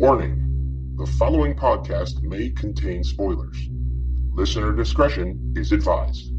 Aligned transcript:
Warning 0.00 0.94
the 0.96 1.04
following 1.04 1.54
podcast 1.54 2.22
may 2.22 2.48
contain 2.48 3.04
spoilers. 3.04 3.68
Listener 4.32 4.72
discretion 4.72 5.52
is 5.58 5.72
advised. 5.72 6.32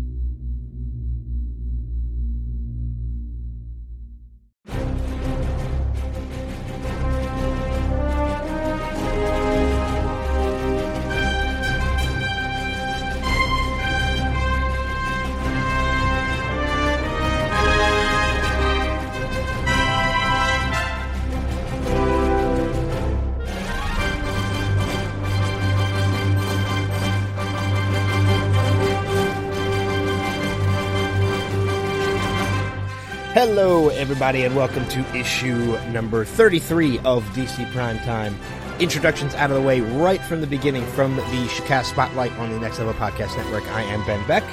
Everybody, 34.32 34.48
and 34.48 34.56
welcome 34.56 34.88
to 34.88 35.18
issue 35.18 35.78
number 35.90 36.24
33 36.24 37.00
of 37.00 37.22
DC 37.34 37.70
Prime 37.74 38.00
Time. 38.00 38.34
Introductions 38.80 39.36
out 39.36 39.52
of 39.52 39.58
the 39.58 39.62
way 39.62 39.82
right 39.82 40.22
from 40.22 40.40
the 40.40 40.48
beginning 40.48 40.86
from 40.92 41.18
the 41.18 41.22
Showcast 41.22 41.88
Spotlight 41.88 42.32
on 42.38 42.50
the 42.50 42.58
Next 42.58 42.80
Level 42.80 42.94
Podcast 42.94 43.36
Network. 43.36 43.68
I 43.74 43.82
am 43.82 44.06
Ben 44.06 44.26
Beck. 44.30 44.46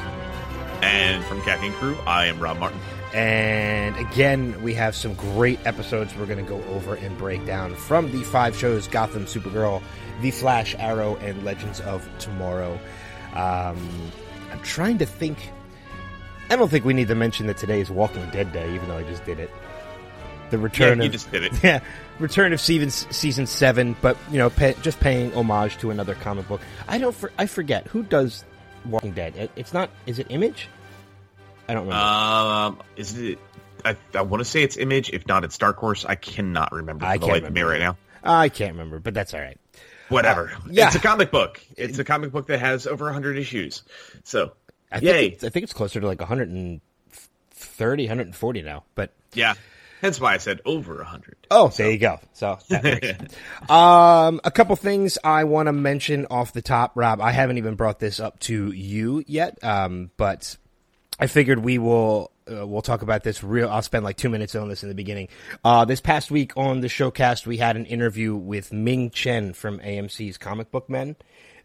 And 0.83 1.25
from 1.27 1.41
Caffeine 1.43 1.71
Crew, 1.75 1.97
I 2.09 2.27
am 2.27 2.41
Rob 2.41 2.59
Martin. 2.59 2.81
And 3.15 3.97
again, 3.99 4.61
we 4.65 4.75
have 4.75 4.97
some 4.97 5.15
great 5.15 5.65
episodes 5.65 6.13
we're 6.17 6.27
going 6.27 6.45
to 6.45 6.51
go 6.51 6.61
over 6.71 6.97
and 6.97 7.17
break 7.17 7.47
down 7.47 7.77
from 7.77 8.11
the 8.11 8.25
five 8.25 8.57
shows 8.57 8.89
Gotham, 8.89 9.27
Supergirl, 9.27 9.81
The 10.23 10.33
Flash, 10.33 10.75
Arrow, 10.81 11.15
and 11.19 11.45
Legends 11.45 11.79
of 11.83 12.05
Tomorrow. 12.19 12.81
Um, 13.33 14.11
I'm 14.51 14.61
trying 14.65 14.99
to 14.99 15.07
think. 15.07 15.53
I 16.51 16.57
don't 16.57 16.69
think 16.69 16.85
we 16.85 16.95
need 16.95 17.07
to 17.09 17.15
mention 17.15 17.47
that 17.47 17.59
today 17.59 17.81
is 17.81 17.91
Walking 17.91 18.29
Dead 18.31 18.53
Day, 18.53 18.75
even 18.75 18.89
though 18.89 18.97
I 18.97 19.05
just 19.05 19.25
did 19.25 19.39
it. 19.39 19.53
The 20.51 20.59
return 20.59 20.99
Yeah, 21.01 21.07
of 21.07 21.13
just 21.13 21.31
did 21.31 21.45
it. 21.45 21.53
yeah, 21.63 21.81
return 22.19 22.53
of 22.53 22.61
season 22.61 22.91
season 22.91 23.47
seven, 23.47 23.97
but 24.01 24.17
you 24.31 24.39
know, 24.39 24.51
pay, 24.51 24.75
just 24.83 24.99
paying 25.01 25.33
homage 25.35 25.77
to 25.79 25.91
another 25.91 26.15
comic 26.15 26.49
book. 26.49 26.61
I 26.89 26.99
don't, 26.99 27.15
for, 27.15 27.31
I 27.39 27.47
forget 27.47 27.87
who 27.87 28.03
does 28.03 28.45
Walking 28.87 29.13
Dead. 29.13 29.37
It- 29.37 29.51
It's 29.57 29.73
not. 29.73 29.91
Is 30.07 30.19
it 30.19 30.27
Image? 30.31 30.69
I 31.69 31.75
don't 31.75 31.83
remember. 31.87 32.03
Um, 32.03 32.79
is 32.97 33.19
it? 33.19 33.39
I, 33.85 33.97
I 34.15 34.23
want 34.23 34.41
to 34.41 34.45
say 34.45 34.63
it's 34.63 34.77
Image. 34.77 35.11
If 35.11 35.27
not, 35.27 35.45
it's 35.45 35.57
Dark 35.59 35.77
Horse. 35.77 36.05
I 36.05 36.15
cannot 36.15 36.73
remember 36.73 37.05
I 37.05 37.19
the 37.19 37.27
can't 37.27 37.33
life 37.43 37.45
of 37.49 37.53
me 37.55 37.61
remember. 37.63 37.85
right 37.87 37.97
now. 38.25 38.41
I 38.43 38.49
can't 38.49 38.73
remember, 38.73 38.99
but 38.99 39.13
that's 39.15 39.35
all 39.35 39.41
right. 39.41 39.59
Whatever. 40.09 40.51
Uh, 40.55 40.61
yeah. 40.71 40.87
It's 40.87 40.97
a 40.97 41.01
comic 41.01 41.31
book. 41.31 41.61
It's 41.77 41.99
a 41.99 42.05
comic 42.05 42.33
book 42.33 42.47
that 42.47 42.59
has 42.61 42.87
over 42.87 43.05
100 43.05 43.37
issues. 43.39 43.83
So, 44.25 44.53
I 44.91 45.01
think 45.01 45.13
yay. 45.13 45.27
it's, 45.29 45.45
I 45.45 45.51
think 45.51 45.65
it's 45.65 45.75
closer 45.75 46.01
to 46.01 46.07
like 46.07 46.19
130, 46.19 48.03
140 48.05 48.63
now. 48.63 48.85
But 48.95 49.13
Yeah. 49.35 49.55
Hence 50.01 50.21
why 50.21 50.35
I 50.35 50.39
said 50.39 50.61
over 50.65 50.97
100. 50.97 51.37
oh, 51.51 51.69
there 51.69 51.91
you 51.91 51.99
go. 51.99 52.21
So 52.33 52.59
um, 53.69 54.41
a 54.45 54.51
couple 54.51 54.77
things 54.77 55.19
I 55.25 55.45
want 55.45 55.67
to 55.67 55.73
mention 55.73 56.27
off 56.31 56.53
the 56.53 56.63
top, 56.63 56.93
Rob. 56.95 57.21
I 57.21 57.33
haven't 57.33 57.59
even 57.59 57.75
brought 57.75 57.99
this 57.99 58.21
up 58.21 58.39
to 58.41 58.71
you 58.73 59.25
yet, 59.27 59.63
um, 59.65 60.11
but 60.17 60.57
I 61.19 61.27
figured 61.27 61.59
we 61.61 61.79
will. 61.79 62.31
Uh, 62.51 62.67
we'll 62.67 62.81
talk 62.81 63.03
about 63.03 63.25
this 63.25 63.45
real. 63.45 63.69
I'll 63.69 63.83
spend 63.83 64.05
like 64.05 64.17
two 64.17 64.31
minutes 64.31 64.55
on 64.55 64.69
this 64.71 64.83
in 64.83 64.89
the 64.89 64.95
beginning. 64.95 65.29
Uh, 65.63 65.85
this 65.85 66.01
past 66.01 66.31
week 66.31 66.57
on 66.57 66.81
the 66.81 66.87
showcast, 66.87 67.47
we 67.47 67.59
had 67.59 67.77
an 67.77 67.85
interview 67.85 68.35
with 68.35 68.73
Ming 68.73 69.11
Chen 69.11 69.53
from 69.53 69.81
AMC's 69.81 70.39
Comic 70.39 70.71
Book 70.71 70.89
Men 70.89 71.17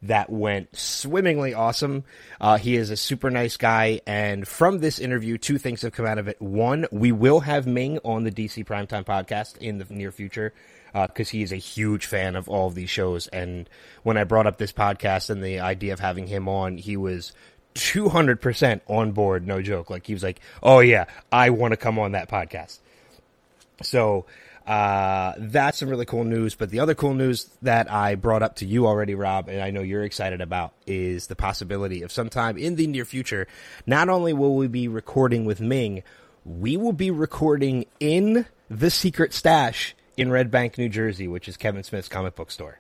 that 0.04 0.30
went 0.30 0.76
swimmingly 0.78 1.54
awesome. 1.54 2.04
Uh, 2.40 2.58
he 2.58 2.76
is 2.76 2.90
a 2.90 2.98
super 2.98 3.30
nice 3.30 3.58
guy, 3.58 4.02
and 4.06 4.48
from 4.48 4.80
this 4.80 5.00
interview, 5.00 5.38
two 5.38 5.58
things 5.58 5.82
have 5.82 5.94
come 5.94 6.06
out 6.06 6.18
of 6.18 6.28
it. 6.28 6.42
One, 6.42 6.86
we 6.92 7.12
will 7.12 7.40
have 7.42 7.66
Ming 7.66 8.00
on 8.04 8.24
the 8.24 8.32
DC 8.32 8.66
Primetime 8.66 9.06
podcast 9.06 9.58
in 9.58 9.78
the 9.78 9.86
near 9.90 10.12
future 10.12 10.54
because 10.94 11.30
he 11.30 11.42
is 11.42 11.52
a 11.52 11.58
huge 11.58 12.06
fan 12.06 12.36
of 12.36 12.48
all 12.48 12.68
of 12.68 12.76
these 12.76 12.90
shows. 12.90 13.28
And 13.28 13.68
when 14.04 14.18
I 14.18 14.26
brought 14.26 14.46
up 14.46 14.58
this 14.58 14.72
podcast 14.72 15.30
and 15.30 15.44
the 15.44 15.60
idea 15.60 15.94
of 15.94 16.00
having 16.00 16.28
him 16.28 16.48
on, 16.48 16.78
he 16.78 16.98
was 16.98 17.34
200% 17.76 18.82
on 18.88 19.12
board, 19.12 19.48
no 19.48 19.62
joke. 19.62 19.90
Like, 19.90 20.06
he 20.06 20.14
was 20.14 20.24
like, 20.24 20.40
oh, 20.62 20.80
yeah, 20.80 21.06
I 21.32 21.50
want 21.50 21.72
to 21.72 21.78
come 21.78 21.98
on 21.98 22.12
that 22.12 22.30
podcast. 22.30 22.80
So 23.82 24.26
uh, 24.66 25.34
that's 25.38 25.80
some 25.80 25.90
really 25.90 26.06
cool 26.06 26.24
news. 26.24 26.56
But 26.56 26.70
the 26.70 26.80
other 26.80 26.96
cool 26.96 27.14
news 27.14 27.50
that 27.62 27.92
I 27.92 28.16
brought 28.16 28.44
up 28.44 28.58
to 28.58 28.66
you 28.66 28.88
already, 28.88 29.16
Rob, 29.16 29.50
and 29.50 29.62
I 29.62 29.72
know 29.72 29.82
you're 29.82 30.04
excited 30.04 30.42
about, 30.42 30.74
is 30.88 31.28
the 31.28 31.36
possibility 31.36 32.02
of 32.02 32.12
sometime 32.12 32.58
in 32.58 32.76
the 32.76 32.88
near 32.88 33.06
future, 33.06 33.48
not 33.86 34.10
only 34.10 34.34
will 34.34 34.56
we 34.56 34.68
be 34.68 34.88
recording 34.88 35.46
with 35.46 35.60
Ming, 35.60 36.04
we 36.46 36.78
will 36.78 36.94
be 36.94 37.12
recording 37.12 37.86
in 38.00 38.46
the 38.70 38.90
secret 38.90 39.34
stash 39.34 39.96
in 40.18 40.32
Red 40.32 40.52
Bank, 40.52 40.78
New 40.78 40.90
Jersey, 40.90 41.28
which 41.28 41.48
is 41.48 41.58
Kevin 41.58 41.84
Smith's 41.84 42.08
comic 42.08 42.36
book 42.36 42.52
store. 42.52 42.80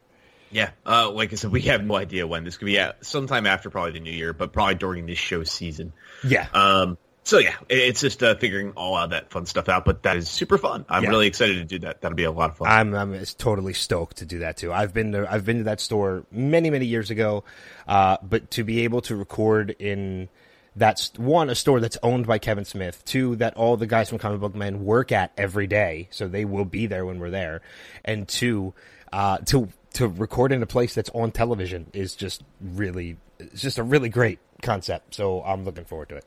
Yeah. 0.52 0.70
Uh, 0.86 1.10
like 1.10 1.34
I 1.34 1.36
said, 1.36 1.52
we 1.52 1.62
have 1.62 1.84
no 1.84 1.96
idea 1.96 2.28
when 2.28 2.44
this 2.44 2.58
could 2.58 2.66
be 2.66 2.78
at. 2.78 3.04
Sometime 3.04 3.48
after 3.48 3.70
probably 3.70 3.94
the 3.94 4.00
new 4.00 4.12
year, 4.12 4.34
but 4.34 4.54
probably 4.54 4.76
during 4.76 5.08
this 5.08 5.18
show 5.18 5.44
season. 5.44 5.94
Yeah. 6.24 6.48
Um, 6.54 6.98
so 7.24 7.38
yeah, 7.40 7.56
it's 7.70 8.02
just 8.02 8.22
uh, 8.22 8.36
figuring 8.36 8.72
all 8.76 8.96
of 8.98 9.10
that 9.12 9.30
fun 9.32 9.46
stuff 9.46 9.70
out, 9.70 9.86
but 9.86 10.04
that 10.04 10.18
is 10.18 10.30
super 10.30 10.58
fun. 10.58 10.86
I'm 10.90 11.04
Yeah. 11.04 11.10
really 11.10 11.28
excited 11.28 11.56
to 11.56 11.66
do 11.66 11.80
that. 11.80 12.02
That'll 12.02 12.16
be 12.16 12.24
a 12.26 12.32
lot 12.32 12.50
of 12.52 12.58
fun. 12.58 12.68
I'm 12.68 12.94
I'm 12.94 13.26
totally 13.38 13.74
stoked 13.74 14.18
to 14.18 14.26
do 14.26 14.40
that 14.40 14.58
too. 14.58 14.74
I've 14.74 14.94
been 14.94 15.12
to 15.14 15.32
I've 15.32 15.46
been 15.46 15.60
to 15.60 15.64
that 15.66 15.80
store 15.80 16.26
many 16.32 16.70
many 16.70 16.86
years 16.86 17.10
ago, 17.10 17.44
uh, 17.88 18.18
but 18.22 18.52
to 18.52 18.64
be 18.64 18.82
able 18.84 19.02
to 19.02 19.16
record 19.16 19.72
in 19.80 20.30
that's 20.76 21.14
one 21.18 21.50
a 21.50 21.56
store 21.56 21.80
that's 21.80 21.98
owned 22.02 22.26
by 22.26 22.40
Kevin 22.40 22.66
Smith, 22.66 23.06
two 23.06 23.36
that 23.38 23.56
all 23.56 23.78
the 23.78 23.86
guys 23.88 24.10
from 24.10 24.18
Comic 24.18 24.40
Book 24.40 24.56
Men 24.56 24.84
work 24.84 25.12
at 25.12 25.32
every 25.38 25.68
day, 25.68 26.08
so 26.12 26.28
they 26.28 26.46
will 26.46 26.66
be 26.66 26.88
there 26.88 27.06
when 27.06 27.20
we're 27.20 27.30
there, 27.30 27.62
and 28.04 28.28
two 28.28 28.74
uh, 29.12 29.38
to 29.46 29.70
to 29.94 30.08
record 30.08 30.52
in 30.52 30.64
a 30.64 30.66
place 30.66 30.96
that's 30.96 31.12
on 31.12 31.32
television 31.32 31.86
is 31.94 32.16
just 32.16 32.44
really 32.60 33.18
it's 33.40 33.62
just 33.62 33.78
a 33.78 33.84
really 33.84 34.10
great 34.10 34.40
concept. 34.64 35.14
So 35.16 35.44
I'm 35.44 35.64
looking 35.64 35.86
forward 35.86 36.10
to 36.10 36.16
it. 36.16 36.26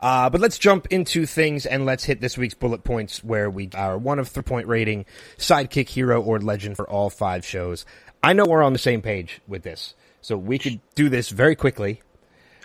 Uh, 0.00 0.30
but 0.30 0.40
let's 0.40 0.58
jump 0.58 0.86
into 0.90 1.26
things 1.26 1.66
and 1.66 1.84
let's 1.84 2.04
hit 2.04 2.20
this 2.20 2.38
week's 2.38 2.54
bullet 2.54 2.84
points 2.84 3.22
where 3.22 3.50
we 3.50 3.68
are 3.74 3.98
one 3.98 4.18
of 4.18 4.28
three 4.28 4.42
point 4.42 4.66
rating, 4.66 5.04
sidekick, 5.38 5.88
hero, 5.88 6.20
or 6.20 6.40
legend 6.40 6.76
for 6.76 6.88
all 6.88 7.10
five 7.10 7.44
shows. 7.44 7.84
I 8.22 8.32
know 8.32 8.44
we're 8.44 8.62
on 8.62 8.72
the 8.72 8.78
same 8.78 9.02
page 9.02 9.40
with 9.46 9.62
this, 9.62 9.94
so 10.20 10.36
we 10.36 10.58
could 10.58 10.80
do 10.94 11.08
this 11.08 11.30
very 11.30 11.56
quickly. 11.56 12.02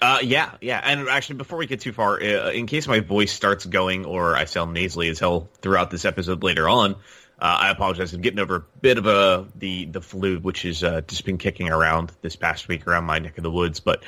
Uh, 0.02 0.20
yeah, 0.22 0.52
yeah. 0.62 0.80
And 0.84 1.10
actually, 1.10 1.38
before 1.38 1.58
we 1.58 1.66
get 1.66 1.82
too 1.82 1.94
far, 1.94 2.22
uh, 2.22 2.52
in 2.52 2.68
case 2.68 2.88
my 2.88 3.00
voice 3.00 3.32
starts 3.32 3.66
going 3.66 4.06
or 4.06 4.36
I 4.36 4.46
sound 4.46 4.74
nasally 4.74 5.10
as 5.10 5.20
hell 5.20 5.50
throughout 5.62 5.90
this 5.90 6.06
episode 6.06 6.44
later 6.44 6.70
on, 6.70 6.94
uh, 7.40 7.58
I 7.62 7.70
apologize. 7.70 8.14
I'm 8.14 8.22
getting 8.22 8.40
over 8.40 8.56
a 8.58 8.66
bit 8.82 8.98
of 8.98 9.08
a 9.08 9.48
the 9.56 9.86
the 9.86 10.02
flu, 10.02 10.40
which 10.40 10.64
has 10.64 10.84
uh, 10.84 11.02
just 11.02 11.26
been 11.26 11.38
kicking 11.38 11.70
around 11.70 12.12
this 12.22 12.36
past 12.36 12.68
week 12.68 12.88
around 12.88 13.06
my 13.06 13.20
neck 13.20 13.38
of 13.38 13.44
the 13.44 13.52
woods. 13.52 13.80
But 13.80 14.04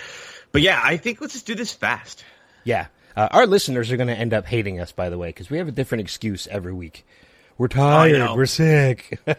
but 0.52 0.62
yeah, 0.62 0.80
I 0.84 0.98
think 0.98 1.22
let's 1.22 1.34
just 1.34 1.48
do 1.48 1.56
this 1.56 1.74
fast. 1.74 2.24
Yeah. 2.64 2.88
Uh, 3.20 3.28
our 3.32 3.46
listeners 3.48 3.92
are 3.92 3.98
going 3.98 4.08
to 4.08 4.16
end 4.18 4.34
up 4.34 4.46
hating 4.46 4.80
us, 4.80 4.94
by 4.94 5.10
the 5.10 5.18
way, 5.18 5.28
because 5.28 5.50
we 5.50 5.58
have 5.58 5.68
a 5.68 5.74
different 5.74 6.00
excuse 6.02 6.48
every 6.48 6.72
week. 6.72 7.06
We're 7.58 7.68
tired. 7.68 8.36
We're 8.36 8.46
sick. 8.46 9.20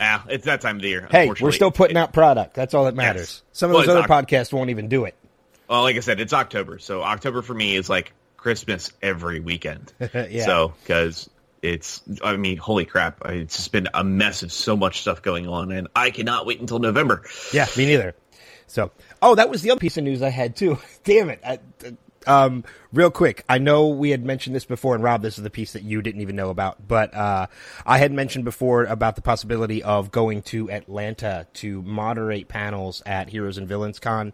Ah, 0.00 0.24
it's 0.28 0.46
that 0.46 0.60
time 0.60 0.74
of 0.74 0.82
the 0.82 0.88
year. 0.88 1.06
hey, 1.08 1.30
we're 1.40 1.52
still 1.52 1.70
putting 1.70 1.96
out 1.96 2.12
product. 2.12 2.54
That's 2.54 2.74
all 2.74 2.86
that 2.86 2.96
matters. 2.96 3.20
Yes. 3.20 3.42
Some 3.52 3.70
of 3.70 3.76
Well, 3.76 3.86
those 3.86 3.94
other 3.94 4.08
podcasts 4.08 4.52
won't 4.52 4.70
even 4.70 4.88
do 4.88 5.04
it. 5.04 5.14
Well, 5.68 5.82
like 5.82 5.94
I 5.94 6.00
said, 6.00 6.18
it's 6.18 6.32
October, 6.32 6.80
so 6.80 7.00
October 7.00 7.42
for 7.42 7.54
me 7.54 7.76
is 7.76 7.88
like 7.88 8.12
Christmas 8.36 8.92
every 9.00 9.38
weekend. 9.38 9.92
Yeah. 10.12 10.46
So 10.46 10.74
because 10.82 11.30
it's, 11.62 12.02
I 12.24 12.36
mean, 12.36 12.56
holy 12.56 12.86
crap, 12.86 13.20
it's 13.26 13.54
just 13.54 13.70
been 13.70 13.86
a 13.94 14.02
mess 14.02 14.42
of 14.42 14.50
so 14.52 14.76
much 14.76 15.02
stuff 15.02 15.22
going 15.22 15.46
on, 15.46 15.70
and 15.70 15.86
I 15.94 16.10
cannot 16.10 16.44
wait 16.44 16.58
until 16.58 16.80
November. 16.80 17.22
Yeah, 17.52 17.68
me 17.76 17.86
neither. 17.86 18.16
So, 18.66 18.90
oh, 19.22 19.36
that 19.36 19.48
was 19.48 19.62
the 19.62 19.70
other 19.70 19.78
piece 19.78 19.96
of 19.96 20.02
news 20.02 20.22
I 20.22 20.30
had 20.30 20.56
too. 20.56 20.78
Damn 21.04 21.30
it. 21.30 21.40
I, 21.46 21.60
um, 22.26 22.64
real 22.92 23.10
quick, 23.10 23.44
I 23.48 23.58
know 23.58 23.88
we 23.88 24.10
had 24.10 24.24
mentioned 24.24 24.56
this 24.56 24.64
before, 24.64 24.94
and 24.94 25.02
Rob, 25.02 25.22
this 25.22 25.38
is 25.38 25.44
the 25.44 25.50
piece 25.50 25.72
that 25.72 25.82
you 25.82 26.02
didn't 26.02 26.20
even 26.20 26.36
know 26.36 26.50
about, 26.50 26.86
but 26.86 27.14
uh, 27.14 27.46
I 27.86 27.98
had 27.98 28.12
mentioned 28.12 28.44
before 28.44 28.84
about 28.84 29.16
the 29.16 29.22
possibility 29.22 29.82
of 29.82 30.10
going 30.10 30.42
to 30.42 30.70
Atlanta 30.70 31.46
to 31.54 31.82
moderate 31.82 32.48
panels 32.48 33.02
at 33.06 33.28
Heroes 33.28 33.58
and 33.58 33.68
Villains 33.68 33.98
Con 33.98 34.32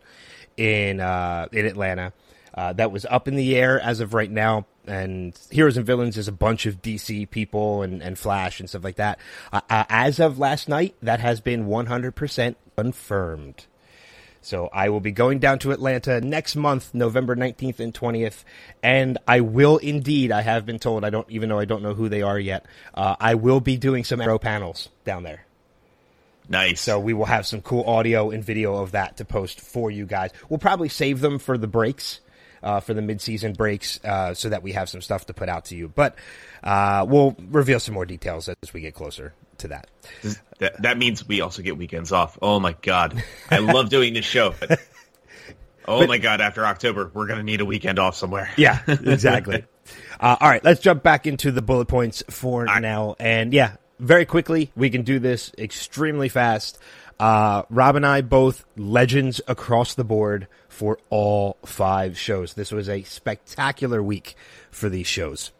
in 0.56 1.00
uh, 1.00 1.49
in 1.52 1.67
Atlanta. 1.67 2.12
Uh, 2.55 2.73
that 2.73 2.90
was 2.90 3.06
up 3.06 3.29
in 3.29 3.37
the 3.37 3.55
air 3.55 3.81
as 3.81 4.00
of 4.00 4.14
right 4.14 4.31
now. 4.31 4.67
And 4.85 5.38
Heroes 5.50 5.76
and 5.76 5.87
Villains 5.87 6.17
is 6.17 6.26
a 6.26 6.32
bunch 6.32 6.67
of 6.67 6.82
DC 6.82 7.31
people 7.31 7.82
and, 7.82 8.02
and 8.02 8.19
Flash 8.19 8.58
and 8.58 8.69
stuff 8.69 8.82
like 8.82 8.96
that. 8.96 9.20
Uh, 9.52 9.61
uh, 9.70 9.85
as 9.88 10.19
of 10.19 10.40
last 10.40 10.69
night, 10.69 10.96
that 11.00 11.20
has 11.20 11.40
been 11.40 11.67
100% 11.67 12.56
confirmed. 12.76 13.67
So 14.40 14.69
I 14.73 14.88
will 14.88 15.00
be 15.00 15.12
going 15.12 15.38
down 15.38 15.58
to 15.61 15.73
Atlanta 15.73 16.20
next 16.20 16.56
month, 16.56 16.94
November 16.94 17.37
19th 17.37 17.81
and 17.81 17.93
20th. 17.93 18.44
And 18.82 19.19
I 19.26 19.40
will 19.40 19.79
indeed, 19.79 20.32
I 20.32 20.43
have 20.43 20.64
been 20.64 20.79
told, 20.79 21.05
I 21.05 21.11
don't, 21.11 21.29
even 21.31 21.49
though 21.49 21.58
I 21.58 21.64
don't 21.64 21.82
know 21.82 21.94
who 21.94 22.08
they 22.08 22.23
are 22.23 22.38
yet, 22.38 22.67
uh, 22.94 23.17
I 23.19 23.35
will 23.35 23.61
be 23.61 23.76
doing 23.76 24.05
some 24.05 24.20
Arrow 24.20 24.38
panels 24.38 24.88
down 25.05 25.23
there. 25.23 25.44
Nice. 26.49 26.81
So 26.81 26.99
we 26.99 27.12
will 27.12 27.26
have 27.26 27.46
some 27.46 27.61
cool 27.61 27.85
audio 27.85 28.31
and 28.31 28.43
video 28.43 28.76
of 28.76 28.93
that 28.93 29.19
to 29.19 29.25
post 29.25 29.61
for 29.61 29.90
you 29.90 30.06
guys. 30.06 30.31
We'll 30.49 30.58
probably 30.58 30.88
save 30.88 31.20
them 31.20 31.38
for 31.38 31.58
the 31.58 31.67
breaks, 31.67 32.20
uh, 32.62 32.81
for 32.81 32.94
the 32.94 33.02
mid-season 33.02 33.52
breaks, 33.52 34.02
uh, 34.02 34.32
so 34.32 34.49
that 34.49 34.62
we 34.62 34.73
have 34.73 34.88
some 34.88 35.02
stuff 35.02 35.26
to 35.26 35.35
put 35.35 35.50
out 35.50 35.67
to 35.67 35.76
you. 35.76 35.88
But 35.88 36.17
uh, 36.64 37.05
we'll 37.06 37.37
reveal 37.50 37.81
some 37.81 37.94
more 37.94 38.06
details 38.06 38.49
as 38.49 38.73
we 38.73 38.81
get 38.81 38.94
closer 38.94 39.35
to 39.58 39.69
that. 39.69 39.88
that, 40.58 40.82
that 40.82 40.99
means 40.99 41.26
we 41.26 41.40
also 41.40 41.62
get 41.62 41.76
weekends 41.76 42.12
off. 42.12 42.38
Oh 42.40 42.60
my 42.60 42.75
god, 42.81 43.22
I 43.50 43.58
love 43.58 43.88
doing 43.90 44.14
this 44.14 44.25
show. 44.25 44.55
But, 44.58 44.81
oh 45.87 46.06
my 46.06 46.19
god, 46.19 46.40
after 46.40 46.64
October, 46.64 47.10
we're 47.12 47.26
gonna 47.26 47.43
need 47.43 47.60
a 47.60 47.64
weekend 47.64 47.99
off 47.99 48.16
somewhere. 48.16 48.50
Yeah, 48.56 48.82
exactly. 48.87 49.64
uh, 50.20 50.37
all 50.40 50.49
right, 50.49 50.64
let's 50.64 50.81
jump 50.81 51.02
back 51.02 51.26
into 51.26 51.50
the 51.52 51.62
bullet 51.62 51.88
points 51.88 52.22
for 52.31 52.64
now. 52.64 53.16
And 53.19 53.52
yeah, 53.52 53.76
very 53.99 54.25
quickly, 54.25 54.70
we 54.76 54.90
can 54.90 55.02
do 55.02 55.19
this 55.19 55.52
extremely 55.58 56.28
fast. 56.28 56.78
Uh, 57.20 57.64
Rob 57.69 57.96
and 57.96 58.06
I 58.06 58.20
both 58.20 58.64
legends 58.76 59.40
across 59.49 59.94
the 59.94 60.04
board 60.04 60.46
for 60.69 60.99
all 61.11 61.56
five 61.64 62.16
shows. 62.16 62.54
This 62.54 62.70
was 62.70 62.88
a 62.88 63.02
spectacular 63.02 64.00
week 64.02 64.37
for 64.70 64.88
these 64.88 65.06
shows. 65.06 65.50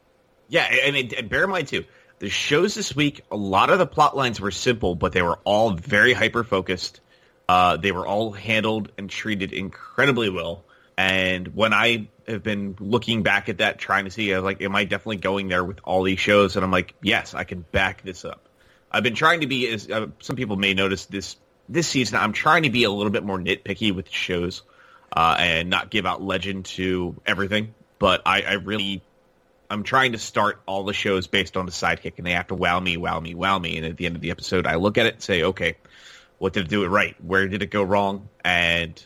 Yeah, 0.49 0.63
and, 0.65 0.97
it, 0.97 1.13
and 1.13 1.29
bear 1.29 1.45
in 1.45 1.51
mind 1.51 1.69
too, 1.69 1.85
the 2.19 2.29
shows 2.29 2.75
this 2.75 2.95
week, 2.95 3.23
a 3.31 3.37
lot 3.37 3.71
of 3.71 3.79
the 3.79 3.87
plot 3.87 4.17
lines 4.17 4.41
were 4.41 4.51
simple, 4.51 4.95
but 4.95 5.13
they 5.13 5.23
were 5.23 5.39
all 5.45 5.71
very 5.71 6.13
hyper 6.13 6.45
focused. 6.45 7.01
Uh, 7.49 7.77
they 7.77 7.93
were 7.93 8.07
all 8.07 8.33
handled 8.33 8.93
and 8.99 9.09
treated 9.09 9.53
incredibly 9.53 10.29
well. 10.29 10.65
And 10.97 11.55
when 11.55 11.73
I 11.73 12.09
have 12.27 12.43
been 12.43 12.77
looking 12.81 13.23
back 13.23 13.49
at 13.49 13.59
that, 13.59 13.79
trying 13.79 14.05
to 14.05 14.11
see, 14.11 14.35
I 14.35 14.37
was 14.37 14.45
like, 14.45 14.61
am 14.61 14.75
I 14.75 14.85
definitely 14.85 15.19
going 15.19 15.49
there 15.49 15.65
with 15.65 15.79
all 15.85 16.03
these 16.03 16.19
shows? 16.19 16.57
And 16.57 16.65
I'm 16.65 16.73
like, 16.73 16.95
yes, 17.01 17.35
I 17.35 17.45
can 17.45 17.61
back 17.61 18.03
this 18.03 18.25
up. 18.25 18.49
I've 18.91 19.05
been 19.05 19.15
trying 19.15 19.43
to 19.43 19.47
be, 19.47 19.69
as 19.69 19.89
uh, 19.89 20.09
some 20.19 20.37
people 20.37 20.57
may 20.57 20.75
notice 20.75 21.07
this 21.07 21.37
this 21.69 21.87
season, 21.87 22.19
I'm 22.19 22.33
trying 22.33 22.63
to 22.63 22.71
be 22.71 22.85
a 22.85 22.91
little 22.91 23.13
bit 23.13 23.23
more 23.23 23.39
nitpicky 23.39 23.95
with 23.95 24.09
shows 24.09 24.63
uh, 25.15 25.37
and 25.39 25.69
not 25.69 25.91
give 25.91 26.07
out 26.07 26.23
legend 26.23 26.65
to 26.65 27.15
everything. 27.27 27.75
But 27.99 28.23
I, 28.25 28.43
I 28.43 28.53
really 28.55 29.03
I'm 29.71 29.83
trying 29.83 30.13
to 30.13 30.19
start 30.19 30.61
all 30.67 30.85
the 30.85 30.95
shows 30.95 31.27
based 31.27 31.57
on 31.57 31.67
the 31.67 31.73
sidekick, 31.73 32.15
and 32.17 32.27
they 32.27 32.33
have 32.33 32.49
to 32.49 32.55
wow 32.55 32.81
me, 32.81 32.97
wow 32.97 33.21
me, 33.21 33.35
wow 33.35 33.59
me. 33.59 33.77
And 33.77 33.87
at 33.87 33.97
the 33.97 34.07
end 34.07 34.17
of 34.17 34.23
the 34.23 34.31
episode, 34.31 34.67
I 34.67 34.77
look 34.77 34.99
at 34.99 35.07
it 35.07 35.15
and 35.15 35.23
say, 35.23 35.43
okay, 35.43 35.77
what 36.39 36.53
did 36.53 36.67
it 36.67 36.69
do 36.71 36.85
it 36.85 36.89
right? 36.89 37.17
Where 37.23 37.47
did 37.49 37.63
it 37.63 37.71
go 37.71 37.83
wrong? 37.83 38.29
And 38.45 39.05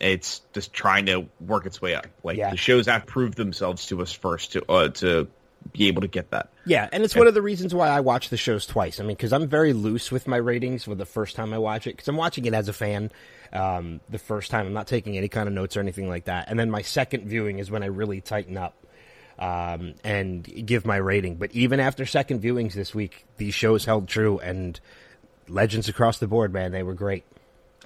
it's 0.00 0.42
just 0.52 0.72
trying 0.72 1.06
to 1.06 1.26
work 1.40 1.66
its 1.66 1.80
way 1.80 1.94
up. 1.94 2.06
Like 2.22 2.36
Yeah. 2.36 2.50
the 2.50 2.56
shows 2.56 2.86
have 2.86 3.06
proved 3.06 3.36
themselves 3.36 3.86
to 3.86 4.02
us 4.02 4.12
first 4.12 4.52
to 4.52 4.70
uh, 4.70 4.88
to 4.88 5.28
be 5.72 5.88
able 5.88 6.02
to 6.02 6.08
get 6.08 6.30
that. 6.32 6.50
Yeah, 6.66 6.88
and 6.92 7.02
it's 7.02 7.16
one 7.16 7.26
of 7.26 7.32
the 7.32 7.40
reasons 7.40 7.74
why 7.74 7.88
I 7.88 8.00
watch 8.00 8.28
the 8.28 8.36
shows 8.36 8.66
twice. 8.66 9.00
I 9.00 9.02
mean, 9.02 9.16
because 9.16 9.32
I'm 9.32 9.48
very 9.48 9.72
loose 9.72 10.12
with 10.12 10.26
my 10.26 10.36
ratings 10.36 10.84
for 10.84 10.94
the 10.94 11.06
first 11.06 11.36
time 11.36 11.54
I 11.54 11.58
watch 11.58 11.86
it, 11.86 11.92
because 11.92 12.08
I'm 12.08 12.16
watching 12.16 12.44
it 12.44 12.52
as 12.52 12.68
a 12.68 12.74
fan. 12.74 13.10
Um, 13.52 14.00
the 14.10 14.18
first 14.18 14.50
time, 14.50 14.66
I'm 14.66 14.72
not 14.74 14.86
taking 14.88 15.16
any 15.16 15.28
kind 15.28 15.48
of 15.48 15.54
notes 15.54 15.76
or 15.76 15.80
anything 15.80 16.08
like 16.08 16.24
that. 16.24 16.50
And 16.50 16.58
then 16.58 16.70
my 16.70 16.82
second 16.82 17.26
viewing 17.26 17.60
is 17.60 17.70
when 17.70 17.82
I 17.82 17.86
really 17.86 18.20
tighten 18.20 18.58
up 18.58 18.74
um, 19.38 19.94
and 20.04 20.44
give 20.66 20.86
my 20.86 20.96
rating. 20.96 21.36
But 21.36 21.52
even 21.52 21.80
after 21.80 22.06
second 22.06 22.42
viewings 22.42 22.72
this 22.72 22.94
week, 22.94 23.24
these 23.36 23.54
shows 23.54 23.84
held 23.84 24.08
true, 24.08 24.38
and 24.38 24.78
legends 25.48 25.88
across 25.88 26.18
the 26.18 26.26
board, 26.26 26.52
man, 26.52 26.72
they 26.72 26.82
were 26.82 26.94
great. 26.94 27.24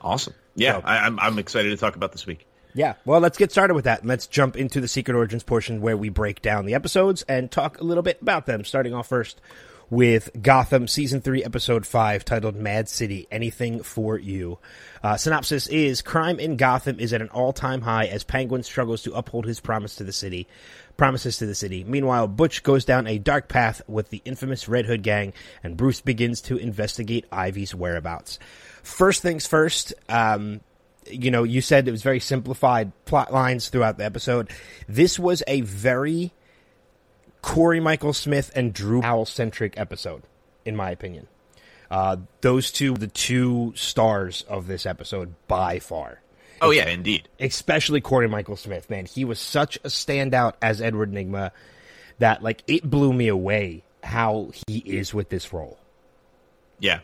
Awesome. 0.01 0.35
Yeah, 0.55 0.81
So- 0.81 0.87
I, 0.87 1.07
I'm 1.07 1.19
I'm 1.21 1.39
excited 1.39 1.71
to 1.71 1.77
talk 1.77 1.97
about 1.97 2.13
this 2.13 2.27
week. 2.27 2.47
Yeah, 2.75 2.95
well, 3.05 3.19
let's 3.19 3.39
get 3.39 3.51
started 3.51 3.75
with 3.75 3.87
that. 3.87 4.05
Let's 4.05 4.27
jump 4.27 4.57
into 4.57 4.81
the 4.81 4.87
Secret 4.89 5.17
Origins 5.17 5.43
portion 5.43 5.81
where 5.81 5.97
we 5.97 6.11
break 6.11 6.43
down 6.43 6.67
the 6.67 6.75
episodes 6.75 7.23
and 7.23 7.51
talk 7.51 7.81
a 7.81 7.85
little 7.85 8.03
bit 8.03 8.21
about 8.23 8.47
them. 8.47 8.63
Starting 8.65 8.95
off 8.95 9.09
first 9.09 9.41
with 9.91 10.31
Gotham 10.41 10.87
Season 10.87 11.21
3, 11.21 11.45
Episode 11.45 11.87
5, 11.87 12.25
titled 12.25 12.57
Mad 12.57 12.89
City 12.89 13.27
Anything 13.31 13.83
for 13.83 14.19
You. 14.19 14.59
Uh, 15.03 15.17
synopsis 15.17 15.67
is 15.67 16.03
Crime 16.03 16.39
in 16.39 16.57
Gotham 16.57 17.01
is 17.01 17.13
at 17.13 17.23
an 17.23 17.29
all 17.29 17.53
time 17.53 17.81
high 17.83 18.07
as 18.07 18.25
Penguin 18.25 18.63
struggles 18.63 19.03
to 19.03 19.15
uphold 19.15 19.47
his 19.47 19.61
promise 19.61 19.97
to 19.97 20.05
the 20.05 20.13
city. 20.13 20.47
Promises 20.97 21.39
to 21.39 21.47
the 21.47 21.55
city. 21.55 21.85
Meanwhile, 21.85 22.27
Butch 22.29 22.63
goes 22.65 22.85
down 22.85 23.07
a 23.07 23.19
dark 23.19 23.49
path 23.49 23.81
with 23.87 24.11
the 24.11 24.21
infamous 24.25 24.69
Red 24.69 24.87
Hood 24.87 25.03
gang, 25.03 25.33
and 25.63 25.77
Bruce 25.77 26.01
begins 26.01 26.41
to 26.43 26.57
investigate 26.57 27.25
Ivy's 27.31 27.75
whereabouts. 27.75 28.41
First 28.83 29.23
things 29.23 29.47
first, 29.47 29.95
um, 30.09 30.61
you 31.11 31.31
know, 31.31 31.45
you 31.45 31.61
said 31.61 31.87
it 31.87 31.93
was 31.93 32.03
very 32.03 32.21
simplified 32.21 32.93
plot 33.05 33.33
lines 33.33 33.69
throughout 33.69 33.97
the 33.97 34.05
episode. 34.05 34.51
This 34.89 35.19
was 35.19 35.43
a 35.47 35.61
very 35.61 36.33
Corey 37.43 37.81
Michael 37.81 38.13
Smith 38.13 38.51
and 38.55 38.73
Drew 38.73 39.01
Powell 39.01 39.27
centric 39.27 39.79
episode, 39.79 40.23
in 40.65 40.77
my 40.77 40.91
opinion. 40.91 41.27
Uh, 41.91 42.19
those 42.41 42.71
two, 42.71 42.95
the 42.95 43.07
two 43.07 43.73
stars 43.75 44.45
of 44.49 44.67
this 44.67 44.85
episode 44.85 45.35
by 45.47 45.79
far. 45.79 46.21
Oh 46.61 46.71
yeah, 46.71 46.89
indeed. 46.89 47.29
Especially 47.39 48.01
Corey 48.01 48.29
Michael 48.29 48.57
Smith, 48.57 48.91
man. 48.91 49.07
He 49.07 49.25
was 49.25 49.39
such 49.39 49.77
a 49.77 49.89
standout 49.89 50.55
as 50.61 50.81
Edward 50.81 51.13
Nygma 51.13 51.53
that, 52.19 52.43
like, 52.43 52.63
it 52.67 52.89
blew 52.89 53.13
me 53.13 53.29
away 53.29 53.85
how 54.03 54.51
he 54.67 54.79
is 54.79 55.15
with 55.15 55.29
this 55.29 55.53
role. 55.53 55.79
Yeah. 56.81 57.01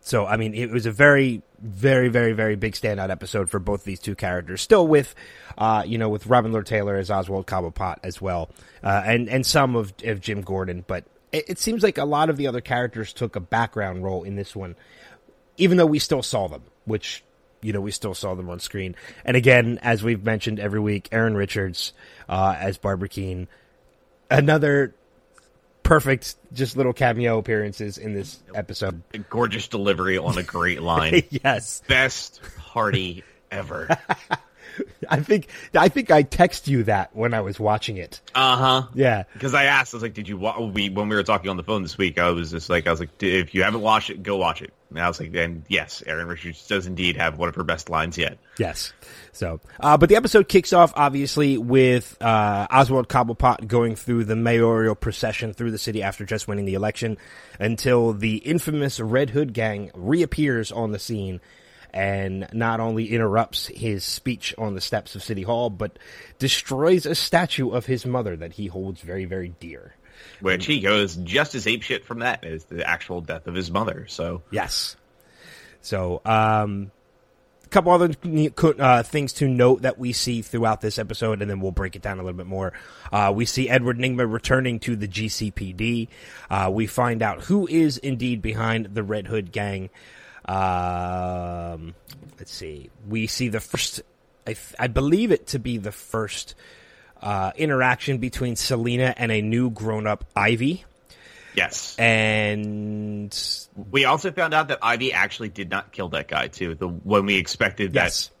So, 0.00 0.26
I 0.26 0.36
mean, 0.36 0.54
it 0.54 0.70
was 0.70 0.86
a 0.86 0.92
very, 0.92 1.42
very, 1.60 2.08
very, 2.08 2.32
very 2.32 2.56
big 2.56 2.74
standout 2.74 3.10
episode 3.10 3.50
for 3.50 3.58
both 3.58 3.84
these 3.84 4.00
two 4.00 4.14
characters. 4.14 4.60
Still 4.60 4.86
with, 4.86 5.14
uh, 5.56 5.82
you 5.86 5.98
know, 5.98 6.08
with 6.08 6.26
Robin 6.26 6.52
Lord 6.52 6.66
Taylor 6.66 6.96
as 6.96 7.10
Oswald 7.10 7.46
Cobblepot 7.46 7.96
as 8.02 8.20
well, 8.20 8.50
uh, 8.82 9.02
and 9.04 9.28
and 9.28 9.46
some 9.46 9.76
of, 9.76 9.94
of 10.04 10.20
Jim 10.20 10.42
Gordon. 10.42 10.84
But 10.86 11.04
it, 11.32 11.44
it 11.48 11.58
seems 11.58 11.82
like 11.82 11.98
a 11.98 12.04
lot 12.04 12.30
of 12.30 12.36
the 12.36 12.46
other 12.46 12.60
characters 12.60 13.12
took 13.12 13.36
a 13.36 13.40
background 13.40 14.04
role 14.04 14.24
in 14.24 14.36
this 14.36 14.54
one, 14.54 14.76
even 15.56 15.76
though 15.76 15.86
we 15.86 15.98
still 15.98 16.22
saw 16.22 16.48
them, 16.48 16.62
which 16.84 17.24
you 17.62 17.72
know 17.72 17.80
we 17.80 17.90
still 17.90 18.14
saw 18.14 18.34
them 18.34 18.50
on 18.50 18.60
screen. 18.60 18.94
And 19.24 19.36
again, 19.36 19.78
as 19.82 20.02
we've 20.02 20.22
mentioned 20.22 20.60
every 20.60 20.80
week, 20.80 21.08
Erin 21.12 21.36
Richards 21.36 21.92
uh, 22.28 22.54
as 22.58 22.78
Barbara 22.78 23.08
Kean, 23.08 23.48
another 24.30 24.94
perfect, 25.84 26.34
just 26.52 26.76
little 26.76 26.92
cameo 26.92 27.38
appearances 27.38 27.96
in 27.98 28.12
this 28.14 28.40
episode. 28.54 29.02
A 29.14 29.18
gorgeous 29.18 29.68
delivery 29.68 30.18
on 30.18 30.36
a 30.36 30.42
great 30.42 30.82
line. 30.82 31.22
yes. 31.30 31.82
Best 31.86 32.40
party 32.58 33.22
ever. 33.52 33.88
I 35.08 35.20
think 35.20 35.48
I 35.74 35.88
think 35.88 36.10
I 36.10 36.22
text 36.22 36.68
you 36.68 36.84
that 36.84 37.14
when 37.14 37.34
I 37.34 37.40
was 37.40 37.60
watching 37.60 37.96
it. 37.96 38.20
Uh 38.34 38.56
huh. 38.56 38.86
Yeah. 38.94 39.24
Because 39.32 39.54
I 39.54 39.64
asked, 39.64 39.94
I 39.94 39.96
was 39.96 40.02
like, 40.02 40.14
"Did 40.14 40.28
you 40.28 40.36
wa-? 40.36 40.60
we 40.60 40.88
when 40.88 41.08
we 41.08 41.16
were 41.16 41.22
talking 41.22 41.50
on 41.50 41.56
the 41.56 41.62
phone 41.62 41.82
this 41.82 41.98
week?" 41.98 42.18
I 42.18 42.30
was 42.30 42.50
just 42.50 42.70
like, 42.70 42.86
"I 42.86 42.90
was 42.90 43.00
like, 43.00 43.22
if 43.22 43.54
you 43.54 43.62
haven't 43.62 43.80
watched 43.80 44.10
it, 44.10 44.22
go 44.22 44.36
watch 44.36 44.62
it." 44.62 44.72
And 44.90 45.00
I 45.00 45.08
was 45.08 45.20
like, 45.20 45.34
"And 45.34 45.64
yes, 45.68 46.02
Erin 46.06 46.28
Richards 46.28 46.66
does 46.66 46.86
indeed 46.86 47.16
have 47.16 47.38
one 47.38 47.48
of 47.48 47.54
her 47.54 47.64
best 47.64 47.90
lines 47.90 48.16
yet." 48.18 48.38
Yes. 48.58 48.92
So, 49.32 49.60
uh, 49.80 49.96
but 49.96 50.08
the 50.08 50.16
episode 50.16 50.48
kicks 50.48 50.72
off 50.72 50.92
obviously 50.94 51.58
with 51.58 52.16
uh, 52.20 52.66
Oswald 52.70 53.08
Cobblepot 53.08 53.66
going 53.66 53.96
through 53.96 54.24
the 54.24 54.36
mayoral 54.36 54.94
procession 54.94 55.52
through 55.52 55.72
the 55.72 55.78
city 55.78 56.02
after 56.02 56.24
just 56.24 56.46
winning 56.46 56.64
the 56.64 56.74
election 56.74 57.18
until 57.58 58.12
the 58.12 58.36
infamous 58.36 59.00
Red 59.00 59.30
Hood 59.30 59.52
gang 59.52 59.90
reappears 59.94 60.70
on 60.70 60.92
the 60.92 60.98
scene 60.98 61.40
and 61.94 62.48
not 62.52 62.80
only 62.80 63.06
interrupts 63.06 63.68
his 63.68 64.02
speech 64.02 64.52
on 64.58 64.74
the 64.74 64.80
steps 64.80 65.14
of 65.14 65.22
City 65.22 65.42
Hall, 65.42 65.70
but 65.70 65.96
destroys 66.40 67.06
a 67.06 67.14
statue 67.14 67.70
of 67.70 67.86
his 67.86 68.04
mother 68.04 68.36
that 68.36 68.52
he 68.52 68.66
holds 68.66 69.00
very, 69.00 69.26
very 69.26 69.54
dear. 69.60 69.94
Which 70.40 70.66
he 70.66 70.80
goes 70.80 71.14
just 71.14 71.54
as 71.54 71.66
apeshit 71.66 72.02
from 72.02 72.18
that 72.18 72.44
as 72.44 72.64
the 72.64 72.86
actual 72.86 73.20
death 73.20 73.46
of 73.46 73.54
his 73.54 73.70
mother. 73.70 74.06
So 74.08 74.42
Yes. 74.50 74.96
So, 75.82 76.20
um, 76.24 76.90
a 77.64 77.68
couple 77.68 77.92
other 77.92 78.10
uh, 78.80 79.02
things 79.04 79.34
to 79.34 79.46
note 79.46 79.82
that 79.82 79.96
we 79.96 80.12
see 80.12 80.42
throughout 80.42 80.80
this 80.80 80.98
episode, 80.98 81.42
and 81.42 81.50
then 81.50 81.60
we'll 81.60 81.72
break 81.72 81.94
it 81.94 82.02
down 82.02 82.18
a 82.18 82.22
little 82.22 82.36
bit 82.36 82.46
more. 82.46 82.72
Uh, 83.12 83.32
we 83.34 83.44
see 83.44 83.68
Edward 83.68 83.98
Nygma 83.98 84.30
returning 84.30 84.80
to 84.80 84.96
the 84.96 85.06
GCPD. 85.06 86.08
Uh, 86.50 86.70
we 86.72 86.88
find 86.88 87.22
out 87.22 87.42
who 87.42 87.68
is 87.68 87.98
indeed 87.98 88.42
behind 88.42 88.94
the 88.94 89.04
Red 89.04 89.28
Hood 89.28 89.52
gang. 89.52 89.90
Um, 90.44 91.94
let's 92.38 92.52
see. 92.52 92.90
We 93.08 93.26
see 93.26 93.48
the 93.48 93.60
first, 93.60 94.02
I, 94.46 94.56
I 94.78 94.86
believe 94.88 95.30
it 95.30 95.48
to 95.48 95.58
be 95.58 95.78
the 95.78 95.92
first 95.92 96.54
uh, 97.22 97.52
interaction 97.56 98.18
between 98.18 98.56
Selina 98.56 99.14
and 99.16 99.32
a 99.32 99.40
new 99.40 99.70
grown 99.70 100.06
up 100.06 100.24
Ivy. 100.36 100.84
yes, 101.54 101.96
And 101.98 103.34
we 103.90 104.04
also 104.04 104.30
found 104.32 104.52
out 104.52 104.68
that 104.68 104.78
Ivy 104.82 105.12
actually 105.12 105.48
did 105.48 105.70
not 105.70 105.92
kill 105.92 106.10
that 106.10 106.28
guy 106.28 106.48
too. 106.48 106.74
The 106.74 106.88
when 106.88 107.26
we 107.26 107.36
expected 107.36 107.94
yes. 107.94 108.26
that 108.26 108.34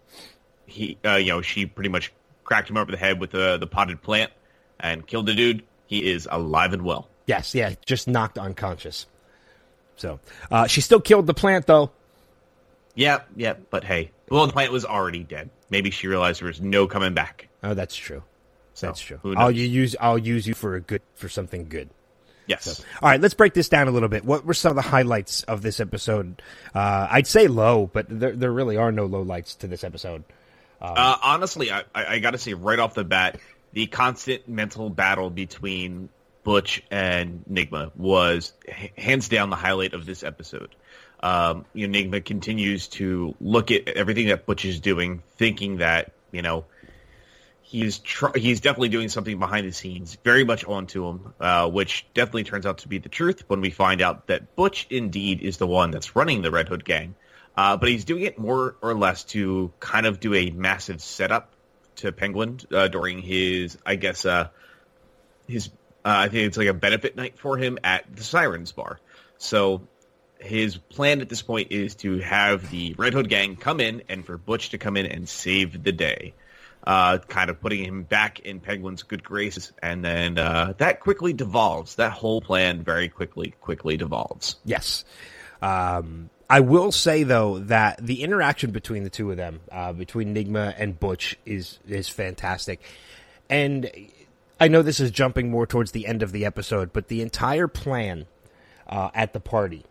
he, 0.66 0.98
uh, 1.04 1.16
you 1.16 1.28
know, 1.28 1.40
she 1.40 1.66
pretty 1.66 1.90
much 1.90 2.12
cracked 2.44 2.68
him 2.68 2.76
over 2.76 2.90
the 2.90 2.98
head 2.98 3.20
with 3.20 3.30
the 3.30 3.56
the 3.56 3.66
potted 3.66 4.02
plant 4.02 4.30
and 4.78 5.06
killed 5.06 5.26
the 5.26 5.34
dude. 5.34 5.64
He 5.86 6.10
is 6.10 6.28
alive 6.30 6.72
and 6.72 6.82
well. 6.82 7.08
Yes, 7.26 7.54
yeah, 7.54 7.74
just 7.86 8.06
knocked 8.06 8.38
unconscious. 8.38 9.06
So 9.96 10.20
uh, 10.50 10.66
she 10.66 10.80
still 10.80 11.00
killed 11.00 11.26
the 11.26 11.34
plant, 11.34 11.66
though. 11.66 11.90
Yeah, 12.94 13.22
yeah, 13.34 13.54
but 13.70 13.84
hey, 13.84 14.12
well, 14.28 14.46
the 14.46 14.52
plant 14.52 14.72
was 14.72 14.84
already 14.84 15.24
dead. 15.24 15.50
Maybe 15.70 15.90
she 15.90 16.06
realized 16.06 16.40
there 16.40 16.48
was 16.48 16.60
no 16.60 16.86
coming 16.86 17.14
back. 17.14 17.48
Oh, 17.62 17.74
that's 17.74 17.96
true. 17.96 18.22
So, 18.74 18.88
That's 18.88 19.00
true. 19.00 19.20
I'll 19.36 19.52
you 19.52 19.66
use 19.66 19.94
I'll 20.00 20.18
use 20.18 20.48
you 20.48 20.54
for 20.54 20.74
a 20.74 20.80
good 20.80 21.00
for 21.14 21.28
something 21.28 21.68
good. 21.68 21.90
Yes. 22.46 22.64
So, 22.64 22.84
all 23.00 23.08
right, 23.08 23.20
let's 23.20 23.34
break 23.34 23.54
this 23.54 23.68
down 23.68 23.86
a 23.86 23.92
little 23.92 24.08
bit. 24.08 24.24
What 24.24 24.44
were 24.44 24.52
some 24.52 24.70
of 24.70 24.76
the 24.76 24.82
highlights 24.82 25.44
of 25.44 25.62
this 25.62 25.78
episode? 25.78 26.42
Uh, 26.74 27.06
I'd 27.08 27.28
say 27.28 27.46
low, 27.46 27.88
but 27.90 28.06
there, 28.08 28.32
there 28.32 28.52
really 28.52 28.76
are 28.76 28.90
no 28.90 29.06
low 29.06 29.22
lights 29.22 29.54
to 29.56 29.68
this 29.68 29.84
episode. 29.84 30.24
Uh, 30.80 31.16
honestly, 31.22 31.70
I, 31.70 31.84
I, 31.94 32.06
I 32.06 32.18
got 32.18 32.32
to 32.32 32.38
say 32.38 32.52
right 32.52 32.78
off 32.78 32.94
the 32.94 33.04
bat, 33.04 33.38
the 33.72 33.86
constant 33.86 34.48
mental 34.48 34.90
battle 34.90 35.30
between 35.30 36.10
Butch 36.44 36.82
and 36.90 37.44
Nygma 37.50 37.90
was 37.96 38.52
hands 38.96 39.28
down 39.28 39.50
the 39.50 39.56
highlight 39.56 39.94
of 39.94 40.06
this 40.06 40.22
episode. 40.22 40.74
Um, 41.20 41.64
you 41.72 41.88
know, 41.88 41.98
Nygma 41.98 42.24
continues 42.24 42.88
to 42.88 43.34
look 43.40 43.70
at 43.70 43.88
everything 43.88 44.28
that 44.28 44.46
Butch 44.46 44.64
is 44.64 44.80
doing, 44.80 45.22
thinking 45.36 45.78
that 45.78 46.12
you 46.30 46.42
know 46.42 46.66
he's 47.62 47.98
tr- 47.98 48.36
he's 48.36 48.60
definitely 48.60 48.90
doing 48.90 49.08
something 49.08 49.38
behind 49.38 49.66
the 49.66 49.72
scenes, 49.72 50.16
very 50.22 50.44
much 50.44 50.64
onto 50.64 51.06
him, 51.08 51.34
uh, 51.40 51.68
which 51.68 52.06
definitely 52.14 52.44
turns 52.44 52.66
out 52.66 52.78
to 52.78 52.88
be 52.88 52.98
the 52.98 53.08
truth 53.08 53.42
when 53.48 53.60
we 53.60 53.70
find 53.70 54.02
out 54.02 54.26
that 54.26 54.54
Butch 54.54 54.86
indeed 54.90 55.40
is 55.40 55.56
the 55.56 55.66
one 55.66 55.90
that's 55.90 56.14
running 56.14 56.42
the 56.42 56.50
Red 56.50 56.68
Hood 56.68 56.84
gang. 56.84 57.14
Uh, 57.56 57.76
but 57.76 57.88
he's 57.88 58.04
doing 58.04 58.22
it 58.22 58.38
more 58.38 58.76
or 58.82 58.94
less 58.94 59.24
to 59.24 59.72
kind 59.80 60.06
of 60.06 60.20
do 60.20 60.34
a 60.34 60.50
massive 60.50 61.00
setup 61.00 61.52
to 61.96 62.12
Penguin 62.12 62.60
uh, 62.72 62.88
during 62.88 63.20
his, 63.20 63.78
I 63.86 63.94
guess, 63.94 64.26
uh, 64.26 64.48
his, 65.46 65.70
I 66.04 66.28
think 66.28 66.46
it's 66.46 66.56
like 66.56 66.68
a 66.68 66.74
benefit 66.74 67.16
night 67.16 67.38
for 67.38 67.56
him 67.56 67.78
at 67.82 68.04
the 68.14 68.22
Sirens 68.22 68.72
Bar. 68.72 69.00
So 69.38 69.82
his 70.38 70.76
plan 70.76 71.20
at 71.20 71.28
this 71.28 71.42
point 71.42 71.72
is 71.72 71.94
to 71.96 72.18
have 72.18 72.70
the 72.70 72.94
Red 72.98 73.14
Hood 73.14 73.28
gang 73.28 73.56
come 73.56 73.80
in 73.80 74.02
and 74.08 74.24
for 74.24 74.36
Butch 74.36 74.70
to 74.70 74.78
come 74.78 74.96
in 74.96 75.06
and 75.06 75.28
save 75.28 75.82
the 75.82 75.92
day. 75.92 76.34
Uh, 76.86 77.16
kind 77.16 77.48
of 77.48 77.58
putting 77.62 77.82
him 77.82 78.02
back 78.02 78.40
in 78.40 78.60
Penguin's 78.60 79.04
good 79.04 79.24
graces, 79.24 79.72
and 79.82 80.04
then 80.04 80.36
uh, 80.36 80.74
that 80.76 81.00
quickly 81.00 81.32
devolves. 81.32 81.94
That 81.94 82.12
whole 82.12 82.42
plan 82.42 82.82
very 82.82 83.08
quickly, 83.08 83.54
quickly 83.62 83.96
devolves. 83.96 84.56
Yes. 84.66 85.06
Um, 85.62 86.28
I 86.50 86.60
will 86.60 86.92
say 86.92 87.22
though 87.22 87.60
that 87.60 88.04
the 88.04 88.22
interaction 88.22 88.70
between 88.70 89.02
the 89.02 89.08
two 89.08 89.30
of 89.30 89.38
them, 89.38 89.60
uh, 89.72 89.94
between 89.94 90.34
Nygma 90.34 90.74
and 90.76 91.00
Butch, 91.00 91.38
is 91.46 91.78
is 91.88 92.10
fantastic, 92.10 92.82
and 93.48 93.90
I 94.60 94.68
know 94.68 94.82
this 94.82 95.00
is 95.00 95.10
jumping 95.10 95.50
more 95.50 95.66
towards 95.66 95.92
the 95.92 96.06
end 96.06 96.22
of 96.22 96.32
the 96.32 96.44
episode, 96.44 96.92
but 96.92 97.08
the 97.08 97.20
entire 97.22 97.68
plan 97.68 98.26
uh, 98.88 99.10
at 99.14 99.32
the 99.32 99.40
party, 99.40 99.84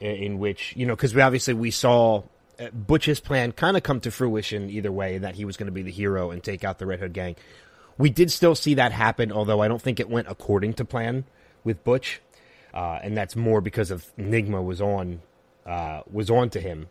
in, 0.00 0.14
in 0.16 0.38
which 0.38 0.74
you 0.76 0.86
know, 0.86 0.94
because 0.94 1.14
we 1.14 1.20
obviously 1.20 1.54
we 1.54 1.70
saw 1.70 2.22
uh, 2.58 2.70
Butch's 2.70 3.20
plan 3.20 3.52
kind 3.52 3.76
of 3.76 3.82
come 3.82 4.00
to 4.00 4.10
fruition 4.10 4.70
either 4.70 4.92
way, 4.92 5.18
that 5.18 5.34
he 5.34 5.44
was 5.44 5.56
going 5.56 5.66
to 5.66 5.72
be 5.72 5.82
the 5.82 5.90
hero 5.90 6.30
and 6.30 6.42
take 6.42 6.64
out 6.64 6.78
the 6.78 6.86
Red 6.86 7.00
Hood 7.00 7.12
gang. 7.12 7.36
We 7.96 8.10
did 8.10 8.30
still 8.30 8.54
see 8.54 8.74
that 8.74 8.92
happen, 8.92 9.32
although 9.32 9.60
I 9.60 9.68
don't 9.68 9.82
think 9.82 9.98
it 9.98 10.08
went 10.08 10.28
according 10.28 10.74
to 10.74 10.84
plan 10.84 11.24
with 11.64 11.82
Butch, 11.82 12.20
uh, 12.72 13.00
and 13.02 13.16
that's 13.16 13.34
more 13.34 13.60
because 13.60 13.90
of 13.90 14.06
Nygma 14.16 14.64
was 14.64 14.80
on 14.80 15.20
uh, 15.66 16.02
was 16.10 16.30
on 16.30 16.50
to 16.50 16.60
him. 16.60 16.88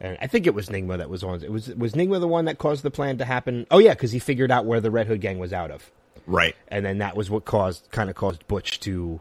And 0.00 0.18
I 0.20 0.26
think 0.26 0.46
it 0.46 0.54
was 0.54 0.68
Nygma 0.68 0.98
that 0.98 1.08
was 1.08 1.22
on. 1.22 1.42
It 1.42 1.52
was 1.52 1.68
was 1.68 1.92
Nygma 1.92 2.20
the 2.20 2.28
one 2.28 2.46
that 2.46 2.58
caused 2.58 2.82
the 2.82 2.90
plan 2.90 3.18
to 3.18 3.24
happen. 3.24 3.66
Oh 3.70 3.78
yeah, 3.78 3.92
because 3.92 4.12
he 4.12 4.18
figured 4.18 4.50
out 4.50 4.66
where 4.66 4.80
the 4.80 4.90
Red 4.90 5.06
Hood 5.06 5.20
gang 5.20 5.38
was 5.38 5.52
out 5.52 5.70
of, 5.70 5.90
Right. 6.26 6.56
and 6.68 6.84
then 6.84 6.98
that 6.98 7.16
was 7.16 7.30
what 7.30 7.44
caused 7.44 7.90
kind 7.90 8.10
of 8.10 8.16
caused 8.16 8.46
Butch 8.46 8.80
to, 8.80 9.20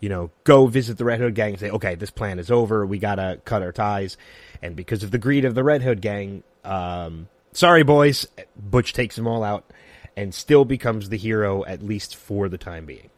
you 0.00 0.08
know, 0.08 0.30
go 0.44 0.66
visit 0.66 0.98
the 0.98 1.04
Red 1.04 1.20
Hood 1.20 1.34
gang 1.34 1.50
and 1.50 1.60
say, 1.60 1.70
okay, 1.70 1.94
this 1.94 2.10
plan 2.10 2.38
is 2.38 2.50
over. 2.50 2.86
We 2.86 2.98
gotta 2.98 3.40
cut 3.44 3.62
our 3.62 3.72
ties. 3.72 4.16
And 4.62 4.76
because 4.76 5.02
of 5.02 5.10
the 5.10 5.18
greed 5.18 5.44
of 5.44 5.54
the 5.54 5.64
Red 5.64 5.82
Hood 5.82 6.00
gang, 6.00 6.42
um, 6.64 7.28
sorry 7.52 7.82
boys, 7.82 8.26
Butch 8.56 8.92
takes 8.92 9.16
them 9.16 9.26
all 9.26 9.42
out 9.42 9.64
and 10.16 10.34
still 10.34 10.64
becomes 10.64 11.08
the 11.08 11.16
hero 11.16 11.64
at 11.64 11.82
least 11.82 12.16
for 12.16 12.48
the 12.48 12.58
time 12.58 12.86
being. 12.86 13.10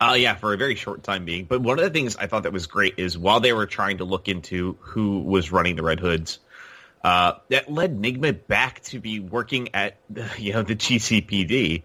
Uh, 0.00 0.14
yeah, 0.14 0.34
for 0.34 0.52
a 0.52 0.56
very 0.56 0.74
short 0.74 1.02
time 1.02 1.24
being. 1.24 1.44
But 1.44 1.60
one 1.62 1.78
of 1.78 1.84
the 1.84 1.90
things 1.90 2.16
I 2.16 2.26
thought 2.26 2.42
that 2.42 2.52
was 2.52 2.66
great 2.66 2.94
is 2.98 3.16
while 3.16 3.40
they 3.40 3.52
were 3.52 3.66
trying 3.66 3.98
to 3.98 4.04
look 4.04 4.28
into 4.28 4.76
who 4.80 5.20
was 5.20 5.50
running 5.50 5.76
the 5.76 5.82
Red 5.82 6.00
Hoods, 6.00 6.40
uh, 7.02 7.34
that 7.48 7.70
led 7.70 7.98
Nygma 7.98 8.46
back 8.46 8.82
to 8.84 8.98
be 8.98 9.20
working 9.20 9.68
at 9.74 9.96
you 10.38 10.52
know 10.52 10.62
the 10.62 10.74
GCPD 10.74 11.82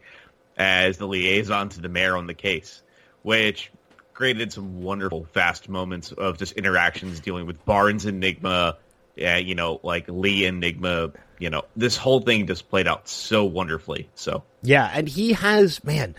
as 0.60 0.98
the 0.98 1.08
liaison 1.08 1.70
to 1.70 1.82
the 1.82 1.90
mayor 1.90 2.18
on 2.18 2.28
the 2.28 2.34
case, 2.34 2.84
which 3.24 3.72
created 4.14 4.52
some 4.52 4.82
wonderful 4.82 5.26
fast 5.32 5.70
moments 5.70 6.12
of 6.12 6.38
just 6.38 6.52
interactions 6.54 7.22
dealing 7.22 7.48
with 7.48 7.64
Barnes 7.64 8.06
and 8.06 8.22
Nygma, 8.22 8.76
yeah, 9.16 9.38
you 9.38 9.56
know, 9.56 9.80
like 9.82 10.06
Lee 10.10 10.46
and 10.46 10.62
Nygma. 10.62 11.16
You 11.40 11.50
know, 11.50 11.64
this 11.78 11.96
whole 11.96 12.20
thing 12.20 12.46
just 12.46 12.70
played 12.70 12.86
out 12.86 13.08
so 13.08 13.46
wonderfully. 13.46 14.10
So 14.16 14.44
Yeah, 14.62 14.92
and 14.94 15.08
he 15.08 15.34
has 15.34 15.82
man 15.86 16.16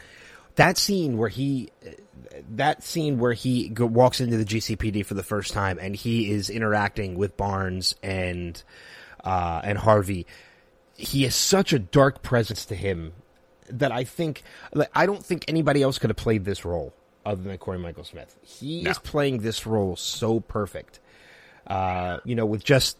that 0.54 0.78
scene 0.78 1.18
where 1.18 1.28
he 1.28 1.70
that 2.50 2.82
scene 2.82 3.18
where 3.18 3.35
he 3.35 3.70
walks 3.78 4.20
into 4.20 4.38
the 4.38 4.44
GCPD 4.44 5.04
for 5.04 5.14
the 5.14 5.23
first 5.23 5.52
time 5.52 5.78
and 5.80 5.94
he 5.94 6.30
is 6.30 6.49
interacting 6.50 7.16
with 7.16 7.37
Barnes 7.37 7.94
and 8.02 8.62
uh, 9.23 9.61
and 9.62 9.76
Harvey. 9.76 10.26
He 10.97 11.23
has 11.25 11.35
such 11.35 11.73
a 11.73 11.78
dark 11.78 12.23
presence 12.23 12.66
to 12.66 12.75
him 12.75 13.12
that 13.79 13.93
I 13.93 14.05
think 14.05 14.43
like, 14.75 14.91
I 14.95 15.07
don't 15.07 15.25
think 15.25 15.45
anybody 15.49 15.83
else 15.83 15.99
could 15.99 16.11
have 16.11 16.17
played 16.17 16.45
this 16.45 16.65
role 16.65 16.93
other 17.25 17.43
than 17.43 17.57
Corey 17.59 17.79
Michael 17.79 18.05
Smith. 18.05 18.37
He 18.43 18.83
No. 18.83 18.91
is 18.91 18.99
playing 18.99 19.39
this 19.39 19.67
role 19.67 19.97
so 19.97 20.41
perfect. 20.41 21.00
Uh, 21.67 22.19
you 22.25 22.35
know, 22.35 22.47
with 22.47 22.65
just 22.65 22.97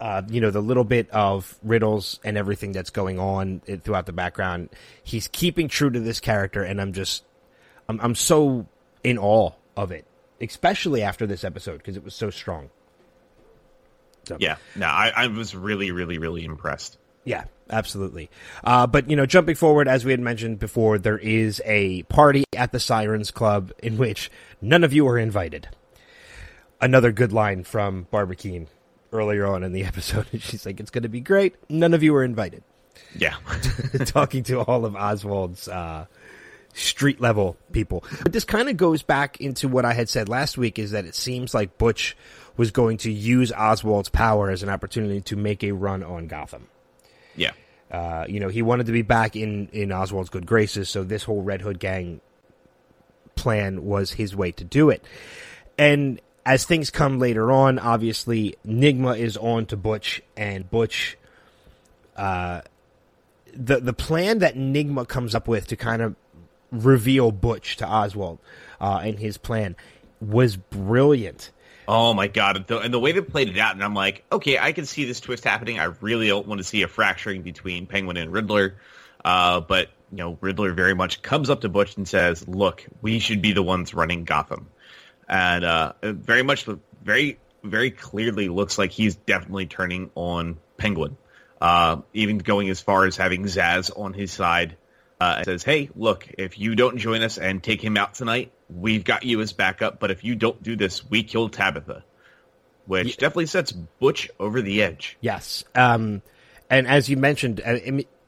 uh, 0.00 0.22
you 0.28 0.40
know, 0.40 0.50
the 0.50 0.60
little 0.60 0.84
bit 0.84 1.10
of 1.10 1.58
riddles 1.64 2.20
and 2.24 2.36
everything 2.38 2.70
that's 2.70 2.90
going 2.90 3.18
on 3.18 3.60
throughout 3.82 4.06
the 4.06 4.12
background. 4.12 4.68
He's 5.02 5.26
keeping 5.26 5.66
true 5.66 5.90
to 5.90 5.98
this 5.98 6.20
character, 6.20 6.62
and 6.62 6.80
I'm 6.80 6.92
just, 6.92 7.24
I'm, 7.88 7.98
I'm 8.00 8.14
so 8.14 8.66
in 9.02 9.18
awe 9.18 9.50
of 9.76 9.90
it, 9.90 10.04
especially 10.40 11.02
after 11.02 11.26
this 11.26 11.42
episode 11.42 11.78
because 11.78 11.96
it 11.96 12.04
was 12.04 12.14
so 12.14 12.30
strong. 12.30 12.70
So, 14.28 14.36
yeah, 14.38 14.58
no, 14.76 14.86
I, 14.86 15.12
I 15.16 15.26
was 15.26 15.56
really, 15.56 15.90
really, 15.90 16.18
really 16.18 16.44
impressed. 16.44 16.96
Yeah, 17.28 17.44
absolutely. 17.68 18.30
Uh, 18.64 18.86
but 18.86 19.10
you 19.10 19.14
know, 19.14 19.26
jumping 19.26 19.54
forward, 19.54 19.86
as 19.86 20.02
we 20.02 20.12
had 20.12 20.20
mentioned 20.20 20.58
before, 20.58 20.96
there 20.96 21.18
is 21.18 21.60
a 21.66 22.04
party 22.04 22.44
at 22.56 22.72
the 22.72 22.80
Sirens 22.80 23.30
Club 23.30 23.70
in 23.82 23.98
which 23.98 24.30
none 24.62 24.82
of 24.82 24.94
you 24.94 25.06
are 25.08 25.18
invited. 25.18 25.68
Another 26.80 27.12
good 27.12 27.30
line 27.30 27.64
from 27.64 28.06
Barbara 28.10 28.34
Kean 28.34 28.66
earlier 29.12 29.44
on 29.44 29.62
in 29.62 29.72
the 29.72 29.84
episode. 29.92 30.26
She's 30.38 30.64
like, 30.64 30.80
"It's 30.80 30.90
going 30.90 31.02
to 31.02 31.10
be 31.10 31.20
great. 31.20 31.54
None 31.68 31.92
of 31.92 32.02
you 32.02 32.14
are 32.14 32.24
invited." 32.24 32.62
Yeah. 33.14 33.36
talking 34.06 34.44
to 34.44 34.60
all 34.60 34.86
of 34.86 34.96
Oswald's 34.96 35.68
uh, 35.68 36.06
street 36.72 37.20
level 37.20 37.58
people. 37.72 38.04
But 38.22 38.32
this 38.32 38.44
kind 38.44 38.70
of 38.70 38.78
goes 38.78 39.02
back 39.02 39.38
into 39.38 39.68
what 39.68 39.84
I 39.84 39.92
had 39.92 40.08
said 40.08 40.30
last 40.30 40.56
week: 40.56 40.78
is 40.78 40.92
that 40.92 41.04
it 41.04 41.14
seems 41.14 41.52
like 41.52 41.76
Butch 41.76 42.16
was 42.56 42.70
going 42.70 42.96
to 42.98 43.12
use 43.12 43.52
Oswald's 43.52 44.08
power 44.08 44.48
as 44.48 44.62
an 44.62 44.70
opportunity 44.70 45.20
to 45.20 45.36
make 45.36 45.62
a 45.62 45.72
run 45.72 46.02
on 46.02 46.26
Gotham. 46.26 46.68
Yeah. 47.38 47.52
Uh, 47.90 48.26
you 48.28 48.40
know, 48.40 48.48
he 48.48 48.60
wanted 48.60 48.86
to 48.86 48.92
be 48.92 49.02
back 49.02 49.34
in 49.34 49.68
in 49.72 49.92
Oswald's 49.92 50.28
good 50.28 50.44
graces, 50.44 50.90
so 50.90 51.04
this 51.04 51.22
whole 51.22 51.42
Red 51.42 51.62
Hood 51.62 51.78
gang 51.78 52.20
plan 53.34 53.84
was 53.84 54.12
his 54.12 54.36
way 54.36 54.52
to 54.52 54.64
do 54.64 54.90
it. 54.90 55.02
And 55.78 56.20
as 56.44 56.64
things 56.64 56.90
come 56.90 57.18
later 57.18 57.50
on, 57.50 57.78
obviously 57.78 58.56
Nygma 58.66 59.18
is 59.18 59.36
on 59.36 59.66
to 59.66 59.76
Butch, 59.76 60.20
and 60.36 60.68
Butch, 60.70 61.16
uh, 62.16 62.60
the 63.54 63.80
the 63.80 63.94
plan 63.94 64.40
that 64.40 64.54
Nygma 64.54 65.08
comes 65.08 65.34
up 65.34 65.48
with 65.48 65.68
to 65.68 65.76
kind 65.76 66.02
of 66.02 66.16
reveal 66.70 67.32
Butch 67.32 67.76
to 67.78 67.86
Oswald, 67.86 68.38
uh, 68.80 69.00
and 69.02 69.18
his 69.18 69.38
plan 69.38 69.76
was 70.20 70.56
brilliant. 70.56 71.50
Oh 71.90 72.12
my 72.12 72.26
god! 72.28 72.70
And 72.70 72.92
the 72.92 73.00
way 73.00 73.12
they 73.12 73.22
played 73.22 73.48
it 73.48 73.56
out, 73.56 73.72
and 73.72 73.82
I'm 73.82 73.94
like, 73.94 74.22
okay, 74.30 74.58
I 74.58 74.72
can 74.72 74.84
see 74.84 75.06
this 75.06 75.20
twist 75.20 75.44
happening. 75.44 75.78
I 75.78 75.84
really 76.02 76.28
don't 76.28 76.46
want 76.46 76.58
to 76.58 76.64
see 76.64 76.82
a 76.82 76.88
fracturing 76.88 77.40
between 77.40 77.86
Penguin 77.86 78.18
and 78.18 78.30
Riddler, 78.30 78.76
uh, 79.24 79.60
but 79.60 79.88
you 80.10 80.18
know, 80.18 80.36
Riddler 80.38 80.74
very 80.74 80.94
much 80.94 81.22
comes 81.22 81.48
up 81.48 81.62
to 81.62 81.70
Butch 81.70 81.96
and 81.96 82.06
says, 82.06 82.46
"Look, 82.46 82.86
we 83.00 83.20
should 83.20 83.40
be 83.40 83.54
the 83.54 83.62
ones 83.62 83.94
running 83.94 84.24
Gotham," 84.24 84.68
and 85.26 85.64
uh, 85.64 85.92
very 86.02 86.42
much, 86.42 86.66
very, 87.02 87.38
very 87.64 87.90
clearly 87.90 88.50
looks 88.50 88.76
like 88.76 88.92
he's 88.92 89.16
definitely 89.16 89.64
turning 89.64 90.10
on 90.14 90.58
Penguin, 90.76 91.16
uh, 91.58 92.02
even 92.12 92.36
going 92.36 92.68
as 92.68 92.82
far 92.82 93.06
as 93.06 93.16
having 93.16 93.44
Zsasz 93.44 93.98
on 93.98 94.12
his 94.12 94.30
side. 94.30 94.76
Uh, 95.18 95.36
and 95.38 95.44
says, 95.46 95.64
"Hey, 95.64 95.88
look, 95.96 96.28
if 96.36 96.58
you 96.58 96.74
don't 96.74 96.98
join 96.98 97.22
us 97.22 97.38
and 97.38 97.62
take 97.62 97.82
him 97.82 97.96
out 97.96 98.12
tonight, 98.12 98.52
we've 98.70 99.04
got 99.04 99.22
you 99.24 99.40
as 99.40 99.52
backup. 99.52 99.98
But 100.00 100.10
if 100.10 100.24
you 100.24 100.34
don't 100.34 100.62
do 100.62 100.76
this, 100.76 101.08
we 101.08 101.22
kill 101.22 101.48
Tabitha." 101.48 102.04
Which 102.86 103.18
definitely 103.18 103.46
sets 103.46 103.70
Butch 103.72 104.30
over 104.40 104.62
the 104.62 104.82
edge. 104.82 105.18
Yes. 105.20 105.62
Um, 105.74 106.22
and 106.70 106.86
as 106.86 107.08
you 107.10 107.18
mentioned, 107.18 107.60
uh, 107.64 107.76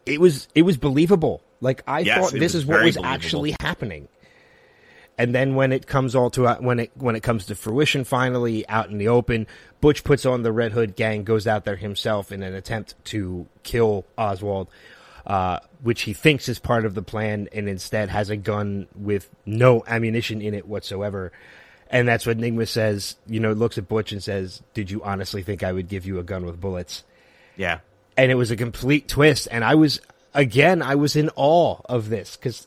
it 0.05 0.21
was 0.21 0.49
it 0.55 0.63
was 0.63 0.77
believable. 0.77 1.43
Like 1.63 1.83
I 1.87 2.01
Yes, 2.01 2.19
thought 2.19 2.39
this 2.39 2.55
is 2.55 2.67
what 2.67 2.83
was 2.83 2.97
believable. 2.97 3.07
actually 3.07 3.57
happening. 3.61 4.09
And 5.17 5.35
then 5.35 5.55
when 5.55 5.73
it 5.73 5.87
comes 5.87 6.15
all 6.15 6.31
to 6.31 6.47
uh, 6.47 6.57
when 6.57 6.79
it 6.81 6.91
when 6.95 7.17
it 7.17 7.23
comes 7.23 7.47
to 7.47 7.55
fruition, 7.55 8.05
finally 8.05 8.67
out 8.69 8.91
in 8.91 8.99
the 8.99 9.09
open, 9.09 9.47
Butch 9.81 10.05
puts 10.05 10.25
on 10.27 10.43
the 10.43 10.53
Red 10.53 10.73
Hood 10.73 10.95
gang, 10.97 11.25
goes 11.25 11.47
out 11.47 11.65
there 11.65 11.77
himself 11.77 12.31
in 12.33 12.43
an 12.43 12.55
attempt 12.55 12.95
to 13.07 13.47
kill 13.63 14.05
Oswald. 14.19 14.69
uh, 15.27 15.61
which 15.83 16.03
he 16.03 16.13
thinks 16.13 16.49
is 16.49 16.59
part 16.59 16.85
of 16.85 16.95
the 16.95 17.03
plan, 17.03 17.49
and 17.53 17.69
instead 17.69 18.09
has 18.09 18.31
a 18.31 18.37
gun 18.37 18.89
with 18.95 19.29
no 19.47 19.83
ammunition 19.87 20.43
in 20.43 20.55
it 20.55 20.67
whatsoever. 20.67 21.33
And 21.91 22.07
that's 22.07 22.27
what 22.27 22.37
Enigma 22.37 22.67
says. 22.67 23.17
You 23.27 23.41
know, 23.41 23.53
looks 23.53 23.79
at 23.79 23.89
Butch 23.89 24.13
and 24.13 24.23
says, 24.23 24.63
"Did 24.75 24.91
you 24.91 25.03
honestly 25.03 25.43
think 25.43 25.63
I 25.63 25.73
would 25.73 25.89
give 25.89 26.07
you 26.07 26.19
a 26.19 26.23
gun 26.23 26.45
with 26.47 26.61
bullets?" 26.61 27.05
Yeah. 27.57 27.81
And 28.17 28.31
it 28.31 28.37
was 28.37 28.51
a 28.51 28.57
complete 28.57 29.09
twist, 29.09 29.49
and 29.51 29.65
I 29.65 29.75
was 29.75 30.01
again, 30.35 30.83
I 30.83 30.95
was 30.95 31.17
in 31.17 31.31
awe 31.37 31.81
of 31.87 32.09
this 32.09 32.37
because 32.37 32.67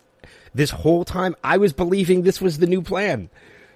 this 0.54 0.72
whole 0.72 1.06
time 1.06 1.36
I 1.44 1.58
was 1.58 1.74
believing 1.74 2.24
this 2.24 2.42
was 2.42 2.58
the 2.58 2.68
new 2.68 2.82
plan. 2.82 3.30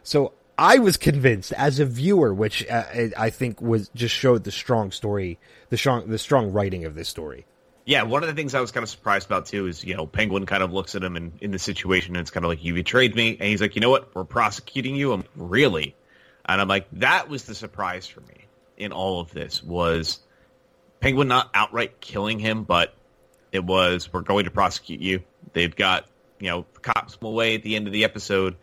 So 0.03 0.33
I 0.57 0.79
was 0.79 0.97
convinced 0.97 1.53
as 1.53 1.79
a 1.79 1.85
viewer, 1.85 2.33
which 2.33 2.67
uh, 2.67 2.83
I 3.17 3.29
think 3.29 3.61
was 3.61 3.89
just 3.93 4.15
showed 4.15 4.43
the 4.43 4.51
strong 4.51 4.91
story, 4.91 5.37
the 5.69 5.77
strong, 5.77 6.09
the 6.09 6.17
strong 6.17 6.51
writing 6.51 6.85
of 6.85 6.95
this 6.95 7.09
story. 7.09 7.45
Yeah, 7.87 8.03
one 8.03 8.21
of 8.21 8.27
the 8.27 8.35
things 8.35 8.53
I 8.53 8.59
was 8.59 8.73
kind 8.73 8.83
of 8.83 8.89
surprised 8.89 9.27
about 9.27 9.45
too 9.45 9.65
is, 9.65 9.81
you 9.81 9.95
know, 9.95 10.05
Penguin 10.05 10.45
kind 10.45 10.61
of 10.61 10.73
looks 10.73 10.95
at 10.95 11.03
him 11.05 11.15
in, 11.15 11.31
in 11.39 11.51
the 11.51 11.57
situation 11.57 12.17
and 12.17 12.21
it's 12.21 12.31
kind 12.31 12.45
of 12.45 12.49
like, 12.49 12.61
you 12.61 12.73
betrayed 12.73 13.15
me. 13.15 13.37
And 13.39 13.43
he's 13.43 13.61
like, 13.61 13.75
you 13.75 13.81
know 13.81 13.89
what? 13.89 14.13
We're 14.13 14.25
prosecuting 14.25 14.93
you. 14.93 15.13
I'm 15.13 15.23
really? 15.37 15.95
And 16.43 16.59
I'm 16.59 16.67
like, 16.67 16.89
that 16.99 17.29
was 17.29 17.45
the 17.45 17.55
surprise 17.55 18.05
for 18.05 18.19
me 18.19 18.43
in 18.75 18.91
all 18.91 19.21
of 19.21 19.31
this 19.31 19.63
was 19.63 20.19
Penguin 20.99 21.29
not 21.29 21.49
outright 21.53 22.01
killing 22.01 22.39
him, 22.39 22.65
but 22.65 22.93
it 23.53 23.63
was, 23.63 24.11
we're 24.11 24.19
going 24.19 24.43
to 24.43 24.51
prosecute 24.51 24.99
you. 24.99 25.23
They've 25.53 25.73
got, 25.73 26.07
you 26.41 26.49
know, 26.49 26.65
the 26.73 26.81
cops 26.81 27.17
away 27.21 27.55
at 27.55 27.63
the 27.63 27.77
end 27.77 27.87
of 27.87 27.93
the 27.93 28.03
episode 28.03 28.57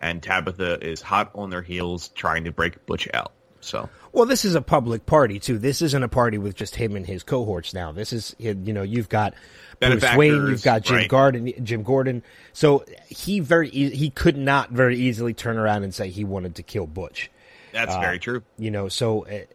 and 0.00 0.22
Tabitha 0.22 0.86
is 0.86 1.02
hot 1.02 1.32
on 1.34 1.50
their 1.50 1.62
heels 1.62 2.10
trying 2.10 2.44
to 2.44 2.52
break 2.52 2.86
Butch 2.86 3.08
out. 3.12 3.32
So 3.60 3.90
well, 4.12 4.26
this 4.26 4.44
is 4.44 4.54
a 4.54 4.62
public 4.62 5.06
party 5.06 5.38
too. 5.38 5.58
This 5.58 5.82
isn't 5.82 6.02
a 6.02 6.08
party 6.08 6.38
with 6.38 6.54
just 6.54 6.74
him 6.74 6.96
and 6.96 7.06
his 7.06 7.22
cohorts. 7.22 7.74
Now, 7.74 7.92
this 7.92 8.12
is 8.12 8.34
you 8.38 8.54
know 8.54 8.82
you've 8.82 9.08
got 9.08 9.34
Bruce 9.80 10.04
Wayne, 10.16 10.46
you've 10.46 10.62
got 10.62 10.82
Jim 10.82 10.96
right. 10.96 11.08
Gordon, 11.08 11.52
Jim 11.64 11.82
Gordon. 11.82 12.22
So 12.52 12.84
he 13.08 13.40
very 13.40 13.70
he 13.70 14.10
could 14.10 14.36
not 14.36 14.70
very 14.70 14.98
easily 14.98 15.34
turn 15.34 15.56
around 15.56 15.84
and 15.84 15.94
say 15.94 16.08
he 16.08 16.24
wanted 16.24 16.56
to 16.56 16.62
kill 16.62 16.86
Butch. 16.86 17.30
That's 17.72 17.94
uh, 17.94 18.00
very 18.00 18.18
true. 18.18 18.42
You 18.58 18.70
know, 18.70 18.88
so 18.88 19.24
it, 19.24 19.54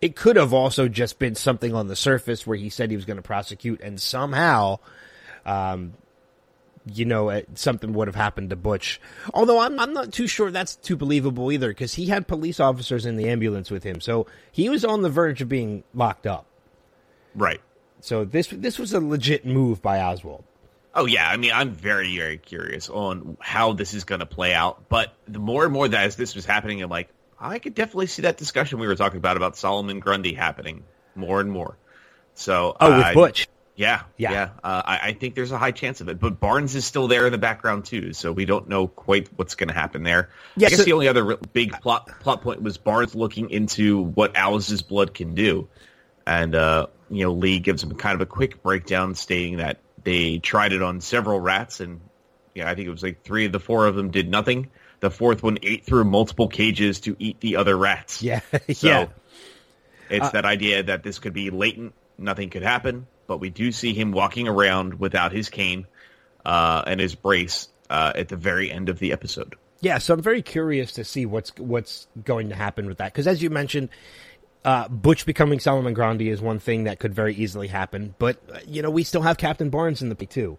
it 0.00 0.16
could 0.16 0.36
have 0.36 0.52
also 0.52 0.88
just 0.88 1.18
been 1.18 1.34
something 1.34 1.74
on 1.74 1.88
the 1.88 1.96
surface 1.96 2.46
where 2.46 2.56
he 2.56 2.68
said 2.68 2.90
he 2.90 2.96
was 2.96 3.04
going 3.04 3.16
to 3.16 3.22
prosecute, 3.22 3.80
and 3.80 4.00
somehow 4.00 4.78
um, 5.46 5.94
you 6.86 7.04
know, 7.04 7.42
something 7.54 7.92
would 7.94 8.08
have 8.08 8.14
happened 8.14 8.50
to 8.50 8.56
Butch. 8.56 9.00
Although 9.32 9.60
I'm, 9.60 9.78
I'm 9.78 9.94
not 9.94 10.12
too 10.12 10.26
sure 10.26 10.50
that's 10.50 10.76
too 10.76 10.96
believable 10.96 11.50
either, 11.50 11.68
because 11.68 11.94
he 11.94 12.06
had 12.06 12.26
police 12.26 12.60
officers 12.60 13.06
in 13.06 13.16
the 13.16 13.28
ambulance 13.28 13.70
with 13.70 13.82
him, 13.82 14.00
so 14.00 14.26
he 14.52 14.68
was 14.68 14.84
on 14.84 15.02
the 15.02 15.10
verge 15.10 15.40
of 15.40 15.48
being 15.48 15.84
locked 15.94 16.26
up. 16.26 16.46
Right. 17.34 17.60
So 18.00 18.24
this 18.24 18.48
this 18.48 18.78
was 18.78 18.92
a 18.92 19.00
legit 19.00 19.46
move 19.46 19.80
by 19.80 20.00
Oswald. 20.00 20.44
Oh 20.94 21.06
yeah, 21.06 21.28
I 21.28 21.36
mean, 21.38 21.52
I'm 21.52 21.72
very 21.72 22.16
very 22.16 22.38
curious 22.38 22.90
on 22.90 23.36
how 23.40 23.72
this 23.72 23.94
is 23.94 24.04
going 24.04 24.20
to 24.20 24.26
play 24.26 24.52
out. 24.52 24.88
But 24.88 25.14
the 25.26 25.38
more 25.38 25.64
and 25.64 25.72
more 25.72 25.88
that 25.88 26.04
as 26.04 26.16
this 26.16 26.34
was 26.34 26.44
happening, 26.44 26.82
I'm 26.82 26.90
like, 26.90 27.08
I 27.40 27.58
could 27.58 27.74
definitely 27.74 28.06
see 28.06 28.22
that 28.22 28.36
discussion 28.36 28.78
we 28.78 28.86
were 28.86 28.94
talking 28.94 29.16
about 29.16 29.36
about 29.36 29.56
Solomon 29.56 30.00
Grundy 30.00 30.34
happening 30.34 30.84
more 31.14 31.40
and 31.40 31.50
more. 31.50 31.78
So 32.34 32.76
oh, 32.78 32.96
with 32.96 33.06
uh, 33.06 33.14
Butch. 33.14 33.48
Yeah, 33.76 34.02
yeah. 34.16 34.32
yeah. 34.32 34.48
Uh, 34.62 34.82
I, 34.84 34.98
I, 35.08 35.12
think 35.14 35.34
there's 35.34 35.50
a 35.50 35.58
high 35.58 35.72
chance 35.72 36.00
of 36.00 36.08
it, 36.08 36.20
but 36.20 36.38
Barnes 36.38 36.76
is 36.76 36.84
still 36.84 37.08
there 37.08 37.26
in 37.26 37.32
the 37.32 37.38
background 37.38 37.84
too, 37.84 38.12
so 38.12 38.30
we 38.30 38.44
don't 38.44 38.68
know 38.68 38.86
quite 38.86 39.28
what's 39.36 39.56
going 39.56 39.68
to 39.68 39.74
happen 39.74 40.04
there. 40.04 40.30
Yeah, 40.56 40.68
I 40.68 40.70
guess 40.70 40.78
so, 40.78 40.84
the 40.84 40.92
only 40.92 41.08
other 41.08 41.36
big 41.36 41.72
plot 41.80 42.08
plot 42.20 42.42
point 42.42 42.62
was 42.62 42.78
Barnes 42.78 43.16
looking 43.16 43.50
into 43.50 44.00
what 44.00 44.36
Alice's 44.36 44.82
blood 44.82 45.12
can 45.12 45.34
do, 45.34 45.68
and 46.24 46.54
uh, 46.54 46.86
you 47.10 47.24
know 47.24 47.32
Lee 47.32 47.58
gives 47.58 47.82
him 47.82 47.94
kind 47.96 48.14
of 48.14 48.20
a 48.20 48.26
quick 48.26 48.62
breakdown, 48.62 49.16
stating 49.16 49.56
that 49.56 49.80
they 50.04 50.38
tried 50.38 50.72
it 50.72 50.82
on 50.82 51.00
several 51.00 51.40
rats, 51.40 51.80
and 51.80 52.00
yeah, 52.54 52.70
I 52.70 52.76
think 52.76 52.86
it 52.86 52.92
was 52.92 53.02
like 53.02 53.24
three 53.24 53.46
of 53.46 53.52
the 53.52 53.60
four 53.60 53.86
of 53.86 53.96
them 53.96 54.12
did 54.12 54.28
nothing. 54.28 54.70
The 55.00 55.10
fourth 55.10 55.42
one 55.42 55.58
ate 55.62 55.84
through 55.84 56.04
multiple 56.04 56.46
cages 56.46 57.00
to 57.00 57.16
eat 57.18 57.40
the 57.40 57.56
other 57.56 57.76
rats. 57.76 58.22
Yeah, 58.22 58.40
so 58.72 58.86
yeah. 58.86 59.06
It's 60.10 60.26
uh, 60.26 60.30
that 60.30 60.44
idea 60.44 60.84
that 60.84 61.02
this 61.02 61.18
could 61.18 61.32
be 61.32 61.50
latent, 61.50 61.92
nothing 62.18 62.50
could 62.50 62.62
happen 62.62 63.08
but 63.26 63.38
we 63.38 63.50
do 63.50 63.72
see 63.72 63.92
him 63.94 64.12
walking 64.12 64.48
around 64.48 64.94
without 64.94 65.32
his 65.32 65.48
cane 65.48 65.86
uh, 66.44 66.82
and 66.86 67.00
his 67.00 67.14
brace 67.14 67.68
uh, 67.90 68.12
at 68.14 68.28
the 68.28 68.36
very 68.36 68.70
end 68.70 68.88
of 68.88 68.98
the 68.98 69.12
episode. 69.12 69.56
Yeah, 69.80 69.98
so 69.98 70.14
I'm 70.14 70.22
very 70.22 70.42
curious 70.42 70.92
to 70.92 71.04
see 71.04 71.26
what's 71.26 71.54
what's 71.58 72.06
going 72.24 72.48
to 72.48 72.54
happen 72.54 72.86
with 72.86 72.98
that 72.98 73.12
because, 73.12 73.26
as 73.26 73.42
you 73.42 73.50
mentioned, 73.50 73.90
uh, 74.64 74.88
Butch 74.88 75.26
becoming 75.26 75.60
Solomon 75.60 75.92
Grundy 75.92 76.30
is 76.30 76.40
one 76.40 76.58
thing 76.58 76.84
that 76.84 76.98
could 76.98 77.14
very 77.14 77.34
easily 77.34 77.68
happen. 77.68 78.14
But 78.18 78.38
uh, 78.52 78.58
you 78.66 78.80
know, 78.80 78.90
we 78.90 79.02
still 79.02 79.22
have 79.22 79.36
Captain 79.36 79.68
Barnes 79.68 80.00
in 80.00 80.08
the 80.08 80.14
P 80.14 80.26
too, 80.26 80.56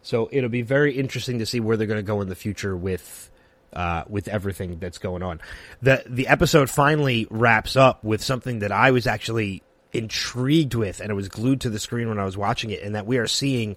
so 0.00 0.28
it'll 0.32 0.48
be 0.48 0.62
very 0.62 0.96
interesting 0.96 1.38
to 1.40 1.46
see 1.46 1.60
where 1.60 1.76
they're 1.76 1.86
going 1.86 1.98
to 1.98 2.02
go 2.02 2.22
in 2.22 2.28
the 2.28 2.34
future 2.34 2.74
with 2.74 3.30
uh, 3.74 4.04
with 4.08 4.26
everything 4.26 4.78
that's 4.78 4.98
going 4.98 5.22
on. 5.22 5.40
the 5.82 6.02
The 6.06 6.28
episode 6.28 6.70
finally 6.70 7.26
wraps 7.30 7.76
up 7.76 8.02
with 8.02 8.22
something 8.22 8.60
that 8.60 8.72
I 8.72 8.90
was 8.90 9.06
actually 9.06 9.62
intrigued 9.92 10.74
with, 10.74 11.00
and 11.00 11.10
it 11.10 11.14
was 11.14 11.28
glued 11.28 11.60
to 11.62 11.70
the 11.70 11.78
screen 11.78 12.08
when 12.08 12.18
I 12.18 12.24
was 12.24 12.36
watching 12.36 12.70
it, 12.70 12.82
and 12.82 12.94
that 12.94 13.06
we 13.06 13.18
are 13.18 13.26
seeing 13.26 13.76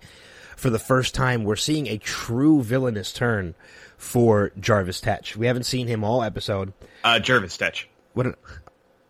for 0.60 0.70
the 0.70 0.80
first 0.80 1.16
time, 1.16 1.46
we're 1.46 1.56
seeing 1.56 1.88
a 1.88 1.98
true 1.98 2.62
villainous 2.62 3.14
turn 3.14 3.56
for 3.98 4.52
Jarvis 4.60 5.02
Tetch. 5.02 5.36
We 5.36 5.48
haven't 5.48 5.64
seen 5.64 5.88
him 5.88 6.04
all 6.04 6.22
episode. 6.22 6.74
Uh, 7.04 7.20
Jervis 7.20 7.58
Tetch. 7.58 7.88
What? 8.14 8.24
Did, 8.24 8.36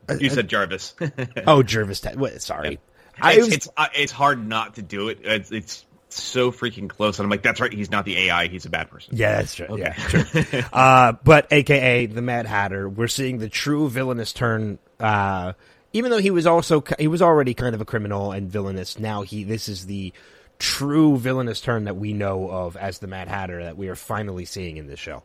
uh, 0.07 0.15
you 0.19 0.29
said 0.29 0.47
Jarvis. 0.47 0.95
oh, 1.47 1.63
Jarvis 1.63 2.01
Tetch. 2.01 2.15
What, 2.15 2.39
sorry. 2.41 2.79
I, 3.21 3.33
it's, 3.33 3.47
it's, 3.47 3.69
uh, 3.75 3.87
it's 3.95 4.11
hard 4.11 4.47
not 4.47 4.75
to 4.75 4.81
do 4.81 5.09
it. 5.09 5.19
It's, 5.23 5.51
it's 5.51 5.85
so 6.09 6.51
freaking 6.51 6.89
close, 6.89 7.19
and 7.19 7.25
I'm 7.25 7.29
like, 7.29 7.41
that's 7.41 7.59
right. 7.59 7.73
He's 7.73 7.91
not 7.91 8.05
the 8.05 8.17
AI. 8.17 8.47
He's 8.47 8.65
a 8.65 8.69
bad 8.69 8.89
person. 8.89 9.15
Yeah, 9.15 9.37
that's 9.37 9.55
true. 9.55 9.67
Okay. 9.67 9.81
Yeah, 9.81 9.93
true. 9.93 10.61
uh, 10.73 11.13
but 11.23 11.47
AKA 11.51 12.07
the 12.07 12.21
Mad 12.21 12.45
Hatter, 12.45 12.87
we're 12.87 13.07
seeing 13.07 13.39
the 13.39 13.49
true 13.49 13.89
villainous 13.89 14.33
turn 14.33 14.79
uh, 14.99 15.53
even 15.93 16.11
though 16.11 16.19
he 16.19 16.31
was 16.31 16.45
also 16.45 16.83
he 16.97 17.07
was 17.07 17.21
already 17.21 17.53
kind 17.53 17.75
of 17.75 17.81
a 17.81 17.85
criminal 17.85 18.31
and 18.31 18.49
villainous, 18.49 18.99
now 18.99 19.21
he 19.23 19.43
this 19.43 19.67
is 19.67 19.85
the 19.85 20.13
true 20.59 21.17
villainous 21.17 21.61
turn 21.61 21.85
that 21.85 21.95
we 21.95 22.13
know 22.13 22.49
of 22.49 22.75
as 22.75 22.99
the 22.99 23.07
Mad 23.07 23.27
Hatter 23.27 23.63
that 23.63 23.77
we 23.77 23.87
are 23.87 23.95
finally 23.95 24.45
seeing 24.45 24.77
in 24.77 24.87
this 24.87 24.99
show. 24.99 25.23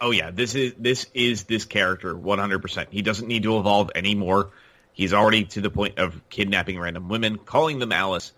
Oh 0.00 0.10
yeah, 0.10 0.30
this 0.30 0.54
is 0.54 0.72
this 0.78 1.06
is 1.14 1.44
this 1.44 1.64
character 1.64 2.14
100%. 2.14 2.86
He 2.90 3.02
doesn't 3.02 3.28
need 3.28 3.42
to 3.44 3.58
evolve 3.58 3.90
anymore. 3.94 4.50
He's 4.92 5.12
already 5.12 5.44
to 5.44 5.60
the 5.60 5.70
point 5.70 5.98
of 5.98 6.28
kidnapping 6.28 6.78
random 6.80 7.08
women, 7.08 7.38
calling 7.38 7.78
them 7.78 7.92
Alice, 7.92 8.32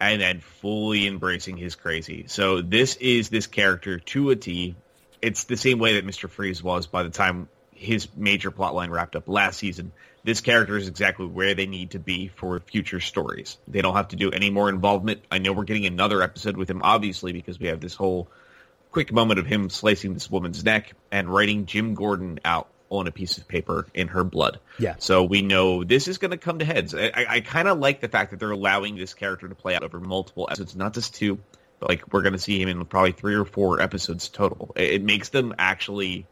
and 0.00 0.20
then 0.20 0.40
fully 0.40 1.06
embracing 1.06 1.56
his 1.56 1.76
crazy. 1.76 2.24
So 2.26 2.62
this 2.62 2.96
is 2.96 3.28
this 3.28 3.46
character 3.46 4.00
to 4.00 4.30
a 4.30 4.36
T. 4.36 4.74
It's 5.22 5.44
the 5.44 5.56
same 5.56 5.78
way 5.78 5.94
that 5.94 6.06
Mr. 6.06 6.28
Freeze 6.28 6.62
was 6.62 6.86
by 6.86 7.02
the 7.02 7.10
time 7.10 7.48
his 7.72 8.08
major 8.16 8.50
plotline 8.50 8.90
wrapped 8.90 9.16
up 9.16 9.28
last 9.28 9.58
season 9.58 9.92
this 10.24 10.40
character 10.40 10.76
is 10.76 10.88
exactly 10.88 11.26
where 11.26 11.54
they 11.54 11.66
need 11.66 11.90
to 11.90 11.98
be 11.98 12.28
for 12.28 12.58
future 12.60 13.00
stories. 13.00 13.58
They 13.68 13.82
don't 13.82 13.94
have 13.94 14.08
to 14.08 14.16
do 14.16 14.30
any 14.30 14.50
more 14.50 14.70
involvement. 14.70 15.20
I 15.30 15.38
know 15.38 15.52
we're 15.52 15.64
getting 15.64 15.86
another 15.86 16.22
episode 16.22 16.56
with 16.56 16.68
him, 16.68 16.80
obviously, 16.82 17.32
because 17.32 17.60
we 17.60 17.68
have 17.68 17.80
this 17.80 17.94
whole 17.94 18.28
quick 18.90 19.12
moment 19.12 19.38
of 19.38 19.46
him 19.46 19.68
slicing 19.68 20.14
this 20.14 20.30
woman's 20.30 20.64
neck 20.64 20.92
and 21.12 21.28
writing 21.28 21.66
Jim 21.66 21.94
Gordon 21.94 22.40
out 22.44 22.68
on 22.88 23.06
a 23.06 23.12
piece 23.12 23.38
of 23.38 23.46
paper 23.48 23.86
in 23.92 24.08
her 24.08 24.24
blood. 24.24 24.60
Yeah. 24.78 24.94
So 24.98 25.24
we 25.24 25.42
know 25.42 25.84
this 25.84 26.08
is 26.08 26.18
going 26.18 26.30
to 26.30 26.38
come 26.38 26.60
to 26.60 26.64
heads. 26.64 26.94
I, 26.94 27.10
I, 27.14 27.26
I 27.28 27.40
kind 27.40 27.68
of 27.68 27.78
like 27.78 28.00
the 28.00 28.08
fact 28.08 28.30
that 28.30 28.40
they're 28.40 28.50
allowing 28.50 28.96
this 28.96 29.12
character 29.12 29.48
to 29.48 29.54
play 29.54 29.74
out 29.74 29.82
over 29.82 30.00
multiple 30.00 30.46
episodes, 30.48 30.74
not 30.76 30.94
just 30.94 31.14
two, 31.14 31.38
but 31.80 31.90
like 31.90 32.12
we're 32.12 32.22
going 32.22 32.34
to 32.34 32.38
see 32.38 32.60
him 32.60 32.68
in 32.68 32.84
probably 32.86 33.12
three 33.12 33.34
or 33.34 33.44
four 33.44 33.80
episodes 33.80 34.28
total. 34.28 34.72
It, 34.76 34.94
it 34.94 35.02
makes 35.02 35.28
them 35.30 35.54
actually 35.58 36.26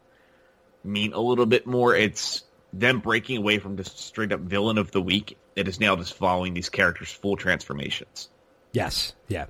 mean 0.83 1.13
a 1.13 1.19
little 1.19 1.45
bit 1.45 1.67
more. 1.67 1.95
It's 1.95 2.43
them 2.73 2.99
breaking 2.99 3.37
away 3.37 3.59
from 3.59 3.77
just 3.77 3.99
straight 3.99 4.31
up 4.31 4.41
villain 4.41 4.77
of 4.77 4.91
the 4.91 5.01
week. 5.01 5.37
It 5.55 5.67
is 5.67 5.79
now 5.79 5.95
just 5.95 6.15
following 6.15 6.53
these 6.53 6.69
characters' 6.69 7.11
full 7.11 7.37
transformations. 7.37 8.29
Yes, 8.71 9.13
yeah. 9.27 9.45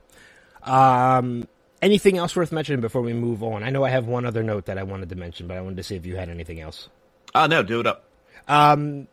Um, 0.61 1.47
anything 1.81 2.17
else 2.17 2.35
worth 2.35 2.51
mentioning 2.51 2.81
before 2.81 3.01
we 3.01 3.13
move 3.13 3.41
on? 3.41 3.63
I 3.63 3.69
know 3.69 3.83
I 3.83 3.89
have 3.89 4.05
one 4.05 4.25
other 4.25 4.43
note 4.43 4.65
that 4.65 4.77
I 4.77 4.83
wanted 4.83 5.09
to 5.09 5.15
mention, 5.15 5.47
but 5.47 5.57
I 5.57 5.61
wanted 5.61 5.77
to 5.77 5.83
see 5.83 5.95
if 5.95 6.05
you 6.05 6.17
had 6.17 6.29
anything 6.29 6.59
else. 6.59 6.89
Oh 7.33 7.47
no, 7.47 7.63
do 7.63 7.79
it 7.79 7.87
up. 7.87 8.03
Um, 8.47 9.07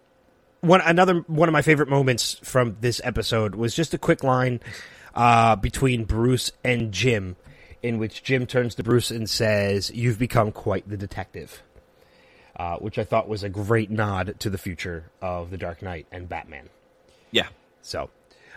one 0.61 0.81
another 0.81 1.25
one 1.27 1.49
of 1.49 1.53
my 1.53 1.63
favorite 1.63 1.89
moments 1.89 2.35
from 2.43 2.77
this 2.81 3.01
episode 3.05 3.55
was 3.55 3.75
just 3.75 3.95
a 3.95 3.99
quick 3.99 4.25
line 4.25 4.61
uh, 5.15 5.57
between 5.57 6.05
Bruce 6.05 6.51
and 6.65 6.93
Jim, 6.93 7.37
in 7.83 7.99
which 7.99 8.23
Jim 8.23 8.47
turns 8.47 8.75
to 8.75 8.83
Bruce 8.83 9.11
and 9.11 9.31
says, 9.31 9.91
"You've 9.95 10.19
become 10.19 10.53
quite 10.53 10.89
the 10.89 10.97
detective." 10.97 11.63
Uh, 12.61 12.77
which 12.77 12.99
I 12.99 13.05
thought 13.05 13.27
was 13.27 13.43
a 13.43 13.49
great 13.49 13.91
nod 13.91 14.39
to 14.41 14.51
the 14.51 14.59
future 14.59 15.05
of 15.23 15.51
the 15.51 15.57
Dark 15.57 15.81
Knight 15.81 16.07
and 16.13 16.29
Batman. 16.29 16.69
Yeah. 17.31 17.47
So, 17.81 18.11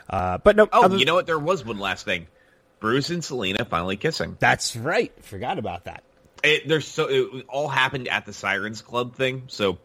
uh, 0.09 0.39
but 0.39 0.57
no. 0.57 0.67
Oh, 0.73 0.83
other... 0.83 0.97
you 0.97 1.05
know 1.05 1.15
what? 1.15 1.25
There 1.25 1.39
was 1.39 1.63
one 1.63 1.79
last 1.79 2.03
thing. 2.03 2.27
Bruce 2.81 3.09
and 3.11 3.23
Selina 3.23 3.63
finally 3.63 3.95
kissing. 3.95 4.35
That's 4.41 4.75
right. 4.75 5.13
Forgot 5.23 5.57
about 5.57 5.85
that. 5.85 6.03
It, 6.43 6.67
there's 6.67 6.85
so 6.85 7.07
it 7.09 7.45
all 7.47 7.69
happened 7.69 8.09
at 8.09 8.25
the 8.25 8.33
Sirens 8.33 8.81
Club 8.81 9.15
thing. 9.15 9.43
So 9.47 9.77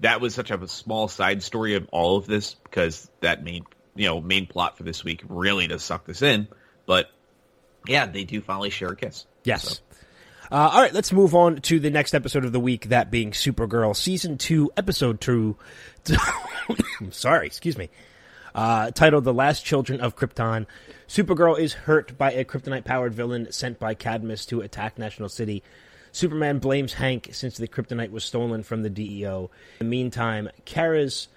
that 0.00 0.20
was 0.20 0.34
such 0.34 0.50
a 0.50 0.68
small 0.68 1.08
side 1.08 1.42
story 1.42 1.74
of 1.74 1.88
all 1.92 2.18
of 2.18 2.26
this 2.26 2.52
because 2.52 3.08
that 3.20 3.42
main 3.42 3.64
you 3.96 4.04
know 4.04 4.20
main 4.20 4.46
plot 4.46 4.76
for 4.76 4.82
this 4.82 5.02
week 5.02 5.22
really 5.30 5.66
does 5.66 5.82
suck 5.82 6.04
this 6.04 6.20
in. 6.20 6.46
But 6.84 7.10
yeah, 7.86 8.04
they 8.04 8.24
do 8.24 8.42
finally 8.42 8.68
share 8.68 8.90
a 8.90 8.96
kiss. 8.96 9.24
Yes. 9.44 9.62
So. 9.62 9.82
Uh, 10.52 10.68
all 10.70 10.82
right, 10.82 10.92
let's 10.92 11.14
move 11.14 11.34
on 11.34 11.62
to 11.62 11.80
the 11.80 11.88
next 11.88 12.12
episode 12.12 12.44
of 12.44 12.52
the 12.52 12.60
week, 12.60 12.90
that 12.90 13.10
being 13.10 13.30
Supergirl 13.30 13.96
Season 13.96 14.36
2, 14.36 14.72
Episode 14.76 15.18
2. 15.18 15.56
sorry, 17.10 17.46
excuse 17.46 17.78
me. 17.78 17.88
Uh, 18.54 18.90
titled 18.90 19.24
The 19.24 19.32
Last 19.32 19.64
Children 19.64 20.02
of 20.02 20.14
Krypton. 20.14 20.66
Supergirl 21.08 21.58
is 21.58 21.72
hurt 21.72 22.18
by 22.18 22.32
a 22.32 22.44
kryptonite 22.44 22.84
powered 22.84 23.14
villain 23.14 23.50
sent 23.50 23.78
by 23.78 23.94
Cadmus 23.94 24.44
to 24.44 24.60
attack 24.60 24.98
National 24.98 25.30
City. 25.30 25.62
Superman 26.12 26.58
blames 26.58 26.92
Hank 26.92 27.30
since 27.32 27.56
the 27.56 27.66
kryptonite 27.66 28.10
was 28.10 28.22
stolen 28.22 28.62
from 28.62 28.82
the 28.82 28.90
DEO. 28.90 29.50
In 29.80 29.86
the 29.86 29.90
meantime, 29.90 30.50
Kara's 30.66 31.28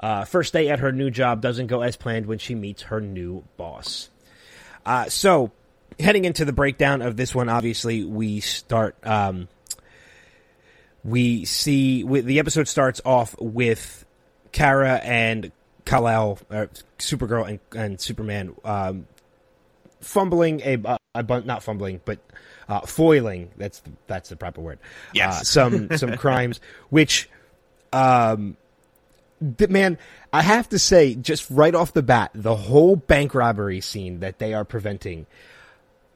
uh, 0.00 0.26
first 0.26 0.52
day 0.52 0.68
at 0.68 0.80
her 0.80 0.92
new 0.92 1.10
job 1.10 1.40
doesn't 1.40 1.68
go 1.68 1.80
as 1.80 1.96
planned 1.96 2.26
when 2.26 2.36
she 2.36 2.54
meets 2.54 2.82
her 2.82 3.00
new 3.00 3.42
boss. 3.56 4.10
Uh, 4.84 5.08
so, 5.08 5.50
heading 5.98 6.24
into 6.24 6.44
the 6.44 6.52
breakdown 6.52 7.02
of 7.02 7.16
this 7.16 7.34
one, 7.34 7.48
obviously, 7.48 8.04
we 8.04 8.40
start. 8.40 8.96
Um, 9.06 9.48
we 11.02 11.44
see 11.46 12.04
we, 12.04 12.20
the 12.20 12.38
episode 12.38 12.68
starts 12.68 13.00
off 13.04 13.34
with 13.40 14.04
Kara 14.52 14.96
and 14.96 15.50
Kal-El, 15.84 16.38
uh, 16.50 16.66
Supergirl 16.98 17.48
and, 17.48 17.60
and 17.74 18.00
Superman 18.00 18.54
um, 18.64 19.06
fumbling 20.00 20.60
a, 20.60 20.98
a 21.14 21.22
bun- 21.22 21.46
not 21.46 21.62
fumbling, 21.62 22.00
but 22.04 22.18
uh, 22.68 22.80
foiling. 22.80 23.50
That's 23.56 23.80
the, 23.80 23.90
that's 24.06 24.28
the 24.28 24.36
proper 24.36 24.60
word. 24.60 24.78
Yes. 25.14 25.40
Uh, 25.40 25.44
some 25.44 25.96
some 25.96 26.16
crimes, 26.16 26.60
which, 26.90 27.28
um, 27.92 28.56
th- 29.58 29.70
man, 29.70 29.98
I 30.32 30.42
have 30.42 30.68
to 30.70 30.78
say, 30.78 31.14
just 31.14 31.48
right 31.50 31.74
off 31.74 31.92
the 31.92 32.02
bat, 32.02 32.30
the 32.34 32.54
whole 32.54 32.96
bank 32.96 33.34
robbery 33.34 33.80
scene 33.80 34.20
that 34.20 34.38
they 34.38 34.54
are 34.54 34.64
preventing. 34.64 35.26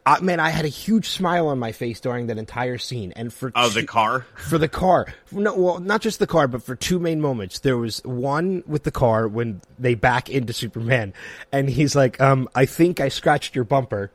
Uh, 0.07 0.19
man, 0.21 0.39
I 0.39 0.51
had 0.51 0.67
a 0.67 0.69
huge 0.69 1.09
smile 1.09 1.49
on 1.49 1.59
my 1.59 1.73
face 1.73 1.99
during 1.99 2.27
that 2.27 2.37
entire 2.37 2.77
scene, 2.77 3.13
and 3.17 3.33
for 3.33 3.51
Oh, 3.55 3.69
two- 3.71 3.81
the 3.81 3.87
car. 3.87 4.27
for 4.37 4.59
the 4.59 4.69
car. 4.69 5.07
No, 5.33 5.55
well, 5.57 5.81
not 5.81 6.03
just 6.03 6.19
the 6.19 6.27
car, 6.27 6.47
but 6.47 6.63
for 6.63 6.77
two 6.77 6.99
main 6.99 7.23
moments. 7.23 7.61
There 7.61 7.79
was 7.79 8.03
one 8.05 8.63
with 8.67 8.83
the 8.83 8.91
car 8.91 9.27
when 9.27 9.63
they 9.79 9.95
back 9.95 10.29
into 10.29 10.53
Superman, 10.53 11.15
and 11.53 11.71
he's 11.71 11.97
like, 11.97 12.21
um, 12.21 12.51
"I 12.55 12.67
think 12.67 13.01
I 13.01 13.09
scratched 13.09 13.55
your 13.55 13.65
bumper," 13.65 14.11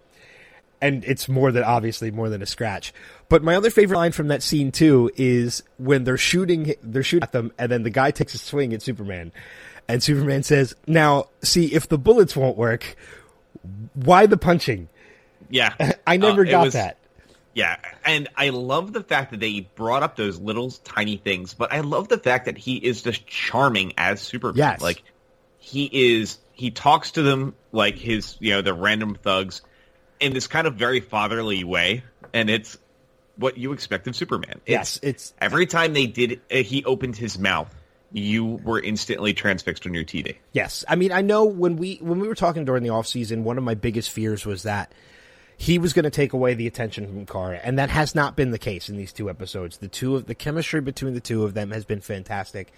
and 0.79 1.03
it's 1.05 1.27
more 1.27 1.51
than 1.51 1.63
obviously 1.63 2.11
more 2.11 2.29
than 2.29 2.43
a 2.43 2.45
scratch. 2.45 2.93
But 3.27 3.41
my 3.43 3.55
other 3.55 3.71
favorite 3.71 3.97
line 3.97 4.11
from 4.11 4.27
that 4.27 4.43
scene 4.43 4.71
too 4.71 5.09
is 5.17 5.63
when 5.77 6.03
they're 6.03 6.17
shooting, 6.17 6.75
they're 6.83 7.01
shooting 7.01 7.23
at 7.23 7.31
them, 7.31 7.51
and 7.57 7.71
then 7.71 7.81
the 7.81 7.89
guy 7.89 8.11
takes 8.11 8.35
a 8.35 8.37
swing 8.37 8.73
at 8.75 8.83
Superman, 8.83 9.31
and 9.87 10.03
Superman 10.03 10.43
says, 10.43 10.75
"Now, 10.85 11.29
see 11.41 11.73
if 11.73 11.87
the 11.89 11.97
bullets 11.97 12.35
won't 12.35 12.57
work, 12.57 12.95
why 13.95 14.27
the 14.27 14.37
punching?" 14.37 14.87
Yeah. 15.49 15.73
I 16.07 16.17
never 16.17 16.45
Uh, 16.45 16.51
got 16.51 16.65
was- 16.65 16.73
that. 16.73 16.97
Yeah, 17.55 17.77
and 18.05 18.29
I 18.37 18.49
love 18.49 18.93
the 18.93 19.01
fact 19.03 19.31
that 19.31 19.39
they 19.39 19.61
brought 19.75 20.03
up 20.03 20.15
those 20.15 20.39
little 20.39 20.69
tiny 20.69 21.17
things, 21.17 21.55
but 21.55 21.73
I 21.73 21.79
love 21.81 22.07
the 22.07 22.19
fact 22.19 22.45
that 22.45 22.57
he 22.57 22.75
is 22.77 23.01
just 23.01 23.25
charming 23.25 23.93
as 23.97 24.21
Superman. 24.21 24.55
Yes. 24.57 24.81
Like 24.81 25.01
he 25.57 25.89
is 25.91 26.37
he 26.53 26.69
talks 26.71 27.11
to 27.11 27.23
them 27.23 27.55
like 27.71 27.95
his, 27.97 28.37
you 28.39 28.51
know, 28.51 28.61
the 28.61 28.73
random 28.73 29.15
thugs 29.15 29.61
in 30.19 30.31
this 30.33 30.45
kind 30.47 30.67
of 30.67 30.75
very 30.75 30.99
fatherly 31.01 31.63
way, 31.63 32.03
and 32.33 32.49
it's 32.51 32.77
what 33.35 33.57
you 33.57 33.73
expect 33.73 34.07
of 34.07 34.15
Superman. 34.15 34.61
Yes, 34.67 34.99
it's 35.01 35.33
every 35.41 35.65
time 35.65 35.93
they 35.93 36.05
did 36.05 36.41
uh, 36.51 36.57
he 36.57 36.85
opened 36.85 37.15
his 37.17 37.39
mouth, 37.39 37.73
you 38.13 38.45
were 38.45 38.79
instantly 38.79 39.33
transfixed 39.33 39.85
on 39.87 39.93
your 39.95 40.05
TV. 40.05 40.35
Yes, 40.53 40.85
I 40.87 40.95
mean 40.95 41.11
I 41.11 41.21
know 41.21 41.45
when 41.45 41.77
we 41.77 41.95
when 41.97 42.19
we 42.19 42.27
were 42.27 42.35
talking 42.35 42.63
during 42.63 42.83
the 42.83 42.89
off 42.89 43.07
season, 43.07 43.43
one 43.43 43.57
of 43.57 43.63
my 43.63 43.73
biggest 43.73 44.11
fears 44.11 44.45
was 44.45 44.63
that 44.63 44.93
he 45.61 45.77
was 45.77 45.91
going 45.91 46.05
to 46.05 46.09
take 46.09 46.31
away 46.31 46.53
the 46.53 46.67
attention 46.67 47.05
from 47.05 47.25
Kara, 47.25 47.59
and 47.61 47.77
that 47.77 47.89
has 47.89 48.15
not 48.15 48.37
been 48.37 48.51
the 48.51 48.57
case 48.57 48.87
in 48.87 48.95
these 48.95 49.11
two 49.11 49.29
episodes. 49.29 49.77
The 49.79 49.89
two 49.89 50.15
of 50.15 50.25
the 50.25 50.33
chemistry 50.33 50.79
between 50.79 51.13
the 51.13 51.19
two 51.19 51.43
of 51.43 51.53
them 51.53 51.71
has 51.71 51.83
been 51.83 51.99
fantastic, 51.99 52.71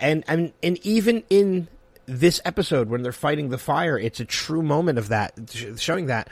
and 0.00 0.24
and 0.26 0.54
and 0.62 0.78
even 0.86 1.22
in 1.28 1.68
this 2.06 2.40
episode 2.46 2.88
when 2.88 3.02
they're 3.02 3.12
fighting 3.12 3.50
the 3.50 3.58
fire, 3.58 3.98
it's 3.98 4.20
a 4.20 4.24
true 4.24 4.62
moment 4.62 4.98
of 4.98 5.08
that, 5.08 5.34
showing 5.76 6.06
that 6.06 6.30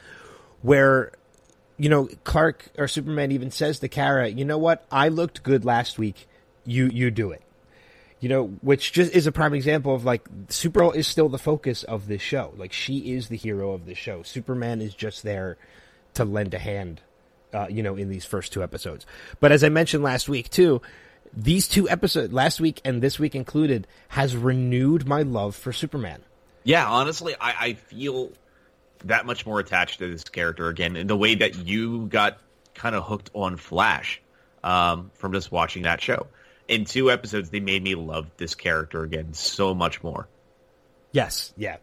where 0.62 1.12
you 1.76 1.90
know 1.90 2.08
Clark 2.24 2.70
or 2.78 2.88
Superman 2.88 3.30
even 3.30 3.50
says 3.50 3.78
to 3.80 3.88
Kara, 3.88 4.28
"You 4.28 4.46
know 4.46 4.58
what? 4.58 4.86
I 4.90 5.08
looked 5.08 5.42
good 5.42 5.66
last 5.66 5.98
week. 5.98 6.26
You 6.64 6.86
you 6.86 7.10
do 7.10 7.32
it." 7.32 7.42
you 8.18 8.28
know, 8.28 8.46
which 8.62 8.92
just 8.92 9.12
is 9.12 9.26
a 9.26 9.32
prime 9.32 9.52
example 9.52 9.96
of 9.96 10.04
like 10.04 10.22
Supergirl 10.46 10.94
is 10.94 11.08
still 11.08 11.28
the 11.28 11.38
focus 11.38 11.82
of 11.82 12.06
this 12.06 12.22
show. 12.22 12.54
Like 12.56 12.72
she 12.72 13.12
is 13.14 13.26
the 13.26 13.36
hero 13.36 13.72
of 13.72 13.84
the 13.84 13.94
show. 13.94 14.22
Superman 14.22 14.80
is 14.80 14.94
just 14.94 15.24
there 15.24 15.58
to 16.14 16.24
lend 16.24 16.54
a 16.54 16.58
hand, 16.58 17.00
uh, 17.52 17.66
you 17.68 17.82
know, 17.82 17.96
in 17.96 18.08
these 18.08 18.24
first 18.24 18.52
two 18.52 18.62
episodes. 18.62 19.06
But 19.40 19.52
as 19.52 19.64
I 19.64 19.68
mentioned 19.68 20.02
last 20.02 20.28
week 20.28 20.50
too, 20.50 20.82
these 21.34 21.68
two 21.68 21.88
episodes, 21.88 22.32
last 22.32 22.60
week 22.60 22.80
and 22.84 23.02
this 23.02 23.18
week 23.18 23.34
included, 23.34 23.86
has 24.08 24.36
renewed 24.36 25.06
my 25.06 25.22
love 25.22 25.56
for 25.56 25.72
Superman. 25.72 26.22
Yeah, 26.64 26.86
honestly, 26.86 27.34
I, 27.40 27.54
I 27.58 27.72
feel 27.74 28.30
that 29.04 29.26
much 29.26 29.46
more 29.46 29.58
attached 29.58 29.98
to 29.98 30.10
this 30.10 30.24
character 30.24 30.68
again 30.68 30.96
in 30.96 31.06
the 31.06 31.16
way 31.16 31.34
that 31.36 31.56
you 31.56 32.06
got 32.06 32.38
kind 32.74 32.94
of 32.94 33.04
hooked 33.04 33.30
on 33.34 33.56
Flash 33.56 34.20
um, 34.62 35.10
from 35.14 35.32
just 35.32 35.50
watching 35.50 35.82
that 35.82 36.00
show. 36.00 36.26
In 36.68 36.84
two 36.84 37.10
episodes, 37.10 37.50
they 37.50 37.60
made 37.60 37.82
me 37.82 37.94
love 37.94 38.30
this 38.36 38.54
character 38.54 39.02
again 39.02 39.34
so 39.34 39.74
much 39.74 40.02
more. 40.02 40.28
Yes, 41.10 41.52
yeah. 41.56 41.76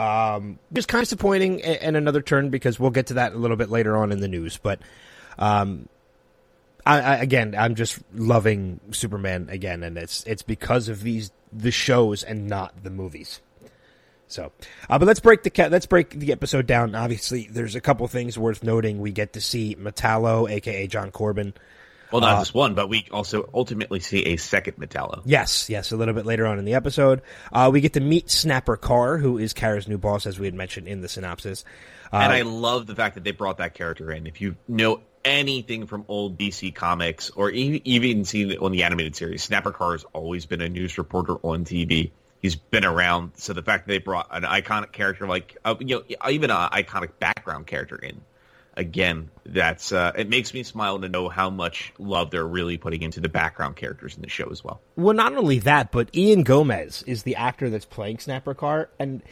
Um, 0.00 0.58
just 0.72 0.88
kind 0.88 1.02
of 1.02 1.06
disappointing 1.06 1.62
and 1.62 1.94
another 1.94 2.22
turn 2.22 2.48
because 2.48 2.80
we'll 2.80 2.90
get 2.90 3.08
to 3.08 3.14
that 3.14 3.34
a 3.34 3.36
little 3.36 3.58
bit 3.58 3.68
later 3.68 3.96
on 3.98 4.12
in 4.12 4.20
the 4.20 4.28
news. 4.28 4.56
But 4.56 4.80
um, 5.38 5.88
I, 6.86 7.00
I, 7.00 7.16
again, 7.16 7.54
I'm 7.58 7.74
just 7.74 7.98
loving 8.14 8.80
Superman 8.92 9.48
again, 9.50 9.82
and 9.82 9.98
it's 9.98 10.24
it's 10.24 10.42
because 10.42 10.88
of 10.88 11.02
these 11.02 11.32
the 11.52 11.70
shows 11.70 12.22
and 12.22 12.48
not 12.48 12.82
the 12.82 12.90
movies. 12.90 13.42
So, 14.26 14.52
uh, 14.88 14.98
but 14.98 15.06
let's 15.06 15.20
break 15.20 15.42
the 15.42 15.68
let's 15.68 15.86
break 15.86 16.10
the 16.10 16.32
episode 16.32 16.66
down. 16.66 16.94
Obviously, 16.94 17.48
there's 17.50 17.74
a 17.74 17.80
couple 17.80 18.08
things 18.08 18.38
worth 18.38 18.62
noting. 18.62 19.00
We 19.00 19.12
get 19.12 19.34
to 19.34 19.40
see 19.40 19.76
Metallo, 19.76 20.50
aka 20.50 20.86
John 20.86 21.10
Corbin. 21.10 21.52
Well, 22.12 22.20
not 22.20 22.36
Uh, 22.36 22.40
just 22.40 22.54
one, 22.54 22.74
but 22.74 22.88
we 22.88 23.06
also 23.10 23.48
ultimately 23.54 24.00
see 24.00 24.24
a 24.26 24.36
second 24.36 24.74
Metallo. 24.78 25.22
Yes, 25.24 25.68
yes, 25.70 25.92
a 25.92 25.96
little 25.96 26.14
bit 26.14 26.26
later 26.26 26.46
on 26.46 26.58
in 26.58 26.64
the 26.64 26.74
episode. 26.74 27.22
Uh, 27.52 27.70
we 27.72 27.80
get 27.80 27.92
to 27.94 28.00
meet 28.00 28.30
Snapper 28.30 28.76
Carr, 28.76 29.18
who 29.18 29.38
is 29.38 29.52
Kara's 29.52 29.86
new 29.88 29.98
boss, 29.98 30.26
as 30.26 30.38
we 30.38 30.46
had 30.46 30.54
mentioned 30.54 30.88
in 30.88 31.00
the 31.00 31.08
synopsis. 31.08 31.64
Uh, 32.12 32.16
and 32.16 32.32
I 32.32 32.42
love 32.42 32.86
the 32.86 32.94
fact 32.96 33.14
that 33.14 33.24
they 33.24 33.30
brought 33.30 33.58
that 33.58 33.74
character 33.74 34.10
in. 34.10 34.26
If 34.26 34.40
you 34.40 34.56
know 34.66 35.00
anything 35.24 35.86
from 35.86 36.04
old 36.08 36.38
DC 36.38 36.74
comics 36.74 37.30
or 37.30 37.50
e- 37.50 37.82
even 37.84 38.24
seen 38.24 38.50
it 38.50 38.58
on 38.60 38.72
the 38.72 38.82
animated 38.82 39.14
series, 39.14 39.42
Snapper 39.42 39.70
Carr 39.70 39.92
has 39.92 40.04
always 40.12 40.46
been 40.46 40.60
a 40.60 40.68
news 40.68 40.98
reporter 40.98 41.34
on 41.42 41.64
TV. 41.64 42.10
He's 42.42 42.56
been 42.56 42.86
around, 42.86 43.32
so 43.36 43.52
the 43.52 43.62
fact 43.62 43.86
that 43.86 43.92
they 43.92 43.98
brought 43.98 44.26
an 44.30 44.44
iconic 44.44 44.92
character 44.92 45.26
like 45.26 45.58
uh, 45.64 45.74
you 45.78 46.02
know 46.08 46.28
even 46.30 46.50
an 46.50 46.70
iconic 46.70 47.10
background 47.18 47.66
character 47.66 47.96
in, 47.96 48.22
again, 48.76 49.30
that's 49.44 49.92
uh, 49.92 50.12
it 50.16 50.28
makes 50.28 50.54
me 50.54 50.62
smile 50.62 51.00
to 51.00 51.08
know 51.08 51.28
how 51.28 51.50
much 51.50 51.92
love 51.98 52.30
they're 52.30 52.46
really 52.46 52.78
putting 52.78 53.02
into 53.02 53.20
the 53.20 53.28
background 53.28 53.76
characters 53.76 54.16
in 54.16 54.22
the 54.22 54.28
show 54.28 54.48
as 54.50 54.62
well. 54.64 54.80
well, 54.96 55.14
not 55.14 55.36
only 55.36 55.58
that, 55.60 55.92
but 55.92 56.14
Ian 56.14 56.42
Gomez 56.42 57.02
is 57.06 57.22
the 57.22 57.36
actor 57.36 57.70
that's 57.70 57.84
playing 57.84 58.18
Snapper 58.18 58.54
Carr, 58.54 58.88
and 58.98 59.22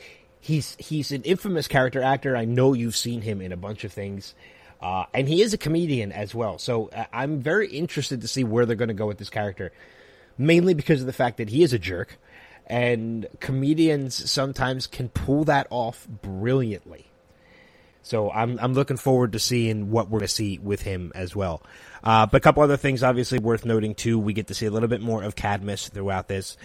he's 0.40 0.76
he's 0.78 1.12
an 1.12 1.22
infamous 1.22 1.68
character 1.68 2.02
actor. 2.02 2.36
I 2.36 2.44
know 2.44 2.72
you've 2.72 2.96
seen 2.96 3.22
him 3.22 3.40
in 3.40 3.52
a 3.52 3.56
bunch 3.56 3.84
of 3.84 3.92
things. 3.92 4.34
Uh, 4.80 5.06
and 5.12 5.28
he 5.28 5.42
is 5.42 5.52
a 5.52 5.58
comedian 5.58 6.12
as 6.12 6.36
well, 6.36 6.56
so 6.56 6.88
uh, 6.90 7.04
I'm 7.12 7.40
very 7.40 7.66
interested 7.66 8.20
to 8.20 8.28
see 8.28 8.44
where 8.44 8.64
they're 8.64 8.76
going 8.76 8.86
to 8.86 8.94
go 8.94 9.08
with 9.08 9.18
this 9.18 9.28
character. 9.28 9.72
Mainly 10.40 10.72
because 10.72 11.00
of 11.00 11.08
the 11.08 11.12
fact 11.12 11.38
that 11.38 11.48
he 11.48 11.64
is 11.64 11.72
a 11.72 11.80
jerk, 11.80 12.16
and 12.64 13.26
comedians 13.40 14.30
sometimes 14.30 14.86
can 14.86 15.08
pull 15.08 15.42
that 15.46 15.66
off 15.70 16.06
brilliantly. 16.06 17.07
So 18.08 18.30
I'm 18.30 18.58
I'm 18.58 18.72
looking 18.72 18.96
forward 18.96 19.32
to 19.32 19.38
seeing 19.38 19.90
what 19.90 20.06
we're 20.06 20.20
going 20.20 20.28
to 20.28 20.34
see 20.34 20.58
with 20.58 20.80
him 20.80 21.12
as 21.14 21.36
well. 21.36 21.62
Uh, 22.02 22.24
but 22.24 22.38
a 22.38 22.40
couple 22.40 22.62
other 22.62 22.78
things, 22.78 23.02
obviously 23.02 23.38
worth 23.38 23.66
noting 23.66 23.94
too. 23.94 24.18
We 24.18 24.32
get 24.32 24.46
to 24.46 24.54
see 24.54 24.64
a 24.64 24.70
little 24.70 24.88
bit 24.88 25.02
more 25.02 25.22
of 25.22 25.36
Cadmus 25.36 25.90
throughout 25.90 26.26
this, 26.26 26.56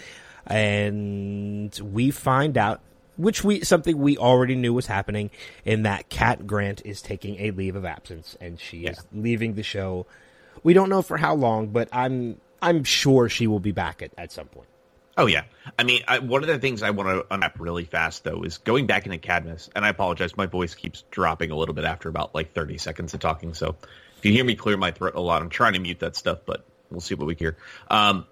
and 0.46 1.78
we 1.82 2.10
find 2.10 2.56
out 2.56 2.80
which 3.18 3.44
we 3.44 3.60
something 3.60 3.98
we 3.98 4.16
already 4.16 4.54
knew 4.54 4.72
was 4.72 4.86
happening 4.86 5.30
in 5.66 5.82
that 5.82 6.08
Cat 6.08 6.46
Grant 6.46 6.80
is 6.86 7.02
taking 7.02 7.38
a 7.38 7.50
leave 7.50 7.76
of 7.76 7.84
absence 7.84 8.38
and 8.40 8.58
she 8.58 8.86
is 8.86 8.98
leaving 9.12 9.54
the 9.54 9.62
show. 9.62 10.06
We 10.62 10.72
don't 10.72 10.88
know 10.88 11.02
for 11.02 11.18
how 11.18 11.34
long, 11.34 11.66
but 11.68 11.90
I'm 11.92 12.40
I'm 12.62 12.84
sure 12.84 13.28
she 13.28 13.46
will 13.46 13.60
be 13.60 13.72
back 13.72 14.00
at, 14.00 14.12
at 14.16 14.32
some 14.32 14.46
point. 14.46 14.68
Oh 15.16 15.26
yeah, 15.26 15.44
I 15.78 15.84
mean, 15.84 16.02
I, 16.08 16.18
one 16.18 16.42
of 16.42 16.48
the 16.48 16.58
things 16.58 16.82
I 16.82 16.90
want 16.90 17.08
to 17.08 17.32
unwrap 17.32 17.60
really 17.60 17.84
fast 17.84 18.24
though 18.24 18.42
is 18.42 18.58
going 18.58 18.86
back 18.86 19.06
into 19.06 19.18
Cadmus, 19.18 19.70
and 19.74 19.84
I 19.84 19.88
apologize, 19.88 20.36
my 20.36 20.46
voice 20.46 20.74
keeps 20.74 21.04
dropping 21.10 21.52
a 21.52 21.56
little 21.56 21.74
bit 21.74 21.84
after 21.84 22.08
about 22.08 22.34
like 22.34 22.52
thirty 22.52 22.78
seconds 22.78 23.14
of 23.14 23.20
talking. 23.20 23.54
So 23.54 23.76
if 24.18 24.24
you 24.24 24.32
hear 24.32 24.44
me 24.44 24.56
clear 24.56 24.76
my 24.76 24.90
throat 24.90 25.14
a 25.14 25.20
lot, 25.20 25.40
I'm 25.40 25.50
trying 25.50 25.74
to 25.74 25.78
mute 25.78 26.00
that 26.00 26.16
stuff, 26.16 26.40
but 26.44 26.66
we'll 26.90 27.00
see 27.00 27.14
what 27.14 27.26
we 27.26 27.36
hear. 27.36 27.56
Um, 27.88 28.26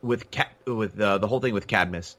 with 0.00 0.24
with 0.66 0.98
uh, 0.98 1.18
the 1.18 1.26
whole 1.26 1.40
thing 1.40 1.52
with 1.52 1.66
Cadmus, 1.66 2.16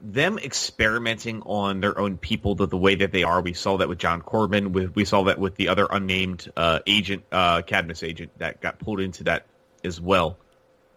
them 0.00 0.38
experimenting 0.38 1.42
on 1.42 1.80
their 1.80 1.98
own 1.98 2.16
people 2.16 2.54
the, 2.54 2.66
the 2.66 2.76
way 2.76 2.94
that 2.94 3.12
they 3.12 3.22
are. 3.24 3.40
We 3.40 3.54
saw 3.54 3.78
that 3.78 3.88
with 3.88 3.98
John 3.98 4.22
Corbin. 4.22 4.72
We, 4.72 4.86
we 4.86 5.04
saw 5.04 5.24
that 5.24 5.38
with 5.38 5.56
the 5.56 5.68
other 5.68 5.86
unnamed 5.90 6.50
uh, 6.56 6.78
agent, 6.86 7.24
uh, 7.32 7.62
Cadmus 7.62 8.02
agent, 8.02 8.30
that 8.38 8.60
got 8.60 8.78
pulled 8.78 9.00
into 9.00 9.24
that 9.24 9.46
as 9.84 10.00
well. 10.00 10.38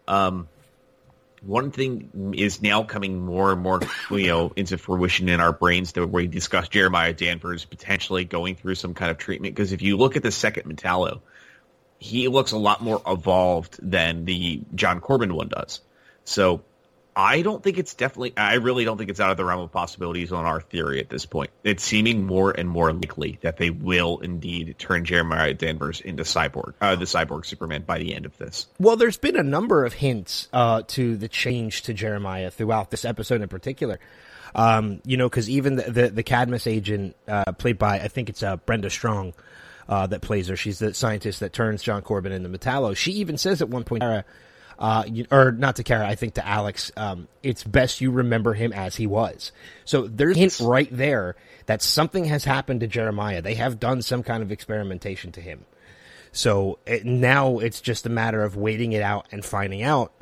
Um, 0.06 0.48
one 1.46 1.70
thing 1.70 2.34
is 2.36 2.62
now 2.62 2.82
coming 2.84 3.24
more 3.24 3.52
and 3.52 3.60
more, 3.60 3.80
you 4.10 4.26
know, 4.28 4.52
into 4.56 4.78
fruition 4.78 5.28
in 5.28 5.40
our 5.40 5.52
brains 5.52 5.92
that 5.92 6.06
we 6.06 6.26
discussed 6.26 6.70
Jeremiah 6.70 7.12
Danvers 7.12 7.64
potentially 7.64 8.24
going 8.24 8.54
through 8.54 8.76
some 8.76 8.94
kind 8.94 9.10
of 9.10 9.18
treatment. 9.18 9.54
Because 9.54 9.72
if 9.72 9.82
you 9.82 9.96
look 9.96 10.16
at 10.16 10.22
the 10.22 10.30
second 10.30 10.64
Metallo, 10.64 11.20
he 11.98 12.28
looks 12.28 12.52
a 12.52 12.58
lot 12.58 12.82
more 12.82 13.00
evolved 13.06 13.78
than 13.82 14.24
the 14.24 14.62
John 14.74 15.00
Corbin 15.00 15.34
one 15.34 15.48
does. 15.48 15.80
So 16.24 16.62
I 17.16 17.42
don't 17.42 17.62
think 17.62 17.78
it's 17.78 17.94
definitely. 17.94 18.34
I 18.36 18.54
really 18.54 18.84
don't 18.84 18.98
think 18.98 19.10
it's 19.10 19.20
out 19.20 19.30
of 19.30 19.36
the 19.36 19.44
realm 19.44 19.60
of 19.60 19.72
possibilities 19.72 20.32
on 20.32 20.44
our 20.44 20.60
theory 20.60 21.00
at 21.00 21.08
this 21.08 21.26
point. 21.26 21.50
It's 21.62 21.82
seeming 21.82 22.26
more 22.26 22.50
and 22.50 22.68
more 22.68 22.92
likely 22.92 23.38
that 23.42 23.56
they 23.56 23.70
will 23.70 24.18
indeed 24.18 24.76
turn 24.78 25.04
Jeremiah 25.04 25.54
Danvers 25.54 26.00
into 26.00 26.24
cyborg, 26.24 26.74
uh, 26.80 26.96
the 26.96 27.04
cyborg 27.04 27.46
Superman 27.46 27.82
by 27.82 27.98
the 27.98 28.14
end 28.14 28.26
of 28.26 28.36
this. 28.38 28.66
Well, 28.78 28.96
there's 28.96 29.16
been 29.16 29.36
a 29.36 29.42
number 29.42 29.84
of 29.84 29.92
hints 29.92 30.48
uh, 30.52 30.82
to 30.88 31.16
the 31.16 31.28
change 31.28 31.82
to 31.82 31.94
Jeremiah 31.94 32.50
throughout 32.50 32.90
this 32.90 33.04
episode 33.04 33.42
in 33.42 33.48
particular. 33.48 34.00
Um, 34.54 35.00
you 35.04 35.16
know, 35.16 35.28
because 35.28 35.50
even 35.50 35.76
the, 35.76 35.90
the, 35.90 36.10
the 36.10 36.22
Cadmus 36.22 36.66
agent, 36.66 37.16
uh, 37.26 37.52
played 37.52 37.78
by 37.78 38.00
I 38.00 38.08
think 38.08 38.28
it's 38.28 38.42
uh, 38.42 38.56
Brenda 38.56 38.90
Strong, 38.90 39.34
uh, 39.88 40.06
that 40.06 40.22
plays 40.22 40.48
her. 40.48 40.56
She's 40.56 40.78
the 40.78 40.94
scientist 40.94 41.40
that 41.40 41.52
turns 41.52 41.82
John 41.82 42.02
Corbin 42.02 42.32
into 42.32 42.48
Metallo. 42.48 42.96
She 42.96 43.12
even 43.12 43.36
says 43.36 43.60
at 43.62 43.68
one 43.68 43.84
point, 43.84 44.02
uh, 44.78 45.04
or 45.30 45.52
not 45.52 45.76
to 45.76 45.84
Kara, 45.84 46.06
I 46.06 46.14
think 46.14 46.34
to 46.34 46.46
Alex, 46.46 46.90
um, 46.96 47.28
it's 47.42 47.62
best 47.62 48.00
you 48.00 48.10
remember 48.10 48.54
him 48.54 48.72
as 48.72 48.96
he 48.96 49.06
was. 49.06 49.52
So 49.84 50.06
there's 50.06 50.36
hint 50.36 50.60
right 50.60 50.88
there 50.90 51.36
that 51.66 51.82
something 51.82 52.24
has 52.26 52.44
happened 52.44 52.80
to 52.80 52.86
Jeremiah. 52.86 53.42
They 53.42 53.54
have 53.54 53.80
done 53.80 54.02
some 54.02 54.22
kind 54.22 54.42
of 54.42 54.52
experimentation 54.52 55.32
to 55.32 55.40
him. 55.40 55.64
So 56.32 56.78
it, 56.86 57.04
now 57.04 57.58
it's 57.58 57.80
just 57.80 58.06
a 58.06 58.10
matter 58.10 58.42
of 58.42 58.56
waiting 58.56 58.92
it 58.92 59.02
out 59.02 59.26
and 59.30 59.44
finding 59.44 59.82
out 59.82 60.12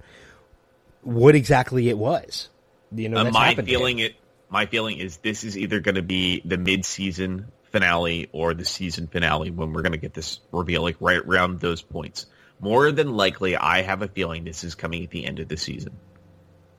what 1.02 1.34
exactly 1.34 1.88
it 1.88 1.96
was. 1.96 2.48
You 2.94 3.08
know, 3.08 3.18
uh, 3.18 3.30
my 3.30 3.54
feeling 3.54 3.98
it. 3.98 4.14
My 4.50 4.66
feeling 4.66 4.98
is 4.98 5.16
this 5.16 5.44
is 5.44 5.56
either 5.56 5.80
going 5.80 5.94
to 5.94 6.02
be 6.02 6.42
the 6.44 6.58
mid-season 6.58 7.50
finale 7.70 8.28
or 8.32 8.52
the 8.52 8.66
season 8.66 9.06
finale 9.06 9.50
when 9.50 9.72
we're 9.72 9.80
going 9.80 9.92
to 9.92 9.98
get 9.98 10.12
this 10.12 10.40
reveal, 10.52 10.82
like 10.82 10.96
right 11.00 11.16
around 11.16 11.60
those 11.60 11.80
points 11.80 12.26
more 12.62 12.92
than 12.92 13.14
likely, 13.14 13.56
I 13.56 13.82
have 13.82 14.02
a 14.02 14.08
feeling 14.08 14.44
this 14.44 14.62
is 14.62 14.76
coming 14.76 15.02
at 15.02 15.10
the 15.10 15.26
end 15.26 15.40
of 15.40 15.48
the 15.48 15.56
season. 15.56 15.98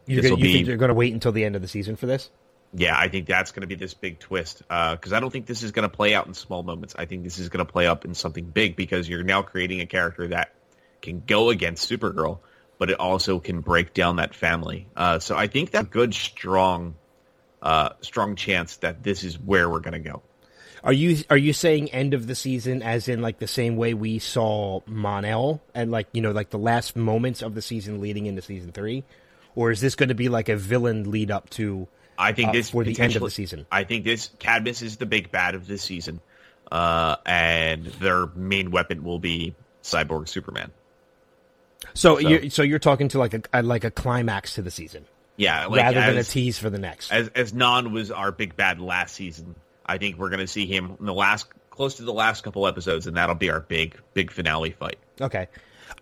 You're 0.07 0.23
gonna, 0.23 0.37
you 0.37 0.43
be, 0.43 0.53
think 0.53 0.67
you're 0.67 0.77
going 0.77 0.89
to 0.89 0.95
wait 0.95 1.13
until 1.13 1.33
the 1.33 1.43
end 1.43 1.57
of 1.57 1.61
the 1.61 1.67
season 1.67 1.97
for 1.97 2.05
this? 2.05 2.29
Yeah, 2.73 2.97
I 2.97 3.09
think 3.09 3.27
that's 3.27 3.51
going 3.51 3.61
to 3.61 3.67
be 3.67 3.75
this 3.75 3.93
big 3.93 4.17
twist 4.19 4.59
because 4.59 5.13
uh, 5.13 5.15
I 5.15 5.19
don't 5.19 5.29
think 5.29 5.45
this 5.45 5.61
is 5.61 5.71
going 5.71 5.87
to 5.87 5.95
play 5.95 6.15
out 6.15 6.25
in 6.25 6.33
small 6.33 6.63
moments. 6.63 6.95
I 6.97 7.05
think 7.05 7.23
this 7.23 7.37
is 7.37 7.49
going 7.49 7.63
to 7.63 7.71
play 7.71 7.85
up 7.85 8.05
in 8.05 8.15
something 8.15 8.45
big 8.45 8.77
because 8.77 9.07
you're 9.07 9.23
now 9.23 9.41
creating 9.41 9.81
a 9.81 9.85
character 9.85 10.29
that 10.29 10.53
can 11.01 11.21
go 11.27 11.49
against 11.49 11.91
Supergirl, 11.91 12.39
but 12.79 12.89
it 12.89 12.99
also 12.99 13.39
can 13.39 13.59
break 13.59 13.93
down 13.93 14.15
that 14.15 14.33
family. 14.33 14.87
Uh, 14.95 15.19
so 15.19 15.35
I 15.35 15.47
think 15.47 15.71
that 15.71 15.91
good, 15.91 16.13
strong, 16.13 16.95
uh, 17.61 17.89
strong 17.99 18.37
chance 18.37 18.77
that 18.77 19.03
this 19.03 19.25
is 19.25 19.37
where 19.37 19.69
we're 19.69 19.81
going 19.81 20.01
to 20.01 20.09
go. 20.09 20.23
Are 20.83 20.93
you 20.93 21.23
are 21.29 21.37
you 21.37 21.53
saying 21.53 21.91
end 21.91 22.13
of 22.13 22.27
the 22.27 22.35
season 22.35 22.81
as 22.81 23.07
in 23.07 23.21
like 23.21 23.39
the 23.39 23.47
same 23.47 23.77
way 23.77 23.93
we 23.93 24.19
saw 24.19 24.81
Mon-El 24.85 25.61
and 25.73 25.91
like 25.91 26.07
you 26.11 26.21
know 26.21 26.31
like 26.31 26.49
the 26.49 26.59
last 26.59 26.97
moments 26.97 27.41
of 27.41 27.55
the 27.55 27.61
season 27.61 28.01
leading 28.01 28.25
into 28.25 28.41
season 28.41 28.73
three, 28.73 29.05
or 29.55 29.71
is 29.71 29.79
this 29.79 29.95
going 29.95 30.09
to 30.09 30.15
be 30.15 30.27
like 30.27 30.49
a 30.49 30.57
villain 30.57 31.09
lead 31.09 31.31
up 31.31 31.49
to? 31.51 31.87
I 32.17 32.33
think 32.33 32.49
uh, 32.49 32.51
this 32.51 32.71
for 32.71 32.83
the 32.83 32.99
end 32.99 33.15
of 33.15 33.21
the 33.21 33.29
season. 33.29 33.65
I 33.71 33.85
think 33.85 34.03
this 34.03 34.29
Cadmus 34.39 34.81
is 34.81 34.97
the 34.97 35.05
big 35.05 35.31
bad 35.31 35.55
of 35.55 35.67
this 35.67 35.81
season, 35.81 36.19
uh, 36.69 37.15
and 37.25 37.85
their 37.85 38.27
main 38.35 38.69
weapon 38.69 39.05
will 39.05 39.19
be 39.19 39.55
Cyborg 39.83 40.27
Superman. 40.27 40.71
So, 41.93 42.19
so 42.19 42.27
you're 42.27 42.49
so 42.49 42.61
you're 42.61 42.79
talking 42.79 43.07
to 43.09 43.19
like 43.19 43.33
a, 43.33 43.41
a 43.53 43.63
like 43.63 43.85
a 43.85 43.91
climax 43.91 44.55
to 44.55 44.61
the 44.61 44.71
season. 44.71 45.05
Yeah, 45.37 45.65
like 45.67 45.81
rather 45.81 45.99
as, 45.99 46.13
than 46.13 46.17
a 46.17 46.23
tease 46.23 46.59
for 46.59 46.69
the 46.69 46.77
next. 46.77 47.09
As 47.11 47.29
as 47.29 47.53
Non 47.53 47.93
was 47.93 48.11
our 48.11 48.33
big 48.33 48.57
bad 48.57 48.81
last 48.81 49.15
season, 49.15 49.55
I 49.85 49.97
think 49.97 50.17
we're 50.17 50.29
going 50.29 50.39
to 50.39 50.47
see 50.47 50.65
him 50.65 50.95
in 50.99 51.05
the 51.05 51.13
last 51.13 51.47
close 51.69 51.95
to 51.95 52.03
the 52.03 52.13
last 52.13 52.43
couple 52.43 52.67
episodes, 52.67 53.07
and 53.07 53.17
that'll 53.17 53.35
be 53.35 53.49
our 53.49 53.59
big 53.59 53.99
big 54.13 54.31
finale 54.31 54.71
fight. 54.71 54.99
Okay, 55.19 55.47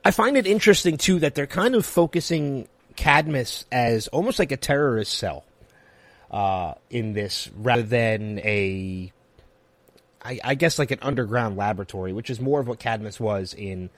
I 0.03 0.11
find 0.11 0.37
it 0.37 0.45
interesting 0.45 0.97
too 0.97 1.19
that 1.19 1.35
they're 1.35 1.47
kind 1.47 1.75
of 1.75 1.85
focusing 1.85 2.67
Cadmus 2.95 3.65
as 3.71 4.07
almost 4.09 4.39
like 4.39 4.51
a 4.51 4.57
terrorist 4.57 5.17
cell 5.17 5.45
uh, 6.29 6.73
in 6.89 7.13
this, 7.13 7.49
rather 7.55 7.83
than 7.83 8.39
a, 8.39 9.11
I, 10.21 10.39
I 10.43 10.55
guess 10.55 10.77
like 10.77 10.91
an 10.91 10.99
underground 11.01 11.57
laboratory, 11.57 12.13
which 12.13 12.29
is 12.29 12.39
more 12.39 12.59
of 12.59 12.67
what 12.67 12.79
Cadmus 12.79 13.19
was 13.19 13.53
in 13.53 13.89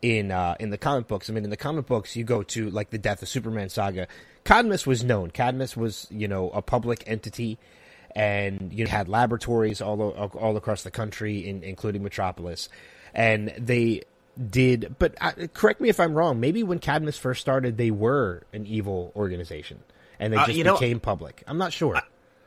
in 0.00 0.30
uh, 0.30 0.56
in 0.58 0.70
the 0.70 0.78
comic 0.78 1.08
books. 1.08 1.30
I 1.30 1.32
mean, 1.32 1.44
in 1.44 1.50
the 1.50 1.56
comic 1.56 1.86
books, 1.86 2.16
you 2.16 2.24
go 2.24 2.42
to 2.44 2.70
like 2.70 2.90
the 2.90 2.98
Death 2.98 3.22
of 3.22 3.28
Superman 3.28 3.68
saga. 3.68 4.08
Cadmus 4.44 4.86
was 4.86 5.04
known. 5.04 5.30
Cadmus 5.30 5.76
was 5.76 6.06
you 6.10 6.28
know 6.28 6.50
a 6.50 6.62
public 6.62 7.04
entity 7.06 7.58
and 8.14 8.72
you 8.72 8.84
know, 8.84 8.90
had 8.90 9.08
laboratories 9.08 9.80
all 9.80 10.00
all 10.00 10.56
across 10.56 10.82
the 10.82 10.90
country, 10.90 11.46
in, 11.46 11.62
including 11.62 12.02
Metropolis, 12.02 12.68
and 13.14 13.52
they 13.58 14.02
did. 14.50 14.96
But 14.98 15.14
uh, 15.20 15.32
correct 15.52 15.80
me 15.80 15.88
if 15.88 16.00
I'm 16.00 16.14
wrong. 16.14 16.40
Maybe 16.40 16.62
when 16.62 16.78
Cadmus 16.78 17.18
first 17.18 17.40
started, 17.40 17.76
they 17.76 17.90
were 17.90 18.42
an 18.52 18.66
evil 18.66 19.12
organization, 19.16 19.80
and 20.18 20.32
they 20.32 20.36
uh, 20.36 20.46
just 20.46 20.60
uh, 20.60 20.74
became 20.74 20.96
know, 20.96 21.00
public. 21.00 21.42
I'm 21.46 21.58
not 21.58 21.72
sure. 21.72 21.96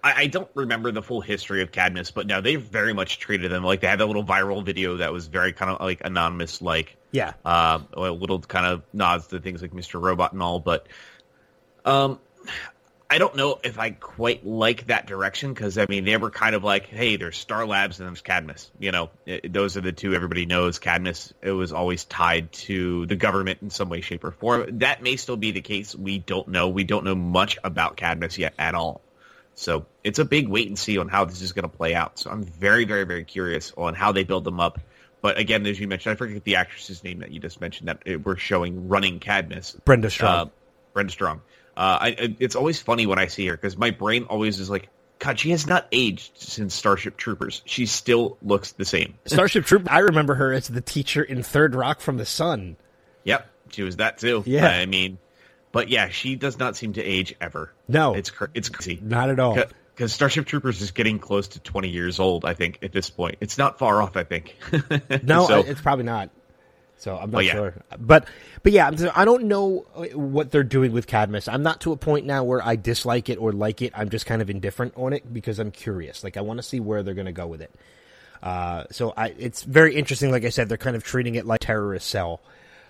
I, 0.04 0.14
I, 0.22 0.28
don't 0.28 0.50
remember 0.54 0.92
the 0.92 1.02
full 1.02 1.20
history 1.20 1.64
of 1.64 1.72
Cadmus, 1.72 2.12
but 2.12 2.28
no, 2.28 2.40
they 2.40 2.58
very 2.58 2.94
much 2.94 3.18
treated 3.18 3.52
them 3.52 3.64
like 3.64 3.80
they 3.82 3.88
had 3.88 4.02
a 4.02 4.06
little 4.06 4.24
viral 4.24 4.64
video 4.64 4.98
that 4.98 5.12
was 5.12 5.26
very 5.26 5.52
kind 5.52 5.72
of 5.72 5.82
like 5.82 6.02
anonymous, 6.06 6.62
like 6.62 6.96
yeah, 7.12 7.34
uh, 7.44 7.80
a 7.94 8.12
little 8.12 8.40
kind 8.40 8.68
of 8.68 8.84
nods 8.94 9.28
to 9.28 9.40
things 9.40 9.64
like 9.64 9.72
Mr. 9.72 10.00
Robot 10.00 10.32
and 10.32 10.44
all, 10.44 10.60
but 10.60 10.88
um, 11.86 12.20
I 13.10 13.20
don't 13.20 13.36
know 13.36 13.60
if 13.64 13.78
I 13.78 13.92
quite 13.92 14.46
like 14.46 14.88
that 14.88 15.06
direction 15.06 15.54
because 15.54 15.78
I 15.78 15.86
mean 15.88 16.06
they 16.06 16.18
were 16.18 16.32
kind 16.32 16.56
of 16.56 16.64
like, 16.64 16.88
hey, 16.88 17.18
there's 17.18 17.38
Star 17.38 17.66
Labs 17.66 18.00
and 18.00 18.10
there's 18.10 18.22
Cadmus. 18.22 18.72
You 18.80 18.92
know, 18.92 19.10
it, 19.26 19.54
those 19.54 19.78
are 19.78 19.82
the 19.82 19.92
two 19.92 20.16
everybody 20.16 20.46
knows. 20.46 20.80
Cadmus 20.80 21.34
it 21.42 21.52
was 21.52 21.72
always 21.72 22.06
tied 22.06 22.52
to 22.54 23.06
the 23.06 23.16
government 23.16 23.60
in 23.62 23.70
some 23.70 23.90
way, 23.90 24.02
shape, 24.02 24.24
or 24.24 24.32
form. 24.32 24.80
That 24.80 25.04
may 25.04 25.18
still 25.18 25.38
be 25.38 25.52
the 25.52 25.62
case. 25.62 25.96
We 25.96 26.18
don't 26.18 26.48
know. 26.48 26.70
We 26.70 26.84
don't 26.84 27.06
know 27.06 27.16
much 27.16 27.58
about 27.64 27.96
Cadmus 27.96 28.38
yet 28.38 28.56
at 28.58 28.74
all. 28.74 29.02
So 29.54 29.86
it's 30.04 30.20
a 30.20 30.26
big 30.26 30.50
wait 30.50 30.68
and 30.68 30.78
see 30.78 30.98
on 30.98 31.08
how 31.08 31.26
this 31.26 31.42
is 31.42 31.54
going 31.54 31.64
to 31.64 31.76
play 31.76 31.96
out. 31.96 32.20
So 32.20 32.30
I'm 32.30 32.44
very, 32.44 32.86
very, 32.86 33.06
very 33.06 33.24
curious 33.24 33.72
on 33.78 33.94
how 33.94 34.12
they 34.12 34.24
build 34.24 34.44
them 34.44 34.60
up. 34.60 34.80
But 35.22 35.38
again, 35.40 35.66
as 35.66 35.80
you 35.80 35.88
mentioned, 35.88 36.14
I 36.14 36.16
forget 36.16 36.44
the 36.44 36.58
actress's 36.58 37.04
name 37.04 37.20
that 37.20 37.32
you 37.32 37.40
just 37.40 37.62
mentioned 37.62 37.88
that 37.88 38.24
we're 38.24 38.36
showing 38.36 38.90
running 38.90 39.20
Cadmus. 39.20 39.78
Brenda 39.86 40.10
Strong. 40.10 40.48
Uh, 40.48 40.50
Brenda 40.94 41.12
Strong. 41.12 41.42
Uh, 41.78 41.98
I, 42.02 42.36
it's 42.40 42.56
always 42.56 42.82
funny 42.82 43.06
when 43.06 43.20
I 43.20 43.28
see 43.28 43.48
her 43.48 43.54
because 43.56 43.78
my 43.78 43.92
brain 43.92 44.26
always 44.30 44.60
is 44.60 44.70
like, 44.70 44.90
God, 45.20 45.40
she 45.40 45.52
has 45.52 45.68
not 45.68 45.88
aged 45.92 46.38
since 46.38 46.74
Starship 46.74 47.18
Troopers. 47.18 47.62
She 47.66 47.86
still 47.86 48.38
looks 48.42 48.74
the 48.74 48.86
same. 48.86 49.16
Starship 49.26 49.66
Troopers. 49.66 49.88
I 49.90 50.00
remember 50.00 50.36
her 50.36 50.54
as 50.54 50.68
the 50.68 50.82
teacher 50.82 51.22
in 51.24 51.44
Third 51.44 51.76
Rock 51.76 52.00
from 52.00 52.18
the 52.18 52.26
Sun. 52.26 52.78
Yep, 53.24 53.50
she 53.72 53.84
was 53.84 53.98
that 53.98 54.20
too. 54.20 54.44
Yeah, 54.46 54.68
I 54.68 54.86
mean, 54.86 55.18
but 55.72 55.90
yeah, 55.90 56.10
she 56.10 56.36
does 56.36 56.60
not 56.60 56.78
seem 56.78 56.94
to 56.94 57.04
age 57.04 57.36
ever. 57.42 57.74
No, 57.88 58.14
it's 58.14 58.32
it's 58.54 58.70
crazy. 58.70 59.00
Not 59.02 59.30
at 59.30 59.40
all. 59.40 59.58
Because 59.94 60.14
Starship 60.14 60.46
Troopers 60.46 60.82
is 60.82 60.92
getting 60.92 61.20
close 61.20 61.50
to 61.50 61.60
twenty 61.60 61.90
years 61.90 62.20
old. 62.20 62.46
I 62.46 62.54
think 62.54 62.80
at 62.84 62.92
this 62.92 63.10
point, 63.10 63.38
it's 63.42 63.58
not 63.58 63.80
far 63.80 64.02
off. 64.02 64.16
I 64.16 64.24
think. 64.26 64.56
no, 65.24 65.48
so, 65.48 65.60
it's 65.60 65.82
probably 65.82 66.06
not. 66.06 66.30
So 66.98 67.18
I'm 67.18 67.30
not 67.30 67.46
yeah. 67.46 67.54
sure, 67.54 67.74
but 68.00 68.28
but 68.64 68.72
yeah, 68.72 68.90
I 69.16 69.26
don't 69.26 69.44
know 69.44 69.86
what 70.14 70.52
they're 70.52 70.64
doing 70.64 70.92
with 70.92 71.08
Cadmus. 71.08 71.48
I'm 71.48 71.62
not 71.62 71.82
to 71.82 71.92
a 71.92 71.98
point 71.98 72.26
now 72.26 72.44
where 72.44 72.66
I 72.66 72.78
dislike 72.78 73.30
it 73.30 73.38
or 73.38 73.52
like 73.52 73.82
it. 73.82 73.94
I'm 73.96 74.10
just 74.10 74.26
kind 74.26 74.42
of 74.42 74.50
indifferent 74.50 74.94
on 74.96 75.14
it 75.14 75.32
because 75.32 75.60
I'm 75.60 75.72
curious. 75.72 76.24
Like 76.24 76.38
I 76.38 76.42
want 76.42 76.58
to 76.58 76.64
see 76.64 76.80
where 76.80 77.04
they're 77.04 77.14
going 77.14 77.26
to 77.26 77.32
go 77.32 77.48
with 77.48 77.62
it. 77.62 77.74
Uh, 78.42 78.86
so 78.92 79.14
I, 79.16 79.36
it's 79.38 79.64
very 79.64 79.96
interesting. 79.96 80.32
Like 80.32 80.46
I 80.46 80.50
said, 80.50 80.70
they're 80.70 80.78
kind 80.78 80.96
of 80.96 81.04
treating 81.04 81.36
it 81.36 81.46
like 81.46 81.62
terrorist 81.62 82.08
cell. 82.08 82.42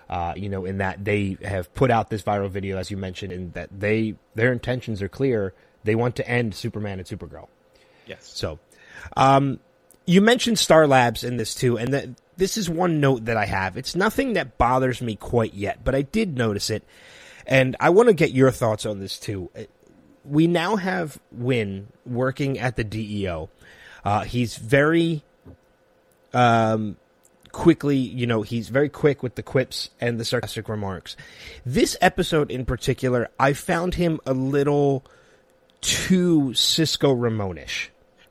Uh, 0.08 0.34
you 0.36 0.48
know, 0.48 0.64
in 0.64 0.78
that 0.78 1.04
they 1.04 1.36
have 1.42 1.74
put 1.74 1.90
out 1.90 2.10
this 2.10 2.22
viral 2.22 2.48
video, 2.48 2.78
as 2.78 2.92
you 2.92 2.96
mentioned, 2.96 3.32
and 3.32 3.52
that 3.54 3.68
they 3.76 4.14
their 4.36 4.52
intentions 4.52 5.02
are 5.02 5.08
clear. 5.08 5.52
They 5.82 5.96
want 5.96 6.14
to 6.16 6.28
end 6.28 6.54
Superman 6.54 7.00
and 7.00 7.08
Supergirl. 7.08 7.48
Yes. 8.06 8.30
So, 8.34 8.60
um, 9.16 9.58
you 10.06 10.20
mentioned 10.20 10.60
Star 10.60 10.86
Labs 10.86 11.24
in 11.24 11.36
this 11.38 11.56
too, 11.56 11.76
and 11.76 11.92
that 11.92 12.08
this 12.36 12.56
is 12.56 12.68
one 12.68 13.00
note 13.00 13.26
that 13.26 13.36
I 13.36 13.46
have. 13.46 13.76
It's 13.76 13.94
nothing 13.94 14.34
that 14.34 14.58
bothers 14.58 15.00
me 15.00 15.16
quite 15.16 15.54
yet, 15.54 15.84
but 15.84 15.94
I 15.94 16.02
did 16.02 16.36
notice 16.36 16.70
it, 16.70 16.84
and 17.46 17.76
I 17.80 17.90
want 17.90 18.08
to 18.08 18.14
get 18.14 18.32
your 18.32 18.50
thoughts 18.50 18.86
on 18.86 19.00
this 19.00 19.18
too. 19.18 19.50
We 20.24 20.46
now 20.46 20.76
have 20.76 21.18
Winn 21.30 21.88
working 22.04 22.58
at 22.58 22.76
the 22.76 22.84
DEO. 22.84 23.48
Uh, 24.04 24.24
he's 24.24 24.56
very 24.56 25.22
um, 26.34 26.96
quickly, 27.52 27.96
you 27.96 28.26
know, 28.26 28.42
he's 28.42 28.68
very 28.68 28.90
quick 28.90 29.22
with 29.22 29.34
the 29.34 29.42
quips 29.42 29.88
and 30.00 30.20
the 30.20 30.24
sarcastic 30.24 30.68
remarks. 30.68 31.16
This 31.64 31.96
episode 32.00 32.50
in 32.50 32.66
particular, 32.66 33.30
I 33.38 33.54
found 33.54 33.94
him 33.94 34.20
a 34.26 34.34
little 34.34 35.04
too 35.80 36.52
Cisco 36.52 37.14
Ramonish. 37.14 37.88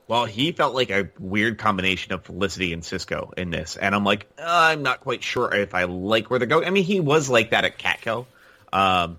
Well, 0.07 0.25
he 0.25 0.51
felt 0.51 0.75
like 0.75 0.91
a 0.91 1.09
weird 1.19 1.57
combination 1.57 2.13
of 2.13 2.23
Felicity 2.23 2.73
and 2.73 2.85
Cisco 2.85 3.33
in 3.35 3.49
this, 3.49 3.75
and 3.75 3.95
I'm 3.95 4.03
like, 4.03 4.27
uh, 4.37 4.43
I'm 4.45 4.83
not 4.83 5.01
quite 5.01 5.23
sure 5.23 5.53
if 5.53 5.73
I 5.73 5.85
like 5.85 6.29
where 6.29 6.37
they're 6.37 6.47
going. 6.47 6.67
I 6.67 6.69
mean, 6.69 6.83
he 6.83 6.99
was 6.99 7.27
like 7.27 7.51
that 7.51 7.65
at 7.65 7.79
Catco. 7.79 8.27
Um, 8.71 9.17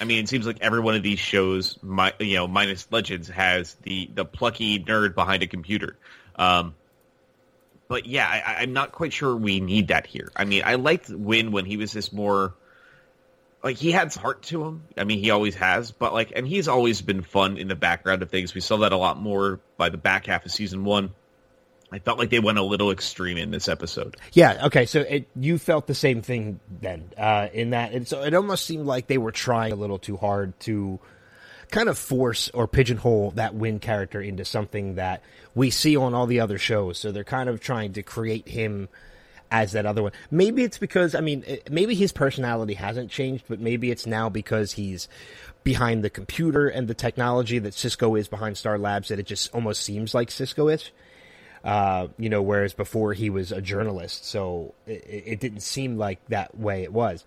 I 0.00 0.04
mean, 0.04 0.22
it 0.22 0.28
seems 0.28 0.46
like 0.46 0.58
every 0.60 0.80
one 0.80 0.94
of 0.94 1.02
these 1.02 1.18
shows, 1.18 1.78
my, 1.82 2.12
you 2.20 2.36
know, 2.36 2.46
minus 2.46 2.86
Legends, 2.90 3.28
has 3.28 3.74
the 3.82 4.10
the 4.14 4.24
plucky 4.26 4.78
nerd 4.78 5.14
behind 5.14 5.42
a 5.42 5.46
computer. 5.46 5.96
Um, 6.36 6.74
but 7.88 8.04
yeah, 8.04 8.28
I, 8.28 8.62
I'm 8.62 8.74
not 8.74 8.92
quite 8.92 9.14
sure 9.14 9.34
we 9.34 9.60
need 9.60 9.88
that 9.88 10.06
here. 10.06 10.30
I 10.36 10.44
mean, 10.44 10.62
I 10.64 10.74
liked 10.74 11.08
Winn 11.08 11.52
when 11.52 11.64
he 11.64 11.78
was 11.78 11.92
this 11.92 12.12
more 12.12 12.54
like 13.62 13.76
he 13.76 13.90
had 13.90 14.14
heart 14.14 14.42
to 14.42 14.64
him. 14.64 14.82
I 14.96 15.04
mean, 15.04 15.18
he 15.18 15.30
always 15.30 15.54
has, 15.56 15.90
but 15.90 16.12
like, 16.12 16.32
and 16.36 16.46
he's 16.46 16.68
always 16.68 17.02
been 17.02 17.22
fun 17.22 17.56
in 17.56 17.68
the 17.68 17.74
background 17.74 18.22
of 18.22 18.30
things. 18.30 18.54
We 18.54 18.60
saw 18.60 18.78
that 18.78 18.92
a 18.92 18.96
lot 18.96 19.18
more 19.18 19.60
by 19.76 19.88
the 19.88 19.96
back 19.96 20.26
half 20.26 20.44
of 20.46 20.52
season 20.52 20.84
one. 20.84 21.12
I 21.90 21.98
felt 21.98 22.18
like 22.18 22.28
they 22.28 22.38
went 22.38 22.58
a 22.58 22.62
little 22.62 22.90
extreme 22.90 23.38
in 23.38 23.50
this 23.50 23.66
episode. 23.66 24.16
Yeah. 24.34 24.66
Okay. 24.66 24.84
So 24.84 25.00
it, 25.00 25.26
you 25.34 25.56
felt 25.58 25.86
the 25.86 25.94
same 25.94 26.20
thing 26.20 26.60
then, 26.82 27.12
uh, 27.16 27.48
in 27.52 27.70
that, 27.70 27.92
and 27.92 28.06
so 28.06 28.22
it 28.22 28.34
almost 28.34 28.66
seemed 28.66 28.86
like 28.86 29.06
they 29.06 29.18
were 29.18 29.32
trying 29.32 29.72
a 29.72 29.76
little 29.76 29.98
too 29.98 30.18
hard 30.18 30.58
to 30.60 31.00
kind 31.70 31.88
of 31.88 31.98
force 31.98 32.50
or 32.50 32.68
pigeonhole 32.68 33.32
that 33.32 33.54
Winn 33.54 33.78
character 33.78 34.20
into 34.20 34.44
something 34.44 34.96
that 34.96 35.22
we 35.54 35.70
see 35.70 35.96
on 35.96 36.14
all 36.14 36.26
the 36.26 36.40
other 36.40 36.58
shows. 36.58 36.98
So 36.98 37.10
they're 37.10 37.24
kind 37.24 37.48
of 37.48 37.60
trying 37.60 37.94
to 37.94 38.02
create 38.02 38.48
him 38.48 38.88
as 39.50 39.72
that 39.72 39.86
other 39.86 40.02
one. 40.02 40.12
Maybe 40.30 40.62
it's 40.62 40.78
because 40.78 41.14
I 41.14 41.20
mean, 41.20 41.44
maybe 41.70 41.94
his 41.94 42.12
personality 42.12 42.74
hasn't 42.74 43.10
changed, 43.10 43.44
but 43.48 43.60
maybe 43.60 43.90
it's 43.90 44.06
now 44.06 44.28
because 44.28 44.72
he's 44.72 45.08
behind 45.64 46.02
the 46.02 46.10
computer 46.10 46.68
and 46.68 46.88
the 46.88 46.94
technology 46.94 47.58
that 47.58 47.74
Cisco 47.74 48.14
is 48.14 48.28
behind 48.28 48.56
Star 48.56 48.78
Labs 48.78 49.08
that 49.08 49.18
it 49.18 49.26
just 49.26 49.54
almost 49.54 49.82
seems 49.82 50.14
like 50.14 50.30
Cisco 50.30 50.68
is. 50.68 50.90
Uh, 51.64 52.08
you 52.18 52.28
know, 52.28 52.40
whereas 52.40 52.72
before 52.72 53.12
he 53.12 53.30
was 53.30 53.50
a 53.50 53.60
journalist, 53.60 54.24
so 54.24 54.74
it, 54.86 55.04
it 55.08 55.40
didn't 55.40 55.60
seem 55.60 55.98
like 55.98 56.24
that 56.28 56.56
way 56.56 56.84
it 56.84 56.92
was. 56.92 57.24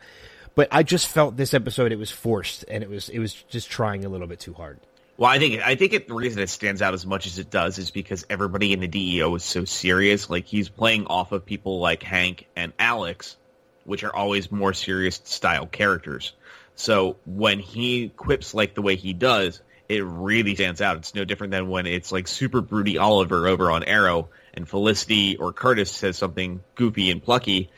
But 0.55 0.69
I 0.71 0.83
just 0.83 1.07
felt 1.07 1.37
this 1.37 1.53
episode 1.53 1.91
it 1.91 1.99
was 1.99 2.11
forced 2.11 2.65
and 2.67 2.83
it 2.83 2.89
was 2.89 3.09
it 3.09 3.19
was 3.19 3.33
just 3.33 3.69
trying 3.69 4.05
a 4.05 4.09
little 4.09 4.27
bit 4.27 4.39
too 4.39 4.53
hard. 4.53 4.79
Well, 5.21 5.29
I 5.29 5.37
think 5.37 5.61
I 5.61 5.75
think 5.75 5.93
it, 5.93 6.07
the 6.07 6.15
reason 6.15 6.41
it 6.41 6.49
stands 6.49 6.81
out 6.81 6.95
as 6.95 7.05
much 7.05 7.27
as 7.27 7.37
it 7.37 7.51
does 7.51 7.77
is 7.77 7.91
because 7.91 8.25
everybody 8.27 8.73
in 8.73 8.79
the 8.79 8.87
DEO 8.87 9.35
is 9.35 9.43
so 9.43 9.65
serious. 9.65 10.31
Like 10.31 10.47
he's 10.47 10.67
playing 10.67 11.05
off 11.05 11.31
of 11.31 11.45
people 11.45 11.79
like 11.79 12.01
Hank 12.01 12.47
and 12.55 12.73
Alex, 12.79 13.37
which 13.83 14.03
are 14.03 14.11
always 14.15 14.51
more 14.51 14.73
serious 14.73 15.21
style 15.23 15.67
characters. 15.67 16.33
So 16.73 17.17
when 17.27 17.59
he 17.59 18.09
quips 18.09 18.55
like 18.55 18.73
the 18.73 18.81
way 18.81 18.95
he 18.95 19.13
does, 19.13 19.61
it 19.87 20.03
really 20.03 20.55
stands 20.55 20.81
out. 20.81 20.97
It's 20.97 21.13
no 21.13 21.23
different 21.23 21.51
than 21.51 21.69
when 21.69 21.85
it's 21.85 22.11
like 22.11 22.27
super 22.27 22.61
broody 22.61 22.97
Oliver 22.97 23.47
over 23.47 23.69
on 23.69 23.83
Arrow 23.83 24.29
and 24.55 24.67
Felicity 24.67 25.37
or 25.37 25.53
Curtis 25.53 25.91
says 25.91 26.17
something 26.17 26.63
goofy 26.73 27.11
and 27.11 27.21
plucky 27.21 27.69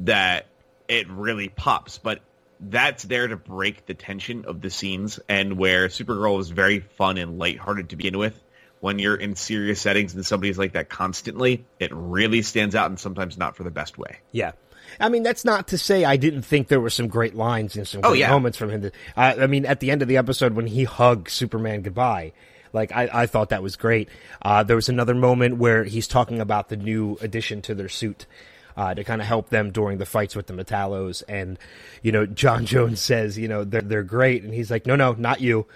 that 0.00 0.44
it 0.88 1.08
really 1.08 1.48
pops. 1.48 1.96
But 1.96 2.20
that's 2.60 3.02
there 3.04 3.26
to 3.28 3.36
break 3.36 3.86
the 3.86 3.94
tension 3.94 4.44
of 4.46 4.60
the 4.60 4.70
scenes 4.70 5.20
and 5.28 5.58
where 5.58 5.88
Supergirl 5.88 6.40
is 6.40 6.50
very 6.50 6.80
fun 6.80 7.18
and 7.18 7.38
lighthearted 7.38 7.90
to 7.90 7.96
begin 7.96 8.18
with. 8.18 8.42
When 8.80 8.98
you're 8.98 9.16
in 9.16 9.36
serious 9.36 9.80
settings 9.80 10.14
and 10.14 10.24
somebody's 10.24 10.58
like 10.58 10.72
that 10.72 10.88
constantly, 10.88 11.64
it 11.80 11.90
really 11.92 12.42
stands 12.42 12.74
out 12.74 12.90
and 12.90 13.00
sometimes 13.00 13.36
not 13.38 13.56
for 13.56 13.64
the 13.64 13.70
best 13.70 13.98
way. 13.98 14.18
Yeah. 14.32 14.52
I 15.00 15.08
mean, 15.08 15.22
that's 15.22 15.44
not 15.44 15.68
to 15.68 15.78
say 15.78 16.04
I 16.04 16.16
didn't 16.16 16.42
think 16.42 16.68
there 16.68 16.80
were 16.80 16.90
some 16.90 17.08
great 17.08 17.34
lines 17.34 17.76
and 17.76 17.88
some 17.88 18.02
Oh, 18.04 18.10
great 18.10 18.20
yeah. 18.20 18.30
moments 18.30 18.56
from 18.58 18.70
him. 18.70 18.90
I, 19.16 19.34
I 19.34 19.46
mean, 19.46 19.66
at 19.66 19.80
the 19.80 19.90
end 19.90 20.02
of 20.02 20.08
the 20.08 20.16
episode 20.18 20.52
when 20.54 20.66
he 20.66 20.84
hugged 20.84 21.28
Superman 21.30 21.82
goodbye, 21.82 22.32
like 22.72 22.92
I, 22.92 23.08
I 23.12 23.26
thought 23.26 23.48
that 23.48 23.62
was 23.62 23.76
great. 23.76 24.08
Uh, 24.42 24.62
there 24.62 24.76
was 24.76 24.88
another 24.88 25.14
moment 25.14 25.56
where 25.56 25.84
he's 25.84 26.06
talking 26.06 26.40
about 26.40 26.68
the 26.68 26.76
new 26.76 27.16
addition 27.20 27.62
to 27.62 27.74
their 27.74 27.88
suit. 27.88 28.26
Uh, 28.76 28.92
to 28.94 29.02
kind 29.04 29.22
of 29.22 29.26
help 29.26 29.48
them 29.48 29.70
during 29.70 29.96
the 29.96 30.04
fights 30.04 30.36
with 30.36 30.46
the 30.48 30.52
Metallos, 30.52 31.22
and 31.28 31.58
you 32.02 32.12
know, 32.12 32.26
John 32.26 32.66
Jones 32.72 33.00
says, 33.00 33.38
you 33.38 33.48
know, 33.48 33.64
they're 33.64 33.80
they're 33.80 34.02
great, 34.02 34.42
and 34.42 34.52
he's 34.52 34.70
like, 34.70 34.84
no, 34.86 34.96
no, 34.96 35.12
not 35.12 35.40
you, 35.40 35.66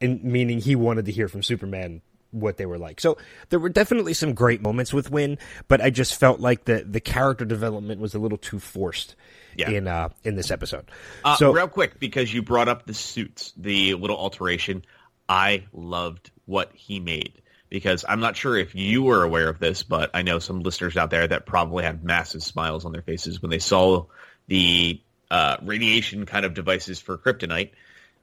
and 0.00 0.24
meaning 0.24 0.58
he 0.60 0.74
wanted 0.74 1.04
to 1.04 1.12
hear 1.12 1.28
from 1.28 1.42
Superman 1.42 2.00
what 2.30 2.56
they 2.56 2.66
were 2.66 2.78
like. 2.78 3.00
So 3.00 3.18
there 3.50 3.58
were 3.58 3.68
definitely 3.68 4.12
some 4.14 4.32
great 4.34 4.60
moments 4.62 4.92
with 4.92 5.10
Winn, 5.10 5.38
but 5.68 5.80
I 5.80 5.90
just 5.90 6.18
felt 6.18 6.40
like 6.40 6.64
the 6.64 6.82
the 6.82 7.00
character 7.00 7.44
development 7.44 8.00
was 8.00 8.14
a 8.14 8.18
little 8.18 8.38
too 8.38 8.58
forced 8.58 9.16
Yeah. 9.56 9.70
in 9.70 9.86
uh 9.86 10.08
in 10.24 10.34
this 10.34 10.50
episode. 10.50 10.86
Uh, 11.24 11.36
so 11.36 11.52
real 11.52 11.68
quick, 11.68 12.00
because 12.00 12.32
you 12.32 12.42
brought 12.42 12.68
up 12.68 12.86
the 12.86 12.94
suits, 12.94 13.52
the 13.56 13.94
little 13.94 14.16
alteration, 14.16 14.82
I 15.28 15.64
loved 15.74 16.30
what 16.46 16.70
he 16.74 17.00
made. 17.00 17.42
Because 17.68 18.04
I'm 18.08 18.20
not 18.20 18.36
sure 18.36 18.56
if 18.56 18.74
you 18.74 19.02
were 19.02 19.22
aware 19.22 19.48
of 19.48 19.58
this, 19.58 19.82
but 19.82 20.10
I 20.14 20.22
know 20.22 20.38
some 20.38 20.62
listeners 20.62 20.96
out 20.96 21.10
there 21.10 21.26
that 21.26 21.46
probably 21.46 21.84
had 21.84 22.04
massive 22.04 22.42
smiles 22.42 22.84
on 22.84 22.92
their 22.92 23.02
faces 23.02 23.42
when 23.42 23.50
they 23.50 23.58
saw 23.58 24.06
the 24.46 25.00
uh, 25.30 25.56
radiation 25.62 26.26
kind 26.26 26.44
of 26.44 26.54
devices 26.54 27.00
for 27.00 27.18
kryptonite. 27.18 27.70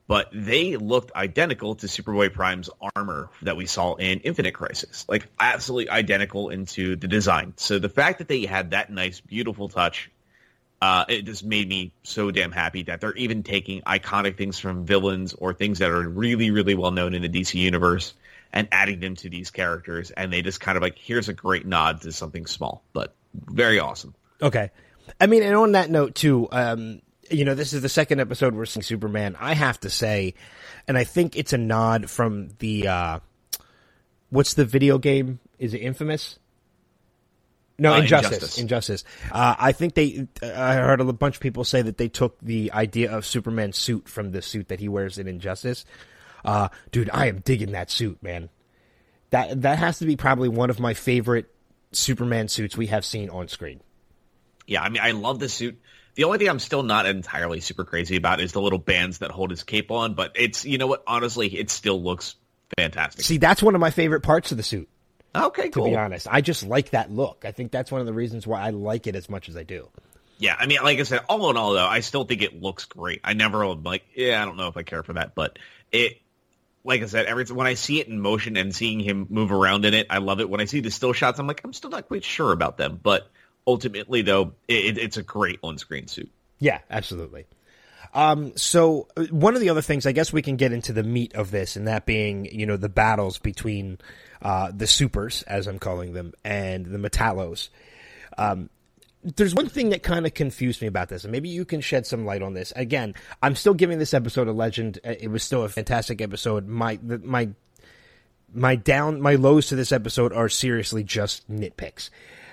But 0.06 0.30
they 0.34 0.76
looked 0.76 1.16
identical 1.16 1.76
to 1.76 1.88
Superboy 1.88 2.34
Prime's 2.34 2.70
armor 2.96 3.30
that 3.42 3.56
we 3.56 3.66
saw 3.66 3.96
in 3.96 4.20
Infinite 4.20 4.54
Crisis, 4.54 5.06
like 5.08 5.28
absolutely 5.40 5.90
identical 5.90 6.50
into 6.50 6.98
the 6.98 7.08
design. 7.08 7.54
So 7.56 7.80
the 7.80 7.88
fact 7.88 8.20
that 8.20 8.28
they 8.28 8.46
had 8.46 8.72
that 8.72 8.92
nice, 8.92 9.22
beautiful 9.22 9.70
touch 9.70 10.12
uh, 10.84 11.06
it 11.08 11.22
just 11.22 11.46
made 11.46 11.70
me 11.70 11.94
so 12.04 12.30
damn 12.30 12.52
happy 12.52 12.84
that 12.84 13.00
they're 13.00 13.16
even 13.16 13.42
taking 13.42 13.82
iconic 13.84 14.36
things 14.36 14.60
from 14.60 14.86
villains 14.86 15.34
or 15.34 15.54
things 15.54 15.80
that 15.80 15.90
are 15.90 16.10
really, 16.10 16.52
really 16.52 16.76
well 16.76 16.92
known 16.92 17.14
in 17.14 17.22
the 17.22 17.30
DC 17.30 17.54
universe 17.54 18.14
and 18.54 18.68
adding 18.72 19.00
them 19.00 19.16
to 19.16 19.30
these 19.30 19.50
characters. 19.52 20.12
And 20.12 20.32
they 20.32 20.42
just 20.44 20.62
kind 20.62 20.78
of 20.78 20.84
like, 20.84 20.98
here's 20.98 21.28
a 21.28 21.34
great 21.34 21.66
nod 21.66 22.02
to 22.02 22.12
something 22.12 22.46
small, 22.46 22.84
but 22.94 23.16
very 23.34 23.80
awesome. 23.80 24.14
Okay. 24.42 24.70
I 25.20 25.28
mean, 25.28 25.44
and 25.44 25.56
on 25.56 25.72
that 25.74 25.90
note 25.90 26.16
too, 26.16 26.48
um, 26.52 27.02
you 27.32 27.46
know, 27.46 27.56
this 27.56 27.74
is 27.74 27.82
the 27.82 27.90
second 27.90 28.20
episode 28.22 28.54
we're 28.54 28.66
seeing 28.66 28.84
Superman. 28.84 29.36
I 29.40 29.54
have 29.54 29.80
to 29.82 29.90
say, 29.90 30.36
and 30.88 30.98
I 30.98 31.04
think 31.04 31.36
it's 31.36 31.52
a 31.52 31.58
nod 31.58 32.10
from 32.10 32.50
the 32.60 32.88
uh, 32.88 33.20
what's 34.30 34.54
the 34.54 34.66
video 34.66 34.98
game? 34.98 35.40
Is 35.58 35.74
it 35.74 35.80
Infamous? 35.80 36.38
No, 37.80 37.94
Uh, 37.94 38.00
Injustice. 38.02 38.32
Injustice. 38.34 38.58
Injustice. 38.60 39.04
Uh, 39.32 39.56
I 39.58 39.72
think 39.72 39.96
they. 39.96 40.28
I 40.44 40.76
heard 40.76 41.02
a 41.02 41.12
bunch 41.12 41.36
of 41.36 41.42
people 41.42 41.64
say 41.64 41.82
that 41.82 41.98
they 41.98 42.08
took 42.08 42.40
the 42.40 42.72
idea 42.72 43.12
of 43.12 43.26
Superman's 43.26 43.78
suit 43.78 44.08
from 44.08 44.32
the 44.32 44.42
suit 44.42 44.68
that 44.68 44.80
he 44.80 44.88
wears 44.88 45.18
in 45.18 45.28
Injustice. 45.28 45.86
Uh, 46.44 46.70
dude, 46.92 47.10
I 47.12 47.28
am 47.28 47.40
digging 47.40 47.72
that 47.72 47.90
suit, 47.90 48.22
man. 48.22 48.50
That 49.30 49.62
that 49.62 49.80
has 49.80 50.00
to 50.00 50.06
be 50.06 50.16
probably 50.16 50.50
one 50.50 50.70
of 50.70 50.80
my 50.80 50.94
favorite 50.94 51.50
Superman 51.92 52.48
suits 52.48 52.78
we 52.78 52.88
have 52.88 53.06
seen 53.06 53.30
on 53.30 53.48
screen. 53.48 53.82
Yeah, 54.68 54.82
I 54.82 54.90
mean, 54.90 55.02
I 55.02 55.12
love 55.12 55.40
the 55.40 55.50
suit. 55.50 55.80
The 56.16 56.26
only 56.26 56.38
thing 56.38 56.50
I'm 56.50 56.60
still 56.60 56.84
not 56.84 57.06
entirely 57.06 57.60
super 57.60 57.84
crazy 57.84 58.18
about 58.18 58.40
is 58.40 58.52
the 58.52 58.62
little 58.62 58.80
bands 58.80 59.20
that 59.20 59.32
hold 59.32 59.50
his 59.50 59.64
cape 59.64 59.90
on, 59.90 60.14
but 60.14 60.34
it's, 60.36 60.64
you 60.64 60.78
know 60.78 60.88
what, 60.88 61.04
honestly, 61.08 61.48
it 61.48 61.72
still 61.72 62.02
looks 62.02 62.36
fantastic. 62.78 63.26
See, 63.26 63.38
that's 63.38 63.64
one 63.64 63.74
of 63.74 63.82
my 63.82 63.90
favorite 63.90 64.22
parts 64.22 64.52
of 64.52 64.58
the 64.58 64.64
suit. 64.64 64.88
okay, 65.36 65.70
cool. 65.70 65.86
To 65.86 65.90
be 65.90 65.96
honest, 65.96 66.28
I 66.30 66.42
just 66.42 66.64
like 66.64 66.92
that 66.92 67.12
look. 67.12 67.46
I 67.46 67.52
think 67.52 67.72
that's 67.72 67.92
one 67.92 68.00
of 68.00 68.08
the 68.08 68.14
reasons 68.14 68.46
why 68.46 68.62
I 68.62 68.70
like 68.70 69.08
it 69.08 69.16
as 69.16 69.28
much 69.28 69.50
as 69.50 69.58
I 69.58 69.64
do. 69.64 69.90
Yeah, 70.38 70.56
I 70.60 70.68
mean, 70.68 70.80
like 70.84 71.00
I 71.00 71.04
said, 71.04 71.22
all 71.30 71.50
in 71.50 71.58
all, 71.58 71.74
though, 71.74 71.86
I 71.86 72.02
still 72.02 72.26
think 72.26 72.42
it 72.44 72.62
looks 72.62 72.86
great. 72.86 73.22
I 73.24 73.34
never 73.34 73.66
like, 73.66 74.04
yeah, 74.16 74.42
I 74.42 74.46
don't 74.46 74.58
know 74.58 74.68
if 74.68 74.78
I 74.78 74.84
care 74.84 75.02
for 75.02 75.14
that, 75.14 75.34
but 75.34 75.58
it, 75.92 76.18
like 76.84 77.02
I 77.02 77.06
said, 77.06 77.26
every 77.26 77.46
when 77.46 77.68
I 77.68 77.76
see 77.76 78.00
it 78.00 78.08
in 78.08 78.20
motion 78.20 78.58
and 78.58 78.76
seeing 78.76 79.00
him 79.00 79.28
move 79.30 79.52
around 79.52 79.86
in 79.86 79.94
it, 79.94 80.08
I 80.10 80.18
love 80.18 80.40
it. 80.40 80.50
When 80.50 80.60
I 80.60 80.66
see 80.66 80.82
the 80.82 80.92
still 80.92 81.14
shots, 81.14 81.40
I'm 81.40 81.48
like, 81.48 81.62
I'm 81.64 81.74
still 81.74 81.90
not 81.90 82.08
quite 82.08 82.24
sure 82.24 82.52
about 82.52 82.78
them, 82.78 83.00
but 83.02 83.30
ultimately, 83.66 84.22
though, 84.22 84.54
it, 84.68 84.98
it's 84.98 85.18
a 85.18 85.24
great 85.24 85.60
on-screen 85.64 86.08
suit. 86.08 86.32
Yeah, 86.60 86.80
absolutely. 86.90 87.46
Um, 88.14 88.56
so 88.58 89.08
uh, 89.18 89.24
one 89.32 89.56
of 89.56 89.62
the 89.62 89.70
other 89.70 89.82
things, 89.82 90.06
I 90.06 90.12
guess 90.12 90.32
we 90.32 90.42
can 90.42 90.56
get 90.56 90.72
into 90.72 90.94
the 90.94 91.04
meat 91.04 91.34
of 91.36 91.52
this, 91.52 91.76
and 91.76 91.88
that 91.88 92.06
being, 92.06 92.46
you 92.46 92.66
know, 92.66 92.78
the 92.78 92.90
battles 92.90 93.40
between 93.40 93.98
uh, 94.42 94.72
the 94.76 94.88
supers, 94.88 95.42
as 95.44 95.68
I'm 95.68 95.80
calling 95.80 96.14
them, 96.14 96.34
and 96.44 96.86
the 96.86 96.98
Metallos. 96.98 97.70
Um, 98.38 98.70
there's 99.24 99.56
one 99.56 99.70
thing 99.70 99.90
that 99.90 100.04
kind 100.04 100.26
of 100.26 100.34
confused 100.34 100.82
me 100.82 100.88
about 100.88 101.10
this, 101.10 101.24
and 101.24 101.32
maybe 101.32 101.50
you 101.50 101.66
can 101.66 101.82
shed 101.82 102.06
some 102.06 102.26
light 102.26 102.42
on 102.42 102.54
this. 102.54 102.74
Again, 102.76 103.14
I'm 103.42 103.56
still 103.56 103.74
giving 103.74 104.00
this 104.00 104.14
episode 104.14 104.48
a 104.48 104.52
legend. 104.54 105.00
Uh, 105.06 105.16
It 105.20 105.30
was 105.30 105.44
still 105.44 105.64
a 105.64 105.70
fantastic 105.70 106.22
episode. 106.22 106.68
My 106.68 107.00
my 107.04 107.50
my 108.54 108.76
down 108.76 109.20
my 109.22 109.36
lows 109.36 109.68
to 109.68 109.76
this 109.76 109.92
episode 109.92 110.32
are 110.34 110.48
seriously 110.48 111.04
just 111.04 111.50
nitpicks 111.52 112.12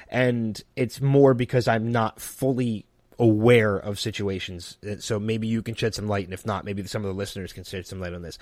and 0.09 0.62
it's 0.75 0.99
more 0.99 1.35
because 1.35 1.68
i'm 1.68 1.93
not 1.93 2.18
fully 2.18 2.87
aware 3.18 3.77
of 3.77 4.01
situations 4.01 4.79
Uh, 4.83 4.97
so 4.99 5.21
maybe 5.21 5.47
you 5.47 5.62
can 5.62 5.75
shed 5.75 5.95
some 5.95 6.09
light 6.09 6.25
and 6.25 6.33
if 6.33 6.47
not 6.47 6.64
maybe 6.64 6.83
some 6.85 7.03
of 7.05 7.09
the 7.09 7.14
listeners 7.14 7.53
can 7.53 7.64
shed 7.64 7.87
some 7.87 8.01
light 8.01 8.14
on 8.14 8.23
this 8.23 8.39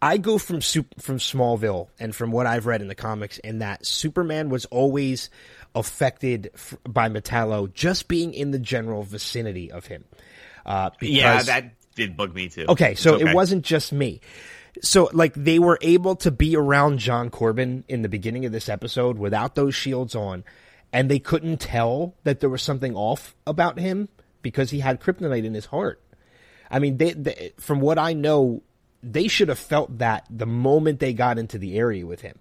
i 0.00 0.16
go 0.16 0.38
from 0.38 0.60
from 0.60 1.18
smallville 1.18 1.88
and 1.98 2.14
from 2.14 2.30
what 2.30 2.46
i've 2.46 2.66
read 2.66 2.80
in 2.80 2.88
the 2.88 2.94
comics 2.94 3.38
in 3.38 3.58
that 3.58 3.84
superman 3.84 4.48
was 4.48 4.64
always 4.66 5.30
affected 5.74 6.50
f- 6.54 6.76
by 6.84 7.08
metallo 7.08 7.72
just 7.72 8.08
being 8.08 8.32
in 8.32 8.50
the 8.50 8.58
general 8.58 9.02
vicinity 9.02 9.70
of 9.70 9.86
him 9.86 10.04
uh, 10.68 10.90
Yeah, 11.00 11.42
that 11.42 11.72
did 11.94 12.16
bug 12.16 12.34
me 12.34 12.48
too. 12.48 12.66
Okay, 12.68 12.94
so 12.94 13.14
It's 13.14 13.24
it 13.24 13.34
wasn't 13.34 13.64
just 13.64 13.92
me. 13.92 14.20
So, 14.82 15.08
like, 15.12 15.34
they 15.34 15.58
were 15.58 15.78
able 15.80 16.14
to 16.16 16.30
be 16.30 16.56
around 16.56 16.98
John 16.98 17.30
Corben 17.30 17.84
in 17.88 18.02
the 18.02 18.08
beginning 18.08 18.44
of 18.44 18.52
this 18.52 18.68
episode 18.68 19.18
without 19.18 19.54
those 19.54 19.74
shields 19.74 20.14
on, 20.14 20.44
and 20.92 21.10
they 21.10 21.18
couldn't 21.18 21.58
tell 21.58 22.14
that 22.24 22.40
there 22.40 22.50
was 22.50 22.62
something 22.62 22.94
off 22.94 23.34
about 23.46 23.78
him 23.78 24.08
because 24.42 24.70
he 24.70 24.80
had 24.80 25.00
kryptonite 25.00 25.44
in 25.44 25.54
his 25.54 25.66
heart. 25.66 26.00
I 26.70 26.78
mean, 26.78 26.98
they, 26.98 27.12
they, 27.14 27.52
from 27.58 27.80
what 27.80 27.98
I 27.98 28.12
know, 28.12 28.62
they 29.02 29.28
should 29.28 29.48
have 29.48 29.58
felt 29.58 29.98
that 29.98 30.26
the 30.30 30.46
moment 30.46 31.00
they 31.00 31.12
got 31.12 31.38
into 31.38 31.58
the 31.58 31.76
area 31.78 32.04
with 32.06 32.20
him. 32.20 32.38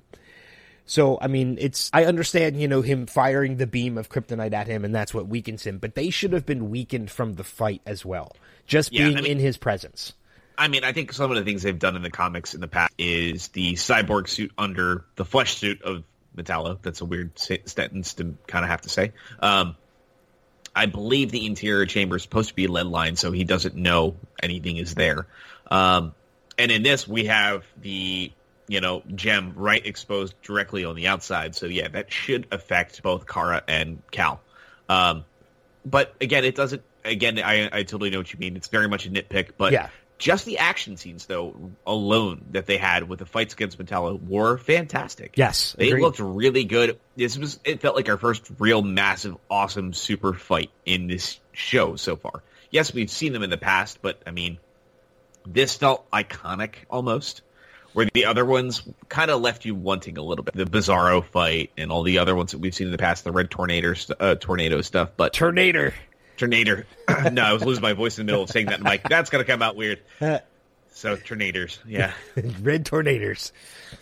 So, 0.86 1.18
I 1.22 1.28
mean, 1.28 1.58
it's, 1.60 1.90
I 1.92 2.06
understand, 2.06 2.60
you 2.62 2.68
know, 2.70 2.82
him 2.82 3.08
firing 3.08 3.58
the 3.58 3.68
beam 3.68 3.98
of 3.98 4.08
kryptonite 4.10 4.54
at 4.54 4.68
him 4.68 4.86
and 4.86 4.96
that's 4.96 5.14
what 5.14 5.28
weakens 5.28 5.64
him, 5.66 5.80
but 5.80 5.96
they 5.96 6.10
should 6.10 6.32
have 6.32 6.46
been 6.46 6.70
weakened 6.70 7.12
from 7.12 7.34
the 7.34 7.44
fight 7.44 7.82
as 7.86 8.06
well. 8.06 8.36
Just 8.66 8.94
Yeah, 8.94 9.06
being 9.06 9.18
I 9.18 9.22
mean- 9.22 9.32
in 9.34 9.40
his 9.40 9.58
presence. 9.58 10.14
I 10.58 10.70
mean, 10.70 10.84
I 10.84 10.92
think 10.94 11.14
some 11.14 11.30
of 11.30 11.38
the 11.38 11.44
things 11.44 11.62
they've 11.62 11.78
done 11.78 11.96
in 11.96 12.02
the 12.02 12.10
comics 12.10 12.56
in 12.56 12.62
the 12.62 12.68
past 12.68 12.92
is 12.98 13.50
the 13.50 13.74
cyborg 13.74 14.28
suit 14.28 14.52
under 14.58 15.06
the 15.16 15.24
flesh 15.24 15.56
suit 15.58 15.84
of 15.84 16.04
Metallo. 16.36 16.80
That's 16.82 17.02
a 17.02 17.06
weird 17.06 17.38
sentence 17.38 18.16
to 18.16 18.36
kind 18.48 18.66
of 18.66 18.72
have 18.72 18.82
to 18.82 18.90
say. 18.90 19.12
Um, 19.40 19.76
I 20.76 20.88
believe 20.88 21.32
the 21.32 21.46
interior 21.46 21.86
chamber 21.86 22.16
is 22.16 22.24
supposed 22.24 22.50
to 22.50 22.56
be 22.56 22.66
lead 22.68 22.88
line, 22.88 23.16
so 23.18 23.32
he 23.32 23.44
doesn't 23.44 23.76
know 23.76 24.16
anything 24.42 24.78
is 24.78 24.96
there. 24.96 25.28
Um, 25.70 26.16
and 26.58 26.72
in 26.72 26.84
this, 26.84 27.08
we 27.08 27.26
have 27.26 27.66
the 27.82 28.32
you 28.68 28.82
know 28.82 29.02
gem 29.16 29.54
right 29.56 29.86
exposed 29.86 30.34
directly 30.42 30.86
on 30.86 30.96
the 30.96 31.08
outside. 31.08 31.56
So 31.56 31.66
yeah, 31.68 31.88
that 31.90 32.12
should 32.12 32.48
affect 32.52 33.02
both 33.04 33.28
Kara 33.28 33.64
and 33.68 34.02
Cal. 34.12 34.42
Um, 34.90 35.26
but 35.86 36.14
again, 36.22 36.44
it 36.46 36.56
doesn't. 36.56 36.82
Again, 37.06 37.40
I, 37.40 37.70
I 37.72 37.84
totally 37.84 38.10
know 38.10 38.18
what 38.18 38.34
you 38.34 38.40
mean. 38.40 38.58
It's 38.58 38.68
very 38.68 38.90
much 38.90 39.06
a 39.06 39.10
nitpick, 39.10 39.52
but 39.58 39.72
Yeah. 39.72 39.88
just 40.18 40.44
the 40.46 40.58
action 40.58 40.98
scenes 40.98 41.26
though 41.26 41.72
alone 41.86 42.44
that 42.52 42.66
they 42.66 42.76
had 42.78 43.08
with 43.08 43.20
the 43.20 43.26
fights 43.26 43.54
against 43.54 43.78
Metallo 43.80 44.22
were 44.28 44.58
fantastic. 44.58 45.34
Yes, 45.36 45.74
they 45.78 45.88
agreed. 45.90 46.02
looked 46.02 46.20
really 46.20 46.66
good. 46.66 47.00
This 47.16 47.38
was 47.38 47.60
it 47.64 47.80
felt 47.80 47.96
like 47.96 48.10
our 48.10 48.18
first 48.18 48.44
real 48.60 48.82
massive, 48.82 49.38
awesome, 49.50 49.94
super 49.94 50.34
fight 50.34 50.70
in 50.86 51.08
this 51.08 51.40
show 51.54 51.96
so 51.96 52.18
far. 52.18 52.44
Yes, 52.72 52.94
we've 52.94 53.10
seen 53.12 53.32
them 53.32 53.44
in 53.44 53.50
the 53.50 53.58
past, 53.58 54.00
but 54.02 54.22
I 54.28 54.32
mean, 54.32 54.58
this 55.54 55.76
felt 55.76 56.10
iconic 56.12 56.76
almost. 56.90 57.42
Where 57.94 58.08
the 58.14 58.26
other 58.26 58.46
ones 58.46 58.84
kind 59.10 59.32
of 59.32 59.42
left 59.42 59.66
you 59.66 59.74
wanting 59.74 60.20
a 60.20 60.22
little 60.22 60.44
bit. 60.44 60.54
The 60.54 60.66
Bizarro 60.66 61.26
fight 61.26 61.72
and 61.78 61.92
all 61.92 62.04
the 62.04 62.20
other 62.20 62.36
ones 62.36 62.52
that 62.52 62.60
we've 62.60 62.76
seen 62.76 62.88
in 62.88 62.92
the 62.92 62.98
past, 63.00 63.24
the 63.24 63.32
Red 63.32 63.50
Tornado, 63.50 63.96
uh, 64.20 64.36
tornado 64.36 64.82
stuff. 64.82 65.12
But 65.18 65.34
Tornado. 65.34 65.92
Tornado. 66.36 66.84
no, 67.32 67.42
I 67.42 67.54
was 67.54 67.64
losing 67.66 67.82
my 67.82 67.94
voice 67.94 68.20
in 68.20 68.26
the 68.28 68.32
middle 68.32 68.44
of 68.44 68.52
saying 68.52 68.68
that. 68.68 68.80
I'm 68.80 68.84
like, 68.84 69.10
that's 69.10 69.32
gonna 69.32 69.46
come 69.46 69.62
out 69.64 69.76
weird. 69.76 70.02
So 70.90 71.16
tornadoes, 71.16 71.78
yeah, 71.88 72.14
Red 72.62 72.84
tornadoes. 72.84 73.52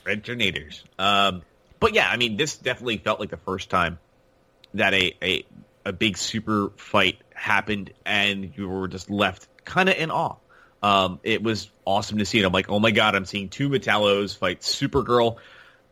red 0.06 0.24
tornadoes. 0.24 0.82
Um, 0.98 1.42
but 1.82 1.94
yeah, 1.94 2.10
I 2.10 2.16
mean, 2.16 2.38
this 2.38 2.56
definitely 2.56 3.00
felt 3.00 3.20
like 3.20 3.32
the 3.32 3.36
first 3.38 3.70
time 3.70 4.00
that 4.76 4.94
a 4.94 5.14
a, 5.22 5.46
a 5.84 5.92
big 5.92 6.18
super 6.18 6.72
fight 6.78 7.18
happened, 7.34 7.92
and 8.06 8.54
you 8.56 8.70
were 8.70 8.88
just 8.88 9.10
left 9.10 9.50
kind 9.66 9.90
of 9.90 9.96
in 9.96 10.10
awe. 10.10 10.38
Um, 10.86 11.20
it 11.24 11.42
was 11.42 11.72
awesome 11.84 12.20
to 12.20 12.26
see 12.28 12.40
it. 12.40 12.46
I'm 12.46 12.54
like, 12.54 12.70
oh 12.70 12.80
my 12.80 12.92
god, 12.92 13.16
I'm 13.16 13.26
seeing 13.26 13.50
two 13.50 13.70
Metallos 13.70 14.38
fight 14.38 14.62
Supergirl. 14.62 15.38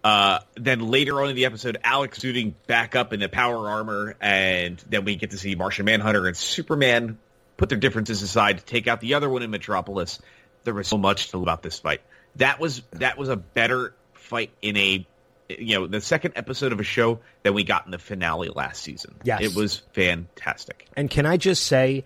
Uh, 0.04 0.42
then 0.54 0.82
later 0.92 1.20
on 1.20 1.32
in 1.32 1.36
the 1.36 1.46
episode, 1.46 1.80
Alex 1.84 2.20
suiting 2.20 2.54
back 2.68 2.96
up 2.96 3.12
in 3.12 3.20
the 3.20 3.28
power 3.28 3.70
armor, 3.70 4.16
and 4.22 4.78
then 4.88 5.04
we 5.04 5.16
get 5.16 5.32
to 5.32 5.38
see 5.40 5.56
Martian 5.56 5.86
Manhunter 5.86 6.28
and 6.28 6.38
Superman 6.38 7.18
put 7.58 7.70
their 7.70 7.80
differences 7.80 8.22
aside 8.22 8.60
to 8.60 8.66
take 8.66 8.88
out 8.88 9.02
the 9.02 9.16
other 9.16 9.28
one 9.28 9.42
in 9.42 9.50
Metropolis. 9.50 10.20
There 10.64 10.76
was 10.76 10.88
so 10.88 11.00
much 11.00 11.32
to 11.32 11.42
about 11.42 11.64
this 11.64 11.80
fight. 11.80 12.02
That 12.36 12.60
was 12.60 12.84
that 12.92 13.18
was 13.18 13.30
a 13.30 13.36
better 13.36 13.96
fight 14.14 14.52
in 14.62 14.78
a 14.78 15.08
you 15.50 15.80
know 15.80 15.88
the 15.88 16.02
second 16.02 16.34
episode 16.36 16.72
of 16.72 16.80
a 16.80 16.84
show 16.84 17.20
than 17.42 17.56
we 17.56 17.64
got 17.64 17.86
in 17.86 17.92
the 17.92 17.98
finale 17.98 18.50
last 18.50 18.84
season. 18.84 19.16
Yes. 19.24 19.42
it 19.42 19.56
was 19.56 19.82
fantastic. 19.94 20.86
And 20.96 21.10
can 21.10 21.26
I 21.26 21.38
just 21.38 21.64
say, 21.64 22.04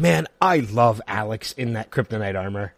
man, 0.00 0.26
I 0.40 0.58
love 0.58 1.00
Alex 1.06 1.52
in 1.52 1.74
that 1.74 1.90
kryptonite 1.90 2.38
armor. 2.38 2.74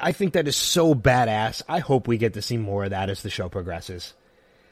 I 0.00 0.12
think 0.12 0.34
that 0.34 0.46
is 0.46 0.56
so 0.56 0.94
badass. 0.94 1.62
I 1.68 1.78
hope 1.78 2.06
we 2.06 2.18
get 2.18 2.34
to 2.34 2.42
see 2.42 2.58
more 2.58 2.84
of 2.84 2.90
that 2.90 3.08
as 3.08 3.22
the 3.22 3.30
show 3.30 3.48
progresses. 3.48 4.12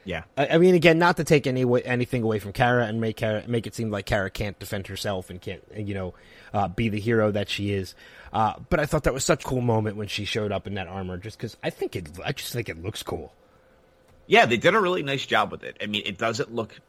Yeah, 0.05 0.23
I, 0.37 0.47
I 0.47 0.57
mean, 0.59 0.75
again, 0.75 0.99
not 0.99 1.17
to 1.17 1.23
take 1.25 1.47
any 1.47 1.65
anything 1.83 2.23
away 2.23 2.39
from 2.39 2.53
Kara 2.53 2.85
and 2.85 3.01
make 3.01 3.17
Kara, 3.17 3.43
make 3.47 3.67
it 3.67 3.75
seem 3.75 3.91
like 3.91 4.05
Kara 4.05 4.29
can't 4.29 4.57
defend 4.57 4.87
herself 4.87 5.29
and 5.29 5.41
can't, 5.41 5.61
you 5.75 5.93
know, 5.93 6.13
uh, 6.53 6.67
be 6.69 6.87
the 6.87 6.99
hero 6.99 7.31
that 7.31 7.49
she 7.49 7.73
is. 7.73 7.93
Uh, 8.31 8.53
but 8.69 8.79
I 8.79 8.85
thought 8.85 9.03
that 9.03 9.13
was 9.13 9.25
such 9.25 9.43
a 9.43 9.47
cool 9.47 9.61
moment 9.61 9.97
when 9.97 10.07
she 10.07 10.23
showed 10.23 10.51
up 10.51 10.67
in 10.67 10.75
that 10.75 10.87
armor, 10.87 11.17
just 11.17 11.37
because 11.37 11.57
I 11.63 11.71
think 11.71 11.95
it, 11.95 12.09
I 12.23 12.31
just 12.31 12.53
think 12.53 12.69
it 12.69 12.81
looks 12.81 13.03
cool. 13.03 13.33
yeah, 14.27 14.45
they 14.45 14.57
did 14.57 14.75
a 14.75 14.79
really 14.79 15.03
nice 15.03 15.25
job 15.25 15.51
with 15.51 15.63
it. 15.63 15.77
I 15.81 15.87
mean, 15.87 16.03
it 16.05 16.17
doesn't 16.17 16.53
look 16.53 16.79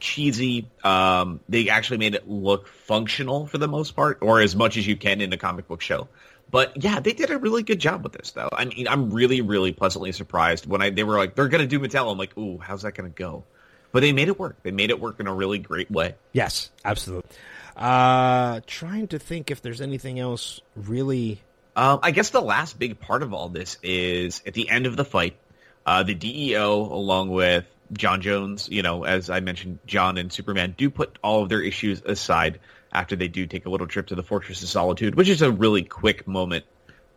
cheesy. 0.00 0.68
Um, 0.82 1.40
they 1.48 1.68
actually 1.68 1.98
made 1.98 2.14
it 2.14 2.28
look 2.28 2.68
functional 2.68 3.46
for 3.46 3.58
the 3.58 3.68
most 3.68 3.96
part, 3.96 4.18
or 4.20 4.40
as 4.40 4.54
much 4.54 4.76
as 4.76 4.86
you 4.86 4.96
can 4.96 5.20
in 5.20 5.32
a 5.32 5.36
comic 5.36 5.68
book 5.68 5.80
show. 5.80 6.08
But 6.50 6.82
yeah, 6.82 7.00
they 7.00 7.12
did 7.12 7.30
a 7.30 7.38
really 7.38 7.62
good 7.62 7.80
job 7.80 8.02
with 8.04 8.12
this, 8.12 8.30
though. 8.30 8.48
I 8.52 8.66
mean, 8.66 8.86
I'm 8.86 9.10
really, 9.10 9.40
really 9.40 9.72
pleasantly 9.72 10.12
surprised 10.12 10.66
when 10.66 10.82
I 10.82 10.90
they 10.90 11.02
were 11.02 11.16
like, 11.16 11.34
they're 11.34 11.48
gonna 11.48 11.66
do 11.66 11.80
Metallo. 11.80 12.12
I'm 12.12 12.18
like, 12.18 12.36
ooh, 12.38 12.58
how's 12.58 12.82
that 12.82 12.94
gonna 12.94 13.08
go? 13.08 13.44
But 13.92 14.00
they 14.00 14.12
made 14.12 14.28
it 14.28 14.38
work. 14.38 14.56
They 14.62 14.70
made 14.70 14.90
it 14.90 15.00
work 15.00 15.20
in 15.20 15.26
a 15.26 15.34
really 15.34 15.58
great 15.58 15.90
way. 15.90 16.16
Yes, 16.32 16.70
absolutely. 16.84 17.28
Uh, 17.76 18.60
trying 18.66 19.08
to 19.08 19.18
think 19.18 19.50
if 19.50 19.62
there's 19.62 19.80
anything 19.80 20.20
else 20.20 20.60
really. 20.76 21.40
Um, 21.76 21.98
I 22.02 22.12
guess 22.12 22.30
the 22.30 22.40
last 22.40 22.78
big 22.78 23.00
part 23.00 23.22
of 23.22 23.34
all 23.34 23.48
this 23.48 23.78
is 23.82 24.42
at 24.46 24.54
the 24.54 24.68
end 24.68 24.86
of 24.86 24.96
the 24.96 25.04
fight, 25.04 25.36
uh, 25.84 26.04
the 26.04 26.14
DEO 26.14 26.82
along 26.82 27.30
with 27.30 27.66
John 27.92 28.20
Jones, 28.20 28.68
you 28.70 28.82
know, 28.82 29.04
as 29.04 29.30
I 29.30 29.40
mentioned, 29.40 29.78
John 29.86 30.16
and 30.18 30.32
Superman 30.32 30.74
do 30.76 30.90
put 30.90 31.18
all 31.22 31.42
of 31.42 31.48
their 31.48 31.62
issues 31.62 32.02
aside 32.02 32.60
after 32.92 33.16
they 33.16 33.28
do 33.28 33.46
take 33.46 33.66
a 33.66 33.70
little 33.70 33.86
trip 33.86 34.06
to 34.08 34.14
the 34.14 34.22
Fortress 34.22 34.62
of 34.62 34.68
Solitude, 34.68 35.14
which 35.14 35.28
is 35.28 35.42
a 35.42 35.50
really 35.50 35.82
quick 35.82 36.26
moment. 36.26 36.64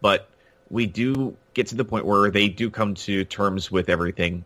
But 0.01 0.29
we 0.69 0.85
do 0.85 1.37
get 1.53 1.67
to 1.67 1.75
the 1.75 1.85
point 1.85 2.05
where 2.05 2.29
they 2.31 2.49
do 2.49 2.69
come 2.69 2.95
to 2.95 3.23
terms 3.25 3.71
with 3.71 3.89
everything. 3.89 4.43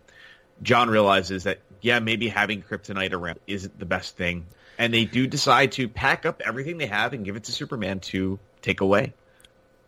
John 0.61 0.89
realizes 0.89 1.45
that, 1.45 1.59
yeah, 1.82 1.99
maybe 1.99 2.28
having 2.28 2.61
kryptonite 2.61 3.13
around 3.13 3.39
isn't 3.47 3.80
the 3.80 3.86
best 3.86 4.15
thing. 4.15 4.45
And 4.78 4.93
they 4.93 5.05
do 5.05 5.28
decide 5.28 5.74
to 5.74 5.88
pack 5.88 6.26
up 6.26 6.41
everything 6.45 6.78
they 6.78 6.88
have 6.88 7.13
and 7.13 7.26
give 7.26 7.36
it 7.36 7.45
to 7.45 7.51
Superman 7.51 7.99
to 8.01 8.39
take 8.61 8.82
away. 8.82 9.13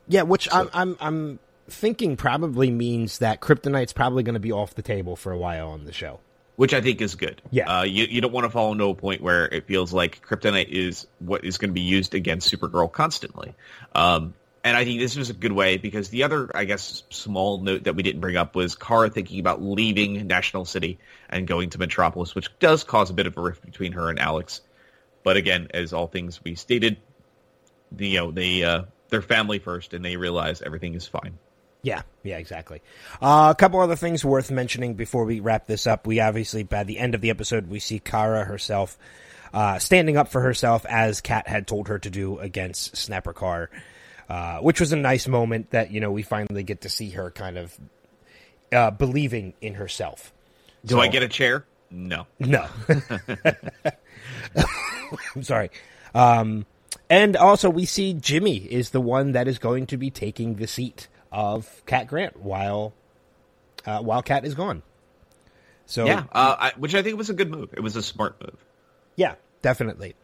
Yeah, 0.08 0.24
which 0.24 0.50
I'm, 0.52 0.70
I'm 0.74 0.98
I'm 1.00 1.40
thinking 1.70 2.18
probably 2.18 2.70
means 2.72 3.20
that 3.20 3.42
kryptonite's 3.42 3.94
probably 3.94 4.24
going 4.24 4.34
to 4.34 4.40
be 4.40 4.52
off 4.52 4.76
the 4.76 4.82
table 4.82 5.16
for 5.16 5.32
a 5.32 5.38
while 5.38 5.70
on 5.70 5.86
the 5.86 5.94
show. 5.94 6.20
which 6.56 6.74
I 6.74 6.82
think 6.82 7.02
is 7.02 7.16
good. 7.16 7.42
Yeah. 7.52 7.80
uh, 7.80 7.84
you 7.84 8.06
you 8.06 8.22
don't 8.22 8.32
want 8.32 8.46
to 8.46 8.50
fall 8.50 8.72
into 8.72 8.86
a 8.86 8.96
point 8.96 9.22
where 9.22 9.46
it 9.46 9.66
feels 9.66 9.92
like 9.94 10.22
kryptonite 10.26 10.70
is 10.70 11.08
what 11.20 11.44
is 11.46 11.58
going 11.58 11.70
to 11.70 11.74
be 11.74 11.82
used 11.82 12.14
against 12.14 12.54
Supergirl 12.54 12.92
constantly. 12.92 13.56
Um, 13.96 14.34
and 14.64 14.78
I 14.78 14.86
think 14.86 15.00
this 15.02 15.18
was 15.18 15.30
a 15.30 15.34
good 15.34 15.52
way 15.52 15.78
because 15.78 16.08
the 16.10 16.24
other, 16.24 16.50
I 16.56 16.64
guess, 16.64 17.04
small 17.10 17.60
note 17.60 17.84
that 17.84 17.96
we 17.96 18.04
didn't 18.04 18.22
bring 18.22 18.38
up 18.38 18.56
was 18.56 18.76
Kara 18.76 19.10
thinking 19.10 19.40
about 19.40 19.62
leaving 19.62 20.26
National 20.28 20.64
City 20.64 21.00
and 21.30 21.46
going 21.46 21.72
to 21.72 21.80
Metropolis, 21.80 22.34
which 22.34 22.48
does 22.60 22.86
cause 22.86 23.10
a 23.10 23.14
bit 23.14 23.28
of 23.28 23.38
a 23.38 23.42
rift 23.42 23.66
between 23.66 23.92
her 23.94 24.10
and 24.10 24.20
Alex. 24.20 24.62
But 25.24 25.36
again, 25.36 25.68
as 25.74 25.92
all 25.92 26.08
things 26.08 26.40
we 26.44 26.56
stated, 26.56 26.98
the, 27.92 28.08
you 28.08 28.18
know, 28.20 28.32
they 28.32 28.64
uh, 28.64 28.84
they're 29.10 29.22
family 29.22 29.60
first, 29.60 29.94
and 29.94 30.04
they 30.04 30.16
realize 30.16 30.62
everything 30.62 30.96
is 30.96 31.08
fine. 31.08 31.38
Yeah, 31.84 32.02
yeah, 32.24 32.38
exactly. 32.38 32.82
Uh, 33.22 33.50
a 33.52 33.56
couple 33.60 33.82
other 33.82 33.98
things 33.98 34.24
worth 34.24 34.50
mentioning 34.50 34.94
before 34.94 35.26
we 35.26 35.42
wrap 35.42 35.68
this 35.68 35.86
up. 35.86 36.08
We 36.08 36.22
obviously, 36.22 36.64
by 36.64 36.86
the 36.86 36.98
end 36.98 37.14
of 37.14 37.20
the 37.20 37.30
episode, 37.30 37.68
we 37.68 37.80
see 37.80 38.00
Kara 38.00 38.46
herself 38.46 38.98
uh, 39.54 39.80
standing 39.80 40.16
up 40.16 40.30
for 40.30 40.40
herself 40.42 40.86
as 40.88 41.20
Cat 41.20 41.48
had 41.48 41.68
told 41.68 41.90
her 41.90 42.00
to 42.00 42.10
do 42.10 42.40
against 42.40 42.96
Snapper 42.96 43.34
Carr, 43.34 43.70
uh, 44.30 44.60
which 44.60 44.80
was 44.80 44.94
a 44.94 44.96
nice 44.96 45.28
moment 45.28 45.72
that 45.72 45.92
you 45.92 46.00
know 46.00 46.10
we 46.10 46.24
finally 46.24 46.64
get 46.64 46.82
to 46.82 46.90
see 46.90 47.10
her 47.12 47.30
kind 47.30 47.58
of 47.58 47.78
uh, 48.72 48.90
believing 48.90 49.54
in 49.60 49.74
herself. 49.76 50.32
Do 50.86 51.02
I 51.02 51.08
get 51.10 51.22
a 51.22 51.28
chair? 51.28 51.66
No. 51.92 52.28
No. 52.40 52.66
I'm 55.36 55.44
sorry. 55.44 55.70
Um, 56.16 56.66
and 57.10 57.36
also, 57.36 57.70
we 57.70 57.86
see 57.86 58.14
Jimmy 58.14 58.58
is 58.58 58.92
the 58.92 59.02
one 59.02 59.34
that 59.34 59.50
is 59.50 59.60
going 59.60 59.88
to 59.88 59.98
be 59.98 60.10
taking 60.10 60.56
the 60.56 60.68
seat 60.68 61.10
of 61.34 61.84
Cat 61.86 62.08
Grant 62.08 62.40
while 62.40 62.94
uh, 63.86 64.00
while 64.00 64.22
Cat 64.22 64.46
is 64.46 64.54
gone. 64.54 64.84
So 65.86 66.06
Yeah, 66.06 66.24
uh, 66.32 66.56
I, 66.58 66.72
which 66.78 66.96
I 66.96 67.02
think 67.02 67.18
was 67.18 67.30
a 67.30 67.34
good 67.34 67.52
move. 67.52 67.70
It 67.74 67.82
was 67.82 67.98
a 67.98 68.02
smart 68.02 68.40
move. 68.42 68.64
yeah, 69.18 69.36
definitely. 69.62 70.16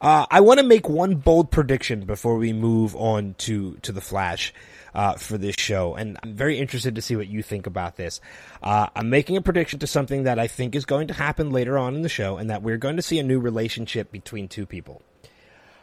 Uh, 0.00 0.26
I 0.30 0.40
want 0.40 0.58
to 0.58 0.66
make 0.66 0.88
one 0.88 1.16
bold 1.16 1.50
prediction 1.50 2.06
before 2.06 2.36
we 2.36 2.52
move 2.52 2.96
on 2.96 3.34
to 3.38 3.76
to 3.82 3.92
the 3.92 4.00
Flash 4.00 4.54
uh, 4.94 5.14
for 5.14 5.36
this 5.36 5.54
show, 5.58 5.94
and 5.94 6.18
I'm 6.22 6.34
very 6.34 6.58
interested 6.58 6.94
to 6.94 7.02
see 7.02 7.16
what 7.16 7.28
you 7.28 7.42
think 7.42 7.66
about 7.66 7.96
this. 7.96 8.20
Uh, 8.62 8.86
I'm 8.96 9.10
making 9.10 9.36
a 9.36 9.42
prediction 9.42 9.80
to 9.80 9.86
something 9.86 10.24
that 10.24 10.38
I 10.38 10.46
think 10.46 10.74
is 10.74 10.84
going 10.86 11.08
to 11.08 11.14
happen 11.14 11.50
later 11.50 11.76
on 11.76 11.94
in 11.94 12.02
the 12.02 12.08
show, 12.08 12.36
and 12.36 12.50
that 12.50 12.62
we're 12.62 12.78
going 12.78 12.96
to 12.96 13.02
see 13.02 13.18
a 13.18 13.22
new 13.22 13.38
relationship 13.38 14.10
between 14.10 14.48
two 14.48 14.66
people. 14.66 15.02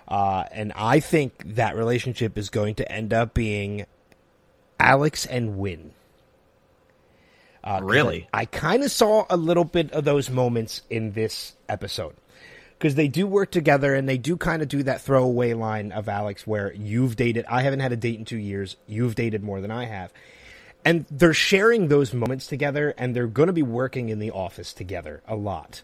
Uh, 0.07 0.45
and 0.51 0.73
I 0.75 0.99
think 0.99 1.55
that 1.55 1.75
relationship 1.75 2.37
is 2.37 2.49
going 2.49 2.75
to 2.75 2.91
end 2.91 3.13
up 3.13 3.33
being 3.35 3.85
Alex 4.79 5.25
and 5.25 5.57
Winn. 5.57 5.91
Uh, 7.63 7.81
Really? 7.83 8.27
I, 8.33 8.45
kind 8.45 8.83
of 8.83 8.91
saw 8.91 9.25
a 9.29 9.37
little 9.37 9.65
bit 9.65 9.91
of 9.91 10.05
those 10.05 10.29
moments 10.29 10.81
in 10.89 11.11
this 11.11 11.53
episode 11.67 12.15
because 12.77 12.95
they 12.95 13.09
do 13.09 13.27
work 13.27 13.51
together 13.51 13.93
and 13.93 14.07
they 14.07 14.17
do 14.17 14.37
kind 14.37 14.61
of 14.61 14.69
do 14.69 14.81
that 14.83 15.01
throwaway 15.01 15.53
line 15.53 15.91
of 15.91 16.07
Alex 16.07 16.47
where 16.47 16.73
you've 16.73 17.17
dated. 17.17 17.45
I 17.45 17.61
haven't 17.61 17.81
had 17.81 17.91
a 17.91 17.97
date 17.97 18.17
in 18.17 18.25
two 18.25 18.37
years. 18.37 18.77
You've 18.87 19.15
dated 19.15 19.43
more 19.43 19.59
than 19.59 19.71
I 19.71 19.85
have. 19.85 20.13
And 20.85 21.05
they're 21.11 21.33
sharing 21.33 21.89
those 21.89 22.13
moments 22.13 22.47
together 22.47 22.93
and 22.97 23.13
they're 23.13 23.27
going 23.27 23.47
to 23.47 23.53
be 23.53 23.61
working 23.61 24.07
in 24.07 24.19
the 24.19 24.31
office 24.31 24.71
together 24.71 25.21
a 25.27 25.35
lot. 25.35 25.81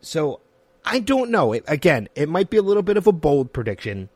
So 0.00 0.40
I 0.84 0.98
don't 0.98 1.30
know. 1.30 1.52
It, 1.52 1.64
again, 1.68 2.08
it 2.16 2.28
might 2.28 2.50
be 2.50 2.56
a 2.56 2.62
little 2.62 2.82
bit 2.82 2.96
of 2.96 3.06
a 3.06 3.12
bold 3.12 3.52
prediction, 3.52 4.08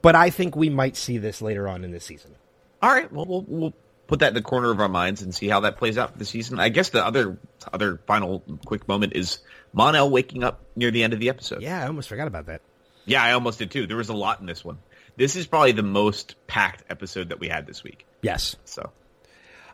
but 0.00 0.14
I 0.14 0.30
think 0.30 0.54
we 0.54 0.68
might 0.68 0.96
see 0.96 1.18
this 1.18 1.42
later 1.42 1.66
on 1.66 1.82
in 1.84 1.90
the 1.90 2.00
season. 2.00 2.36
All 2.82 2.90
right, 2.90 3.12
well, 3.12 3.26
we'll 3.26 3.44
we'll 3.46 3.74
put 4.06 4.20
that 4.20 4.28
in 4.28 4.34
the 4.34 4.42
corner 4.42 4.70
of 4.70 4.80
our 4.80 4.88
minds 4.88 5.22
and 5.22 5.34
see 5.34 5.48
how 5.48 5.60
that 5.60 5.76
plays 5.76 5.98
out 5.98 6.12
for 6.12 6.18
the 6.18 6.24
season. 6.24 6.58
I 6.60 6.68
guess 6.68 6.90
the 6.90 7.04
other 7.04 7.38
other 7.72 8.00
final 8.06 8.40
quick 8.64 8.88
moment 8.88 9.14
is 9.14 9.38
Mon-El 9.72 10.10
waking 10.10 10.44
up 10.44 10.64
near 10.76 10.90
the 10.90 11.02
end 11.02 11.12
of 11.12 11.20
the 11.20 11.28
episode. 11.28 11.62
Yeah, 11.62 11.82
I 11.82 11.86
almost 11.86 12.08
forgot 12.08 12.26
about 12.26 12.46
that. 12.46 12.62
Yeah, 13.04 13.22
I 13.22 13.32
almost 13.32 13.58
did 13.58 13.70
too. 13.70 13.86
There 13.86 13.96
was 13.96 14.08
a 14.08 14.14
lot 14.14 14.40
in 14.40 14.46
this 14.46 14.64
one. 14.64 14.78
This 15.16 15.34
is 15.34 15.46
probably 15.46 15.72
the 15.72 15.82
most 15.82 16.36
packed 16.46 16.84
episode 16.88 17.30
that 17.30 17.40
we 17.40 17.48
had 17.48 17.66
this 17.66 17.82
week. 17.82 18.06
Yes. 18.22 18.54
So 18.64 18.90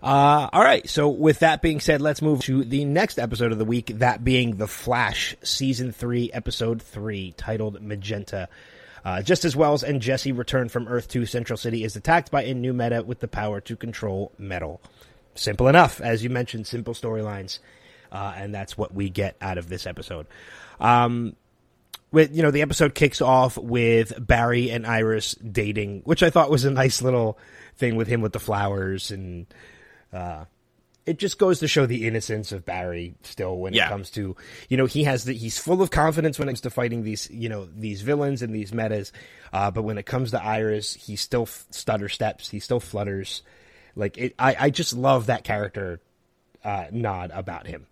Uh, 0.02 0.48
all 0.52 0.62
right. 0.62 0.88
So 0.88 1.08
with 1.08 1.40
that 1.40 1.60
being 1.62 1.80
said, 1.80 2.00
let's 2.00 2.22
move 2.22 2.40
to 2.42 2.64
the 2.64 2.84
next 2.84 3.18
episode 3.18 3.52
of 3.52 3.58
the 3.58 3.64
week. 3.64 3.98
That 3.98 4.24
being 4.24 4.56
The 4.56 4.66
Flash, 4.66 5.34
season 5.42 5.92
three, 5.92 6.30
episode 6.32 6.80
three, 6.82 7.32
titled 7.36 7.82
Magenta. 7.82 8.48
Uh, 9.04 9.20
just 9.22 9.44
as 9.44 9.54
Wells 9.54 9.82
and 9.82 10.00
Jesse 10.00 10.32
return 10.32 10.68
from 10.68 10.88
Earth 10.88 11.08
to 11.08 11.26
Central 11.26 11.56
City 11.56 11.84
is 11.84 11.94
attacked 11.94 12.30
by 12.30 12.44
a 12.44 12.54
new 12.54 12.72
meta 12.72 13.02
with 13.02 13.20
the 13.20 13.28
power 13.28 13.60
to 13.62 13.76
control 13.76 14.32
metal. 14.38 14.80
Simple 15.34 15.68
enough, 15.68 16.00
as 16.00 16.24
you 16.24 16.30
mentioned, 16.30 16.66
simple 16.66 16.94
storylines, 16.94 17.58
uh, 18.10 18.32
and 18.36 18.54
that's 18.54 18.78
what 18.78 18.94
we 18.94 19.10
get 19.10 19.36
out 19.40 19.58
of 19.58 19.68
this 19.68 19.86
episode. 19.86 20.26
Um, 20.80 21.36
with 22.12 22.34
you 22.34 22.42
know 22.42 22.52
the 22.52 22.62
episode 22.62 22.94
kicks 22.94 23.20
off 23.20 23.58
with 23.58 24.14
Barry 24.24 24.70
and 24.70 24.86
Iris 24.86 25.34
dating, 25.34 26.02
which 26.04 26.22
I 26.22 26.30
thought 26.30 26.50
was 26.50 26.64
a 26.64 26.70
nice 26.70 27.02
little 27.02 27.38
thing 27.76 27.96
with 27.96 28.06
him 28.06 28.20
with 28.20 28.32
the 28.32 28.38
flowers 28.38 29.10
and 29.10 29.46
uh 30.12 30.44
it 31.06 31.18
just 31.18 31.38
goes 31.38 31.58
to 31.60 31.68
show 31.68 31.84
the 31.86 32.06
innocence 32.06 32.50
of 32.52 32.64
Barry 32.64 33.14
still 33.22 33.56
when 33.58 33.72
Yeah. 33.74 33.86
it 33.86 33.88
comes 33.90 34.10
to 34.12 34.36
you 34.68 34.76
know 34.76 34.86
he 34.86 35.04
has 35.04 35.24
the 35.24 35.32
he's 35.34 35.58
full 35.58 35.82
of 35.82 35.90
confidence 35.90 36.38
when 36.38 36.48
it 36.48 36.52
comes 36.52 36.62
to 36.62 36.70
fighting 36.70 37.02
these 37.02 37.30
you 37.30 37.48
know 37.48 37.66
these 37.74 38.02
villains 38.02 38.42
and 38.42 38.54
these 38.54 38.72
metas 38.72 39.12
uh 39.52 39.70
but 39.70 39.82
when 39.82 39.98
it 39.98 40.06
comes 40.06 40.30
to 40.30 40.42
Iris 40.42 40.94
he 40.94 41.16
still 41.16 41.42
f- 41.42 41.66
stutter 41.70 42.08
steps 42.08 42.48
he 42.48 42.58
still 42.60 42.80
flutters 42.80 43.42
like 43.96 44.16
it 44.18 44.34
I 44.38 44.56
I 44.58 44.70
just 44.70 44.94
love 44.94 45.26
that 45.26 45.44
character 45.44 46.00
uh 46.64 46.86
nod 46.90 47.30
about 47.34 47.66
him 47.66 47.86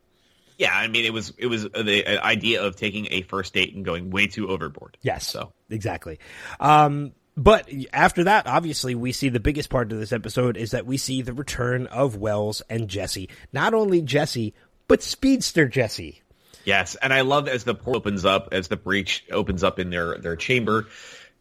yeah, 0.59 0.71
I 0.73 0.87
mean, 0.87 1.05
it 1.05 1.13
was 1.13 1.33
it 1.39 1.47
was 1.47 1.65
the 1.65 2.07
uh, 2.07 2.23
idea 2.25 2.63
of 2.63 2.77
taking 2.77 3.09
a 3.11 3.23
first 3.23 3.53
date 3.53 3.75
and 3.75 3.85
going 3.85 4.11
way 4.11 4.29
too 4.29 4.49
overboard. 4.49 4.97
Yes. 5.03 5.27
So 5.27 5.53
exactly. 5.71 6.21
Um, 6.61 7.13
but 7.37 7.69
after 7.93 8.25
that, 8.25 8.47
obviously, 8.47 8.95
we 8.95 9.13
see 9.13 9.29
the 9.29 9.41
biggest 9.41 9.71
part 9.71 9.91
of 9.91 9.99
this 9.99 10.13
episode 10.13 10.57
is 10.57 10.73
that 10.73 10.87
we 10.87 10.97
see 10.97 11.23
the 11.23 11.33
return 11.33 11.87
of 11.87 12.17
Wells 12.17 12.63
and 12.69 12.89
Jesse. 12.89 13.31
Not 13.53 13.73
only 13.73 14.03
Jesse, 14.03 14.55
but 14.87 15.03
Speedster 15.03 15.67
Jesse. 15.67 16.23
Yes, 16.65 16.95
and 16.95 17.13
I 17.13 17.23
love 17.23 17.49
as 17.49 17.65
the 17.65 17.75
portal 17.75 17.97
opens 17.97 18.25
up, 18.25 18.49
as 18.53 18.69
the 18.69 18.77
breach 18.77 19.25
opens 19.33 19.65
up 19.65 19.79
in 19.79 19.91
their 19.91 20.19
their 20.19 20.37
chamber, 20.37 20.87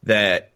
that 0.03 0.51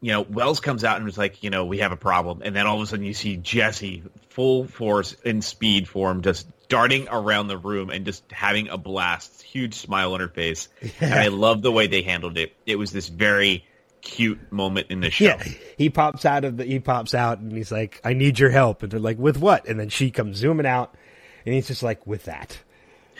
you 0.00 0.12
know 0.12 0.20
Wells 0.20 0.60
comes 0.60 0.84
out 0.84 0.98
and 0.98 1.08
is 1.08 1.18
like, 1.18 1.42
you 1.42 1.50
know, 1.50 1.64
we 1.64 1.78
have 1.78 1.92
a 1.92 1.96
problem, 1.96 2.42
and 2.44 2.54
then 2.54 2.66
all 2.66 2.76
of 2.76 2.82
a 2.82 2.86
sudden 2.86 3.04
you 3.04 3.14
see 3.14 3.36
Jesse 3.36 4.04
full 4.28 4.66
force 4.66 5.14
in 5.24 5.42
speed 5.42 5.88
form, 5.88 6.22
just 6.22 6.46
darting 6.68 7.08
around 7.10 7.48
the 7.48 7.58
room 7.58 7.90
and 7.90 8.04
just 8.04 8.30
having 8.30 8.68
a 8.68 8.76
blast, 8.76 9.42
huge 9.42 9.74
smile 9.74 10.12
on 10.14 10.20
her 10.20 10.28
face, 10.28 10.68
and 11.00 11.14
I 11.14 11.28
love 11.28 11.62
the 11.62 11.72
way 11.72 11.86
they 11.86 12.02
handled 12.02 12.36
it. 12.38 12.54
It 12.66 12.76
was 12.76 12.92
this 12.92 13.08
very 13.08 13.64
cute 14.04 14.52
moment 14.52 14.86
in 14.90 15.00
the 15.00 15.10
show. 15.10 15.24
Yeah, 15.24 15.42
he 15.76 15.90
pops 15.90 16.24
out 16.24 16.44
of 16.44 16.56
the 16.58 16.64
he 16.64 16.78
pops 16.78 17.14
out 17.14 17.38
and 17.38 17.50
he's 17.50 17.72
like, 17.72 18.00
"I 18.04 18.12
need 18.12 18.38
your 18.38 18.50
help," 18.50 18.82
and 18.82 18.92
they're 18.92 19.00
like, 19.00 19.18
"With 19.18 19.38
what?" 19.38 19.66
And 19.66 19.80
then 19.80 19.88
she 19.88 20.10
comes 20.10 20.36
zooming 20.36 20.66
out, 20.66 20.94
and 21.44 21.54
he's 21.54 21.66
just 21.66 21.82
like, 21.82 22.06
"With 22.06 22.24
that." 22.24 22.58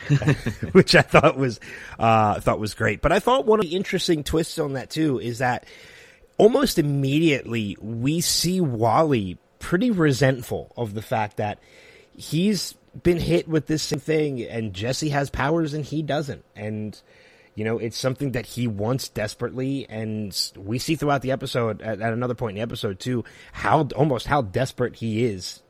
which 0.73 0.93
I 0.93 1.01
thought 1.01 1.37
was 1.37 1.59
uh, 1.99 2.39
thought 2.39 2.59
was 2.59 2.73
great. 2.73 3.01
But 3.01 3.11
I 3.11 3.19
thought 3.19 3.45
one 3.45 3.59
of 3.59 3.65
the 3.65 3.75
interesting 3.75 4.23
twists 4.23 4.59
on 4.59 4.73
that 4.73 4.89
too 4.89 5.19
is 5.19 5.39
that 5.39 5.65
almost 6.37 6.77
immediately 6.77 7.77
we 7.81 8.21
see 8.21 8.61
Wally 8.61 9.37
pretty 9.59 9.91
resentful 9.91 10.73
of 10.77 10.93
the 10.93 11.01
fact 11.01 11.37
that 11.37 11.59
he's 12.15 12.73
been 13.03 13.19
hit 13.19 13.47
with 13.47 13.67
this 13.67 13.83
same 13.83 13.99
thing 13.99 14.41
and 14.43 14.73
Jesse 14.73 15.09
has 15.09 15.29
powers 15.29 15.73
and 15.73 15.83
he 15.83 16.01
doesn't. 16.01 16.43
And 16.55 16.99
you 17.55 17.63
know, 17.63 17.77
it's 17.77 17.97
something 17.97 18.33
that 18.33 18.45
he 18.45 18.67
wants 18.67 19.09
desperately 19.09 19.87
and 19.89 20.51
we 20.57 20.77
see 20.77 20.95
throughout 20.95 21.21
the 21.21 21.31
episode 21.31 21.81
at, 21.81 22.01
at 22.01 22.13
another 22.13 22.35
point 22.35 22.51
in 22.51 22.55
the 22.57 22.61
episode 22.61 22.99
too 22.99 23.23
how 23.53 23.87
almost 23.95 24.27
how 24.27 24.41
desperate 24.41 24.97
he 24.97 25.23
is 25.23 25.61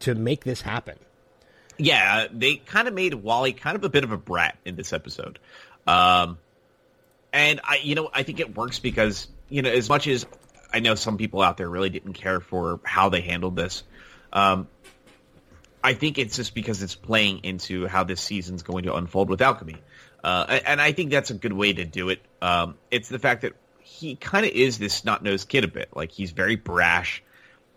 to 0.00 0.14
make 0.14 0.44
this 0.44 0.62
happen. 0.62 0.96
Yeah, 1.76 2.26
they 2.32 2.56
kind 2.56 2.88
of 2.88 2.94
made 2.94 3.14
Wally 3.14 3.52
kind 3.52 3.76
of 3.76 3.84
a 3.84 3.88
bit 3.88 4.04
of 4.04 4.12
a 4.12 4.16
brat 4.16 4.58
in 4.64 4.76
this 4.76 4.92
episode. 4.92 5.38
Um, 5.86 6.38
and 7.32 7.60
I, 7.64 7.80
you 7.82 7.94
know, 7.94 8.10
I 8.12 8.22
think 8.22 8.40
it 8.40 8.56
works 8.56 8.78
because, 8.78 9.28
you 9.48 9.62
know, 9.62 9.70
as 9.70 9.88
much 9.88 10.06
as 10.06 10.26
I 10.72 10.80
know 10.80 10.94
some 10.94 11.18
people 11.18 11.40
out 11.40 11.56
there 11.56 11.68
really 11.68 11.90
didn't 11.90 12.14
care 12.14 12.40
for 12.40 12.80
how 12.84 13.08
they 13.08 13.20
handled 13.20 13.56
this, 13.56 13.82
um, 14.32 14.68
I 15.82 15.94
think 15.94 16.18
it's 16.18 16.36
just 16.36 16.54
because 16.54 16.82
it's 16.82 16.96
playing 16.96 17.40
into 17.44 17.86
how 17.86 18.04
this 18.04 18.20
season's 18.20 18.62
going 18.62 18.84
to 18.84 18.94
unfold 18.94 19.30
with 19.30 19.40
Alchemy. 19.40 19.76
Uh, 20.22 20.60
and- 20.64 20.80
I 20.80 20.92
think 20.92 21.10
that's 21.10 21.30
a 21.30 21.34
good 21.34 21.52
way 21.52 21.72
to 21.72 21.84
do 21.84 22.08
it. 22.08 22.20
Um, 22.42 22.76
it's 22.90 23.08
the 23.08 23.18
fact 23.18 23.42
that 23.42 23.54
he 23.80 24.16
kind 24.16 24.44
of 24.44 24.52
is 24.52 24.78
this 24.78 24.94
snot-nosed 24.94 25.48
kid 25.48 25.64
a 25.64 25.68
bit. 25.68 25.88
Like, 25.94 26.12
he's 26.12 26.30
very 26.32 26.56
brash, 26.56 27.22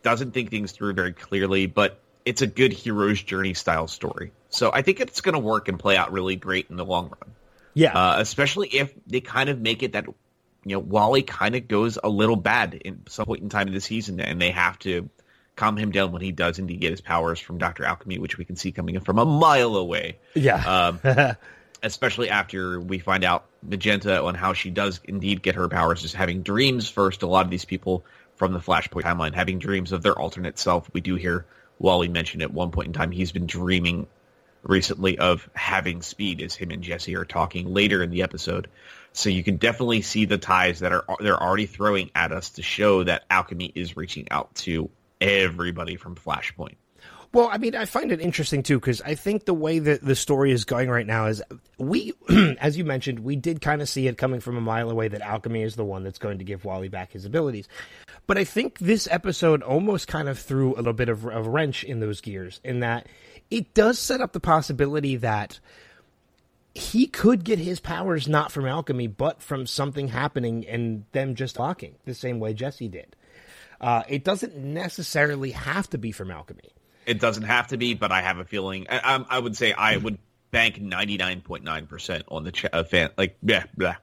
doesn't 0.03 0.31
think 0.31 0.49
things 0.51 0.71
through 0.71 0.93
very 0.93 1.13
clearly, 1.13 1.67
but 1.67 1.99
it's 2.25 2.41
a 2.41 2.47
good 2.47 2.73
hero's 2.73 3.21
journey 3.21 3.53
style 3.53 3.87
story. 3.87 4.31
So 4.49 4.71
I 4.73 4.81
think 4.81 4.99
it's 4.99 5.21
going 5.21 5.33
to 5.33 5.39
work 5.39 5.67
and 5.67 5.79
play 5.79 5.97
out 5.97 6.11
really 6.11 6.35
great 6.35 6.67
in 6.69 6.75
the 6.75 6.85
long 6.85 7.05
run. 7.05 7.31
Yeah. 7.73 7.93
Uh, 7.97 8.19
especially 8.19 8.67
if 8.67 8.93
they 9.07 9.21
kind 9.21 9.49
of 9.49 9.59
make 9.59 9.81
it 9.81 9.93
that, 9.93 10.05
you 10.05 10.75
know, 10.75 10.79
Wally 10.79 11.23
kind 11.23 11.55
of 11.55 11.67
goes 11.67 11.97
a 12.03 12.09
little 12.09 12.35
bad 12.35 12.73
in 12.75 13.03
some 13.07 13.25
point 13.25 13.41
in 13.41 13.49
time 13.49 13.67
in 13.67 13.73
the 13.73 13.81
season 13.81 14.19
and 14.19 14.41
they 14.41 14.51
have 14.51 14.77
to 14.79 15.09
calm 15.55 15.77
him 15.77 15.91
down 15.91 16.11
when 16.11 16.21
he 16.21 16.31
does 16.31 16.59
indeed 16.59 16.81
get 16.81 16.91
his 16.91 17.01
powers 17.01 17.39
from 17.39 17.57
Dr. 17.57 17.85
Alchemy, 17.85 18.19
which 18.19 18.37
we 18.37 18.45
can 18.45 18.55
see 18.55 18.71
coming 18.71 18.95
in 18.95 19.01
from 19.01 19.17
a 19.19 19.25
mile 19.25 19.75
away. 19.75 20.19
yeah. 20.35 20.55
Um, 20.55 20.99
especially 21.83 22.29
after 22.29 22.79
we 22.79 22.99
find 22.99 23.23
out 23.23 23.45
Magenta 23.63 24.21
on 24.23 24.35
how 24.35 24.53
she 24.53 24.69
does 24.69 24.99
indeed 25.03 25.41
get 25.41 25.55
her 25.55 25.67
powers, 25.67 26.03
is 26.03 26.13
having 26.13 26.43
dreams 26.43 26.89
first. 26.89 27.23
A 27.23 27.27
lot 27.27 27.45
of 27.45 27.51
these 27.51 27.65
people 27.65 28.05
from 28.35 28.53
the 28.53 28.59
Flashpoint 28.59 29.03
timeline 29.03 29.33
having 29.33 29.59
dreams 29.59 29.91
of 29.91 30.01
their 30.01 30.17
alternate 30.17 30.57
self. 30.57 30.89
We 30.93 31.01
do 31.01 31.15
hear 31.15 31.45
Wally 31.79 32.07
mention 32.07 32.41
at 32.41 32.53
one 32.53 32.71
point 32.71 32.87
in 32.87 32.93
time 32.93 33.11
he's 33.11 33.31
been 33.31 33.47
dreaming 33.47 34.07
recently 34.63 35.17
of 35.17 35.49
having 35.55 36.01
speed 36.01 36.41
as 36.41 36.55
him 36.55 36.71
and 36.71 36.83
Jesse 36.83 37.15
are 37.15 37.25
talking 37.25 37.73
later 37.73 38.03
in 38.03 38.11
the 38.11 38.23
episode. 38.23 38.67
So 39.13 39.29
you 39.29 39.43
can 39.43 39.57
definitely 39.57 40.01
see 40.01 40.25
the 40.25 40.37
ties 40.37 40.79
that 40.79 40.91
are 40.91 41.05
they're 41.19 41.41
already 41.41 41.65
throwing 41.65 42.11
at 42.15 42.31
us 42.31 42.51
to 42.51 42.61
show 42.61 43.03
that 43.03 43.23
Alchemy 43.29 43.71
is 43.75 43.97
reaching 43.97 44.27
out 44.31 44.53
to 44.55 44.89
everybody 45.19 45.95
from 45.95 46.15
Flashpoint. 46.15 46.75
Well, 47.33 47.47
I 47.49 47.59
mean, 47.59 47.75
I 47.75 47.85
find 47.85 48.11
it 48.11 48.19
interesting 48.19 48.61
too 48.61 48.77
because 48.77 49.01
I 49.01 49.15
think 49.15 49.45
the 49.45 49.53
way 49.53 49.79
that 49.79 50.03
the 50.03 50.15
story 50.15 50.51
is 50.51 50.65
going 50.65 50.89
right 50.89 51.07
now 51.07 51.27
is 51.27 51.41
we, 51.77 52.13
as 52.59 52.77
you 52.77 52.83
mentioned, 52.83 53.19
we 53.19 53.37
did 53.37 53.61
kind 53.61 53.81
of 53.81 53.87
see 53.87 54.07
it 54.07 54.17
coming 54.17 54.41
from 54.41 54.57
a 54.57 54.61
mile 54.61 54.89
away 54.89 55.07
that 55.07 55.21
alchemy 55.21 55.63
is 55.63 55.77
the 55.77 55.85
one 55.85 56.03
that's 56.03 56.19
going 56.19 56.39
to 56.39 56.43
give 56.43 56.65
Wally 56.65 56.89
back 56.89 57.13
his 57.13 57.23
abilities. 57.23 57.69
But 58.27 58.37
I 58.37 58.43
think 58.43 58.79
this 58.79 59.07
episode 59.09 59.63
almost 59.63 60.09
kind 60.09 60.27
of 60.27 60.39
threw 60.39 60.73
a 60.73 60.77
little 60.77 60.91
bit 60.91 61.07
of 61.07 61.25
a 61.25 61.41
wrench 61.41 61.85
in 61.85 62.01
those 62.01 62.19
gears 62.19 62.59
in 62.65 62.81
that 62.81 63.07
it 63.49 63.73
does 63.73 63.97
set 63.97 64.19
up 64.19 64.33
the 64.33 64.39
possibility 64.41 65.15
that 65.17 65.59
he 66.73 67.07
could 67.07 67.45
get 67.45 67.59
his 67.59 67.79
powers 67.79 68.27
not 68.27 68.51
from 68.51 68.65
alchemy, 68.65 69.07
but 69.07 69.41
from 69.41 69.65
something 69.65 70.09
happening 70.09 70.65
and 70.67 71.05
them 71.13 71.35
just 71.35 71.55
talking 71.55 71.95
the 72.05 72.13
same 72.13 72.39
way 72.39 72.53
Jesse 72.53 72.89
did. 72.89 73.15
Uh, 73.79 74.03
it 74.07 74.23
doesn't 74.23 74.55
necessarily 74.55 75.51
have 75.51 75.89
to 75.89 75.97
be 75.97 76.11
from 76.11 76.29
alchemy. 76.29 76.71
It 77.11 77.19
doesn't 77.19 77.43
have 77.43 77.67
to 77.67 77.77
be, 77.77 77.93
but 77.93 78.11
I 78.13 78.21
have 78.21 78.37
a 78.37 78.45
feeling. 78.45 78.87
I, 78.89 79.23
I, 79.29 79.37
would 79.37 79.57
say 79.57 79.73
I 79.73 79.97
would 79.97 80.17
bank 80.49 80.79
ninety 80.79 81.17
nine 81.17 81.41
point 81.41 81.65
nine 81.65 81.85
percent 81.87 82.23
on 82.29 82.45
the 82.45 82.53
ch- 82.53 82.67
uh, 82.71 82.85
fan, 82.85 83.09
like 83.17 83.37
yeah, 83.43 83.65
blah, 83.75 83.97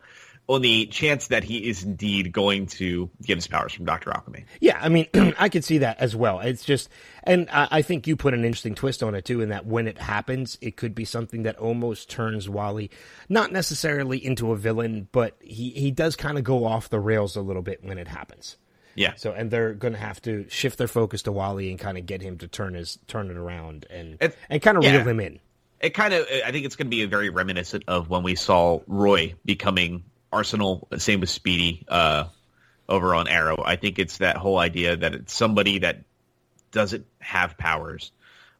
on 0.46 0.60
the 0.60 0.84
chance 0.86 1.28
that 1.28 1.42
he 1.42 1.68
is 1.68 1.84
indeed 1.84 2.32
going 2.32 2.66
to 2.66 3.08
get 3.22 3.36
his 3.36 3.46
powers 3.46 3.72
from 3.72 3.86
Doctor 3.86 4.10
Alchemy. 4.10 4.44
Yeah, 4.60 4.78
I 4.78 4.90
mean, 4.90 5.06
I 5.38 5.48
could 5.48 5.64
see 5.64 5.78
that 5.78 6.00
as 6.00 6.14
well. 6.14 6.40
It's 6.40 6.64
just, 6.64 6.90
and 7.24 7.48
I, 7.50 7.68
I 7.70 7.82
think 7.82 8.06
you 8.06 8.14
put 8.14 8.34
an 8.34 8.44
interesting 8.44 8.74
twist 8.74 9.02
on 9.02 9.14
it 9.14 9.24
too, 9.24 9.40
in 9.40 9.48
that 9.48 9.64
when 9.64 9.88
it 9.88 9.98
happens, 9.98 10.58
it 10.60 10.76
could 10.76 10.94
be 10.94 11.06
something 11.06 11.44
that 11.44 11.56
almost 11.56 12.10
turns 12.10 12.46
Wally 12.46 12.90
not 13.30 13.52
necessarily 13.52 14.22
into 14.22 14.52
a 14.52 14.56
villain, 14.56 15.08
but 15.12 15.36
he 15.40 15.70
he 15.70 15.90
does 15.90 16.14
kind 16.14 16.36
of 16.36 16.44
go 16.44 16.66
off 16.66 16.90
the 16.90 17.00
rails 17.00 17.36
a 17.36 17.40
little 17.40 17.62
bit 17.62 17.82
when 17.82 17.96
it 17.96 18.08
happens. 18.08 18.58
Yeah. 18.98 19.14
So 19.16 19.32
and 19.32 19.50
they're 19.50 19.74
going 19.74 19.94
to 19.94 19.98
have 19.98 20.20
to 20.22 20.46
shift 20.48 20.78
their 20.78 20.88
focus 20.88 21.22
to 21.22 21.32
Wally 21.32 21.70
and 21.70 21.78
kind 21.78 21.96
of 21.96 22.06
get 22.06 22.20
him 22.20 22.38
to 22.38 22.48
turn 22.48 22.74
his 22.74 22.98
turn 23.06 23.30
it 23.30 23.36
around 23.36 23.86
and 23.90 24.18
and 24.50 24.60
kind 24.60 24.76
of 24.76 24.84
yeah. 24.84 24.96
reel 24.96 25.08
him 25.08 25.20
in. 25.20 25.40
It 25.80 25.90
kind 25.90 26.12
of, 26.12 26.26
I 26.44 26.50
think 26.50 26.66
it's 26.66 26.74
going 26.74 26.88
to 26.88 26.90
be 26.90 27.04
a 27.04 27.08
very 27.08 27.30
reminiscent 27.30 27.84
of 27.86 28.10
when 28.10 28.24
we 28.24 28.34
saw 28.34 28.80
Roy 28.88 29.34
becoming 29.44 30.02
Arsenal. 30.32 30.88
Same 30.96 31.20
with 31.20 31.30
Speedy 31.30 31.84
uh, 31.86 32.24
over 32.88 33.14
on 33.14 33.28
Arrow. 33.28 33.62
I 33.64 33.76
think 33.76 34.00
it's 34.00 34.18
that 34.18 34.36
whole 34.36 34.58
idea 34.58 34.96
that 34.96 35.14
it's 35.14 35.32
somebody 35.32 35.78
that 35.78 36.02
doesn't 36.72 37.06
have 37.20 37.56
powers, 37.56 38.10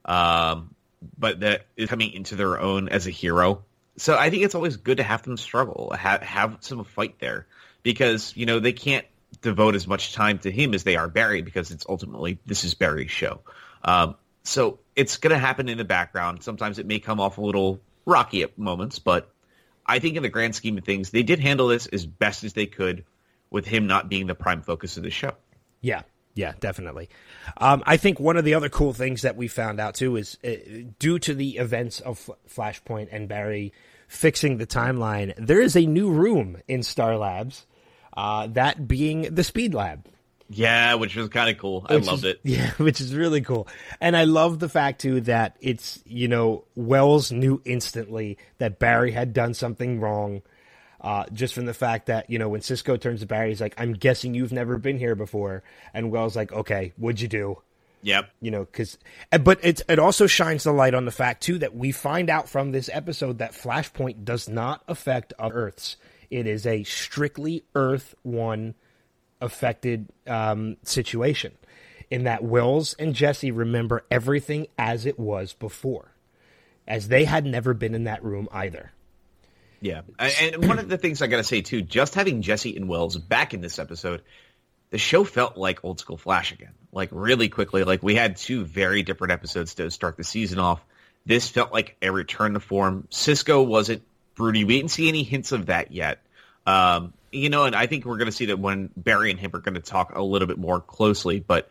um, 0.05 0.73
but 1.17 1.41
that 1.41 1.65
is 1.75 1.89
coming 1.89 2.13
into 2.13 2.37
their 2.37 2.57
own 2.57 2.87
as 2.87 3.05
a 3.05 3.11
hero. 3.11 3.65
So 3.97 4.17
I 4.17 4.29
think 4.29 4.43
it's 4.43 4.55
always 4.55 4.77
good 4.77 4.97
to 4.97 5.03
have 5.03 5.23
them 5.23 5.35
struggle, 5.35 5.91
have 5.99 6.21
have 6.21 6.57
some 6.61 6.85
fight 6.85 7.19
there, 7.19 7.47
because 7.83 8.33
you 8.37 8.45
know 8.45 8.59
they 8.59 8.71
can't 8.71 9.05
devote 9.41 9.75
as 9.75 9.87
much 9.87 10.13
time 10.13 10.39
to 10.39 10.51
him 10.51 10.73
as 10.73 10.83
they 10.83 10.95
are 10.95 11.07
Barry, 11.07 11.41
because 11.41 11.71
it's 11.71 11.85
ultimately 11.87 12.39
this 12.45 12.63
is 12.63 12.73
Barry's 12.73 13.11
show. 13.11 13.41
Um, 13.83 14.15
so 14.43 14.79
it's 14.95 15.17
going 15.17 15.33
to 15.33 15.39
happen 15.39 15.69
in 15.69 15.77
the 15.77 15.85
background. 15.85 16.43
Sometimes 16.43 16.79
it 16.79 16.85
may 16.85 16.99
come 16.99 17.19
off 17.19 17.37
a 17.37 17.41
little 17.41 17.79
rocky 18.05 18.43
at 18.43 18.57
moments, 18.57 18.99
but 18.99 19.31
I 19.85 19.99
think 19.99 20.15
in 20.17 20.23
the 20.23 20.29
grand 20.29 20.55
scheme 20.55 20.77
of 20.77 20.83
things, 20.83 21.09
they 21.11 21.23
did 21.23 21.39
handle 21.39 21.67
this 21.67 21.87
as 21.87 22.05
best 22.05 22.43
as 22.43 22.53
they 22.53 22.65
could 22.65 23.05
with 23.49 23.65
him 23.65 23.87
not 23.87 24.09
being 24.09 24.27
the 24.27 24.35
prime 24.35 24.61
focus 24.61 24.97
of 24.97 25.03
the 25.03 25.09
show. 25.09 25.33
Yeah, 25.81 26.03
yeah, 26.35 26.53
definitely. 26.59 27.09
Um, 27.57 27.83
I 27.85 27.97
think 27.97 28.19
one 28.19 28.37
of 28.37 28.45
the 28.45 28.53
other 28.53 28.69
cool 28.69 28.93
things 28.93 29.23
that 29.23 29.35
we 29.35 29.47
found 29.47 29.79
out 29.79 29.95
too 29.95 30.15
is 30.15 30.37
uh, 30.43 30.49
due 30.99 31.19
to 31.19 31.33
the 31.33 31.57
events 31.57 31.99
of 31.99 32.29
Flashpoint 32.47 33.09
and 33.11 33.27
Barry 33.27 33.73
fixing 34.07 34.57
the 34.57 34.67
timeline, 34.67 35.33
there 35.37 35.61
is 35.61 35.75
a 35.75 35.85
new 35.85 36.09
room 36.09 36.57
in 36.67 36.83
Star 36.83 37.17
Labs, 37.17 37.65
uh, 38.19 38.47
that 38.47 38.87
being 38.87 39.33
the 39.33 39.43
Speed 39.43 39.73
Lab. 39.73 40.05
Yeah, 40.51 40.95
which 40.95 41.15
was 41.15 41.29
kind 41.29 41.49
of 41.49 41.59
cool. 41.59 41.85
I 41.87 41.95
Which 41.97 42.07
loved 42.07 42.25
is- 42.25 42.31
it. 42.31 42.39
Yeah, 42.43 42.71
which 42.77 42.99
is 43.01 43.13
really 43.15 43.41
cool. 43.41 43.67
And 44.01 44.17
I 44.17 44.23
love 44.23 44.57
the 44.59 44.67
fact 44.67 44.99
too 45.01 45.21
that 45.21 45.55
it's, 45.61 46.01
you 46.05 46.27
know, 46.27 46.63
Wells 46.75 47.31
knew 47.31 47.61
instantly 47.65 48.37
that 48.57 48.79
Barry 48.79 49.11
had 49.11 49.31
done 49.33 49.53
something 49.53 49.99
wrong. 49.99 50.41
Uh, 51.01 51.23
just 51.31 51.53
from 51.53 51.65
the 51.65 51.73
fact 51.73 52.07
that, 52.07 52.29
you 52.29 52.37
know, 52.39 52.49
when 52.49 52.59
Cisco 52.61 52.97
turns 52.97 53.21
to 53.21 53.25
Barry, 53.25 53.49
he's 53.49 53.61
like, 53.61 53.75
I'm 53.77 53.93
guessing 53.93 54.33
you've 54.33 54.51
never 54.51 54.77
been 54.77 54.97
here 54.97 55.15
before. 55.15 55.63
And 55.93 56.11
Wells 56.11 56.35
like, 56.35 56.51
okay, 56.51 56.91
what'd 56.97 57.21
you 57.21 57.27
do? 57.29 57.61
Yep. 58.01 58.29
You 58.41 58.51
know, 58.51 58.65
cause, 58.65 58.97
but 59.41 59.63
it, 59.63 59.81
it 59.87 59.99
also 59.99 60.25
shines 60.27 60.63
the 60.63 60.71
light 60.73 60.93
on 60.95 61.05
the 61.05 61.11
fact 61.11 61.43
too 61.43 61.59
that 61.59 61.75
we 61.75 61.91
find 61.93 62.29
out 62.29 62.49
from 62.49 62.71
this 62.71 62.89
episode 62.91 63.37
that 63.37 63.53
Flashpoint 63.53 64.25
does 64.25 64.49
not 64.49 64.81
affect 64.89 65.31
other 65.39 65.53
Earths. 65.55 65.95
It 66.29 66.47
is 66.47 66.65
a 66.65 66.83
strictly 66.83 67.63
Earth 67.75 68.15
one 68.23 68.75
affected 69.41 70.09
um, 70.27 70.77
situation 70.83 71.53
in 72.09 72.23
that 72.23 72.43
Wells 72.43 72.95
and 72.97 73.13
Jesse 73.13 73.51
remember 73.51 74.03
everything 74.09 74.67
as 74.77 75.05
it 75.05 75.19
was 75.19 75.53
before, 75.53 76.11
as 76.87 77.07
they 77.07 77.25
had 77.25 77.45
never 77.45 77.73
been 77.73 77.93
in 77.93 78.05
that 78.05 78.23
room 78.23 78.47
either. 78.51 78.91
Yeah. 79.81 80.01
And 80.17 80.67
one 80.67 80.79
of 80.79 80.89
the 80.89 80.97
things 80.97 81.21
I 81.21 81.27
got 81.27 81.37
to 81.37 81.43
say 81.43 81.61
too, 81.61 81.81
just 81.81 82.15
having 82.15 82.41
Jesse 82.41 82.75
and 82.75 82.89
Wells 82.89 83.17
back 83.17 83.53
in 83.53 83.61
this 83.61 83.79
episode, 83.79 84.23
the 84.89 84.97
show 84.97 85.23
felt 85.23 85.55
like 85.55 85.85
old 85.85 85.99
school 85.99 86.17
Flash 86.17 86.51
again. 86.51 86.73
Like 86.91 87.09
really 87.11 87.49
quickly, 87.49 87.83
like 87.83 88.03
we 88.03 88.15
had 88.15 88.35
two 88.35 88.65
very 88.65 89.03
different 89.03 89.31
episodes 89.31 89.75
to 89.75 89.89
start 89.91 90.17
the 90.17 90.23
season 90.23 90.59
off. 90.59 90.83
This 91.25 91.47
felt 91.47 91.71
like 91.71 91.95
a 92.01 92.11
return 92.11 92.53
to 92.55 92.59
form. 92.59 93.07
Cisco 93.09 93.61
wasn't 93.61 94.03
broody. 94.39 94.63
We 94.63 94.77
didn't 94.77 94.91
see 94.91 95.09
any 95.09 95.23
hints 95.23 95.51
of 95.51 95.65
that 95.65 95.91
yet. 95.91 96.19
Um, 96.65 97.13
you 97.31 97.49
know, 97.49 97.65
and 97.65 97.75
I 97.75 97.85
think 97.87 98.05
we're 98.05 98.17
going 98.17 98.27
to 98.27 98.31
see 98.31 98.47
that 98.47 98.57
when 98.57 98.89
Barry 98.95 99.29
and 99.29 99.39
him 99.39 99.51
are 99.53 99.59
going 99.59 99.75
to 99.75 99.81
talk 99.81 100.15
a 100.15 100.21
little 100.23 100.47
bit 100.47 100.57
more 100.57 100.79
closely. 100.79 101.41
But 101.41 101.69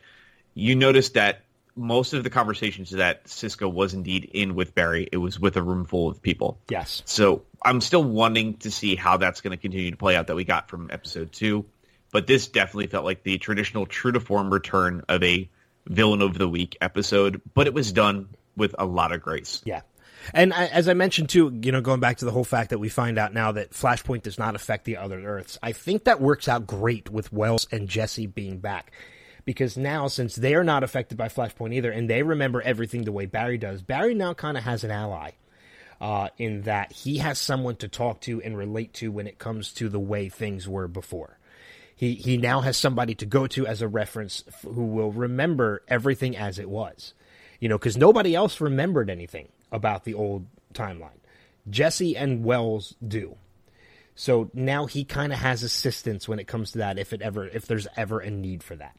you 0.54 0.76
notice 0.76 1.08
that 1.10 1.40
most 1.74 2.12
of 2.12 2.24
the 2.24 2.30
conversations 2.30 2.90
that 2.90 3.26
Cisco 3.26 3.68
was 3.68 3.94
indeed 3.94 4.30
in 4.34 4.54
with 4.54 4.74
Barry, 4.74 5.08
it 5.10 5.16
was 5.16 5.40
with 5.40 5.56
a 5.56 5.62
room 5.62 5.86
full 5.86 6.10
of 6.10 6.20
people. 6.20 6.60
Yes. 6.68 7.02
So 7.06 7.42
I'm 7.64 7.80
still 7.80 8.04
wanting 8.04 8.58
to 8.58 8.70
see 8.70 8.96
how 8.96 9.16
that's 9.16 9.40
going 9.40 9.56
to 9.56 9.60
continue 9.60 9.90
to 9.90 9.96
play 9.96 10.14
out 10.14 10.26
that 10.26 10.36
we 10.36 10.44
got 10.44 10.68
from 10.68 10.90
episode 10.92 11.32
two. 11.32 11.64
But 12.12 12.26
this 12.26 12.48
definitely 12.48 12.88
felt 12.88 13.04
like 13.04 13.22
the 13.22 13.38
traditional 13.38 13.86
true 13.86 14.12
to 14.12 14.20
form 14.20 14.52
return 14.52 15.04
of 15.08 15.22
a 15.22 15.48
villain 15.86 16.20
of 16.20 16.36
the 16.36 16.48
week 16.48 16.76
episode, 16.80 17.40
but 17.54 17.66
it 17.66 17.72
was 17.72 17.92
done 17.92 18.28
with 18.56 18.74
a 18.78 18.84
lot 18.84 19.12
of 19.12 19.22
grace. 19.22 19.62
Yeah. 19.64 19.80
And 20.34 20.52
I, 20.52 20.66
as 20.66 20.88
I 20.88 20.94
mentioned 20.94 21.28
too, 21.28 21.58
you 21.62 21.72
know, 21.72 21.80
going 21.80 22.00
back 22.00 22.18
to 22.18 22.24
the 22.24 22.30
whole 22.30 22.44
fact 22.44 22.70
that 22.70 22.78
we 22.78 22.88
find 22.88 23.18
out 23.18 23.32
now 23.32 23.52
that 23.52 23.70
Flashpoint 23.70 24.22
does 24.22 24.38
not 24.38 24.54
affect 24.54 24.84
the 24.84 24.96
other 24.96 25.20
Earths, 25.20 25.58
I 25.62 25.72
think 25.72 26.04
that 26.04 26.20
works 26.20 26.48
out 26.48 26.66
great 26.66 27.10
with 27.10 27.32
Wells 27.32 27.66
and 27.70 27.88
Jesse 27.88 28.26
being 28.26 28.58
back. 28.58 28.92
Because 29.44 29.78
now, 29.78 30.08
since 30.08 30.36
they 30.36 30.54
are 30.54 30.64
not 30.64 30.82
affected 30.82 31.16
by 31.16 31.28
Flashpoint 31.28 31.72
either, 31.74 31.90
and 31.90 32.08
they 32.10 32.22
remember 32.22 32.60
everything 32.60 33.04
the 33.04 33.12
way 33.12 33.24
Barry 33.24 33.56
does, 33.56 33.80
Barry 33.80 34.12
now 34.12 34.34
kind 34.34 34.58
of 34.58 34.64
has 34.64 34.84
an 34.84 34.90
ally. 34.90 35.30
Uh, 36.00 36.28
in 36.38 36.62
that 36.62 36.92
he 36.92 37.18
has 37.18 37.40
someone 37.40 37.74
to 37.74 37.88
talk 37.88 38.20
to 38.20 38.40
and 38.42 38.56
relate 38.56 38.92
to 38.92 39.10
when 39.10 39.26
it 39.26 39.36
comes 39.36 39.72
to 39.72 39.88
the 39.88 39.98
way 39.98 40.28
things 40.28 40.68
were 40.68 40.86
before. 40.86 41.40
He 41.96 42.14
he 42.14 42.36
now 42.36 42.60
has 42.60 42.76
somebody 42.76 43.16
to 43.16 43.26
go 43.26 43.48
to 43.48 43.66
as 43.66 43.82
a 43.82 43.88
reference 43.88 44.44
who 44.62 44.86
will 44.86 45.10
remember 45.10 45.82
everything 45.88 46.36
as 46.36 46.60
it 46.60 46.70
was. 46.70 47.14
You 47.58 47.68
know, 47.68 47.76
because 47.76 47.96
nobody 47.96 48.36
else 48.36 48.60
remembered 48.60 49.10
anything 49.10 49.48
about 49.72 50.04
the 50.04 50.14
old 50.14 50.46
timeline. 50.74 51.18
Jesse 51.68 52.16
and 52.16 52.44
Wells 52.44 52.94
do. 53.06 53.36
So 54.14 54.50
now 54.52 54.86
he 54.86 55.04
kind 55.04 55.32
of 55.32 55.38
has 55.38 55.62
assistance 55.62 56.28
when 56.28 56.38
it 56.38 56.48
comes 56.48 56.72
to 56.72 56.78
that 56.78 56.98
if 56.98 57.12
it 57.12 57.22
ever 57.22 57.46
if 57.46 57.66
there's 57.66 57.86
ever 57.96 58.18
a 58.18 58.30
need 58.30 58.62
for 58.62 58.74
that. 58.76 58.96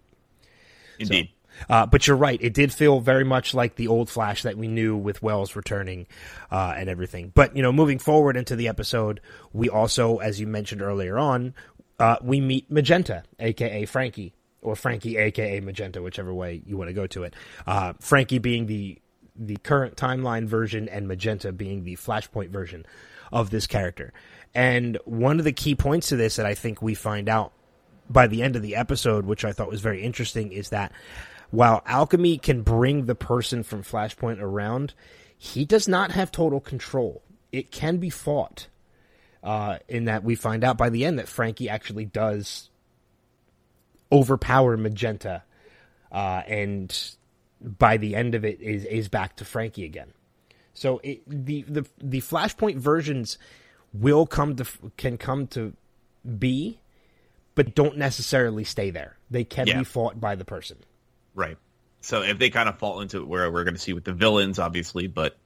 Indeed. 0.98 1.30
Uh, 1.70 1.86
but 1.86 2.08
you're 2.08 2.16
right; 2.16 2.40
it 2.42 2.54
did 2.54 2.72
feel 2.72 3.02
very 3.02 3.26
much 3.26 3.54
like 3.54 3.76
the 3.76 3.88
old 3.88 4.10
Flash 4.10 4.44
that 4.44 4.58
we 4.58 4.68
knew 4.68 4.96
with 4.96 5.22
Wells 5.22 5.56
returning 5.56 6.08
uh, 6.52 6.74
and 6.78 6.90
everything. 6.90 7.32
But 7.34 7.56
you 7.56 7.62
know, 7.62 7.74
moving 7.74 8.00
forward 8.00 8.38
into 8.38 8.56
the 8.56 8.68
episode, 8.68 9.20
we 9.52 9.68
also, 9.68 10.18
as 10.18 10.40
you 10.40 10.48
mentioned 10.48 10.82
earlier 10.82 11.18
on, 11.18 11.54
uh, 12.00 12.18
we 12.22 12.40
meet 12.40 12.72
Magenta, 12.72 13.24
aka 13.40 13.86
Frankie, 13.86 14.34
or 14.62 14.76
Frankie, 14.76 15.18
aka 15.18 15.60
Magenta, 15.60 16.02
whichever 16.02 16.34
way 16.34 16.62
you 16.66 16.78
want 16.78 16.90
to 16.90 16.94
go 16.94 17.08
to 17.08 17.24
it. 17.24 17.34
Uh, 17.68 17.94
Frankie 18.00 18.40
being 18.40 18.68
the 18.68 19.00
the 19.40 19.58
current 19.58 19.96
timeline 19.96 20.46
version, 20.46 20.90
and 20.90 21.08
Magenta 21.08 21.52
being 21.52 21.84
the 21.84 21.96
Flashpoint 21.96 22.50
version 22.50 22.86
of 23.32 23.50
this 23.50 23.66
character. 23.66 24.14
And 24.54 24.98
one 25.06 25.40
of 25.40 25.46
the 25.46 25.54
key 25.54 25.76
points 25.76 26.10
to 26.10 26.16
this 26.16 26.36
that 26.36 26.46
I 26.46 26.56
think 26.56 26.82
we 26.82 26.94
find 26.94 27.30
out 27.30 27.54
by 28.10 28.28
the 28.28 28.42
end 28.44 28.56
of 28.56 28.62
the 28.62 28.76
episode, 28.76 29.26
which 29.26 29.46
I 29.46 29.54
thought 29.54 29.70
was 29.70 29.82
very 29.82 30.02
interesting, 30.02 30.52
is 30.52 30.70
that 30.70 30.92
while 31.52 31.82
alchemy 31.86 32.38
can 32.38 32.64
bring 32.64 33.06
the 33.06 33.16
person 33.16 33.64
from 33.64 33.84
Flashpoint 33.84 34.42
around, 34.42 34.94
he 35.38 35.66
does 35.66 35.88
not 35.88 36.12
have 36.12 36.32
total 36.32 36.60
control. 36.60 37.22
It 37.52 37.72
can 37.72 37.98
be 37.98 38.10
fought. 38.10 38.68
Uh, 39.42 39.78
in 39.88 40.06
that 40.06 40.22
we 40.22 40.36
find 40.36 40.66
out 40.66 40.78
by 40.78 40.90
the 40.90 41.06
end 41.06 41.18
that 41.18 41.30
Frankie 41.30 41.70
actually 41.70 42.04
does 42.04 42.70
overpower 44.12 44.76
Magenta, 44.76 45.44
uh, 46.12 46.42
and 46.46 47.16
by 47.62 47.98
the 47.98 48.16
end 48.16 48.36
of 48.36 48.46
it 48.46 48.62
is 48.62 48.86
is 48.86 49.08
back 49.08 49.36
to 49.38 49.46
Frankie 49.46 49.86
again. 49.86 50.14
So 50.74 51.00
it, 51.04 51.22
the 51.28 51.64
the 51.64 51.86
the 51.98 52.22
Flashpoint 52.22 52.78
versions 52.78 53.38
will 53.94 54.26
come 54.26 54.56
to 54.56 54.66
can 54.98 55.18
come 55.18 55.48
to 55.48 55.74
be, 56.38 56.80
but 57.56 57.76
don't 57.76 57.98
necessarily 57.98 58.64
stay 58.64 58.90
there. 58.90 59.18
They 59.30 59.44
can 59.44 59.68
Yeah. 59.68 59.80
be 59.80 59.84
fought 59.84 60.20
by 60.20 60.36
the 60.36 60.46
person. 60.46 60.78
Right. 61.36 61.58
So 62.02 62.22
if 62.22 62.40
they 62.40 62.50
kind 62.50 62.70
of 62.70 62.80
fall 62.80 63.02
into 63.02 63.26
where 63.26 63.52
we're 63.52 63.66
going 63.66 63.74
to 63.74 63.80
see 63.80 63.94
with 63.94 64.06
the 64.06 64.14
villains, 64.14 64.58
obviously, 64.58 65.08
but 65.08 65.38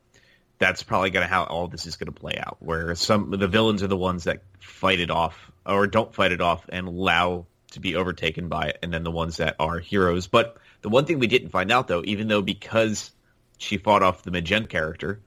that's 0.60 0.84
probably 0.84 1.10
going 1.10 1.26
to 1.28 1.34
how 1.34 1.44
all 1.46 1.68
this 1.68 1.86
is 1.88 1.96
going 1.96 2.14
to 2.14 2.20
play 2.20 2.38
out. 2.38 2.58
Where 2.60 2.94
some 2.96 3.32
the 3.32 3.48
villains 3.48 3.82
are 3.82 3.88
the 3.88 3.98
ones 3.98 4.26
that 4.26 4.44
fight 4.60 5.00
it 5.00 5.10
off 5.10 5.52
or 5.66 5.88
don't 5.88 6.14
fight 6.14 6.32
it 6.32 6.42
off 6.42 6.64
and 6.70 6.88
allow 6.88 7.48
to 7.72 7.80
be 7.80 7.96
overtaken 7.96 8.50
by 8.50 8.68
it, 8.68 8.78
and 8.84 8.94
then 8.94 9.04
the 9.04 9.12
ones 9.12 9.38
that 9.38 9.56
are 9.60 9.80
heroes. 9.80 10.28
But 10.28 10.58
the 10.84 10.90
one 10.90 11.06
thing 11.06 11.18
we 11.18 11.28
didn't 11.28 11.50
find 11.50 11.72
out 11.72 11.88
though, 11.88 12.04
even 12.06 12.28
though 12.28 12.44
because 12.44 13.12
she 13.58 13.78
fought 13.78 14.04
off 14.04 14.22
the 14.22 14.32
Magenta 14.32 14.68
character, 14.68 15.22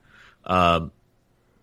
um, 0.45 0.91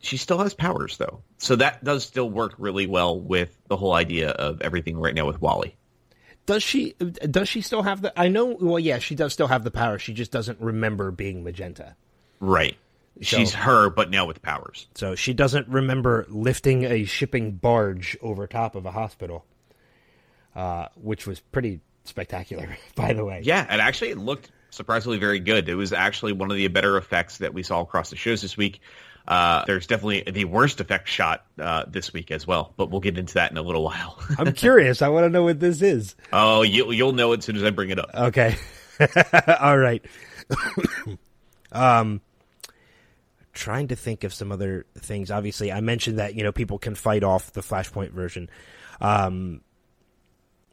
she 0.01 0.19
still 0.19 0.39
has 0.39 0.53
powers 0.53 0.99
though. 0.99 1.23
So 1.39 1.57
that 1.57 1.83
does 1.83 2.05
still 2.05 2.29
work 2.29 2.55
really 2.59 2.87
well 2.87 3.19
with 3.19 3.57
the 3.69 3.77
whole 3.77 3.95
idea 3.95 4.31
of 4.31 4.61
everything 4.61 4.99
right 4.99 5.15
now 5.15 5.27
with 5.27 5.41
Wally. 5.41 5.77
Does 6.47 6.63
she? 6.63 6.93
Does 6.99 7.49
she 7.49 7.63
still 7.63 7.83
have 7.83 8.03
the? 8.03 8.19
I 8.21 8.29
know. 8.29 8.57
Well, 8.61 8.79
yeah, 8.79 8.99
she 8.99 9.15
does 9.15 9.33
still 9.33 9.47
have 9.47 9.65
the 9.65 9.71
power. 9.71 9.99
She 9.99 10.13
just 10.13 10.31
doesn't 10.31 10.61
remember 10.61 11.11
being 11.11 11.43
Magenta. 11.43 11.97
Right. 12.39 12.77
She's 13.21 13.55
her, 13.55 13.91
but 13.91 14.11
now 14.11 14.27
with 14.27 14.43
powers. 14.43 14.89
So 14.97 15.15
she 15.15 15.33
doesn't 15.33 15.69
remember 15.69 16.27
lifting 16.29 16.85
a 16.85 17.05
shipping 17.05 17.53
barge 17.53 18.19
over 18.21 18.47
top 18.47 18.75
of 18.75 18.87
a 18.87 18.91
hospital, 18.91 19.47
uh, 20.57 20.89
which 20.97 21.27
was 21.27 21.39
pretty 21.39 21.81
spectacular, 22.05 22.77
by 22.95 23.13
the 23.13 23.25
way. 23.25 23.41
Yeah, 23.45 23.67
and 23.69 23.81
actually 23.81 24.11
it 24.11 24.19
looked 24.19 24.51
surprisingly 24.71 25.19
very 25.19 25.41
good. 25.41 25.69
It 25.69 25.75
was 25.75 25.93
actually 25.93 26.33
one 26.33 26.51
of 26.51 26.57
the 26.57 26.69
better 26.69 26.97
effects 26.97 27.39
that 27.39 27.55
we 27.55 27.63
saw 27.63 27.81
across 27.81 28.11
the 28.11 28.17
shows 28.17 28.43
this 28.43 28.57
week. 28.57 28.81
Uh, 29.27 29.65
there's 29.67 29.87
definitely 29.87 30.31
the 30.31 30.45
worst 30.45 30.81
effect 30.81 31.09
shot 31.09 31.47
uh, 31.59 31.85
this 31.89 32.13
week 32.13 32.31
as 32.31 32.47
well, 32.47 32.75
but 32.77 32.91
we'll 32.91 33.01
get 33.01 33.17
into 33.17 33.35
that 33.35 33.51
in 33.51 33.57
a 33.57 33.63
little 33.63 33.83
while. 33.83 34.19
I'm 34.39 34.53
curious. 34.53 35.01
I 35.01 35.09
want 35.09 35.25
to 35.25 35.31
know 35.31 35.45
what 35.45 35.61
this 35.61 35.81
is. 35.81 36.15
oh, 36.33 36.63
you, 36.63 36.93
you'll 36.93 37.13
know 37.13 37.33
as 37.33 37.45
soon 37.45 37.57
as 37.57 37.65
I 37.65 37.71
bring 37.71 37.91
it 37.91 37.99
up. 37.99 38.11
Okay. 38.15 38.57
All 39.61 39.79
right. 39.79 40.05
um, 41.73 42.21
trying 43.55 43.89
to 43.89 43.97
think 43.97 44.25
of 44.25 44.35
some 44.35 44.53
other 44.53 44.85
things. 44.99 45.31
Obviously, 45.31 45.73
I 45.73 45.81
mentioned 45.81 46.19
that 46.19 46.35
you 46.35 46.43
know 46.43 46.53
people 46.53 46.79
can 46.79 46.95
fight 46.95 47.25
off 47.25 47.53
the 47.53 47.63
Flashpoint 47.63 48.11
version. 48.11 48.51
Um, 49.01 49.63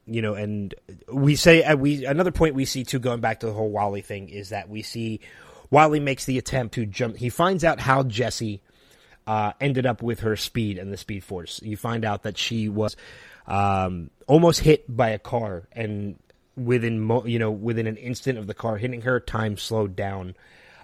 you 0.06 0.22
know, 0.22 0.34
and 0.34 0.74
we 1.12 1.36
say 1.36 1.64
uh, 1.64 1.76
we 1.76 2.06
another 2.06 2.32
point 2.32 2.56
we 2.56 2.66
see 2.66 2.84
too, 2.84 3.00
going 3.00 3.22
back 3.22 3.42
to 3.42 3.46
the 3.46 3.54
whole 3.54 3.70
Wally 3.70 4.02
thing, 4.02 4.30
is 4.30 4.50
that 4.50 4.70
we 4.70 4.82
see 4.82 5.20
Wally 5.70 6.00
makes 6.00 6.26
the 6.26 6.38
attempt 6.38 6.76
to 6.76 6.86
jump. 6.86 7.18
He 7.18 7.30
finds 7.30 7.64
out 7.64 7.80
how 7.80 8.04
Jesse 8.04 8.62
uh, 9.28 9.54
ended 9.62 9.86
up 9.86 10.02
with 10.02 10.22
her 10.22 10.36
speed 10.36 10.78
and 10.78 10.92
the 10.92 10.98
Speed 10.98 11.24
Force. 11.24 11.62
You 11.64 11.78
find 11.78 12.04
out 12.04 12.24
that 12.24 12.38
she 12.38 12.68
was 12.68 12.96
um, 13.48 14.10
almost 14.28 14.62
hit 14.62 14.86
by 14.94 15.10
a 15.10 15.20
car, 15.20 15.68
and 15.72 16.18
within 16.58 17.00
mo- 17.00 17.26
you 17.26 17.40
know 17.40 17.52
within 17.52 17.88
an 17.88 17.98
instant 17.98 18.38
of 18.38 18.48
the 18.48 18.54
car 18.54 18.78
hitting 18.78 19.02
her, 19.02 19.20
time 19.20 19.58
slowed 19.58 19.96
down. 19.96 20.36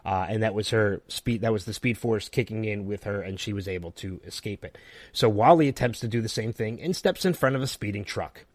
Uh, 0.05 0.25
and 0.29 0.41
that 0.41 0.53
was 0.53 0.69
her 0.69 1.01
speed. 1.09 1.41
That 1.41 1.51
was 1.51 1.65
the 1.65 1.73
speed 1.73 1.97
force 1.97 2.29
kicking 2.29 2.63
in 2.63 2.85
with 2.85 3.03
her, 3.03 3.21
and 3.21 3.37
she 3.37 3.51
was 3.51 3.67
able 3.67 3.91
to 3.93 4.21
escape 4.25 4.63
it. 4.63 4.77
So 5.11 5.27
Wally 5.27 5.67
attempts 5.67 5.99
to 5.99 6.07
do 6.07 6.21
the 6.21 6.29
same 6.29 6.53
thing 6.53 6.81
and 6.81 6.95
steps 6.95 7.25
in 7.25 7.33
front 7.33 7.57
of 7.57 7.61
a 7.61 7.67
speeding 7.67 8.05
truck 8.05 8.45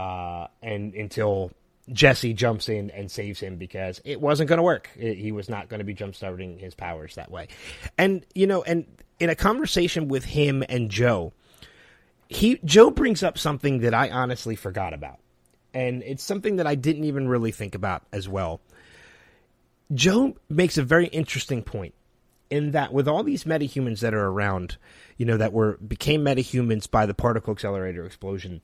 uh, 0.00 0.46
and 0.62 0.94
until 0.94 1.50
Jesse 1.92 2.32
jumps 2.32 2.68
in 2.68 2.90
and 2.90 3.10
saves 3.10 3.40
him 3.40 3.56
because 3.56 4.00
it 4.04 4.20
wasn't 4.20 4.48
going 4.48 4.58
to 4.58 4.62
work. 4.62 4.88
It, 4.96 5.18
he 5.18 5.32
was 5.32 5.48
not 5.48 5.68
going 5.68 5.78
to 5.78 5.84
be 5.84 5.92
jump 5.92 6.14
starting 6.14 6.58
his 6.58 6.74
powers 6.74 7.16
that 7.16 7.30
way. 7.30 7.48
And 7.98 8.24
you 8.34 8.46
know, 8.46 8.62
and 8.62 8.86
in 9.18 9.28
a 9.28 9.34
conversation 9.34 10.08
with 10.08 10.24
him 10.24 10.64
and 10.68 10.90
Joe, 10.90 11.32
he 12.28 12.60
Joe 12.64 12.90
brings 12.90 13.22
up 13.22 13.36
something 13.36 13.80
that 13.80 13.92
I 13.92 14.08
honestly 14.10 14.56
forgot 14.56 14.94
about, 14.94 15.18
and 15.74 16.02
it's 16.02 16.22
something 16.22 16.56
that 16.56 16.66
I 16.66 16.76
didn't 16.76 17.04
even 17.04 17.28
really 17.28 17.52
think 17.52 17.74
about 17.74 18.02
as 18.12 18.28
well. 18.28 18.60
Joe 19.92 20.36
makes 20.48 20.78
a 20.78 20.84
very 20.84 21.08
interesting 21.08 21.62
point 21.62 21.94
in 22.48 22.70
that 22.70 22.92
with 22.92 23.08
all 23.08 23.24
these 23.24 23.44
metahumans 23.44 24.00
that 24.00 24.14
are 24.14 24.28
around, 24.28 24.76
you 25.18 25.26
know, 25.26 25.36
that 25.36 25.52
were 25.52 25.76
became 25.78 26.24
metahumans 26.24 26.90
by 26.90 27.04
the 27.04 27.14
particle 27.14 27.52
accelerator 27.52 28.06
explosion 28.06 28.62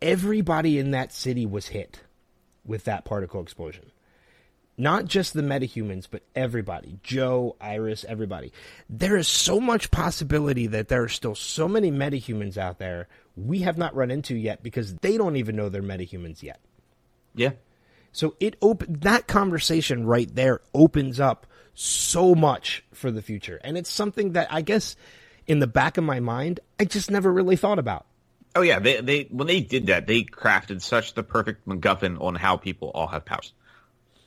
everybody 0.00 0.78
in 0.78 0.92
that 0.92 1.12
city 1.12 1.46
was 1.46 1.68
hit 1.68 2.00
with 2.64 2.84
that 2.84 3.04
particle 3.04 3.40
explosion. 3.42 3.90
Not 4.80 5.06
just 5.06 5.34
the 5.34 5.42
metahumans, 5.42 6.06
but 6.08 6.22
everybody. 6.36 7.00
Joe, 7.02 7.56
Iris, 7.60 8.04
everybody. 8.08 8.52
There 8.88 9.16
is 9.16 9.26
so 9.26 9.58
much 9.60 9.90
possibility 9.90 10.68
that 10.68 10.86
there 10.86 11.02
are 11.02 11.08
still 11.08 11.34
so 11.34 11.66
many 11.66 11.90
metahumans 11.90 12.56
out 12.56 12.78
there 12.78 13.08
we 13.38 13.60
have 13.60 13.78
not 13.78 13.94
run 13.94 14.10
into 14.10 14.34
yet 14.36 14.62
because 14.62 14.94
they 14.96 15.16
don't 15.16 15.36
even 15.36 15.56
know 15.56 15.68
they're 15.68 15.82
metahumans 15.82 16.42
yet. 16.42 16.60
Yeah. 17.34 17.52
So 18.12 18.34
it 18.40 18.56
open 18.60 19.00
that 19.00 19.26
conversation 19.26 20.06
right 20.06 20.32
there 20.34 20.60
opens 20.74 21.20
up 21.20 21.46
so 21.74 22.34
much 22.34 22.84
for 22.92 23.10
the 23.10 23.22
future. 23.22 23.60
And 23.62 23.78
it's 23.78 23.90
something 23.90 24.32
that 24.32 24.48
I 24.52 24.62
guess 24.62 24.96
in 25.46 25.60
the 25.60 25.66
back 25.66 25.98
of 25.98 26.04
my 26.04 26.20
mind 26.20 26.60
I 26.80 26.84
just 26.84 27.10
never 27.10 27.32
really 27.32 27.56
thought 27.56 27.78
about. 27.78 28.06
Oh 28.54 28.62
yeah, 28.62 28.78
they 28.78 29.00
they 29.00 29.22
when 29.24 29.46
they 29.46 29.60
did 29.60 29.86
that, 29.86 30.06
they 30.06 30.22
crafted 30.24 30.82
such 30.82 31.14
the 31.14 31.22
perfect 31.22 31.66
MacGuffin 31.66 32.20
on 32.20 32.34
how 32.34 32.56
people 32.56 32.90
all 32.94 33.06
have 33.06 33.24
powers. 33.24 33.52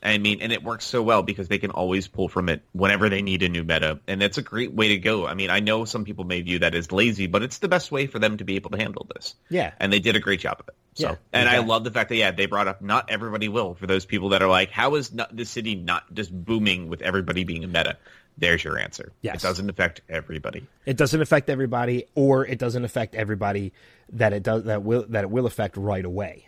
I 0.04 0.18
mean, 0.18 0.42
and 0.42 0.52
it 0.52 0.64
works 0.64 0.86
so 0.86 1.04
well 1.04 1.22
because 1.22 1.48
they 1.48 1.60
can 1.60 1.70
always 1.70 2.08
pull 2.08 2.28
from 2.28 2.50
it 2.50 2.64
whenever 2.72 3.08
they 3.10 3.22
need 3.22 3.44
a 3.44 3.50
new 3.50 3.64
meta, 3.64 4.00
and 4.08 4.24
it's 4.24 4.40
a 4.40 4.42
great 4.42 4.74
way 4.74 4.90
to 4.90 4.98
go. 4.98 5.28
I 5.28 5.36
mean, 5.36 5.52
I 5.52 5.60
know 5.60 5.86
some 5.86 6.06
people 6.06 6.24
may 6.24 6.42
view 6.42 6.60
that 6.60 6.74
as 6.74 6.92
lazy, 6.92 7.28
but 7.28 7.44
it's 7.44 7.60
the 7.60 7.68
best 7.68 7.92
way 7.92 8.08
for 8.08 8.18
them 8.18 8.38
to 8.38 8.44
be 8.44 8.56
able 8.56 8.72
to 8.72 8.78
handle 8.78 9.06
this. 9.14 9.36
Yeah, 9.50 9.74
and 9.80 9.94
they 9.94 10.00
did 10.00 10.16
a 10.16 10.20
great 10.20 10.40
job 10.40 10.58
of 10.60 10.70
it. 10.70 10.76
So, 10.96 11.04
yeah, 11.04 11.16
and 11.32 11.44
exactly. 11.44 11.64
I 11.64 11.68
love 11.68 11.84
the 11.84 11.92
fact 11.92 12.10
that 12.10 12.16
yeah, 12.16 12.32
they 12.32 12.48
brought 12.48 12.68
up 12.68 12.82
not 12.82 13.12
everybody 13.12 13.48
will 13.48 13.76
for 13.76 13.86
those 13.86 14.06
people 14.06 14.30
that 14.30 14.42
are 14.42 14.50
like, 14.50 14.72
how 14.72 14.96
is 14.96 15.14
not 15.14 15.36
the 15.36 15.46
city 15.46 15.76
not 15.76 16.12
just 16.14 16.32
booming 16.34 16.90
with 16.90 17.02
everybody 17.02 17.44
being 17.44 17.64
a 17.64 17.68
meta? 17.68 17.98
There's 18.38 18.64
your 18.64 18.80
answer. 18.80 19.12
Yes. 19.22 19.36
It 19.36 19.48
doesn't 19.48 19.70
affect 19.70 20.02
everybody. 20.10 20.66
It 20.86 20.98
doesn't 20.98 21.22
affect 21.22 21.50
everybody, 21.50 22.06
or 22.16 22.46
it 22.46 22.58
doesn't 22.58 22.84
affect 22.84 23.16
everybody 23.16 23.74
that 24.14 24.34
it 24.34 24.44
does 24.44 24.64
that 24.66 24.84
will 24.84 25.06
that 25.10 25.24
it 25.24 25.30
will 25.30 25.46
affect 25.46 25.78
right 25.78 26.04
away. 26.04 26.48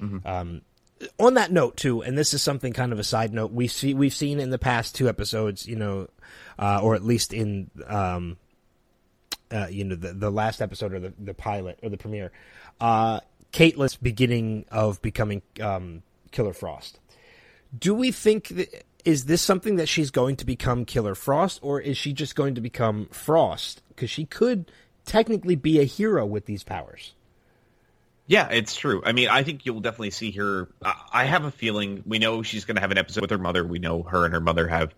Mm-hmm. 0.00 0.26
Um, 0.26 0.62
on 1.18 1.34
that 1.34 1.50
note, 1.50 1.76
too, 1.76 2.02
and 2.02 2.16
this 2.16 2.34
is 2.34 2.42
something 2.42 2.72
kind 2.72 2.92
of 2.92 2.98
a 2.98 3.04
side 3.04 3.32
note. 3.32 3.52
We 3.52 3.66
see 3.68 3.94
we've 3.94 4.14
seen 4.14 4.40
in 4.40 4.50
the 4.50 4.58
past 4.58 4.94
two 4.94 5.08
episodes, 5.08 5.66
you 5.66 5.76
know, 5.76 6.08
uh, 6.58 6.80
or 6.82 6.94
at 6.94 7.04
least 7.04 7.32
in 7.32 7.70
um, 7.86 8.36
uh, 9.50 9.66
you 9.70 9.84
know 9.84 9.94
the 9.94 10.12
the 10.12 10.30
last 10.30 10.62
episode 10.62 10.92
or 10.92 11.00
the 11.00 11.12
the 11.18 11.34
pilot 11.34 11.78
or 11.82 11.88
the 11.88 11.96
premiere, 11.96 12.32
uh, 12.80 13.20
Caitlin's 13.52 13.96
beginning 13.96 14.64
of 14.70 15.00
becoming 15.02 15.42
um, 15.60 16.02
Killer 16.30 16.52
Frost. 16.52 16.98
Do 17.76 17.94
we 17.94 18.12
think 18.12 18.48
that 18.48 18.84
is 19.04 19.24
this 19.24 19.42
something 19.42 19.76
that 19.76 19.88
she's 19.88 20.10
going 20.10 20.36
to 20.36 20.46
become 20.46 20.84
Killer 20.84 21.14
Frost, 21.14 21.60
or 21.62 21.80
is 21.80 21.96
she 21.96 22.12
just 22.12 22.36
going 22.36 22.54
to 22.54 22.60
become 22.60 23.06
Frost? 23.10 23.82
Because 23.88 24.10
she 24.10 24.24
could 24.24 24.70
technically 25.04 25.56
be 25.56 25.80
a 25.80 25.84
hero 25.84 26.24
with 26.24 26.46
these 26.46 26.62
powers. 26.62 27.14
Yeah, 28.26 28.48
it's 28.48 28.76
true. 28.76 29.02
I 29.04 29.12
mean, 29.12 29.28
I 29.28 29.42
think 29.42 29.66
you'll 29.66 29.80
definitely 29.80 30.10
see 30.10 30.30
her. 30.32 30.68
I 31.12 31.24
have 31.24 31.44
a 31.44 31.50
feeling 31.50 32.02
we 32.06 32.18
know 32.18 32.42
she's 32.42 32.64
going 32.64 32.76
to 32.76 32.80
have 32.80 32.92
an 32.92 32.98
episode 32.98 33.22
with 33.22 33.30
her 33.30 33.38
mother. 33.38 33.64
We 33.64 33.78
know 33.78 34.02
her 34.04 34.24
and 34.24 34.32
her 34.32 34.40
mother 34.40 34.68
have 34.68 34.94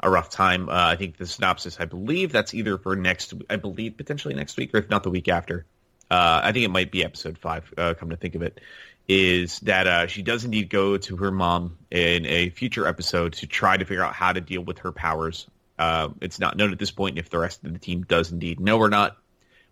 a 0.00 0.10
rough 0.10 0.28
time. 0.28 0.68
Uh, 0.68 0.72
I 0.72 0.96
think 0.96 1.16
the 1.16 1.26
synopsis, 1.26 1.78
I 1.80 1.84
believe 1.84 2.32
that's 2.32 2.52
either 2.52 2.76
for 2.76 2.96
next, 2.96 3.32
I 3.48 3.56
believe 3.56 3.96
potentially 3.96 4.34
next 4.34 4.56
week, 4.56 4.74
or 4.74 4.78
if 4.78 4.90
not 4.90 5.02
the 5.02 5.10
week 5.10 5.28
after. 5.28 5.64
Uh, 6.10 6.40
I 6.44 6.52
think 6.52 6.64
it 6.64 6.70
might 6.70 6.90
be 6.90 7.04
episode 7.04 7.38
five. 7.38 7.72
Uh, 7.78 7.94
come 7.94 8.10
to 8.10 8.16
think 8.16 8.34
of 8.34 8.42
it, 8.42 8.60
is 9.08 9.60
that 9.60 9.86
uh, 9.86 10.06
she 10.06 10.22
does 10.22 10.44
indeed 10.44 10.70
go 10.70 10.96
to 10.96 11.16
her 11.16 11.30
mom 11.30 11.76
in 11.90 12.24
a 12.26 12.48
future 12.50 12.86
episode 12.86 13.34
to 13.34 13.46
try 13.46 13.76
to 13.76 13.84
figure 13.84 14.02
out 14.02 14.14
how 14.14 14.32
to 14.32 14.40
deal 14.40 14.62
with 14.62 14.78
her 14.78 14.92
powers. 14.92 15.46
Uh, 15.78 16.08
it's 16.20 16.38
not 16.38 16.56
known 16.56 16.72
at 16.72 16.78
this 16.78 16.90
point 16.90 17.18
if 17.18 17.28
the 17.30 17.38
rest 17.38 17.64
of 17.64 17.72
the 17.72 17.78
team 17.78 18.02
does 18.02 18.32
indeed 18.32 18.60
know 18.60 18.78
or 18.78 18.88
not, 18.88 19.16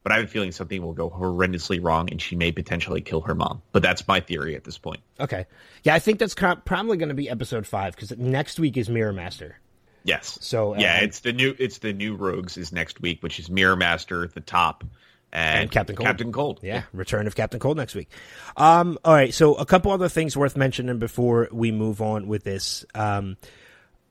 but 0.03 0.13
I 0.13 0.17
have 0.17 0.25
a 0.25 0.29
feeling 0.29 0.53
something 0.53 0.83
will 0.83 0.93
go 0.93 1.09
horrendously 1.09 1.83
wrong 1.83 2.11
and 2.11 2.21
she 2.21 2.37
may 2.37 2.53
potentially 2.53 3.01
kill 3.01 3.23
her 3.23 3.35
mom. 3.35 3.63
But 3.73 3.83
that's 3.83 4.07
my 4.07 4.21
theory 4.21 4.55
at 4.57 4.65
this 4.65 4.79
point. 4.79 5.01
Okay, 5.19 5.47
yeah, 5.85 5.95
I 5.95 5.99
think 5.99 6.19
that's 6.19 6.35
probably 6.35 6.97
going 6.97 7.09
to 7.09 7.15
be 7.15 7.31
episode 7.31 7.67
five 7.67 7.95
because 7.95 8.17
next 8.19 8.59
week 8.59 8.77
is 8.77 8.91
Mirror 8.91 9.15
Master. 9.15 9.59
Yes. 10.05 10.39
So 10.43 10.75
uh, 10.75 10.79
yeah, 10.79 10.99
it's 10.99 11.21
the 11.21 11.33
new 11.33 11.55
it's 11.59 11.79
the 11.79 11.93
new 11.93 12.17
Rogues 12.17 12.57
is 12.57 12.73
next 12.73 13.01
week, 13.01 13.23
which 13.23 13.39
is 13.39 13.49
Mirror 13.49 13.77
Master 13.77 14.25
at 14.25 14.35
the 14.35 14.41
top. 14.41 14.85
And, 15.33 15.61
And 15.61 15.71
Captain 15.71 15.97
Cold. 15.97 16.07
Captain 16.07 16.33
Cold. 16.33 16.61
Yeah, 16.63 16.83
return 16.93 17.27
of 17.27 17.35
Captain 17.35 17.59
Cold 17.59 17.77
next 17.77 17.95
week. 17.95 18.09
Um, 18.57 18.99
all 19.05 19.15
right, 19.15 19.33
so 19.33 19.55
a 19.55 19.65
couple 19.65 19.91
other 19.91 20.09
things 20.09 20.37
worth 20.37 20.57
mentioning 20.57 20.99
before 20.99 21.49
we 21.51 21.73
move 21.73 22.03
on 22.03 22.29
with 22.29 22.45
this. 22.45 22.85
Um, 22.95 23.37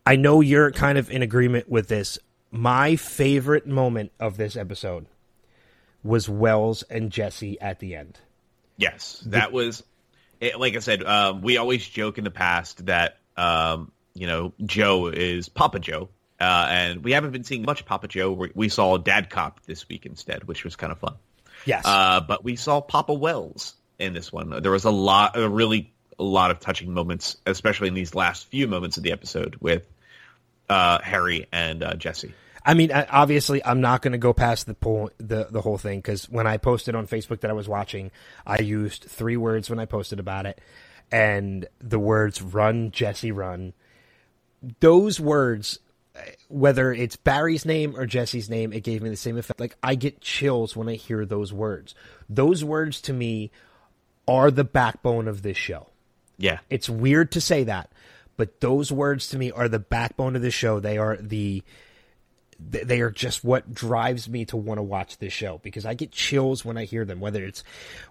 I 0.05 0.15
know 0.15 0.41
you're 0.41 0.72
kind 0.72 0.97
of 0.97 1.11
in 1.11 1.22
agreement 1.22 1.69
with 1.69 1.88
this. 1.88 2.17
My 2.49 2.95
favorite 2.95 3.67
moment 3.67 4.11
of 4.19 4.36
this 4.38 4.57
episode 4.57 5.05
was 6.03 6.28
Wells 6.28 6.84
and 6.84 7.11
Jesse 7.11 7.59
at 7.61 7.80
the 7.80 7.95
end. 7.95 8.19
Yes, 8.78 9.24
that 9.28 9.51
was 9.51 9.84
it, 10.39 10.59
like 10.59 10.76
I 10.76 10.80
said. 10.80 11.03
Um, 11.03 11.41
we 11.41 11.57
always 11.57 11.88
joke 11.88 12.17
in 12.17 12.24
the 12.24 12.32
past 12.32 12.88
that 12.88 13.19
um, 13.38 13.91
you 14.15 14.26
know 14.26 14.53
Joe 14.65 15.07
is 15.07 15.49
Papa 15.49 15.80
Joe, 15.80 16.09
uh, 16.42 16.68
and 16.70 17.04
we 17.04 17.12
haven't 17.12 17.32
been 17.32 17.44
seeing 17.44 17.62
much 17.62 17.86
Papa 17.86 18.08
Joe. 18.08 18.32
We, 18.32 18.52
we 18.56 18.70
saw 18.70 18.98
Dad 18.98 19.30
Cop 19.30 19.64
this 19.66 19.88
week 19.88 20.06
instead, 20.06 20.46
which 20.46 20.64
was 20.64 20.76
kind 20.76 20.92
of 20.92 21.00
fun. 21.00 21.16
Yes. 21.66 21.84
Uh, 21.86 22.22
but 22.22 22.44
we 22.44 22.56
saw 22.56 22.82
Papa 22.82 23.14
Wells 23.14 23.76
in 24.00 24.14
this 24.14 24.34
one. 24.34 24.62
There 24.62 24.72
was 24.72 24.86
a 24.86 24.92
lot, 24.92 25.38
a 25.38 25.48
really 25.48 25.94
a 26.18 26.24
lot 26.24 26.52
of 26.52 26.60
touching 26.60 26.94
moments, 26.94 27.38
especially 27.46 27.88
in 27.88 27.94
these 27.94 28.16
last 28.16 28.48
few 28.48 28.68
moments 28.68 28.98
of 28.98 29.04
the 29.04 29.12
episode 29.12 29.58
with 29.60 29.88
uh, 30.70 31.00
Harry 31.02 31.48
and 31.52 31.84
uh, 31.84 31.94
Jesse. 31.94 32.34
I 32.64 32.76
mean, 32.76 32.92
obviously, 32.92 33.64
I'm 33.66 33.82
not 33.82 34.02
going 34.02 34.12
to 34.12 34.20
go 34.20 34.34
past 34.34 34.68
the 34.68 34.76
point, 34.76 35.14
the 35.18 35.48
the 35.50 35.62
whole 35.62 35.80
thing 35.80 36.00
because 36.00 36.30
when 36.30 36.46
I 36.46 36.58
posted 36.58 36.96
on 36.96 37.08
Facebook 37.08 37.42
that 37.42 37.50
I 37.50 37.54
was 37.54 37.68
watching, 37.68 38.12
I 38.46 38.60
used 38.60 39.04
three 39.06 39.38
words 39.38 39.70
when 39.70 39.80
I 39.80 39.86
posted 39.86 40.20
about 40.20 40.46
it, 40.46 40.62
and 41.12 41.68
the 41.80 42.00
words 42.00 42.42
"run, 42.42 42.92
Jesse, 42.92 43.32
run." 43.32 43.74
Those 44.80 45.20
words, 45.20 45.80
whether 46.49 46.91
it's 46.91 47.16
Barry's 47.16 47.66
name 47.66 47.95
or 47.95 48.05
Jesse's 48.05 48.49
name, 48.49 48.74
it 48.74 48.84
gave 48.84 49.01
me 49.01 49.09
the 49.09 49.16
same 49.16 49.38
effect. 49.38 49.59
Like 49.59 49.78
I 49.82 49.95
get 49.95 50.22
chills 50.22 50.76
when 50.76 50.89
I 50.89 50.95
hear 50.95 51.26
those 51.26 51.53
words. 51.53 51.95
Those 52.30 52.64
words 52.64 53.01
to 53.01 53.14
me 53.14 53.51
are 54.28 54.51
the 54.51 54.64
backbone 54.64 55.28
of 55.28 55.41
this 55.41 55.57
show. 55.57 55.88
Yeah, 56.38 56.59
It's 56.72 56.89
weird 56.89 57.32
to 57.34 57.41
say 57.41 57.66
that, 57.66 57.91
but 58.36 58.62
those 58.62 58.91
words 58.91 59.30
to 59.30 59.38
me 59.38 59.51
are 59.51 59.70
the 59.70 59.78
backbone 59.78 60.36
of 60.36 60.41
the 60.41 60.49
show. 60.49 60.80
They 60.80 60.97
are 60.97 61.18
the 61.18 61.64
they 62.59 63.01
are 63.01 63.09
just 63.09 63.43
what 63.43 63.74
drives 63.74 64.30
me 64.30 64.45
to 64.45 64.57
want 64.57 64.78
to 64.78 64.84
watch 64.84 65.18
this 65.18 65.34
show 65.34 65.59
because 65.64 65.86
I 65.86 65.93
get 65.93 66.12
chills 66.12 66.64
when 66.64 66.78
I 66.78 66.86
hear 66.86 67.05
them. 67.05 67.20
Whether 67.20 67.43
it's 67.43 67.64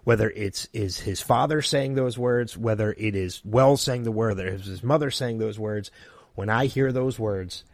whether 0.03 0.29
it's 0.29 0.67
is 0.73 0.99
his 0.99 1.21
father 1.21 1.61
saying 1.61 1.95
those 1.95 2.17
words, 2.17 2.57
whether 2.57 2.93
it 2.97 3.15
is 3.15 3.41
Wells 3.45 3.81
saying 3.81 4.03
the 4.03 4.11
word, 4.11 4.37
whether 4.37 4.47
it's 4.47 4.65
his 4.65 4.83
mother 4.83 5.11
saying 5.11 5.39
those 5.39 5.59
words. 5.59 5.91
When 6.35 6.49
I 6.49 6.67
hear 6.67 6.91
those 6.93 7.19
words, 7.19 7.65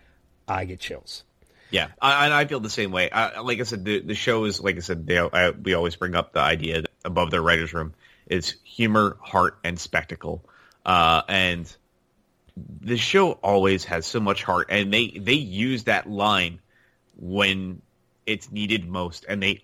I 0.47 0.65
get 0.65 0.79
chills. 0.79 1.23
Yeah, 1.69 1.89
I, 2.01 2.25
and 2.25 2.33
I 2.33 2.45
feel 2.45 2.61
the 2.61 2.69
same 2.69 2.91
way. 2.91 3.11
I, 3.11 3.41
like 3.41 3.59
I 3.59 3.63
said, 3.63 3.83
the, 3.83 3.99
the 3.99 4.15
show 4.15 4.45
is 4.45 4.61
like 4.61 4.77
I 4.77 4.79
said. 4.79 5.05
They, 5.05 5.19
I, 5.19 5.49
we 5.49 5.73
always 5.73 5.95
bring 5.95 6.15
up 6.15 6.31
the 6.31 6.39
idea 6.39 6.81
that 6.83 6.91
above 7.03 7.29
the 7.29 7.41
writers' 7.41 7.73
room 7.73 7.93
is 8.25 8.55
humor, 8.63 9.17
heart, 9.21 9.59
and 9.63 9.77
spectacle. 9.77 10.45
Uh, 10.85 11.23
and 11.27 11.75
the 12.81 12.97
show 12.97 13.31
always 13.31 13.85
has 13.85 14.05
so 14.05 14.19
much 14.19 14.43
heart, 14.43 14.67
and 14.69 14.93
they 14.93 15.09
they 15.09 15.33
use 15.33 15.85
that 15.85 16.09
line 16.09 16.59
when 17.17 17.81
it's 18.25 18.51
needed 18.51 18.87
most, 18.87 19.25
and 19.27 19.43
they 19.43 19.63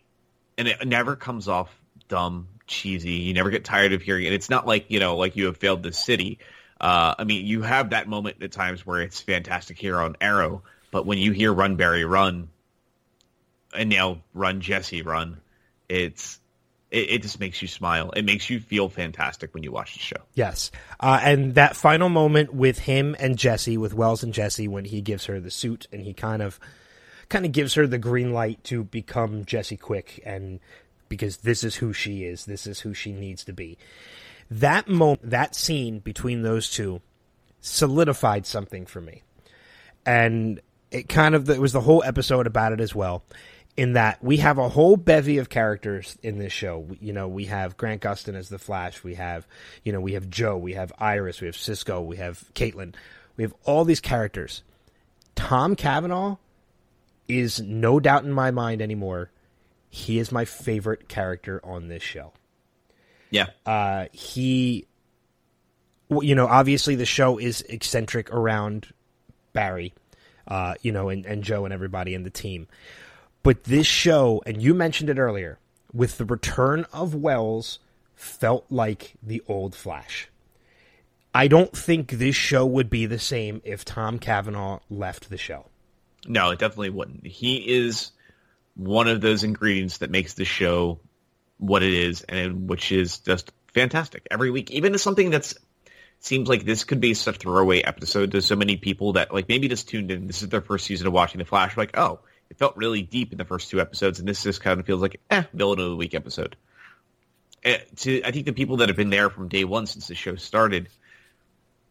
and 0.58 0.68
it 0.68 0.86
never 0.86 1.16
comes 1.16 1.48
off 1.48 1.74
dumb, 2.08 2.48
cheesy. 2.68 3.12
You 3.12 3.34
never 3.34 3.50
get 3.50 3.64
tired 3.64 3.94
of 3.94 4.02
hearing 4.02 4.26
it. 4.26 4.34
It's 4.34 4.50
not 4.50 4.68
like 4.68 4.86
you 4.90 5.00
know, 5.00 5.16
like 5.18 5.36
you 5.36 5.46
have 5.46 5.58
failed 5.58 5.84
the 5.84 5.94
city. 5.94 6.40
Uh, 6.80 7.16
I 7.18 7.24
mean, 7.24 7.46
you 7.46 7.62
have 7.62 7.92
that 7.92 8.08
moment 8.08 8.44
at 8.44 8.52
times 8.52 8.86
where 8.86 9.02
it's 9.02 9.22
fantastic 9.22 9.78
here 9.78 9.98
on 10.00 10.18
Arrow, 10.20 10.64
but 10.94 11.08
when 11.08 11.18
you 11.18 11.32
hear 11.32 11.52
"Run 11.52 11.76
Barry 11.76 12.06
Run," 12.06 12.50
and 13.76 13.90
now 13.90 14.22
"Run 14.36 14.62
Jesse 14.62 15.02
Run," 15.02 15.42
it's 15.90 16.40
it, 16.92 17.10
it, 17.10 17.22
just 17.24 17.40
makes 17.40 17.64
you 17.64 17.68
smile. 17.68 18.12
It 18.12 18.24
makes 18.24 18.48
you 18.48 18.60
feel 18.60 18.90
fantastic 18.90 19.56
when 19.56 19.64
you 19.64 19.72
watch 19.72 19.94
the 19.94 20.00
show. 20.00 20.22
Yes, 20.36 20.70
uh, 21.00 21.20
and 21.22 21.56
that 21.56 21.76
final 21.76 22.10
moment 22.10 22.54
with 22.54 22.78
him 22.78 23.16
and 23.20 23.40
Jesse, 23.40 23.76
with 23.76 23.96
Wells 23.96 24.22
and 24.22 24.36
Jesse, 24.36 24.68
when 24.68 24.86
he 24.86 25.02
gives 25.02 25.26
her 25.26 25.40
the 25.40 25.50
suit 25.50 25.88
and 25.92 26.04
he 26.04 26.14
kind 26.14 26.44
of 26.44 26.60
kind 27.28 27.44
of 27.44 27.52
gives 27.52 27.74
her 27.74 27.88
the 27.88 27.98
green 27.98 28.32
light 28.32 28.64
to 28.66 28.84
become 28.84 29.46
Jesse 29.46 29.78
Quick, 29.78 30.22
and 30.24 30.60
because 31.10 31.38
this 31.38 31.64
is 31.64 31.78
who 31.78 31.92
she 31.92 32.24
is, 32.24 32.46
this 32.46 32.68
is 32.68 32.82
who 32.82 32.94
she 32.94 33.12
needs 33.12 33.44
to 33.46 33.54
be. 33.54 33.80
That 34.52 34.88
moment, 34.88 35.28
that 35.28 35.56
scene 35.56 35.98
between 35.98 36.44
those 36.44 36.70
two, 36.70 37.02
solidified 37.62 38.46
something 38.46 38.86
for 38.86 39.02
me, 39.02 39.24
and 40.06 40.62
it 40.94 41.10
kind 41.10 41.36
of 41.36 41.50
it 41.50 41.60
was 41.60 41.74
the 41.74 41.82
whole 41.82 42.04
episode 42.04 42.48
about 42.48 42.72
it 42.72 42.80
as 42.80 42.96
well 42.96 43.24
in 43.76 43.94
that 43.94 44.24
we 44.24 44.38
have 44.38 44.58
a 44.58 44.70
whole 44.70 44.96
bevy 44.96 45.40
of 45.40 45.50
characters 45.50 46.18
in 46.22 46.38
this 46.38 46.54
show. 46.54 46.88
You 47.00 47.14
know, 47.14 47.28
we 47.28 47.46
have 47.46 47.76
Grant 47.76 48.02
Gustin 48.02 48.36
as 48.36 48.50
the 48.50 48.60
Flash. 48.60 49.04
We 49.04 49.16
have, 49.16 49.48
you 49.84 49.92
know, 49.92 50.00
we 50.00 50.14
have 50.14 50.30
Joe. 50.30 50.58
We 50.58 50.74
have 50.74 50.94
Iris. 51.00 51.42
We 51.42 51.48
have 51.48 51.58
Cisco. 51.58 52.02
We 52.02 52.18
have 52.18 52.44
Caitlin. 52.54 52.94
We 53.36 53.44
have 53.44 53.54
all 53.64 53.84
these 53.84 54.00
characters. 54.00 54.64
Tom 55.36 55.76
Cavanagh 55.76 56.36
is 57.28 57.60
no 57.62 58.00
doubt 58.00 58.26
in 58.26 58.32
my 58.32 58.52
mind 58.52 58.82
anymore. 58.82 59.32
He 59.90 60.20
is 60.20 60.32
my 60.32 60.46
favorite 60.46 61.10
character 61.10 61.60
on 61.64 61.88
this 61.88 62.04
show. 62.04 62.34
Yeah. 63.32 63.48
Uh, 63.66 64.06
he, 64.12 64.86
you 66.10 66.36
know, 66.36 66.46
obviously 66.46 66.96
the 66.96 67.06
show 67.06 67.40
is 67.40 67.62
eccentric 67.62 68.32
around 68.32 68.94
Barry, 69.54 69.94
uh, 70.48 70.76
you 70.82 70.92
know, 70.92 71.10
and, 71.10 71.26
and 71.26 71.44
Joe 71.44 71.66
and 71.66 71.74
everybody 71.74 72.14
in 72.14 72.24
the 72.24 72.30
team. 72.30 72.68
But 73.44 73.66
this 73.66 73.88
show, 73.88 74.42
and 74.46 74.62
you 74.62 74.74
mentioned 74.74 75.10
it 75.10 75.18
earlier, 75.18 75.60
with 75.94 76.18
the 76.18 76.26
return 76.26 76.86
of 76.94 77.14
Wells, 77.14 77.80
felt 78.16 78.66
like 78.70 79.14
the 79.22 79.44
old 79.48 79.76
Flash. 79.76 80.30
I 81.36 81.48
don't 81.48 81.76
think 81.76 82.12
this 82.12 82.36
show 82.36 82.66
would 82.66 82.90
be 82.90 83.06
the 83.06 83.20
same 83.20 83.62
if 83.64 83.84
Tom 83.84 84.20
Cavanagh 84.20 84.80
left 84.90 85.30
the 85.30 85.38
show. 85.38 85.66
No, 86.28 86.52
it 86.52 86.60
definitely 86.60 86.92
wouldn't. 86.92 87.26
He 87.26 87.58
is 87.58 88.12
one 88.76 89.08
of 89.08 89.20
those 89.22 89.44
ingredients 89.44 89.98
that 89.98 90.10
makes 90.10 90.36
the 90.36 90.46
show 90.46 91.00
what 91.58 91.84
it 91.84 91.94
is, 91.94 92.22
and 92.24 92.70
which 92.70 92.92
is 92.92 93.20
just 93.20 93.52
fantastic 93.74 94.28
every 94.30 94.52
week. 94.52 94.72
Even 94.72 94.94
as 94.94 95.02
something 95.02 95.30
that's 95.32 95.56
seems 96.24 96.48
like 96.48 96.64
this 96.64 96.86
could 96.86 97.02
be 97.02 97.14
such 97.14 97.36
a 97.36 97.40
throwaway 97.40 97.82
episode 97.82 98.32
to 98.32 98.42
so 98.42 98.56
many 98.56 98.78
people 98.78 99.14
that 99.14 99.34
like 99.34 99.50
maybe 99.50 99.68
just 99.68 99.90
tuned 99.90 100.10
in. 100.10 100.26
This 100.26 100.42
is 100.42 100.50
their 100.50 100.62
first 100.62 100.86
season 100.86 101.06
of 101.06 101.14
watching 101.14 101.40
The 101.40 101.46
Flash. 101.46 101.76
Like, 101.76 101.98
oh, 101.98 102.20
it 102.50 102.58
felt 102.58 102.78
really 102.78 103.02
deep 103.02 103.32
in 103.32 103.38
the 103.38 103.46
first 103.46 103.70
two 103.70 103.82
episodes, 103.82 104.20
and 104.20 104.28
this 104.28 104.44
just 104.44 104.62
kind 104.62 104.80
of 104.80 104.86
feels 104.86 105.02
like 105.02 105.20
eh, 105.30 105.44
villain 105.54 105.80
of 105.80 105.90
the 105.90 105.96
week 105.96 106.14
episode. 106.14 106.56
Uh, 107.66 107.76
to 107.98 108.24
I 108.24 108.32
think 108.32 108.46
the 108.46 108.54
people 108.54 108.78
that 108.78 108.90
have 108.90 108.98
been 108.98 109.10
there 109.10 109.30
from 109.30 109.50
day 109.50 109.66
one 109.66 109.86
since 109.86 110.08
the 110.08 110.16
show 110.16 110.36
started, 110.36 110.88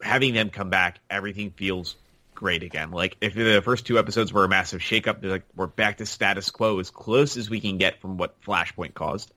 having 0.00 0.34
them 0.34 0.50
come 0.50 0.70
back, 0.70 0.98
everything 1.10 1.50
feels 1.50 1.96
great 2.34 2.62
again. 2.62 2.90
Like 2.90 3.18
if 3.20 3.34
the 3.34 3.60
first 3.62 3.86
two 3.86 3.98
episodes 3.98 4.32
were 4.32 4.44
a 4.44 4.48
massive 4.48 4.80
shakeup, 4.80 5.20
they're 5.20 5.30
like 5.30 5.44
we're 5.54 5.66
back 5.66 5.98
to 5.98 6.06
status 6.06 6.50
quo 6.50 6.78
as 6.78 6.90
close 6.90 7.36
as 7.36 7.50
we 7.50 7.60
can 7.60 7.76
get 7.76 8.00
from 8.00 8.16
what 8.16 8.40
Flashpoint 8.42 8.94
caused. 8.94 9.30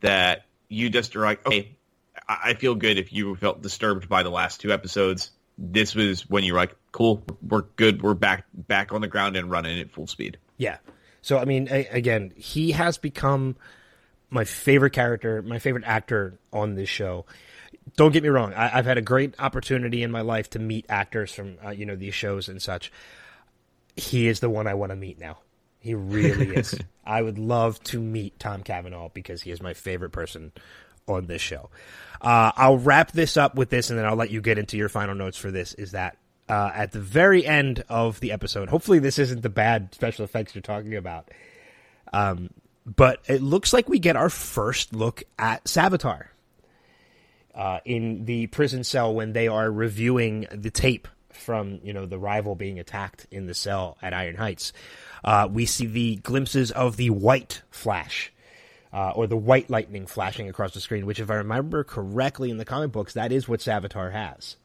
That 0.00 0.46
you 0.68 0.88
just 0.90 1.14
are 1.14 1.20
like, 1.20 1.46
okay, 1.46 1.76
I 2.42 2.54
feel 2.54 2.74
good 2.74 2.98
if 2.98 3.12
you 3.12 3.34
felt 3.36 3.62
disturbed 3.62 4.08
by 4.08 4.22
the 4.22 4.30
last 4.30 4.60
two 4.60 4.72
episodes 4.72 5.30
this 5.60 5.94
was 5.94 6.28
when 6.28 6.42
you 6.42 6.54
were 6.54 6.58
like, 6.58 6.74
cool, 6.90 7.22
we're 7.46 7.62
good, 7.76 8.02
we're 8.02 8.14
back 8.14 8.46
back 8.54 8.92
on 8.92 9.02
the 9.02 9.08
ground 9.08 9.36
and 9.36 9.50
running 9.50 9.78
at 9.78 9.90
full 9.90 10.06
speed. 10.06 10.38
Yeah. 10.56 10.78
So 11.22 11.38
I 11.38 11.44
mean, 11.44 11.68
a- 11.70 11.86
again, 11.88 12.32
he 12.34 12.72
has 12.72 12.96
become 12.96 13.56
my 14.30 14.44
favorite 14.44 14.92
character, 14.92 15.42
my 15.42 15.58
favorite 15.58 15.84
actor 15.86 16.38
on 16.52 16.74
this 16.74 16.88
show. 16.88 17.26
Don't 17.96 18.12
get 18.12 18.22
me 18.22 18.30
wrong; 18.30 18.54
I- 18.54 18.68
have 18.68 18.86
had 18.86 18.96
a 18.96 19.02
great 19.02 19.34
opportunity 19.38 20.02
in 20.02 20.10
my 20.10 20.22
life 20.22 20.48
to 20.50 20.58
meet 20.58 20.86
actors 20.88 21.32
from 21.34 21.58
uh, 21.64 21.70
you 21.70 21.84
know 21.84 21.96
these 21.96 22.14
shows 22.14 22.48
and 22.48 22.60
such. 22.60 22.90
He 23.96 24.28
is 24.28 24.40
the 24.40 24.48
one 24.48 24.66
I 24.66 24.74
want 24.74 24.90
to 24.90 24.96
meet 24.96 25.18
now. 25.18 25.38
He 25.78 25.94
really 25.94 26.56
is. 26.56 26.74
I 27.04 27.20
would 27.20 27.38
love 27.38 27.82
to 27.84 28.00
meet 28.00 28.38
Tom 28.38 28.62
Cavanagh 28.62 29.08
because 29.12 29.42
he 29.42 29.50
is 29.50 29.60
my 29.60 29.74
favorite 29.74 30.10
person 30.10 30.52
on 31.06 31.26
this 31.26 31.42
show. 31.42 31.70
Uh, 32.20 32.52
I'll 32.56 32.78
wrap 32.78 33.12
this 33.12 33.36
up 33.36 33.54
with 33.54 33.70
this, 33.70 33.90
and 33.90 33.98
then 33.98 34.06
I'll 34.06 34.16
let 34.16 34.30
you 34.30 34.40
get 34.40 34.58
into 34.58 34.76
your 34.76 34.88
final 34.88 35.14
notes 35.14 35.38
for 35.38 35.50
this. 35.50 35.74
Is 35.74 35.92
that 35.92 36.16
uh, 36.48 36.70
at 36.74 36.92
the 36.92 37.00
very 37.00 37.46
end 37.46 37.84
of 37.88 38.20
the 38.20 38.32
episode? 38.32 38.68
Hopefully, 38.68 38.98
this 38.98 39.18
isn't 39.18 39.42
the 39.42 39.48
bad 39.48 39.94
special 39.94 40.24
effects 40.24 40.54
you're 40.54 40.62
talking 40.62 40.96
about. 40.96 41.30
Um, 42.12 42.50
but 42.84 43.20
it 43.26 43.42
looks 43.42 43.72
like 43.72 43.88
we 43.88 43.98
get 43.98 44.16
our 44.16 44.30
first 44.30 44.94
look 44.94 45.22
at 45.38 45.64
Savitar 45.64 46.26
uh, 47.54 47.80
in 47.84 48.24
the 48.24 48.46
prison 48.48 48.84
cell 48.84 49.14
when 49.14 49.32
they 49.32 49.48
are 49.48 49.70
reviewing 49.70 50.46
the 50.52 50.70
tape 50.70 51.08
from 51.30 51.80
you 51.82 51.92
know 51.92 52.06
the 52.06 52.18
rival 52.18 52.54
being 52.54 52.78
attacked 52.78 53.26
in 53.30 53.46
the 53.46 53.54
cell 53.54 53.96
at 54.02 54.12
Iron 54.12 54.36
Heights. 54.36 54.72
Uh, 55.24 55.48
we 55.50 55.66
see 55.66 55.86
the 55.86 56.16
glimpses 56.16 56.70
of 56.70 56.96
the 56.96 57.10
white 57.10 57.62
Flash 57.70 58.32
uh, 58.92 59.10
or 59.10 59.26
the 59.26 59.36
white 59.36 59.70
lightning 59.70 60.06
flashing 60.06 60.48
across 60.48 60.74
the 60.74 60.80
screen, 60.80 61.06
which, 61.06 61.20
if 61.20 61.30
I 61.30 61.36
remember 61.36 61.84
correctly 61.84 62.50
in 62.50 62.56
the 62.56 62.64
comic 62.64 62.92
books, 62.92 63.14
that 63.14 63.32
is 63.32 63.48
what 63.48 63.60
Savitar 63.60 64.12
has. 64.12 64.56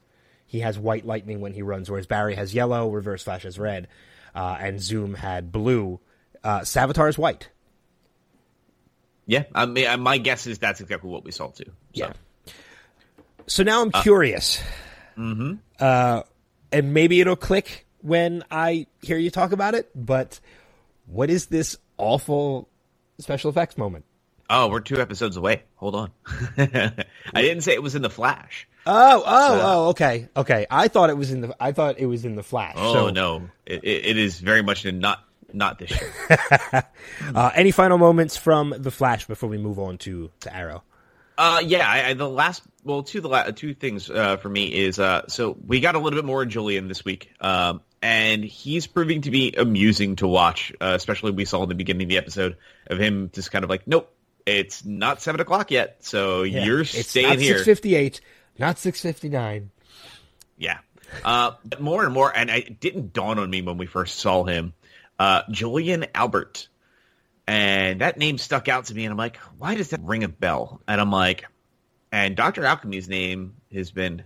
He 0.46 0.60
has 0.60 0.78
white 0.78 1.04
lightning 1.04 1.40
when 1.40 1.52
he 1.52 1.62
runs, 1.62 1.90
whereas 1.90 2.06
Barry 2.06 2.34
has 2.36 2.54
yellow, 2.54 2.88
Reverse 2.88 3.24
Flash 3.24 3.42
has 3.42 3.58
red, 3.58 3.88
uh, 4.34 4.56
and 4.60 4.80
Zoom 4.80 5.14
had 5.14 5.50
blue. 5.50 6.00
Uh, 6.42 6.60
Savitar 6.60 7.08
is 7.08 7.18
white. 7.18 7.48
Yeah, 9.26 9.44
I 9.54 9.66
mean, 9.66 10.00
my 10.00 10.18
guess 10.18 10.46
is 10.46 10.58
that's 10.58 10.80
exactly 10.80 11.10
what 11.10 11.24
we 11.24 11.32
saw 11.32 11.48
too. 11.48 11.64
So. 11.64 11.72
Yeah. 11.92 12.12
So 13.48 13.62
now 13.64 13.82
I'm 13.82 13.90
curious. 13.90 14.62
Mm-hmm. 15.16 15.54
Uh, 15.80 16.22
and 16.70 16.94
maybe 16.94 17.20
it'll 17.20 17.36
click 17.36 17.86
when 18.02 18.44
I 18.50 18.86
hear 19.02 19.18
you 19.18 19.30
talk 19.30 19.52
about 19.52 19.74
it, 19.74 19.90
but 19.94 20.38
what 21.06 21.30
is 21.30 21.46
this 21.46 21.76
awful 21.96 22.68
special 23.18 23.50
effects 23.50 23.76
moment? 23.76 24.04
Oh, 24.48 24.68
we're 24.68 24.80
two 24.80 25.00
episodes 25.00 25.36
away. 25.36 25.64
Hold 25.76 25.94
on. 25.94 26.10
I 26.56 26.92
didn't 27.34 27.62
say 27.62 27.74
it 27.74 27.82
was 27.82 27.94
in 27.94 28.02
the 28.02 28.10
Flash. 28.10 28.68
Oh, 28.86 29.22
oh, 29.26 29.48
so, 29.48 29.60
oh, 29.64 29.88
okay, 29.88 30.28
okay. 30.36 30.66
I 30.70 30.86
thought 30.86 31.10
it 31.10 31.16
was 31.16 31.32
in 31.32 31.40
the. 31.40 31.56
I 31.58 31.72
thought 31.72 31.98
it 31.98 32.06
was 32.06 32.24
in 32.24 32.36
the 32.36 32.44
Flash. 32.44 32.74
Oh 32.76 32.92
so. 32.92 33.10
no, 33.10 33.50
it, 33.66 33.80
it 33.82 34.16
is 34.16 34.38
very 34.38 34.62
much 34.62 34.86
in 34.86 35.00
not 35.00 35.24
not 35.52 35.80
this 35.80 35.90
year. 35.90 36.12
uh, 37.34 37.50
any 37.56 37.72
final 37.72 37.98
moments 37.98 38.36
from 38.36 38.72
the 38.78 38.92
Flash 38.92 39.26
before 39.26 39.48
we 39.48 39.58
move 39.58 39.80
on 39.80 39.98
to 39.98 40.30
to 40.40 40.56
Arrow? 40.56 40.84
Uh, 41.38 41.62
yeah, 41.64 41.86
I, 41.86 42.10
I, 42.10 42.14
the 42.14 42.28
last, 42.28 42.62
well, 42.82 43.02
two 43.02 43.20
the 43.20 43.28
la- 43.28 43.50
two 43.50 43.74
things 43.74 44.08
uh, 44.08 44.36
for 44.38 44.48
me 44.48 44.72
is 44.72 44.98
uh, 44.98 45.22
so 45.28 45.56
we 45.66 45.80
got 45.80 45.94
a 45.94 45.98
little 45.98 46.18
bit 46.18 46.24
more 46.24 46.42
of 46.42 46.48
Julian 46.48 46.88
this 46.88 47.04
week, 47.04 47.30
um, 47.40 47.82
and 48.00 48.42
he's 48.44 48.86
proving 48.86 49.22
to 49.22 49.30
be 49.30 49.52
amusing 49.56 50.16
to 50.16 50.28
watch. 50.28 50.72
Uh, 50.80 50.92
especially 50.94 51.32
we 51.32 51.44
saw 51.44 51.62
in 51.64 51.68
the 51.68 51.74
beginning 51.74 52.04
of 52.04 52.08
the 52.08 52.18
episode 52.18 52.56
of 52.86 52.98
him 52.98 53.30
just 53.34 53.50
kind 53.50 53.64
of 53.64 53.70
like, 53.70 53.86
nope, 53.86 54.10
it's 54.46 54.84
not 54.84 55.20
seven 55.20 55.40
o'clock 55.40 55.70
yet, 55.70 55.96
so 56.00 56.44
yeah. 56.44 56.64
you're 56.64 56.80
it's 56.80 57.08
staying 57.08 57.28
not 57.28 57.38
here. 57.38 57.56
Six 57.56 57.64
fifty 57.64 57.94
eight, 57.96 58.20
not 58.58 58.78
six 58.78 59.00
fifty 59.00 59.28
nine. 59.28 59.70
Yeah, 60.56 60.78
uh, 61.24 61.52
but 61.64 61.80
more 61.80 62.04
and 62.04 62.14
more, 62.14 62.32
and 62.34 62.48
it 62.48 62.80
didn't 62.80 63.12
dawn 63.12 63.38
on 63.38 63.50
me 63.50 63.60
when 63.62 63.76
we 63.76 63.86
first 63.86 64.18
saw 64.18 64.44
him. 64.44 64.72
Uh, 65.18 65.42
Julian 65.50 66.06
Albert, 66.14 66.68
and 67.46 68.00
that 68.00 68.18
name 68.18 68.38
stuck 68.38 68.68
out 68.68 68.86
to 68.86 68.94
me, 68.94 69.04
and 69.04 69.12
I'm 69.12 69.18
like, 69.18 69.36
why 69.58 69.74
does 69.74 69.90
that 69.90 70.00
ring 70.02 70.24
a 70.24 70.28
bell? 70.28 70.80
And 70.86 71.00
I'm 71.00 71.10
like, 71.10 71.44
and 72.12 72.36
Doctor 72.36 72.64
Alchemy's 72.64 73.08
name 73.08 73.56
has 73.72 73.90
been, 73.90 74.22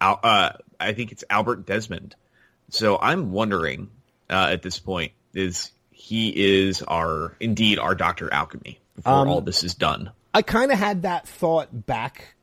uh, 0.00 0.52
I 0.78 0.92
think 0.92 1.12
it's 1.12 1.24
Albert 1.28 1.66
Desmond. 1.66 2.14
So 2.70 2.98
I'm 3.00 3.32
wondering 3.32 3.90
uh, 4.28 4.48
at 4.52 4.62
this 4.62 4.78
point 4.78 5.12
is 5.34 5.70
he 5.90 6.64
is 6.64 6.82
our 6.82 7.36
indeed 7.40 7.78
our 7.78 7.94
Doctor 7.94 8.32
Alchemy 8.32 8.80
before 8.96 9.12
um, 9.12 9.28
all 9.28 9.40
this 9.40 9.62
is 9.62 9.74
done. 9.74 10.10
I 10.34 10.42
kind 10.42 10.72
of 10.72 10.78
had 10.78 11.02
that 11.02 11.26
thought 11.28 11.86
back 11.86 12.34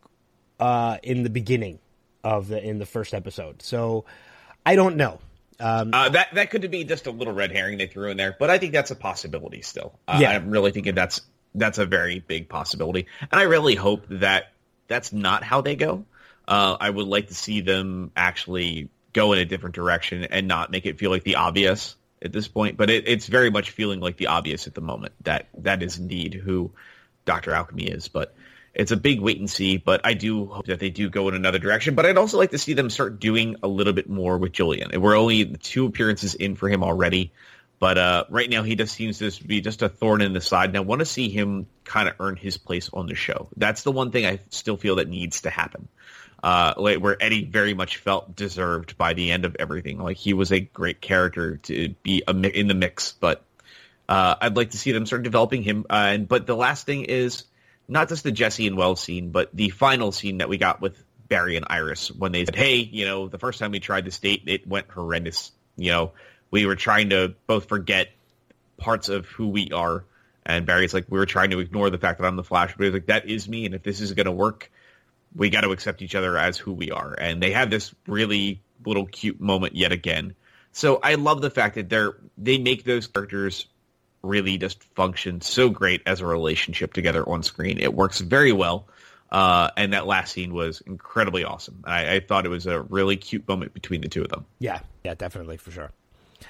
uh, 0.60 0.98
in 1.04 1.24
the 1.24 1.30
beginning 1.30 1.80
of 2.24 2.48
the 2.48 2.64
in 2.64 2.80
the 2.80 2.86
first 2.86 3.14
episode. 3.14 3.62
So 3.62 4.06
I 4.66 4.76
don't 4.76 4.96
know. 4.96 5.20
Um, 5.60 5.92
uh, 5.94 6.10
that 6.10 6.34
that 6.34 6.50
could 6.50 6.70
be 6.72 6.84
just 6.84 7.06
a 7.08 7.12
little 7.12 7.34
red 7.34 7.52
herring 7.52 7.78
they 7.78 7.88
threw 7.88 8.10
in 8.10 8.18
there, 8.18 8.36
but 8.40 8.50
I 8.50 8.58
think 8.58 8.74
that's 8.74 8.92
a 8.92 8.96
possibility 8.96 9.62
still. 9.62 10.00
Uh, 10.08 10.18
Yeah. 10.22 10.32
I'm 10.32 10.50
really 10.50 10.72
thinking 10.72 10.96
that's 10.96 11.22
that's 11.54 11.78
a 11.78 11.86
very 11.86 12.20
big 12.20 12.50
possibility, 12.50 13.08
and 13.32 13.40
I 13.40 13.44
really 13.44 13.76
hope 13.76 14.06
that 14.10 14.54
that's 14.88 15.14
not 15.14 15.44
how 15.44 15.62
they 15.62 15.76
go. 15.76 16.06
Uh, 16.48 16.76
I 16.80 16.90
would 16.90 17.08
like 17.08 17.28
to 17.28 17.36
see 17.36 17.62
them 17.62 18.12
actually 18.16 18.90
go 19.14 19.32
in 19.34 19.40
a 19.40 19.46
different 19.46 19.76
direction 19.76 20.24
and 20.26 20.48
not 20.48 20.72
make 20.72 20.86
it 20.86 20.98
feel 20.98 21.12
like 21.12 21.24
the 21.24 21.36
obvious 21.36 21.96
at 22.24 22.32
this 22.32 22.48
point. 22.48 22.78
But 22.78 22.90
it, 22.90 23.08
it's 23.08 23.28
very 23.28 23.50
much 23.50 23.72
feeling 23.72 24.00
like 24.00 24.18
the 24.18 24.28
obvious 24.28 24.68
at 24.68 24.76
the 24.76 24.82
moment 24.82 25.14
that 25.22 25.48
that 25.60 25.84
is 25.84 25.98
indeed 25.98 26.34
who 26.34 26.72
Doctor 27.26 27.52
Alchemy 27.52 27.86
is. 27.86 28.08
But 28.08 28.36
it's 28.74 28.92
a 28.92 28.98
big 28.98 29.20
wait 29.20 29.40
and 29.40 29.50
see. 29.50 29.78
But 29.78 30.02
I 30.04 30.14
do 30.14 30.46
hope 30.46 30.66
that 30.68 30.80
they 30.80 30.90
do 30.90 31.10
go 31.10 31.28
in 31.30 31.36
another 31.36 31.60
direction. 31.60 31.96
But 31.96 32.06
I'd 32.06 32.18
also 32.18 32.38
like 32.38 32.52
to 32.52 32.58
see 32.58 32.74
them 32.74 32.90
start 32.90 33.20
doing 33.20 33.58
a 33.64 33.68
little 33.68 33.94
bit 33.94 34.10
more 34.10 34.38
with 34.38 34.52
Julian. 34.52 35.00
We're 35.00 35.18
only 35.18 35.46
two 35.46 35.86
appearances 35.86 36.36
in 36.36 36.56
for 36.56 36.70
him 36.70 36.84
already. 36.84 37.32
But 37.80 37.98
uh, 37.98 38.24
right 38.30 38.50
now, 38.50 38.64
he 38.64 38.76
just 38.76 38.96
seems 38.96 39.18
to 39.18 39.32
be 39.46 39.60
just 39.60 39.82
a 39.82 39.90
thorn 39.90 40.22
in 40.22 40.32
the 40.32 40.40
side, 40.40 40.70
and 40.70 40.78
I 40.78 40.80
want 40.80 41.00
to 41.00 41.06
see 41.06 41.28
him 41.28 41.68
kind 41.84 42.08
of 42.08 42.16
earn 42.22 42.38
his 42.38 42.58
place 42.58 42.90
on 42.94 43.08
the 43.08 43.16
show. 43.16 43.50
That's 43.58 43.84
the 43.84 43.92
one 43.92 44.12
thing 44.12 44.26
I 44.26 44.40
still 44.52 44.78
feel 44.78 44.96
that 44.96 45.10
needs 45.10 45.42
to 45.42 45.50
happen. 45.50 45.90
Uh, 46.44 46.74
where 46.74 47.16
Eddie 47.24 47.46
very 47.46 47.74
much 47.74 47.98
felt 47.98 48.36
deserved 48.36 48.98
by 48.98 49.14
the 49.14 49.32
end 49.32 49.46
of 49.46 49.56
everything. 49.60 49.98
Like 49.98 50.18
he 50.18 50.34
was 50.34 50.52
a 50.52 50.60
great 50.60 51.00
character 51.00 51.56
to 51.56 51.96
be 52.04 52.22
in 52.28 52.68
the 52.68 52.74
mix, 52.74 53.14
but 53.14 53.46
uh, 54.10 54.36
I'd 54.42 54.58
like 54.58 54.72
to 54.72 54.78
see 54.78 54.92
them 54.92 55.06
start 55.06 55.24
developing 55.24 55.64
him. 55.64 55.86
Uh, 55.90 56.10
and 56.12 56.28
but 56.28 56.46
the 56.46 56.56
last 56.56 56.86
thing 56.86 57.06
is 57.06 57.46
not 57.88 58.10
just 58.10 58.26
the 58.26 58.32
Jesse 58.34 58.68
and 58.68 58.76
Wells 58.76 59.00
scene, 59.00 59.32
but 59.32 59.56
the 59.56 59.70
final 59.70 60.12
scene 60.12 60.40
that 60.40 60.50
we 60.50 60.58
got 60.58 60.82
with 60.82 61.02
Barry 61.30 61.56
and 61.56 61.66
Iris 61.70 62.12
when 62.12 62.34
they 62.34 62.44
said, 62.44 62.58
"Hey, 62.58 62.76
you 62.76 63.06
know, 63.06 63.30
the 63.30 63.40
first 63.40 63.60
time 63.60 63.72
we 63.72 63.80
tried 63.80 64.04
this 64.04 64.20
date, 64.20 64.44
it 64.48 64.68
went 64.68 64.90
horrendous. 64.90 65.54
You 65.78 65.92
know, 65.92 66.12
we 66.52 66.66
were 66.66 66.76
trying 66.76 67.12
to 67.12 67.36
both 67.48 67.70
forget 67.70 68.10
parts 68.76 69.08
of 69.08 69.28
who 69.28 69.48
we 69.48 69.70
are." 69.72 70.04
And 70.46 70.66
Barry's 70.66 70.94
like, 70.94 71.06
"We 71.10 71.20
were 71.20 71.26
trying 71.26 71.52
to 71.52 71.60
ignore 71.60 71.90
the 71.90 71.98
fact 71.98 72.20
that 72.20 72.28
I'm 72.28 72.36
the 72.36 72.44
Flash," 72.44 72.76
but 72.76 72.84
he's 72.84 72.94
like, 72.94 73.06
"That 73.06 73.30
is 73.30 73.48
me, 73.48 73.66
and 73.66 73.74
if 73.74 73.84
this 73.84 74.02
is 74.02 74.12
going 74.12 74.26
to 74.26 74.32
work." 74.34 74.70
We 75.36 75.50
got 75.50 75.62
to 75.62 75.72
accept 75.72 76.02
each 76.02 76.16
other 76.16 76.38
as 76.38 76.58
who 76.58 76.74
we 76.74 76.92
are. 76.92 77.14
And 77.14 77.42
they 77.42 77.52
have 77.52 77.70
this 77.70 77.94
really 78.08 78.62
little 78.86 79.06
cute 79.06 79.40
moment 79.40 79.76
yet 79.76 79.92
again. 79.92 80.36
So 80.72 81.00
I 81.02 81.16
love 81.16 81.42
the 81.42 81.50
fact 81.50 81.76
that 81.76 81.90
they're 81.90 82.16
they 82.38 82.58
make 82.58 82.84
those 82.84 83.08
characters 83.08 83.68
really 84.24 84.58
just 84.58 84.84
function 84.96 85.42
so 85.42 85.70
great 85.70 86.02
as 86.06 86.22
a 86.22 86.26
relationship 86.26 86.94
together 86.94 87.28
on 87.28 87.44
screen. 87.44 87.80
It 87.80 87.94
works 87.94 88.20
very 88.22 88.52
well. 88.52 88.88
Uh, 89.32 89.72
and 89.76 89.94
that 89.94 90.06
last 90.06 90.32
scene 90.32 90.54
was 90.54 90.82
incredibly 90.82 91.44
awesome. 91.44 91.84
I, 91.86 92.16
I 92.16 92.20
thought 92.20 92.46
it 92.46 92.50
was 92.50 92.68
a 92.68 92.82
really 92.82 93.18
cute 93.18 93.48
moment 93.48 93.74
between 93.74 94.02
the 94.02 94.08
two 94.08 94.22
of 94.22 94.30
them. 94.30 94.46
yeah, 94.60 94.80
yeah, 95.04 95.16
definitely 95.16 95.58
for 95.58 95.72
sure. 95.72 95.92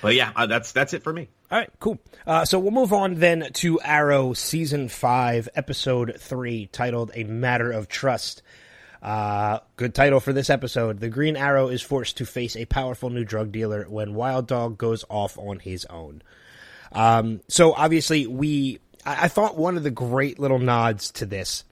But 0.02 0.16
yeah, 0.16 0.32
uh, 0.36 0.48
that's 0.48 0.74
that's 0.74 0.94
it 0.94 1.04
for 1.04 1.14
me. 1.14 1.30
All 1.52 1.60
right, 1.60 1.70
cool. 1.80 2.00
Uh, 2.28 2.44
so 2.44 2.60
we'll 2.60 2.72
move 2.72 2.92
on 2.92 3.16
then 3.16 3.50
to 3.54 3.80
Arrow 3.82 4.34
season 4.34 4.90
five, 4.90 5.48
episode 5.56 6.16
three, 6.20 6.66
titled 6.68 7.12
"A 7.16 7.24
Matter 7.24 7.72
of 7.72 7.88
Trust." 7.88 8.42
Uh, 9.04 9.60
good 9.76 9.94
title 9.94 10.22
for 10.22 10.32
this 10.32 10.50
episode. 10.50 11.02
The 11.02 11.10
Green 11.10 11.36
Arrow 11.36 11.68
is 11.68 11.82
forced 11.82 12.18
to 12.18 12.26
face 12.26 12.56
a 12.56 12.64
powerful 12.64 13.10
new 13.10 13.26
drug 13.26 13.52
dealer 13.52 13.84
when 13.90 14.14
Wild 14.14 14.48
Dog 14.48 14.78
goes 14.78 15.04
off 15.10 15.38
on 15.38 15.60
his 15.60 15.84
own. 15.86 16.22
Um, 16.94 17.42
so 17.50 17.74
obviously, 17.74 18.28
we 18.28 18.80
I, 19.06 19.26
I 19.26 19.28
thought 19.28 19.58
one 19.58 19.76
of 19.76 19.84
the 19.84 19.92
great 19.92 20.40
little 20.40 20.60
nods 20.60 21.12
to 21.14 21.26
this. 21.26 21.66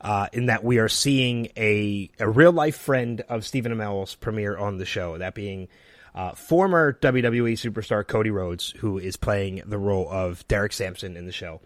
Uh, 0.00 0.28
in 0.32 0.46
that 0.46 0.64
we 0.64 0.78
are 0.78 0.88
seeing 0.88 1.48
a, 1.58 2.08
a 2.18 2.26
real 2.26 2.52
life 2.52 2.76
friend 2.78 3.20
of 3.28 3.44
Stephen 3.44 3.70
Amell's 3.70 4.14
premiere 4.14 4.56
on 4.56 4.78
the 4.78 4.86
show, 4.86 5.18
that 5.18 5.34
being 5.34 5.68
uh, 6.14 6.32
former 6.32 6.94
WWE 6.94 7.52
superstar 7.52 8.06
Cody 8.06 8.30
Rhodes, 8.30 8.70
who 8.78 8.96
is 8.96 9.16
playing 9.16 9.62
the 9.66 9.76
role 9.76 10.08
of 10.10 10.48
Derek 10.48 10.72
Sampson 10.72 11.18
in 11.18 11.26
the 11.26 11.32
show. 11.32 11.60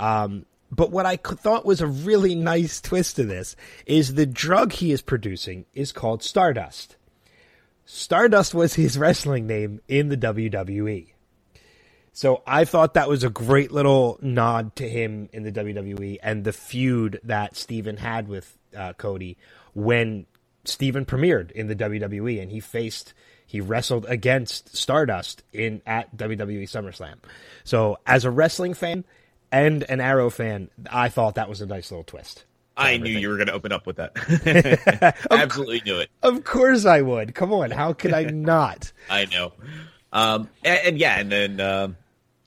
Um, 0.00 0.46
but 0.70 0.90
what 0.90 1.06
I 1.06 1.16
thought 1.16 1.66
was 1.66 1.80
a 1.80 1.86
really 1.86 2.34
nice 2.34 2.80
twist 2.80 3.16
to 3.16 3.24
this 3.24 3.56
is 3.86 4.14
the 4.14 4.26
drug 4.26 4.72
he 4.72 4.92
is 4.92 5.02
producing 5.02 5.66
is 5.74 5.92
called 5.92 6.22
Stardust. 6.22 6.96
Stardust 7.84 8.54
was 8.54 8.74
his 8.74 8.96
wrestling 8.98 9.46
name 9.46 9.80
in 9.88 10.08
the 10.08 10.16
WWE. 10.16 11.12
So 12.12 12.42
I 12.46 12.64
thought 12.64 12.94
that 12.94 13.08
was 13.08 13.24
a 13.24 13.30
great 13.30 13.72
little 13.72 14.18
nod 14.20 14.76
to 14.76 14.88
him 14.88 15.28
in 15.32 15.42
the 15.42 15.52
WWE 15.52 16.18
and 16.22 16.44
the 16.44 16.52
feud 16.52 17.20
that 17.24 17.56
Stephen 17.56 17.96
had 17.96 18.28
with 18.28 18.56
uh, 18.76 18.92
Cody 18.94 19.38
when 19.74 20.26
Stephen 20.64 21.04
premiered 21.04 21.50
in 21.52 21.68
the 21.68 21.76
WWE 21.76 22.42
and 22.42 22.50
he 22.50 22.60
faced 22.60 23.14
he 23.46 23.60
wrestled 23.60 24.06
against 24.06 24.76
Stardust 24.76 25.42
in 25.52 25.82
at 25.84 26.16
WWE 26.16 26.64
SummerSlam. 26.64 27.16
So 27.64 27.98
as 28.06 28.24
a 28.24 28.30
wrestling 28.30 28.74
fan 28.74 29.04
and 29.52 29.82
an 29.84 30.00
Arrow 30.00 30.30
fan, 30.30 30.70
I 30.90 31.08
thought 31.08 31.34
that 31.34 31.48
was 31.48 31.60
a 31.60 31.66
nice 31.66 31.90
little 31.90 32.04
twist. 32.04 32.44
I 32.76 32.96
knew 32.96 33.10
you 33.10 33.28
were 33.28 33.36
going 33.36 33.48
to 33.48 33.52
open 33.52 33.72
up 33.72 33.86
with 33.86 33.96
that. 33.96 35.16
Absolutely 35.30 35.82
knew 35.84 35.98
it. 35.98 36.10
Of 36.22 36.44
course 36.44 36.86
I 36.86 37.02
would. 37.02 37.34
Come 37.34 37.52
on, 37.52 37.70
how 37.70 37.92
could 37.92 38.12
I 38.12 38.24
not? 38.32 38.92
I 39.08 39.26
know. 39.26 39.52
Um, 40.12 40.48
and, 40.64 40.80
and 40.86 40.98
yeah, 40.98 41.18
and 41.18 41.30
then 41.30 41.60
um, 41.60 41.96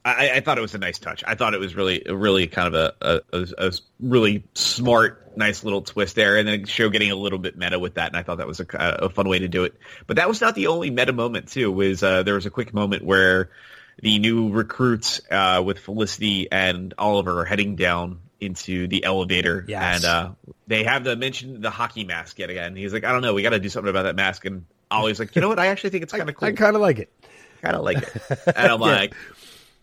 I, 0.03 0.31
I 0.31 0.39
thought 0.39 0.57
it 0.57 0.61
was 0.61 0.75
a 0.75 0.79
nice 0.79 0.99
touch. 0.99 1.23
I 1.25 1.35
thought 1.35 1.53
it 1.53 1.59
was 1.59 1.75
really, 1.75 2.03
really 2.09 2.47
kind 2.47 2.73
of 2.73 2.93
a, 3.01 3.21
a, 3.31 3.47
a, 3.57 3.71
really 3.99 4.43
smart, 4.53 5.37
nice 5.37 5.63
little 5.63 5.81
twist 5.81 6.15
there, 6.15 6.37
and 6.37 6.47
then 6.47 6.63
the 6.63 6.67
show 6.67 6.89
getting 6.89 7.11
a 7.11 7.15
little 7.15 7.39
bit 7.39 7.57
meta 7.57 7.79
with 7.79 7.95
that, 7.95 8.07
and 8.07 8.17
I 8.17 8.23
thought 8.23 8.39
that 8.39 8.47
was 8.47 8.59
a, 8.59 8.65
a 8.73 9.09
fun 9.09 9.29
way 9.29 9.39
to 9.39 9.47
do 9.47 9.63
it. 9.63 9.75
But 10.07 10.17
that 10.17 10.27
was 10.27 10.41
not 10.41 10.55
the 10.55 10.67
only 10.67 10.89
meta 10.89 11.13
moment 11.13 11.49
too. 11.49 11.71
Was 11.71 12.03
uh, 12.03 12.23
there 12.23 12.35
was 12.35 12.45
a 12.45 12.49
quick 12.49 12.73
moment 12.73 13.05
where 13.05 13.49
the 14.01 14.19
new 14.19 14.49
recruits 14.49 15.21
uh, 15.31 15.61
with 15.65 15.79
Felicity 15.79 16.51
and 16.51 16.93
Oliver 16.97 17.41
are 17.41 17.45
heading 17.45 17.75
down 17.75 18.19
into 18.39 18.87
the 18.87 19.03
elevator, 19.05 19.63
Yes. 19.67 20.03
and 20.03 20.05
uh, 20.05 20.31
they 20.67 20.83
have 20.83 21.03
the 21.05 21.15
mention 21.15 21.61
the 21.61 21.69
hockey 21.69 22.03
mask 22.03 22.39
yet 22.39 22.49
again. 22.49 22.75
He's 22.75 22.91
like, 22.93 23.03
I 23.05 23.11
don't 23.11 23.21
know, 23.21 23.33
we 23.33 23.41
got 23.41 23.51
to 23.51 23.59
do 23.59 23.69
something 23.69 23.89
about 23.89 24.03
that 24.03 24.15
mask, 24.15 24.43
and 24.45 24.65
Ollie's 24.91 25.19
like, 25.19 25.35
you 25.35 25.41
know 25.41 25.47
what? 25.49 25.59
I 25.59 25.67
actually 25.67 25.91
think 25.91 26.03
it's 26.03 26.13
kind 26.17 26.29
of 26.29 26.35
cool 26.35 26.49
I 26.49 26.51
kind 26.51 26.75
of 26.75 26.81
like 26.81 26.99
it. 26.99 27.09
kind 27.61 27.75
of 27.75 27.83
like 27.83 27.97
it. 27.99 28.21
And 28.55 28.71
I'm 28.71 28.79
like, 28.81 29.13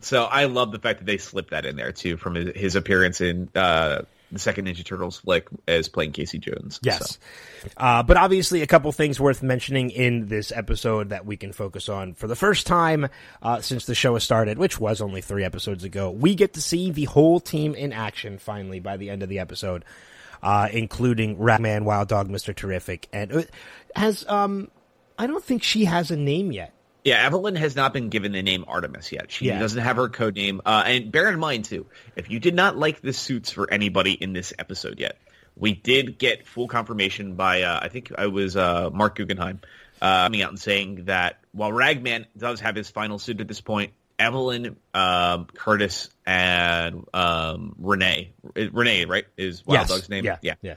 so 0.01 0.23
I 0.25 0.45
love 0.45 0.71
the 0.71 0.79
fact 0.79 0.99
that 0.99 1.05
they 1.05 1.17
slipped 1.17 1.51
that 1.51 1.65
in 1.65 1.75
there 1.75 1.91
too 1.91 2.17
from 2.17 2.35
his, 2.35 2.55
his 2.55 2.75
appearance 2.75 3.21
in 3.21 3.49
uh, 3.55 4.03
the 4.31 4.39
second 4.39 4.67
Ninja 4.67 4.83
Turtles 4.83 5.19
flick 5.19 5.47
as 5.67 5.89
playing 5.89 6.13
Casey 6.13 6.39
Jones. 6.39 6.79
Yes. 6.81 7.19
So, 7.61 7.69
Uh, 7.77 8.03
but 8.03 8.17
obviously, 8.17 8.61
a 8.61 8.67
couple 8.67 8.91
things 8.91 9.19
worth 9.19 9.43
mentioning 9.43 9.91
in 9.91 10.27
this 10.27 10.51
episode 10.51 11.09
that 11.09 11.25
we 11.25 11.37
can 11.37 11.51
focus 11.53 11.89
on 11.89 12.13
for 12.13 12.27
the 12.27 12.35
first 12.35 12.65
time 12.65 13.07
uh, 13.41 13.61
since 13.61 13.85
the 13.85 13.95
show 13.95 14.13
has 14.13 14.23
started, 14.23 14.57
which 14.57 14.79
was 14.79 15.01
only 15.01 15.21
three 15.21 15.43
episodes 15.43 15.83
ago. 15.83 16.09
We 16.09 16.35
get 16.35 16.53
to 16.53 16.61
see 16.61 16.91
the 16.91 17.05
whole 17.05 17.39
team 17.39 17.75
in 17.75 17.93
action 17.93 18.37
finally 18.39 18.79
by 18.79 18.97
the 18.97 19.09
end 19.09 19.23
of 19.23 19.29
the 19.29 19.39
episode, 19.39 19.85
uh, 20.41 20.69
including 20.71 21.37
Ragman, 21.37 21.85
Wild 21.85 22.07
Dog, 22.07 22.29
Mister 22.29 22.53
Terrific, 22.53 23.07
and 23.13 23.31
uh, 23.31 23.43
has 23.95 24.25
um, 24.27 24.69
I 25.17 25.27
don't 25.27 25.43
think 25.43 25.61
she 25.63 25.85
has 25.85 26.09
a 26.09 26.17
name 26.17 26.51
yet. 26.51 26.73
Yeah, 27.03 27.25
Evelyn 27.25 27.55
has 27.55 27.75
not 27.75 27.93
been 27.93 28.09
given 28.09 28.31
the 28.31 28.43
name 28.43 28.65
Artemis 28.67 29.11
yet. 29.11 29.31
She 29.31 29.45
Yeah. 29.45 29.59
doesn't 29.59 29.81
have 29.81 29.95
her 29.95 30.07
code 30.09 30.35
name. 30.35 30.61
Uh, 30.65 30.83
and 30.85 31.11
bear 31.11 31.29
in 31.31 31.39
mind 31.39 31.65
too, 31.65 31.87
if 32.15 32.29
you 32.29 32.39
did 32.39 32.53
not 32.53 32.77
like 32.77 33.01
the 33.01 33.13
suits 33.13 33.51
for 33.51 33.71
anybody 33.71 34.13
in 34.13 34.33
this 34.33 34.53
episode 34.59 34.99
yet, 34.99 35.17
we 35.55 35.73
did 35.73 36.17
get 36.17 36.45
full 36.47 36.67
confirmation 36.67 37.35
by 37.35 37.63
uh, 37.63 37.79
I 37.81 37.87
think 37.89 38.11
I 38.17 38.27
was 38.27 38.55
uh, 38.55 38.89
Marc 38.91 39.15
Guggenheim 39.15 39.61
uh, 40.01 40.25
coming 40.25 40.41
out 40.43 40.49
and 40.49 40.59
saying 40.59 41.05
that 41.05 41.37
while 41.51 41.71
Ragman 41.71 42.25
does 42.37 42.59
have 42.61 42.75
his 42.75 42.89
final 42.89 43.19
suit 43.19 43.41
at 43.41 43.47
this 43.47 43.61
point, 43.61 43.93
Evelyn, 44.19 44.75
um, 44.93 45.47
Curtis, 45.53 46.09
and 46.27 47.05
um, 47.13 47.75
Renee, 47.79 48.33
Renee, 48.55 49.05
right, 49.05 49.25
is 49.35 49.65
Wild 49.65 49.79
yes. 49.81 49.89
Dog's 49.89 50.09
name. 50.09 50.23
Yeah. 50.23 50.37
yeah, 50.43 50.53
Yeah. 50.61 50.75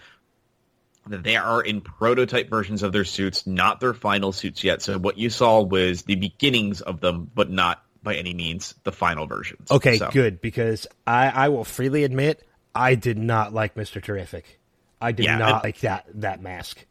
They 1.06 1.36
are 1.36 1.62
in 1.62 1.80
prototype 1.80 2.48
versions 2.48 2.82
of 2.82 2.92
their 2.92 3.04
suits, 3.04 3.46
not 3.46 3.80
their 3.80 3.94
final 3.94 4.32
suits 4.32 4.64
yet. 4.64 4.82
So 4.82 4.98
what 4.98 5.18
you 5.18 5.30
saw 5.30 5.62
was 5.62 6.02
the 6.02 6.16
beginnings 6.16 6.80
of 6.80 7.00
them, 7.00 7.30
but 7.34 7.50
not 7.50 7.82
by 8.02 8.16
any 8.16 8.34
means 8.34 8.74
the 8.84 8.92
final 8.92 9.26
versions. 9.26 9.70
Okay, 9.70 9.98
So- 9.98 10.10
good 10.10 10.40
because 10.40 10.86
I, 11.06 11.28
I 11.28 11.48
will 11.48 11.64
freely 11.64 12.04
admit 12.04 12.46
I 12.74 12.94
did 12.94 13.18
not 13.18 13.52
like 13.54 13.76
Mister 13.76 14.00
Terrific. 14.00 14.58
I 15.00 15.12
did 15.12 15.26
Yeah, 15.26 15.36
not 15.38 15.60
it- 15.62 15.66
like 15.66 15.80
that 15.80 16.06
that 16.14 16.40
mask. 16.42 16.84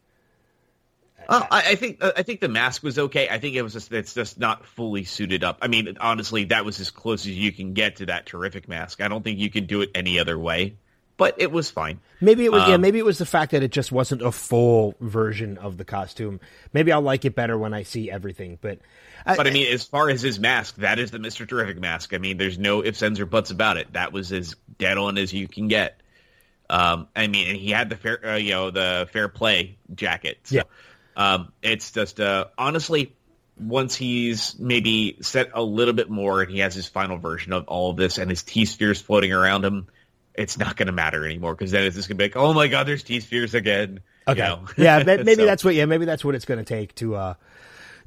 Uh, 1.26 1.42
I, 1.50 1.70
I 1.70 1.74
think 1.76 2.04
I 2.04 2.22
think 2.22 2.40
the 2.40 2.48
mask 2.50 2.82
was 2.82 2.98
okay. 2.98 3.28
I 3.30 3.38
think 3.38 3.56
it 3.56 3.62
was 3.62 3.72
just 3.72 3.90
it's 3.92 4.12
just 4.12 4.38
not 4.38 4.66
fully 4.66 5.04
suited 5.04 5.42
up. 5.42 5.58
I 5.62 5.68
mean, 5.68 5.96
honestly, 5.98 6.44
that 6.46 6.66
was 6.66 6.80
as 6.80 6.90
close 6.90 7.22
as 7.22 7.32
you 7.32 7.50
can 7.50 7.72
get 7.72 7.96
to 7.96 8.06
that 8.06 8.26
terrific 8.26 8.68
mask. 8.68 9.00
I 9.00 9.08
don't 9.08 9.22
think 9.24 9.38
you 9.38 9.50
can 9.50 9.64
do 9.64 9.80
it 9.80 9.90
any 9.94 10.18
other 10.18 10.38
way. 10.38 10.76
But 11.16 11.36
it 11.38 11.52
was 11.52 11.70
fine. 11.70 12.00
Maybe 12.20 12.44
it 12.44 12.50
was 12.50 12.66
yeah. 12.66 12.74
Um, 12.74 12.80
Maybe 12.80 12.98
it 12.98 13.04
was 13.04 13.18
the 13.18 13.26
fact 13.26 13.52
that 13.52 13.62
it 13.62 13.70
just 13.70 13.92
wasn't 13.92 14.22
a 14.22 14.32
full 14.32 14.96
version 15.00 15.58
of 15.58 15.76
the 15.76 15.84
costume. 15.84 16.40
Maybe 16.72 16.90
I'll 16.90 17.02
like 17.02 17.24
it 17.24 17.36
better 17.36 17.56
when 17.56 17.72
I 17.72 17.84
see 17.84 18.10
everything. 18.10 18.58
But 18.60 18.80
I, 19.24 19.36
But 19.36 19.46
I 19.46 19.50
mean, 19.50 19.72
as 19.72 19.84
far 19.84 20.10
as 20.10 20.22
his 20.22 20.40
mask, 20.40 20.76
that 20.76 20.98
is 20.98 21.12
the 21.12 21.20
Mister 21.20 21.46
Terrific 21.46 21.78
mask. 21.78 22.14
I 22.14 22.18
mean, 22.18 22.36
there's 22.36 22.58
no 22.58 22.84
ifs, 22.84 23.02
ands, 23.02 23.20
or 23.20 23.26
buts 23.26 23.52
about 23.52 23.76
it. 23.76 23.92
That 23.92 24.12
was 24.12 24.32
as 24.32 24.56
dead 24.76 24.98
on 24.98 25.16
as 25.16 25.32
you 25.32 25.46
can 25.46 25.68
get. 25.68 26.00
Um, 26.68 27.08
I 27.14 27.26
mean, 27.28 27.48
and 27.48 27.56
he 27.56 27.70
had 27.70 27.90
the 27.90 27.96
fair, 27.96 28.26
uh, 28.26 28.36
you 28.36 28.50
know, 28.50 28.70
the 28.70 29.08
fair 29.12 29.28
play 29.28 29.78
jacket. 29.94 30.38
So, 30.44 30.56
Yeah. 30.56 30.62
Um, 31.16 31.52
it's 31.62 31.92
just 31.92 32.18
uh, 32.18 32.46
honestly, 32.58 33.14
once 33.56 33.94
he's 33.94 34.58
maybe 34.58 35.18
set 35.20 35.50
a 35.54 35.62
little 35.62 35.94
bit 35.94 36.10
more 36.10 36.42
and 36.42 36.50
he 36.50 36.58
has 36.58 36.74
his 36.74 36.88
final 36.88 37.18
version 37.18 37.52
of 37.52 37.68
all 37.68 37.90
of 37.90 37.96
this 37.96 38.18
and 38.18 38.30
his 38.30 38.42
T 38.42 38.64
spheres 38.64 39.00
floating 39.00 39.32
around 39.32 39.64
him, 39.64 39.86
it's 40.34 40.58
not 40.58 40.76
going 40.76 40.86
to 40.86 40.92
matter 40.92 41.24
anymore 41.24 41.54
because 41.54 41.70
then 41.70 41.84
it's 41.84 41.96
just 41.96 42.08
going 42.08 42.16
to 42.16 42.18
be 42.18 42.24
like, 42.24 42.36
oh 42.36 42.52
my 42.52 42.68
god, 42.68 42.86
there's 42.86 43.02
T 43.02 43.20
spheres 43.20 43.54
again. 43.54 44.00
Okay. 44.26 44.38
You 44.40 44.44
know? 44.44 44.66
yeah, 44.76 45.02
maybe 45.06 45.34
So- 45.34 45.44
that's 45.46 45.64
what. 45.64 45.74
Yeah, 45.74 45.84
maybe 45.86 46.04
that's 46.04 46.24
what 46.24 46.34
it's 46.34 46.44
going 46.44 46.58
to 46.58 46.64
take 46.64 46.94
to 46.96 47.14
uh 47.16 47.34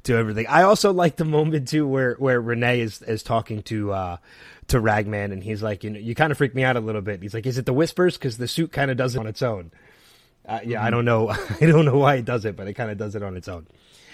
to 0.04 0.14
everything. 0.16 0.46
I 0.46 0.62
also 0.62 0.92
like 0.92 1.16
the 1.16 1.24
moment 1.24 1.68
too 1.68 1.86
where 1.86 2.14
where 2.14 2.40
Renee 2.40 2.80
is 2.80 3.02
is 3.02 3.22
talking 3.22 3.62
to 3.64 3.92
uh 3.92 4.16
to 4.68 4.80
Ragman 4.80 5.32
and 5.32 5.42
he's 5.42 5.62
like, 5.62 5.82
you 5.84 5.90
know, 5.90 5.98
you 5.98 6.14
kind 6.14 6.30
of 6.30 6.38
freak 6.38 6.54
me 6.54 6.62
out 6.64 6.76
a 6.76 6.80
little 6.80 7.00
bit. 7.00 7.22
He's 7.22 7.32
like, 7.34 7.46
is 7.46 7.56
it 7.58 7.64
the 7.66 7.72
whispers? 7.72 8.16
Because 8.18 8.36
the 8.36 8.46
suit 8.48 8.70
kind 8.72 8.90
of 8.90 8.96
does 8.96 9.16
it 9.16 9.18
on 9.18 9.26
its 9.26 9.42
own. 9.42 9.70
Uh, 10.46 10.60
yeah, 10.64 10.78
Mm-hmm. 10.78 10.86
I 10.86 10.90
don't 10.90 11.04
know. 11.04 11.28
I 11.60 11.66
don't 11.66 11.84
know 11.84 11.96
why 11.98 12.16
it 12.16 12.24
does 12.24 12.44
it, 12.44 12.54
but 12.56 12.68
it 12.68 12.74
kind 12.74 12.90
of 12.90 12.98
does 12.98 13.14
it 13.14 13.22
on 13.22 13.36
its 13.36 13.48
own. 13.48 13.66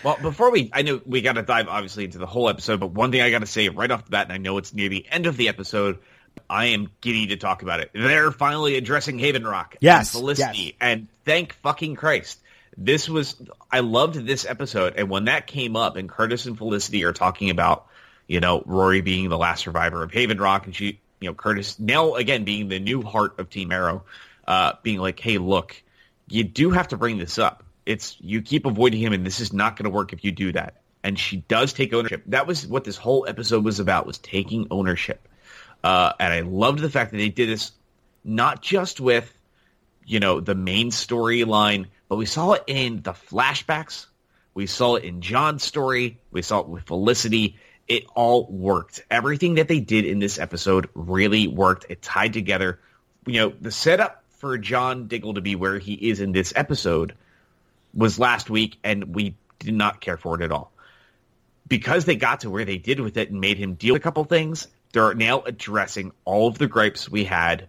Well, 0.04 0.18
before 0.20 0.50
we, 0.50 0.70
I 0.72 0.82
know 0.82 1.00
we 1.06 1.22
got 1.22 1.32
to 1.34 1.42
dive 1.42 1.66
obviously 1.68 2.04
into 2.04 2.18
the 2.18 2.26
whole 2.26 2.48
episode, 2.48 2.78
but 2.78 2.88
one 2.92 3.10
thing 3.10 3.22
I 3.22 3.30
got 3.30 3.38
to 3.40 3.46
say 3.46 3.68
right 3.70 3.90
off 3.90 4.04
the 4.04 4.10
bat, 4.10 4.24
and 4.26 4.32
I 4.32 4.36
know 4.36 4.58
it's 4.58 4.74
near 4.74 4.88
the 4.88 5.06
end 5.10 5.26
of 5.26 5.36
the 5.36 5.48
episode, 5.48 5.98
I 6.48 6.66
am 6.66 6.90
giddy 7.00 7.28
to 7.28 7.36
talk 7.36 7.62
about 7.62 7.80
it. 7.80 7.90
They're 7.94 8.30
finally 8.30 8.76
addressing 8.76 9.18
Haven 9.18 9.46
Rock, 9.46 9.76
Yes, 9.80 10.14
and 10.14 10.20
Felicity, 10.20 10.58
yes. 10.58 10.72
and 10.80 11.08
thank 11.24 11.54
fucking 11.54 11.96
Christ. 11.96 12.40
This 12.76 13.08
was, 13.08 13.36
I 13.70 13.80
loved 13.80 14.26
this 14.26 14.44
episode, 14.44 14.94
and 14.96 15.08
when 15.08 15.26
that 15.26 15.46
came 15.46 15.76
up, 15.76 15.96
and 15.96 16.08
Curtis 16.08 16.46
and 16.46 16.58
Felicity 16.58 17.04
are 17.04 17.12
talking 17.12 17.50
about, 17.50 17.86
you 18.26 18.40
know, 18.40 18.62
Rory 18.66 19.00
being 19.00 19.28
the 19.28 19.38
last 19.38 19.62
survivor 19.62 20.02
of 20.02 20.10
Haven 20.12 20.38
Rock, 20.38 20.66
and 20.66 20.74
she, 20.74 20.98
you 21.20 21.30
know, 21.30 21.34
Curtis 21.34 21.78
now 21.78 22.14
again 22.14 22.44
being 22.44 22.68
the 22.68 22.80
new 22.80 23.02
heart 23.02 23.38
of 23.38 23.48
Team 23.48 23.70
Arrow, 23.70 24.04
uh, 24.46 24.72
being 24.82 24.98
like, 24.98 25.20
hey, 25.20 25.38
look, 25.38 25.80
you 26.28 26.44
do 26.44 26.70
have 26.70 26.88
to 26.88 26.96
bring 26.96 27.18
this 27.18 27.38
up. 27.38 27.62
It's 27.86 28.16
you 28.20 28.42
keep 28.42 28.66
avoiding 28.66 29.00
him, 29.00 29.12
and 29.12 29.24
this 29.24 29.40
is 29.40 29.52
not 29.52 29.76
going 29.76 29.84
to 29.84 29.90
work 29.90 30.12
if 30.12 30.24
you 30.24 30.32
do 30.32 30.52
that. 30.52 30.80
And 31.02 31.18
she 31.18 31.36
does 31.36 31.74
take 31.74 31.92
ownership. 31.92 32.22
That 32.26 32.46
was 32.46 32.66
what 32.66 32.84
this 32.84 32.96
whole 32.96 33.26
episode 33.28 33.62
was 33.64 33.78
about: 33.78 34.06
was 34.06 34.18
taking 34.18 34.66
ownership. 34.70 35.28
Uh, 35.84 36.14
and 36.18 36.32
I 36.32 36.40
loved 36.40 36.78
the 36.78 36.88
fact 36.88 37.10
that 37.10 37.18
they 37.18 37.28
did 37.28 37.50
this 37.50 37.70
not 38.24 38.62
just 38.62 39.00
with 39.00 39.30
you 40.06 40.18
know 40.18 40.40
the 40.40 40.54
main 40.54 40.90
storyline, 40.90 41.86
but 42.08 42.16
we 42.16 42.24
saw 42.24 42.52
it 42.52 42.64
in 42.66 43.02
the 43.02 43.12
flashbacks. 43.12 44.06
We 44.54 44.66
saw 44.66 44.94
it 44.94 45.04
in 45.04 45.20
John's 45.20 45.62
story. 45.62 46.18
We 46.30 46.40
saw 46.40 46.60
it 46.60 46.68
with 46.68 46.84
Felicity. 46.84 47.58
It 47.86 48.04
all 48.14 48.46
worked. 48.46 49.04
Everything 49.10 49.56
that 49.56 49.68
they 49.68 49.80
did 49.80 50.06
in 50.06 50.20
this 50.20 50.38
episode 50.38 50.88
really 50.94 51.48
worked. 51.48 51.86
It 51.90 52.00
tied 52.00 52.32
together. 52.32 52.80
You 53.26 53.40
know, 53.40 53.52
the 53.60 53.70
setup 53.70 54.24
for 54.38 54.56
John 54.56 55.06
Diggle 55.06 55.34
to 55.34 55.42
be 55.42 55.54
where 55.54 55.78
he 55.78 55.92
is 55.92 56.20
in 56.20 56.32
this 56.32 56.54
episode 56.56 57.14
was 57.92 58.18
last 58.18 58.48
week, 58.48 58.78
and 58.82 59.14
we 59.14 59.36
did 59.58 59.74
not 59.74 60.00
care 60.00 60.16
for 60.16 60.34
it 60.36 60.42
at 60.42 60.50
all. 60.50 60.72
Because 61.68 62.06
they 62.06 62.16
got 62.16 62.40
to 62.40 62.50
where 62.50 62.64
they 62.64 62.78
did 62.78 63.00
with 63.00 63.18
it 63.18 63.30
and 63.30 63.40
made 63.40 63.58
him 63.58 63.74
deal 63.74 63.94
with 63.94 64.00
a 64.00 64.02
couple 64.02 64.24
things, 64.24 64.66
they're 64.94 65.12
now 65.12 65.42
addressing 65.42 66.12
all 66.24 66.46
of 66.46 66.56
the 66.56 66.68
gripes 66.68 67.10
we 67.10 67.24
had 67.24 67.68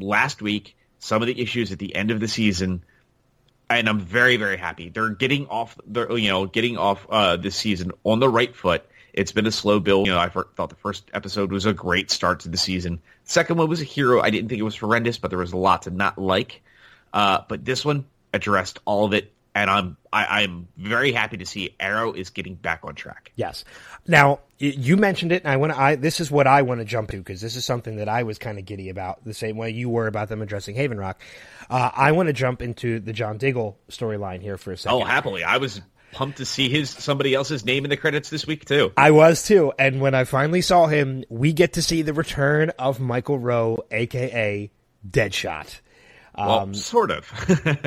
last 0.00 0.42
week, 0.42 0.76
some 0.98 1.22
of 1.22 1.28
the 1.28 1.40
issues 1.40 1.70
at 1.70 1.78
the 1.78 1.94
end 1.94 2.10
of 2.10 2.18
the 2.18 2.26
season, 2.26 2.84
and 3.70 3.88
I'm 3.88 4.00
very, 4.00 4.36
very 4.36 4.56
happy. 4.56 4.88
They're 4.88 5.10
getting 5.10 5.46
off, 5.46 5.78
they're, 5.86 6.18
you 6.18 6.28
know, 6.28 6.46
getting 6.46 6.76
off 6.76 7.06
uh, 7.08 7.36
this 7.36 7.54
season 7.54 7.92
on 8.02 8.18
the 8.18 8.28
right 8.28 8.54
foot. 8.54 8.84
It's 9.12 9.30
been 9.30 9.46
a 9.46 9.52
slow 9.52 9.78
build. 9.78 10.08
You 10.08 10.12
know, 10.14 10.18
I 10.18 10.28
thought 10.28 10.70
the 10.70 10.74
first 10.74 11.08
episode 11.14 11.52
was 11.52 11.66
a 11.66 11.72
great 11.72 12.10
start 12.10 12.40
to 12.40 12.48
the 12.48 12.56
season. 12.56 13.00
Second 13.22 13.56
one 13.56 13.68
was 13.68 13.80
a 13.80 13.84
hero. 13.84 14.20
I 14.20 14.30
didn't 14.30 14.48
think 14.48 14.58
it 14.58 14.64
was 14.64 14.76
horrendous, 14.76 15.18
but 15.18 15.30
there 15.30 15.38
was 15.38 15.52
a 15.52 15.56
lot 15.56 15.82
to 15.82 15.90
not 15.90 16.18
like. 16.18 16.62
Uh, 17.12 17.42
but 17.48 17.64
this 17.64 17.84
one 17.84 18.06
addressed 18.32 18.80
all 18.84 19.04
of 19.04 19.14
it, 19.14 19.32
and 19.54 19.70
I'm 19.70 19.96
I, 20.12 20.42
I'm 20.42 20.68
very 20.76 21.12
happy 21.12 21.36
to 21.38 21.46
see 21.46 21.74
Arrow 21.78 22.12
is 22.12 22.30
getting 22.30 22.54
back 22.54 22.80
on 22.84 22.94
track. 22.94 23.32
Yes. 23.36 23.64
Now 24.06 24.40
you 24.58 24.96
mentioned 24.96 25.32
it, 25.32 25.42
and 25.42 25.52
I 25.52 25.56
want 25.56 25.72
to. 25.72 25.80
I 25.80 25.96
this 25.96 26.20
is 26.20 26.30
what 26.30 26.46
I 26.46 26.62
want 26.62 26.80
to 26.80 26.84
jump 26.84 27.10
to 27.10 27.18
because 27.18 27.40
this 27.40 27.56
is 27.56 27.64
something 27.64 27.96
that 27.96 28.08
I 28.08 28.22
was 28.22 28.38
kind 28.38 28.58
of 28.58 28.64
giddy 28.64 28.88
about, 28.88 29.24
the 29.24 29.34
same 29.34 29.56
way 29.56 29.70
you 29.70 29.88
were 29.88 30.06
about 30.06 30.28
them 30.28 30.42
addressing 30.42 30.74
Haven 30.74 30.98
Rock. 30.98 31.20
Uh, 31.68 31.90
I 31.94 32.12
want 32.12 32.28
to 32.28 32.32
jump 32.32 32.62
into 32.62 33.00
the 33.00 33.12
John 33.12 33.38
Diggle 33.38 33.78
storyline 33.90 34.40
here 34.42 34.56
for 34.56 34.72
a 34.72 34.76
second. 34.76 35.02
Oh, 35.02 35.04
happily, 35.04 35.44
I 35.44 35.58
was 35.58 35.80
pumped 36.12 36.38
to 36.38 36.46
see 36.46 36.68
his 36.68 36.90
somebody 36.90 37.34
else's 37.34 37.64
name 37.64 37.84
in 37.84 37.90
the 37.90 37.96
credits 37.96 38.30
this 38.30 38.46
week 38.46 38.64
too. 38.64 38.92
I 38.96 39.10
was 39.10 39.42
too, 39.42 39.72
and 39.78 40.00
when 40.00 40.14
I 40.14 40.24
finally 40.24 40.62
saw 40.62 40.86
him, 40.86 41.24
we 41.28 41.52
get 41.52 41.74
to 41.74 41.82
see 41.82 42.02
the 42.02 42.14
return 42.14 42.70
of 42.78 43.00
Michael 43.00 43.38
Rowe, 43.38 43.84
aka 43.90 44.70
Deadshot. 45.08 45.80
Well, 46.36 46.60
Um, 46.60 46.74
sort 46.74 47.10
of. 47.10 47.26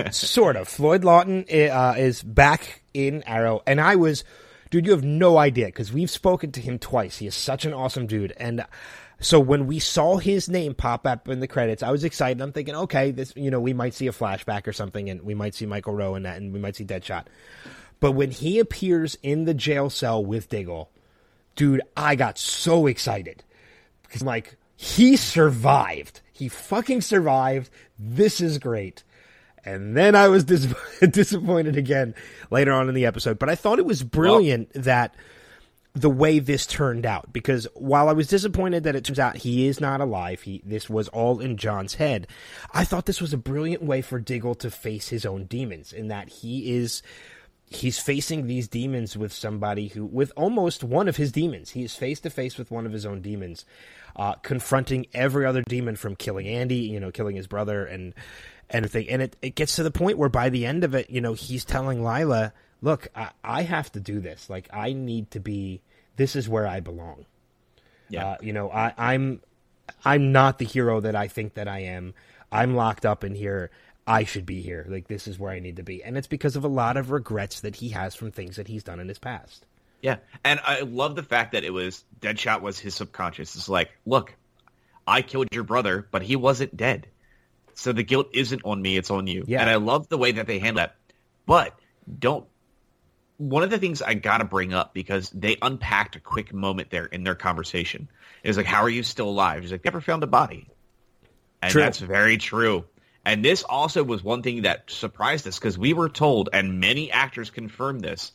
sort 0.12 0.56
of. 0.56 0.68
Floyd 0.68 1.04
Lawton 1.04 1.46
uh, 1.50 1.96
is 1.98 2.24
back 2.24 2.82
in 2.94 3.24
Arrow, 3.24 3.62
and 3.68 3.80
I 3.82 3.96
was, 3.96 4.24
dude, 4.70 4.86
you 4.86 4.92
have 4.92 5.04
no 5.04 5.38
idea 5.38 5.68
because 5.68 5.92
we've 5.92 6.10
spoken 6.10 6.52
to 6.54 6.62
him 6.62 6.80
twice. 6.80 7.18
He 7.18 7.28
is 7.28 7.36
such 7.36 7.66
an 7.66 7.74
awesome 7.74 8.08
dude, 8.08 8.34
and 8.38 8.66
so 9.20 9.40
when 9.40 9.66
we 9.66 9.80
saw 9.80 10.18
his 10.18 10.48
name 10.48 10.76
pop 10.76 11.08
up 11.08 11.28
in 11.28 11.40
the 11.40 11.48
credits, 11.48 11.82
I 11.82 11.92
was 11.92 12.04
excited. 12.04 12.42
I'm 12.42 12.52
thinking, 12.52 12.76
okay, 12.76 13.12
this, 13.12 13.34
you 13.36 13.50
know, 13.50 13.60
we 13.60 13.74
might 13.74 13.94
see 13.96 14.08
a 14.08 14.12
flashback 14.12 14.68
or 14.68 14.74
something, 14.74 15.10
and 15.10 15.24
we 15.24 15.34
might 15.34 15.56
see 15.56 15.66
Michael 15.66 15.94
Rowe 15.96 16.16
in 16.16 16.24
that, 16.24 16.38
and 16.38 16.54
we 16.54 16.60
might 16.60 16.76
see 16.76 16.86
Deadshot. 16.86 17.26
But 18.00 18.12
when 18.12 18.30
he 18.30 18.60
appears 18.60 19.18
in 19.24 19.46
the 19.46 19.56
jail 19.56 19.90
cell 19.90 20.24
with 20.24 20.50
Diggle, 20.50 20.92
dude, 21.56 21.82
I 21.96 22.16
got 22.16 22.38
so 22.38 22.86
excited 22.86 23.44
because 24.04 24.22
I'm 24.22 24.28
like, 24.28 24.56
he 24.76 25.16
survived. 25.16 26.22
He 26.32 26.48
fucking 26.48 27.02
survived. 27.02 27.72
This 27.98 28.42
is 28.42 28.58
great. 28.58 29.04
And 29.66 29.98
then 29.98 30.16
I 30.16 30.30
was 30.30 30.44
dis- 30.46 30.74
disappointed 31.10 31.76
again 31.76 32.16
later 32.50 32.72
on 32.72 32.88
in 32.90 32.96
the 32.96 33.06
episode. 33.06 33.38
But 33.38 33.50
I 33.50 33.56
thought 33.56 33.80
it 33.80 33.86
was 33.86 34.04
brilliant 34.04 34.72
that 34.74 35.14
the 35.94 36.10
way 36.10 36.38
this 36.38 36.68
turned 36.68 37.08
out 37.08 37.34
because 37.34 37.68
while 37.74 38.08
I 38.08 38.14
was 38.14 38.28
disappointed 38.28 38.84
that 38.84 38.96
it 38.96 39.04
turns 39.04 39.18
out 39.18 39.38
he 39.38 39.68
is 39.68 39.82
not 39.82 40.00
alive, 40.00 40.42
he 40.44 40.62
this 40.64 40.90
was 40.90 41.08
all 41.10 41.40
in 41.40 41.58
John's 41.58 41.96
head. 41.96 42.28
I 42.72 42.84
thought 42.84 43.08
this 43.08 43.20
was 43.20 43.34
a 43.34 43.38
brilliant 43.38 43.82
way 43.82 44.02
for 44.02 44.20
Diggle 44.20 44.56
to 44.56 44.70
face 44.70 45.10
his 45.10 45.26
own 45.26 45.46
demons 45.46 45.92
in 45.92 46.08
that 46.10 46.30
he 46.30 46.76
is 46.78 47.02
he's 47.70 48.00
facing 48.00 48.48
these 48.48 48.68
demons 48.68 49.18
with 49.18 49.34
somebody 49.34 49.90
who 49.90 50.06
with 50.06 50.32
almost 50.36 50.84
one 50.84 51.08
of 51.08 51.18
his 51.18 51.32
demons. 51.32 51.72
He 51.72 51.84
is 51.84 51.96
face 51.96 52.20
to 52.22 52.30
face 52.30 52.58
with 52.58 52.72
one 52.72 52.86
of 52.86 52.94
his 52.94 53.06
own 53.06 53.22
demons, 53.22 53.66
uh, 54.16 54.34
confronting 54.36 55.08
every 55.14 55.46
other 55.46 55.62
demon 55.62 55.96
from 55.96 56.16
killing 56.16 56.48
Andy, 56.48 56.78
you 56.78 57.00
know, 57.00 57.12
killing 57.12 57.36
his 57.36 57.48
brother 57.48 57.86
and 57.86 58.14
and 58.70 58.86
everything. 58.86 59.10
And 59.10 59.22
it, 59.22 59.36
it 59.42 59.56
gets 59.56 59.76
to 59.76 59.84
the 59.84 59.92
point 59.92 60.18
where 60.18 60.30
by 60.30 60.50
the 60.50 60.66
end 60.66 60.84
of 60.84 60.96
it, 60.96 61.10
you 61.10 61.22
know, 61.22 61.34
he's 61.34 61.66
telling 61.66 62.04
Lyla, 62.04 62.54
look, 62.82 63.08
I, 63.16 63.30
I 63.44 63.64
have 63.64 63.92
to 63.94 64.00
do 64.00 64.20
this. 64.20 64.50
Like 64.50 64.70
I 64.72 64.94
need 64.94 65.32
to 65.32 65.40
be 65.40 65.82
this 66.16 66.36
is 66.36 66.50
where 66.50 66.68
I 66.68 66.80
belong. 66.80 67.26
Yeah. 68.10 68.26
Uh, 68.26 68.38
you 68.42 68.54
know, 68.54 68.72
I, 68.72 68.94
I'm 68.98 69.42
I'm 70.06 70.32
not 70.32 70.60
the 70.60 70.66
hero 70.66 71.02
that 71.02 71.16
I 71.16 71.28
think 71.28 71.56
that 71.56 71.68
I 71.68 71.80
am. 71.80 72.14
I'm 72.50 72.76
locked 72.76 73.06
up 73.06 73.26
in 73.26 73.36
here. 73.36 73.72
I 74.08 74.24
should 74.24 74.46
be 74.46 74.62
here. 74.62 74.86
Like 74.88 75.08
this 75.08 75.28
is 75.28 75.38
where 75.38 75.52
I 75.52 75.60
need 75.60 75.76
to 75.76 75.84
be. 75.84 76.02
And 76.02 76.18
it's 76.18 76.28
because 76.28 76.56
of 76.56 76.64
a 76.64 76.70
lot 76.70 76.96
of 76.96 77.12
regrets 77.12 77.60
that 77.60 77.76
he 77.76 77.90
has 77.90 78.16
from 78.16 78.32
things 78.32 78.56
that 78.56 78.68
he's 78.68 78.84
done 78.84 79.02
in 79.02 79.10
his 79.10 79.20
past. 79.20 79.66
Yeah, 80.02 80.18
and 80.46 80.60
I 80.64 80.82
love 80.82 81.16
the 81.16 81.24
fact 81.24 81.52
that 81.54 81.64
it 81.64 81.74
was 81.74 82.04
Deadshot 82.22 82.62
was 82.62 82.80
his 82.80 82.96
subconscious. 82.96 83.56
It's 83.56 83.68
like, 83.68 83.92
look, 84.06 84.34
I 85.08 85.22
killed 85.22 85.48
your 85.52 85.64
brother, 85.64 86.08
but 86.10 86.22
he 86.22 86.36
wasn't 86.36 86.78
dead, 86.78 87.08
so 87.74 87.94
the 87.94 88.04
guilt 88.04 88.30
isn't 88.34 88.62
on 88.64 88.82
me; 88.82 88.96
it's 88.96 89.10
on 89.10 89.26
you. 89.28 89.44
Yeah. 89.48 89.62
and 89.62 89.70
I 89.70 89.76
love 89.76 90.08
the 90.08 90.18
way 90.18 90.34
that 90.34 90.46
they 90.46 90.60
handle 90.60 90.82
that. 90.82 90.96
But 91.46 91.74
don't. 92.20 92.46
One 93.38 93.64
of 93.64 93.70
the 93.70 93.78
things 93.78 94.02
I 94.02 94.14
gotta 94.14 94.46
bring 94.46 94.74
up 94.74 94.94
because 94.94 95.30
they 95.32 95.58
unpacked 95.62 96.16
a 96.16 96.20
quick 96.20 96.54
moment 96.54 96.90
there 96.90 97.06
in 97.06 97.24
their 97.24 97.36
conversation 97.36 98.08
is 98.44 98.56
like, 98.56 98.66
"How 98.68 98.84
are 98.84 98.90
you 98.90 99.02
still 99.02 99.30
alive?" 99.30 99.64
He's 99.64 99.72
like, 99.72 99.84
"Never 99.84 100.02
found 100.02 100.24
a 100.24 100.28
body," 100.28 100.70
and 101.62 101.72
True. 101.72 101.82
that's 101.82 102.00
very 102.00 102.38
true. 102.38 102.86
And 103.28 103.44
this 103.44 103.64
also 103.64 104.06
was 104.06 104.24
one 104.24 104.42
thing 104.42 104.62
that 104.62 104.90
surprised 104.90 105.46
us 105.50 105.60
because 105.60 105.78
we 105.78 105.92
were 105.92 106.08
told, 106.08 106.48
and 106.54 106.80
many 106.80 107.12
actors 107.12 107.50
confirmed 107.50 108.00
this, 108.00 108.32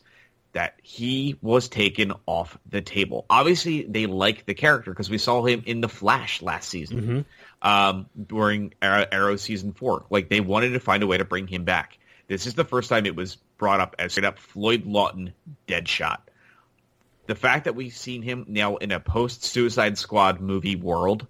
that 0.51 0.75
he 0.83 1.35
was 1.41 1.67
taken 1.67 2.13
off 2.27 2.59
the 2.69 2.79
table. 2.79 3.25
Obviously, 3.27 3.81
they 3.81 4.05
like 4.05 4.45
the 4.45 4.53
character 4.53 4.91
because 4.91 5.09
we 5.09 5.17
saw 5.17 5.43
him 5.43 5.63
in 5.65 5.81
the 5.81 5.89
Flash 5.89 6.43
last 6.43 6.69
season, 6.69 7.25
um, 7.63 8.05
during 8.27 8.75
Arrow, 8.83 9.07
Arrow 9.11 9.35
season 9.35 9.73
four. 9.73 10.05
Like 10.11 10.29
they 10.29 10.41
wanted 10.41 10.73
to 10.73 10.79
find 10.79 11.01
a 11.01 11.07
way 11.07 11.17
to 11.17 11.25
bring 11.25 11.47
him 11.47 11.63
back. 11.63 11.97
This 12.27 12.45
is 12.45 12.53
the 12.53 12.63
first 12.63 12.87
time 12.87 13.07
it 13.07 13.15
was 13.15 13.37
brought 13.57 13.79
up 13.79 13.95
as 13.97 14.11
straight 14.11 14.25
up 14.25 14.37
Floyd 14.37 14.85
Lawton 14.85 15.33
Deadshot. 15.67 16.19
The 17.25 17.33
fact 17.33 17.63
that 17.63 17.73
we've 17.73 17.97
seen 17.97 18.21
him 18.21 18.45
now 18.47 18.75
in 18.75 18.91
a 18.91 18.99
post 18.99 19.43
Suicide 19.43 19.97
Squad 19.97 20.39
movie 20.39 20.75
world, 20.75 21.25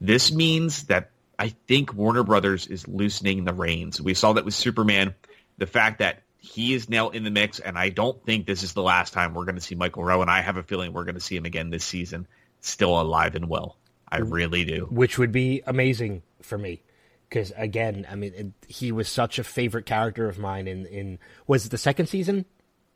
this 0.00 0.32
means 0.32 0.82
that 0.86 1.10
I 1.38 1.48
think 1.68 1.94
Warner 1.94 2.24
Brothers 2.24 2.66
is 2.66 2.86
loosening 2.88 3.44
the 3.44 3.52
reins. 3.52 4.00
We 4.00 4.14
saw 4.14 4.32
that 4.34 4.44
with 4.44 4.54
Superman. 4.54 5.14
The 5.58 5.66
fact 5.66 5.98
that 6.00 6.22
he 6.38 6.74
is 6.74 6.88
now 6.88 7.10
in 7.10 7.24
the 7.24 7.30
mix, 7.30 7.58
and 7.60 7.78
I 7.78 7.88
don't 7.90 8.22
think 8.24 8.46
this 8.46 8.62
is 8.62 8.72
the 8.72 8.82
last 8.82 9.12
time 9.12 9.34
we're 9.34 9.44
going 9.44 9.54
to 9.56 9.60
see 9.60 9.74
Michael 9.74 10.04
Rowe, 10.04 10.22
and 10.22 10.30
I 10.30 10.40
have 10.40 10.56
a 10.56 10.62
feeling 10.62 10.92
we're 10.92 11.04
going 11.04 11.14
to 11.16 11.20
see 11.20 11.36
him 11.36 11.44
again 11.44 11.70
this 11.70 11.84
season, 11.84 12.26
still 12.60 13.00
alive 13.00 13.34
and 13.34 13.48
well. 13.48 13.76
I 14.10 14.18
really 14.18 14.64
do. 14.64 14.86
which 14.90 15.18
would 15.18 15.32
be 15.32 15.62
amazing 15.66 16.22
for 16.40 16.56
me 16.56 16.80
because 17.28 17.52
again 17.58 18.06
i 18.10 18.14
mean 18.14 18.32
it, 18.34 18.46
he 18.66 18.90
was 18.90 19.06
such 19.06 19.38
a 19.38 19.44
favorite 19.44 19.84
character 19.84 20.30
of 20.30 20.38
mine 20.38 20.66
in 20.66 20.86
in 20.86 21.18
was 21.46 21.66
it 21.66 21.68
the 21.68 21.76
second 21.76 22.06
season 22.06 22.46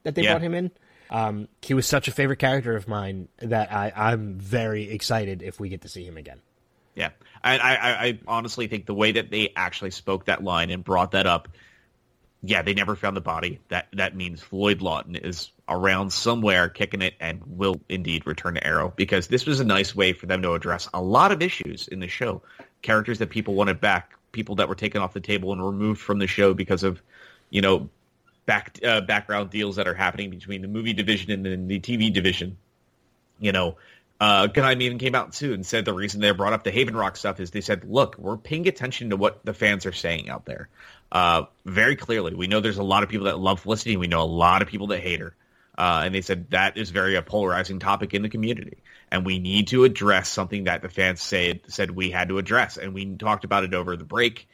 that 0.05 0.15
they 0.15 0.23
Yeah. 0.23 0.33
brought 0.33 0.41
him 0.43 0.55
in 0.55 0.71
Um, 1.11 1.49
he 1.61 1.75
was 1.75 1.87
such 1.87 2.09
a 2.09 2.13
favorite 2.13 2.39
character 2.39 2.75
of 2.77 2.89
mine 2.89 3.29
that 3.41 3.71
I, 3.71 3.93
I'm 3.95 4.39
very 4.39 4.91
excited 4.91 5.43
if 5.43 5.61
we 5.61 5.69
get 5.69 5.83
to 5.83 5.89
see 5.91 6.03
him 6.07 6.17
again. 6.17 6.41
Yeah, 6.95 7.11
I, 7.43 7.59
I, 7.59 8.07
I 8.07 8.19
honestly 8.27 8.67
think 8.67 8.87
the 8.87 8.95
way 8.95 9.13
that 9.13 9.31
they 9.31 9.53
actually 9.57 9.91
spoke 9.91 10.27
that 10.27 10.45
line 10.45 10.71
and 10.71 10.85
brought 10.85 11.13
that 11.13 11.27
up, 11.27 11.49
yeah, 12.43 12.63
they 12.63 12.75
never 12.75 12.97
found 12.97 13.17
the 13.17 13.23
body. 13.23 13.61
That 13.69 13.89
that 13.95 14.17
means 14.17 14.43
Floyd 14.43 14.83
Lawton 14.83 15.17
is 15.17 15.51
around 15.69 16.13
somewhere 16.13 16.69
kicking 16.69 17.01
it 17.01 17.15
and 17.21 17.41
will 17.47 17.81
indeed 17.89 18.27
return 18.27 18.55
to 18.55 18.67
Arrow 18.67 18.93
because 18.97 19.29
this 19.29 19.47
was 19.47 19.61
a 19.61 19.65
nice 19.65 19.95
way 19.95 20.13
for 20.13 20.27
them 20.27 20.43
to 20.43 20.53
address 20.53 20.89
a 20.93 21.01
lot 21.01 21.33
of 21.33 21.41
issues 21.41 21.89
in 21.89 22.01
the 22.01 22.09
show, 22.09 22.43
characters 22.83 23.19
that 23.21 23.31
people 23.31 23.55
wanted 23.55 23.81
back, 23.81 24.13
people 24.33 24.57
that 24.57 24.69
were 24.69 24.75
taken 24.75 25.01
off 25.01 25.15
the 25.15 25.21
table 25.21 25.53
and 25.53 25.65
removed 25.65 26.01
from 26.01 26.19
the 26.19 26.27
show 26.27 26.53
because 26.53 26.83
of, 26.83 27.01
you 27.51 27.61
know, 27.61 27.89
back 28.45 28.79
uh, 28.85 29.01
background 29.01 29.51
deals 29.51 29.77
that 29.77 29.87
are 29.87 29.95
happening 29.95 30.31
between 30.31 30.63
the 30.63 30.69
movie 30.69 30.93
division 30.93 31.47
and 31.47 31.71
the 31.71 31.81
TV 31.81 32.13
division. 32.13 32.57
You 33.41 33.53
know, 33.53 33.77
uh, 34.23 34.77
even 34.79 34.99
came 34.99 35.17
out 35.17 35.33
too 35.33 35.53
and 35.53 35.67
said 35.67 35.85
the 35.85 35.93
reason 35.93 36.21
they 36.21 36.31
brought 36.31 36.53
up 36.53 36.63
the 36.63 36.71
Haven 36.71 36.95
Rock 36.95 37.17
stuff 37.17 37.41
is 37.41 37.51
they 37.51 37.61
said, 37.61 37.83
look, 37.83 38.17
we're 38.19 38.37
paying 38.37 38.69
attention 38.69 39.11
to 39.11 39.17
what 39.17 39.45
the 39.45 39.53
fans 39.53 39.85
are 39.85 39.93
saying 39.93 40.31
out 40.31 40.45
there. 40.45 40.69
Uh, 41.11 41.47
very 41.65 41.97
clearly, 41.97 42.33
we 42.33 42.47
know 42.47 42.61
there's 42.61 42.79
a 42.79 42.85
lot 42.85 43.03
of 43.03 43.09
people 43.09 43.27
that 43.27 43.41
love 43.41 43.59
Felicity. 43.61 43.97
We 43.97 44.07
know 44.07 44.23
a 44.23 44.25
lot 44.25 44.63
of 44.63 44.69
people 44.69 44.87
that 44.89 45.01
hate 45.01 45.19
her. 45.19 45.35
Uh, 45.77 46.03
and 46.05 46.15
they 46.15 46.21
said 46.21 46.51
that 46.51 46.77
is 46.77 46.91
very 46.91 47.17
a 47.17 47.23
polarizing 47.23 47.81
topic 47.81 48.15
in 48.15 48.23
the 48.23 48.29
community, 48.29 48.79
and 49.11 49.27
we 49.27 49.39
need 49.39 49.69
to 49.69 49.85
address 49.85 50.29
something 50.29 50.65
that 50.65 50.83
the 50.83 50.89
fans 50.89 51.21
said 51.21 51.61
said 51.67 51.91
we 51.91 52.11
had 52.11 52.29
to 52.29 52.37
address, 52.37 52.77
and 52.77 52.93
we 52.93 53.17
talked 53.17 53.45
about 53.45 53.65
it 53.65 53.73
over 53.73 53.97
the 53.97 54.05
break, 54.05 54.49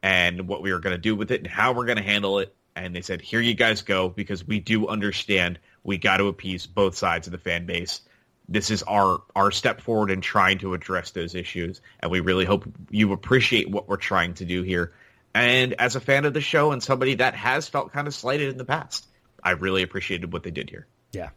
and 0.00 0.46
what 0.46 0.62
we 0.62 0.72
were 0.72 0.78
going 0.78 0.94
to 0.94 1.02
do 1.02 1.16
with 1.16 1.32
it, 1.32 1.40
and 1.40 1.48
how 1.48 1.72
we're 1.72 1.86
going 1.86 1.98
to 1.98 2.04
handle 2.04 2.38
it. 2.38 2.54
And 2.76 2.94
they 2.94 3.00
said, 3.00 3.20
"Here 3.20 3.40
you 3.40 3.54
guys 3.54 3.82
go," 3.82 4.08
because 4.08 4.46
we 4.46 4.60
do 4.60 4.86
understand 4.86 5.58
we 5.82 5.98
got 5.98 6.18
to 6.18 6.28
appease 6.28 6.68
both 6.68 6.96
sides 6.96 7.26
of 7.26 7.32
the 7.32 7.38
fan 7.38 7.66
base 7.66 8.02
this 8.48 8.70
is 8.70 8.82
our 8.82 9.22
our 9.34 9.50
step 9.50 9.80
forward 9.80 10.10
in 10.10 10.20
trying 10.20 10.58
to 10.58 10.74
address 10.74 11.12
those 11.12 11.34
issues 11.34 11.80
and 12.00 12.10
we 12.10 12.20
really 12.20 12.44
hope 12.44 12.64
you 12.90 13.12
appreciate 13.12 13.70
what 13.70 13.88
we're 13.88 13.96
trying 13.96 14.34
to 14.34 14.44
do 14.44 14.62
here. 14.62 14.92
And 15.34 15.72
as 15.74 15.96
a 15.96 16.00
fan 16.00 16.24
of 16.26 16.34
the 16.34 16.40
show 16.40 16.70
and 16.70 16.82
somebody 16.82 17.16
that 17.16 17.34
has 17.34 17.68
felt 17.68 17.92
kind 17.92 18.06
of 18.06 18.14
slighted 18.14 18.50
in 18.50 18.58
the 18.58 18.64
past 18.64 19.06
i 19.44 19.50
really 19.50 19.82
appreciated 19.82 20.32
what 20.32 20.42
they 20.42 20.50
did 20.50 20.70
here. 20.70 20.86
Yeah. 21.12 21.30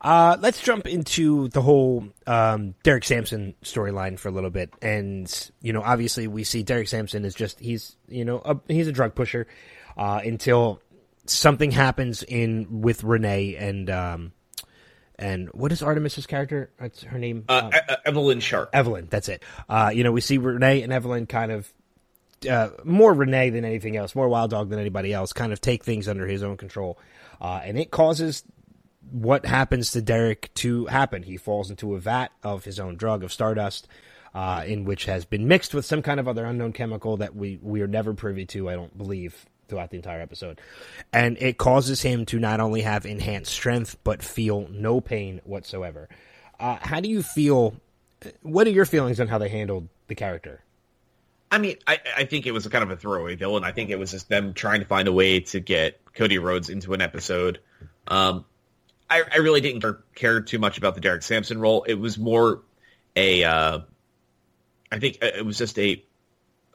Uh, 0.00 0.36
let's 0.40 0.60
jump 0.62 0.86
into 0.86 1.48
the 1.48 1.62
whole 1.62 2.08
um, 2.26 2.74
Derek 2.82 3.04
Sampson 3.04 3.54
storyline 3.62 4.18
for 4.18 4.28
a 4.28 4.32
little 4.32 4.50
bit, 4.50 4.70
and 4.82 5.50
you 5.60 5.72
know, 5.72 5.82
obviously, 5.82 6.28
we 6.28 6.44
see 6.44 6.62
Derek 6.62 6.88
Sampson 6.88 7.24
is 7.24 7.34
just 7.34 7.58
he's 7.58 7.96
you 8.08 8.24
know 8.24 8.42
a, 8.44 8.60
he's 8.68 8.88
a 8.88 8.92
drug 8.92 9.14
pusher 9.14 9.46
uh, 9.96 10.20
until 10.22 10.80
something 11.24 11.70
happens 11.70 12.22
in 12.22 12.82
with 12.82 13.04
Renee 13.04 13.56
and 13.56 13.88
um, 13.90 14.32
and 15.18 15.48
what 15.52 15.72
is 15.72 15.82
Artemis's 15.82 16.26
character? 16.26 16.70
What's 16.78 17.02
her 17.02 17.18
name? 17.18 17.44
Uh, 17.48 17.70
uh, 17.88 17.96
Evelyn 18.04 18.40
Sharp. 18.40 18.70
Evelyn, 18.72 19.08
that's 19.10 19.28
it. 19.28 19.42
Uh, 19.68 19.90
you 19.94 20.04
know, 20.04 20.12
we 20.12 20.20
see 20.20 20.38
Renee 20.38 20.82
and 20.82 20.92
Evelyn 20.92 21.26
kind 21.26 21.52
of 21.52 21.72
uh, 22.48 22.70
more 22.84 23.14
Renee 23.14 23.50
than 23.50 23.64
anything 23.64 23.96
else, 23.96 24.14
more 24.14 24.28
Wild 24.28 24.50
Dog 24.50 24.68
than 24.68 24.78
anybody 24.78 25.12
else, 25.12 25.32
kind 25.32 25.52
of 25.52 25.60
take 25.60 25.84
things 25.84 26.08
under 26.08 26.26
his 26.26 26.42
own 26.42 26.56
control, 26.56 26.98
uh, 27.40 27.60
and 27.64 27.78
it 27.78 27.90
causes 27.90 28.44
what 29.10 29.46
happens 29.46 29.92
to 29.92 30.02
Derek 30.02 30.52
to 30.54 30.86
happen. 30.86 31.22
He 31.22 31.36
falls 31.36 31.70
into 31.70 31.94
a 31.94 31.98
vat 31.98 32.32
of 32.42 32.64
his 32.64 32.78
own 32.80 32.96
drug 32.96 33.22
of 33.22 33.32
Stardust. 33.32 33.88
Uh, 34.34 34.62
in 34.66 34.84
which 34.84 35.06
has 35.06 35.24
been 35.24 35.48
mixed 35.48 35.72
with 35.72 35.86
some 35.86 36.02
kind 36.02 36.20
of 36.20 36.28
other 36.28 36.44
unknown 36.44 36.70
chemical 36.70 37.16
that 37.16 37.34
we, 37.34 37.58
we 37.62 37.80
are 37.80 37.86
never 37.86 38.12
privy 38.12 38.44
to, 38.44 38.68
I 38.68 38.74
don't 38.74 38.94
believe, 38.98 39.46
throughout 39.68 39.90
the 39.90 39.96
entire 39.96 40.20
episode. 40.20 40.60
And 41.12 41.36
it 41.38 41.58
causes 41.58 42.02
him 42.02 42.26
to 42.26 42.38
not 42.38 42.60
only 42.60 42.82
have 42.82 43.06
enhanced 43.06 43.52
strength, 43.52 43.96
but 44.04 44.22
feel 44.22 44.68
no 44.70 45.00
pain 45.00 45.40
whatsoever. 45.44 46.08
Uh, 46.58 46.78
how 46.80 47.00
do 47.00 47.08
you 47.08 47.22
feel? 47.22 47.74
What 48.42 48.66
are 48.66 48.70
your 48.70 48.86
feelings 48.86 49.20
on 49.20 49.28
how 49.28 49.38
they 49.38 49.48
handled 49.48 49.88
the 50.08 50.14
character? 50.14 50.62
I 51.50 51.58
mean, 51.58 51.76
I, 51.86 51.98
I 52.16 52.24
think 52.24 52.46
it 52.46 52.52
was 52.52 52.66
kind 52.66 52.82
of 52.82 52.90
a 52.90 52.96
throwaway 52.96 53.36
villain. 53.36 53.62
I 53.62 53.72
think 53.72 53.90
it 53.90 53.98
was 53.98 54.10
just 54.10 54.28
them 54.28 54.52
trying 54.52 54.80
to 54.80 54.86
find 54.86 55.06
a 55.06 55.12
way 55.12 55.40
to 55.40 55.60
get 55.60 56.00
Cody 56.14 56.38
Rhodes 56.38 56.68
into 56.68 56.92
an 56.92 57.00
episode. 57.00 57.60
Um, 58.08 58.44
I, 59.08 59.22
I, 59.32 59.36
really 59.38 59.60
didn't 59.60 59.84
care 60.14 60.40
too 60.40 60.58
much 60.58 60.78
about 60.78 60.94
the 60.94 61.00
Derek 61.00 61.22
Sampson 61.22 61.58
role. 61.58 61.84
It 61.84 61.94
was 61.94 62.18
more 62.18 62.62
a, 63.14 63.44
uh, 63.44 63.80
I 64.90 64.98
think 64.98 65.18
it 65.22 65.44
was 65.44 65.58
just 65.58 65.78
a 65.78 66.04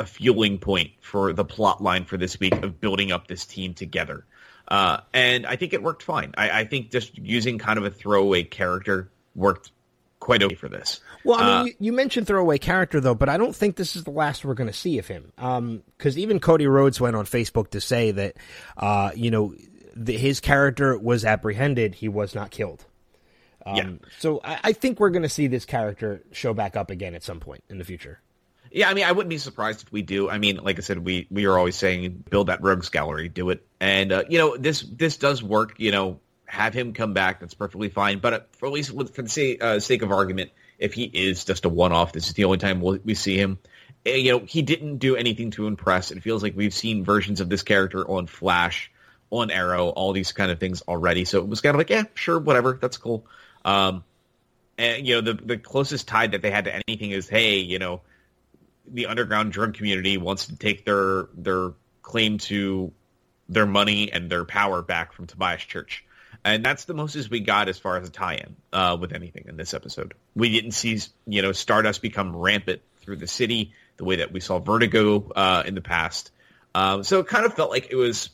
a 0.01 0.05
fueling 0.05 0.57
point 0.57 0.91
for 0.99 1.31
the 1.31 1.45
plot 1.45 1.81
line 1.81 2.05
for 2.05 2.17
this 2.17 2.39
week 2.39 2.53
of 2.63 2.81
building 2.81 3.11
up 3.11 3.27
this 3.27 3.45
team 3.45 3.73
together. 3.73 4.25
Uh, 4.67 5.01
and 5.13 5.45
I 5.45 5.55
think 5.55 5.73
it 5.73 5.83
worked 5.83 6.03
fine. 6.03 6.33
I, 6.37 6.61
I, 6.61 6.65
think 6.65 6.91
just 6.91 7.17
using 7.17 7.57
kind 7.57 7.77
of 7.77 7.85
a 7.85 7.91
throwaway 7.91 8.43
character 8.43 9.11
worked 9.35 9.71
quite 10.19 10.41
okay 10.43 10.55
for 10.55 10.69
this. 10.69 11.01
Well, 11.25 11.39
I 11.39 11.43
mean, 11.43 11.53
uh, 11.53 11.63
you, 11.65 11.73
you, 11.79 11.93
mentioned 11.93 12.27
throwaway 12.27 12.57
character 12.57 12.99
though, 12.99 13.15
but 13.15 13.27
I 13.27 13.37
don't 13.37 13.55
think 13.55 13.75
this 13.75 13.95
is 13.95 14.05
the 14.05 14.11
last 14.11 14.45
we're 14.45 14.53
going 14.53 14.69
to 14.69 14.73
see 14.73 14.97
of 14.97 15.07
him. 15.07 15.33
Because 15.35 16.15
um, 16.15 16.19
even 16.19 16.39
Cody 16.39 16.67
Rhodes 16.67 17.01
went 17.01 17.15
on 17.15 17.25
Facebook 17.25 17.71
to 17.71 17.81
say 17.81 18.11
that, 18.11 18.37
uh, 18.77 19.11
you 19.15 19.29
know, 19.29 19.53
the, 19.95 20.17
his 20.17 20.39
character 20.39 20.97
was 20.97 21.25
apprehended; 21.25 21.95
he 21.95 22.07
was 22.07 22.33
not 22.33 22.49
killed. 22.49 22.85
Um, 23.65 23.75
yeah. 23.75 23.89
So 24.19 24.39
I, 24.43 24.59
I 24.63 24.73
think 24.73 24.99
we're 24.99 25.09
going 25.09 25.23
to 25.23 25.29
see 25.29 25.47
this 25.47 25.65
character 25.65 26.23
show 26.31 26.53
back 26.53 26.75
up 26.75 26.89
again 26.89 27.13
at 27.13 27.23
some 27.23 27.39
point 27.39 27.63
in 27.69 27.77
the 27.77 27.83
future. 27.83 28.21
Yeah, 28.71 28.89
I 28.89 28.93
mean, 28.93 29.03
I 29.03 29.11
wouldn't 29.11 29.29
be 29.29 29.37
surprised 29.37 29.83
if 29.83 29.91
we 29.91 30.01
do. 30.01 30.29
I 30.29 30.37
mean, 30.37 30.57
like 30.57 30.77
I 30.77 30.81
said, 30.81 30.99
we 30.99 31.27
we 31.29 31.45
are 31.45 31.57
always 31.57 31.75
saying 31.75 32.23
build 32.29 32.47
that 32.47 32.61
rogues 32.63 32.89
gallery, 32.89 33.27
do 33.27 33.49
it, 33.49 33.65
and 33.79 34.11
uh, 34.11 34.23
you 34.29 34.37
know 34.37 34.55
this 34.55 34.81
this 34.81 35.17
does 35.17 35.43
work. 35.43 35.75
You 35.77 35.91
know, 35.91 36.19
have 36.51 36.73
him 36.73 36.93
come 36.93 37.13
back, 37.13 37.39
that's 37.39 37.53
perfectly 37.53 37.89
fine. 37.89 38.19
But 38.19 38.33
uh, 38.33 38.39
for 38.57 38.67
at 38.67 38.71
least 38.73 38.91
for 38.91 39.21
the 39.21 39.29
sake, 39.29 39.63
uh, 39.63 39.79
sake 39.79 40.01
of 40.01 40.11
argument, 40.11 40.51
if 40.79 40.93
he 40.93 41.03
is 41.03 41.45
just 41.45 41.65
a 41.65 41.69
one 41.69 41.91
off, 41.91 42.13
this 42.13 42.27
is 42.27 42.33
the 42.33 42.45
only 42.45 42.57
time 42.57 42.81
we'll, 42.81 42.99
we 43.03 43.13
see 43.13 43.37
him. 43.37 43.59
You 44.05 44.33
know, 44.33 44.39
he 44.39 44.61
didn't 44.61 44.97
do 44.97 45.15
anything 45.15 45.51
to 45.51 45.67
impress. 45.67 46.11
It 46.11 46.23
feels 46.23 46.43
like 46.43 46.55
we've 46.55 46.73
seen 46.73 47.03
versions 47.03 47.39
of 47.39 47.49
this 47.49 47.63
character 47.63 48.09
on 48.09 48.27
Flash, 48.27 48.91
on 49.29 49.51
Arrow, 49.51 49.89
all 49.89 50.11
these 50.11 50.31
kind 50.33 50.51
of 50.51 50.59
things 50.59 50.81
already. 50.87 51.23
So 51.23 51.39
it 51.39 51.47
was 51.47 51.61
kind 51.61 51.75
of 51.75 51.77
like, 51.77 51.89
yeah, 51.89 52.03
sure, 52.15 52.39
whatever, 52.39 52.77
that's 52.81 52.97
cool. 52.97 53.25
Um, 53.63 54.03
and 54.77 55.07
you 55.07 55.15
know, 55.15 55.21
the 55.21 55.33
the 55.33 55.57
closest 55.57 56.07
tie 56.07 56.27
that 56.27 56.41
they 56.41 56.51
had 56.51 56.65
to 56.65 56.81
anything 56.87 57.11
is, 57.11 57.29
hey, 57.29 57.59
you 57.59 57.79
know 57.79 58.01
the 58.87 59.07
underground 59.07 59.51
drug 59.51 59.73
community 59.73 60.17
wants 60.17 60.47
to 60.47 60.55
take 60.55 60.85
their 60.85 61.27
their 61.33 61.71
claim 62.01 62.37
to 62.37 62.91
their 63.49 63.65
money 63.65 64.11
and 64.11 64.29
their 64.29 64.45
power 64.45 64.81
back 64.81 65.13
from 65.13 65.27
Tobias 65.27 65.63
Church. 65.63 66.05
And 66.43 66.65
that's 66.65 66.85
the 66.85 66.93
most 66.93 67.15
as 67.15 67.29
we 67.29 67.41
got 67.41 67.69
as 67.69 67.77
far 67.77 67.97
as 67.97 68.07
a 68.07 68.11
tie-in 68.11 68.55
uh, 68.73 68.97
with 68.99 69.13
anything 69.13 69.45
in 69.47 69.57
this 69.57 69.73
episode. 69.73 70.13
We 70.35 70.49
didn't 70.49 70.71
see, 70.71 70.99
you 71.27 71.41
know, 71.41 71.51
Stardust 71.51 72.01
become 72.01 72.35
rampant 72.35 72.81
through 73.01 73.17
the 73.17 73.27
city 73.27 73.73
the 73.97 74.05
way 74.05 74.17
that 74.17 74.31
we 74.31 74.39
saw 74.39 74.59
Vertigo 74.59 75.29
uh, 75.35 75.63
in 75.65 75.75
the 75.75 75.81
past. 75.81 76.31
Um, 76.73 77.03
so 77.03 77.19
it 77.19 77.27
kind 77.27 77.45
of 77.45 77.53
felt 77.53 77.69
like 77.69 77.91
it 77.91 77.95
was 77.95 78.29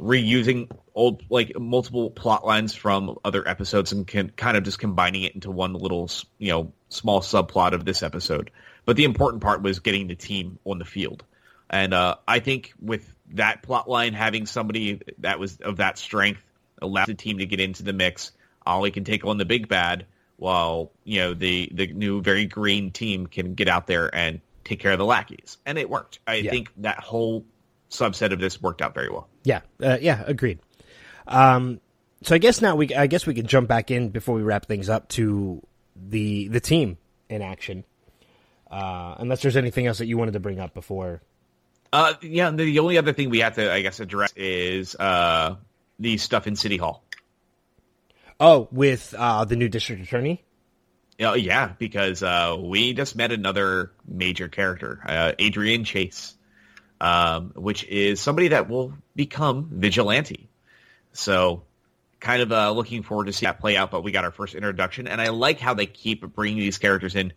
reusing 0.00 0.70
old, 0.94 1.22
like 1.30 1.56
multiple 1.58 2.10
plot 2.10 2.44
lines 2.44 2.74
from 2.74 3.18
other 3.24 3.46
episodes 3.46 3.92
and 3.92 4.06
can, 4.06 4.30
kind 4.30 4.56
of 4.56 4.64
just 4.64 4.78
combining 4.78 5.22
it 5.22 5.34
into 5.34 5.50
one 5.50 5.74
little, 5.74 6.10
you 6.38 6.50
know, 6.50 6.72
small 6.88 7.20
subplot 7.20 7.72
of 7.72 7.84
this 7.84 8.02
episode. 8.02 8.50
But 8.86 8.96
the 8.96 9.04
important 9.04 9.42
part 9.42 9.60
was 9.60 9.80
getting 9.80 10.06
the 10.06 10.14
team 10.14 10.58
on 10.64 10.78
the 10.78 10.86
field. 10.86 11.24
And 11.68 11.92
uh, 11.92 12.16
I 12.26 12.38
think 12.38 12.72
with 12.80 13.14
that 13.32 13.62
plot 13.62 13.90
line, 13.90 14.14
having 14.14 14.46
somebody 14.46 15.02
that 15.18 15.38
was 15.38 15.58
of 15.58 15.76
that 15.76 15.98
strength 15.98 16.42
allowed 16.80 17.08
the 17.08 17.14
team 17.14 17.38
to 17.38 17.46
get 17.46 17.60
into 17.60 17.82
the 17.82 17.92
mix. 17.92 18.32
Ollie 18.64 18.90
can 18.90 19.04
take 19.04 19.24
on 19.24 19.38
the 19.38 19.44
big 19.44 19.68
bad, 19.68 20.06
while 20.36 20.92
you 21.04 21.18
know 21.20 21.34
the 21.34 21.70
the 21.72 21.88
new 21.88 22.22
very 22.22 22.46
green 22.46 22.90
team 22.90 23.26
can 23.26 23.54
get 23.54 23.68
out 23.68 23.86
there 23.86 24.12
and 24.14 24.40
take 24.64 24.80
care 24.80 24.92
of 24.92 24.98
the 24.98 25.04
lackeys. 25.04 25.58
And 25.66 25.78
it 25.78 25.90
worked. 25.90 26.20
I 26.26 26.36
yeah. 26.36 26.50
think 26.50 26.72
that 26.78 27.00
whole 27.00 27.44
subset 27.90 28.32
of 28.32 28.38
this 28.38 28.60
worked 28.60 28.82
out 28.82 28.94
very 28.94 29.10
well. 29.10 29.28
Yeah, 29.44 29.60
uh, 29.82 29.98
yeah, 30.00 30.22
agreed. 30.26 30.60
Um, 31.26 31.80
so 32.22 32.34
I 32.34 32.38
guess 32.38 32.60
now 32.60 32.76
we 32.76 32.94
I 32.94 33.06
guess 33.06 33.26
we 33.26 33.34
can 33.34 33.46
jump 33.46 33.68
back 33.68 33.90
in 33.90 34.10
before 34.10 34.36
we 34.36 34.42
wrap 34.42 34.66
things 34.66 34.88
up 34.88 35.08
to 35.10 35.62
the 35.96 36.48
the 36.48 36.60
team 36.60 36.98
in 37.28 37.42
action. 37.42 37.84
Uh, 38.76 39.14
unless 39.20 39.40
there's 39.40 39.56
anything 39.56 39.86
else 39.86 39.96
that 39.96 40.06
you 40.06 40.18
wanted 40.18 40.32
to 40.32 40.40
bring 40.40 40.60
up 40.60 40.74
before. 40.74 41.22
Uh, 41.94 42.12
yeah, 42.20 42.50
the 42.50 42.78
only 42.80 42.98
other 42.98 43.14
thing 43.14 43.30
we 43.30 43.38
have 43.38 43.54
to, 43.54 43.72
I 43.72 43.80
guess, 43.80 44.00
address 44.00 44.34
is 44.36 44.94
uh, 44.94 45.56
the 45.98 46.18
stuff 46.18 46.46
in 46.46 46.56
City 46.56 46.76
Hall. 46.76 47.02
Oh, 48.38 48.68
with 48.70 49.14
uh, 49.16 49.46
the 49.46 49.56
new 49.56 49.70
district 49.70 50.02
attorney. 50.02 50.44
Oh 51.18 51.32
yeah, 51.32 51.72
because 51.78 52.22
uh, 52.22 52.58
we 52.60 52.92
just 52.92 53.16
met 53.16 53.32
another 53.32 53.92
major 54.06 54.48
character, 54.48 55.00
uh, 55.06 55.32
Adrian 55.38 55.84
Chase, 55.84 56.34
um, 57.00 57.52
which 57.56 57.82
is 57.84 58.20
somebody 58.20 58.48
that 58.48 58.68
will 58.68 58.92
become 59.14 59.70
vigilante. 59.72 60.50
So, 61.14 61.62
kind 62.20 62.42
of 62.42 62.52
uh, 62.52 62.72
looking 62.72 63.04
forward 63.04 63.28
to 63.28 63.32
see 63.32 63.46
that 63.46 63.58
play 63.58 63.74
out. 63.78 63.90
But 63.90 64.04
we 64.04 64.12
got 64.12 64.24
our 64.24 64.32
first 64.32 64.54
introduction, 64.54 65.08
and 65.08 65.18
I 65.18 65.28
like 65.30 65.60
how 65.60 65.72
they 65.72 65.86
keep 65.86 66.20
bringing 66.34 66.58
these 66.58 66.76
characters 66.76 67.14
in 67.16 67.32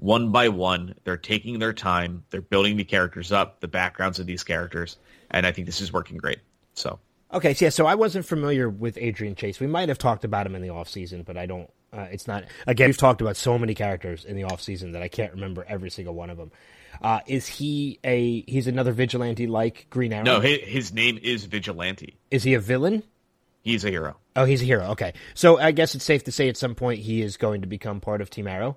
one 0.00 0.32
by 0.32 0.48
one. 0.48 0.94
They're 1.04 1.16
taking 1.16 1.58
their 1.58 1.72
time. 1.72 2.24
They're 2.30 2.40
building 2.40 2.76
the 2.76 2.84
characters 2.84 3.30
up, 3.30 3.60
the 3.60 3.68
backgrounds 3.68 4.18
of 4.18 4.26
these 4.26 4.42
characters, 4.42 4.96
and 5.30 5.46
I 5.46 5.52
think 5.52 5.66
this 5.66 5.80
is 5.80 5.92
working 5.92 6.16
great. 6.16 6.40
So 6.74 6.98
Okay, 7.32 7.54
so 7.54 7.64
yeah, 7.64 7.70
so 7.70 7.86
I 7.86 7.94
wasn't 7.94 8.26
familiar 8.26 8.68
with 8.68 8.98
Adrian 8.98 9.36
Chase. 9.36 9.60
We 9.60 9.68
might 9.68 9.88
have 9.88 9.98
talked 9.98 10.24
about 10.24 10.46
him 10.46 10.56
in 10.56 10.62
the 10.62 10.70
off 10.70 10.88
season, 10.88 11.22
but 11.22 11.36
I 11.36 11.46
don't. 11.46 11.70
Uh, 11.92 12.06
it's 12.10 12.26
not. 12.26 12.44
Again, 12.66 12.88
we've 12.88 12.96
talked 12.96 13.20
about 13.20 13.36
so 13.36 13.58
many 13.58 13.74
characters 13.74 14.24
in 14.24 14.36
the 14.36 14.44
off 14.44 14.60
season 14.60 14.92
that 14.92 15.02
I 15.02 15.08
can't 15.08 15.32
remember 15.32 15.64
every 15.68 15.90
single 15.90 16.14
one 16.14 16.30
of 16.30 16.38
them. 16.38 16.50
Uh, 17.00 17.20
is 17.26 17.46
he 17.46 18.00
a? 18.02 18.42
He's 18.42 18.66
another 18.66 18.92
vigilante 18.92 19.46
like 19.46 19.86
Green 19.90 20.12
Arrow. 20.12 20.24
No, 20.24 20.40
his, 20.40 20.58
his 20.62 20.92
name 20.92 21.18
is 21.22 21.44
Vigilante. 21.44 22.16
Is 22.30 22.42
he 22.42 22.54
a 22.54 22.60
villain? 22.60 23.04
He's 23.62 23.84
a 23.84 23.90
hero. 23.90 24.16
Oh, 24.34 24.44
he's 24.44 24.62
a 24.62 24.64
hero. 24.64 24.86
Okay, 24.92 25.12
so 25.34 25.58
I 25.58 25.70
guess 25.70 25.94
it's 25.94 26.04
safe 26.04 26.24
to 26.24 26.32
say 26.32 26.48
at 26.48 26.56
some 26.56 26.74
point 26.74 27.00
he 27.00 27.22
is 27.22 27.36
going 27.36 27.60
to 27.60 27.66
become 27.68 28.00
part 28.00 28.20
of 28.20 28.30
Team 28.30 28.48
Arrow. 28.48 28.76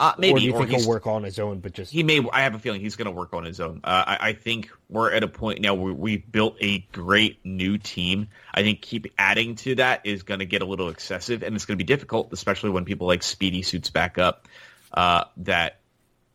Uh, 0.00 0.14
maybe 0.16 0.32
or 0.32 0.38
do 0.38 0.44
you 0.46 0.54
or 0.54 0.66
think 0.66 0.80
he'll 0.80 0.88
work 0.88 1.06
on 1.06 1.24
his 1.24 1.38
own? 1.38 1.60
But 1.60 1.74
just 1.74 1.92
he 1.92 2.02
may. 2.02 2.26
I 2.32 2.40
have 2.40 2.54
a 2.54 2.58
feeling 2.58 2.80
he's 2.80 2.96
going 2.96 3.04
to 3.04 3.12
work 3.12 3.34
on 3.34 3.44
his 3.44 3.60
own. 3.60 3.82
Uh, 3.84 4.04
I, 4.06 4.28
I 4.28 4.32
think 4.32 4.70
we're 4.88 5.12
at 5.12 5.22
a 5.22 5.28
point 5.28 5.60
now 5.60 5.74
where 5.74 5.92
we've 5.92 6.32
built 6.32 6.56
a 6.58 6.78
great 6.90 7.44
new 7.44 7.76
team. 7.76 8.28
I 8.54 8.62
think 8.62 8.80
keep 8.80 9.12
adding 9.18 9.56
to 9.56 9.74
that 9.74 10.00
is 10.04 10.22
going 10.22 10.40
to 10.40 10.46
get 10.46 10.62
a 10.62 10.64
little 10.64 10.88
excessive, 10.88 11.42
and 11.42 11.54
it's 11.54 11.66
going 11.66 11.76
to 11.76 11.84
be 11.84 11.86
difficult, 11.86 12.32
especially 12.32 12.70
when 12.70 12.86
people 12.86 13.08
like 13.08 13.22
Speedy 13.22 13.60
suits 13.60 13.90
back 13.90 14.16
up. 14.16 14.48
Uh, 14.90 15.24
that 15.36 15.80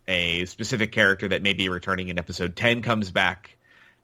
a 0.07 0.45
specific 0.45 0.91
character 0.91 1.27
that 1.29 1.41
may 1.41 1.53
be 1.53 1.67
returning 1.67 2.09
in 2.09 2.19
episode 2.19 2.55
ten 2.55 2.83
comes 2.83 3.09
back, 3.09 3.57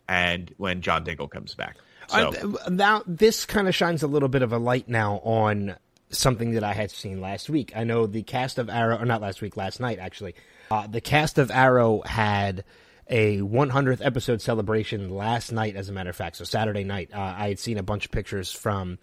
and 0.09 0.51
when 0.57 0.81
John 0.81 1.03
Diggle 1.03 1.27
comes 1.27 1.53
back. 1.53 1.77
So 2.07 2.57
I, 2.65 2.69
now 2.71 3.03
this 3.05 3.45
kind 3.45 3.67
of 3.67 3.75
shines 3.75 4.01
a 4.01 4.07
little 4.07 4.27
bit 4.27 4.41
of 4.41 4.53
a 4.53 4.57
light 4.57 4.89
now 4.89 5.17
on 5.23 5.75
something 6.11 6.51
that 6.51 6.63
I 6.63 6.73
had 6.73 6.91
seen 6.91 7.21
last 7.21 7.49
week. 7.49 7.73
I 7.75 7.83
know 7.83 8.05
the 8.05 8.23
cast 8.23 8.57
of 8.57 8.69
Arrow, 8.69 8.97
or 8.97 9.05
not 9.05 9.21
last 9.21 9.41
week, 9.41 9.57
last 9.57 9.79
night 9.79 9.99
actually. 9.99 10.35
Uh, 10.69 10.88
the 10.88 11.01
cast 11.01 11.38
of 11.38 11.51
Arrow 11.51 12.01
had 12.05 12.63
a 13.09 13.39
100th 13.39 14.03
episode 14.03 14.41
celebration 14.41 15.09
last 15.09 15.51
night, 15.51 15.75
as 15.75 15.89
a 15.89 15.91
matter 15.91 16.09
of 16.09 16.15
fact. 16.15 16.38
So 16.38 16.45
Saturday 16.45 16.83
night, 16.83 17.11
uh, 17.13 17.19
I 17.38 17.49
had 17.49 17.59
seen 17.59 17.77
a 17.77 17.83
bunch 17.83 18.05
of 18.05 18.11
pictures 18.11 18.51
from. 18.51 18.99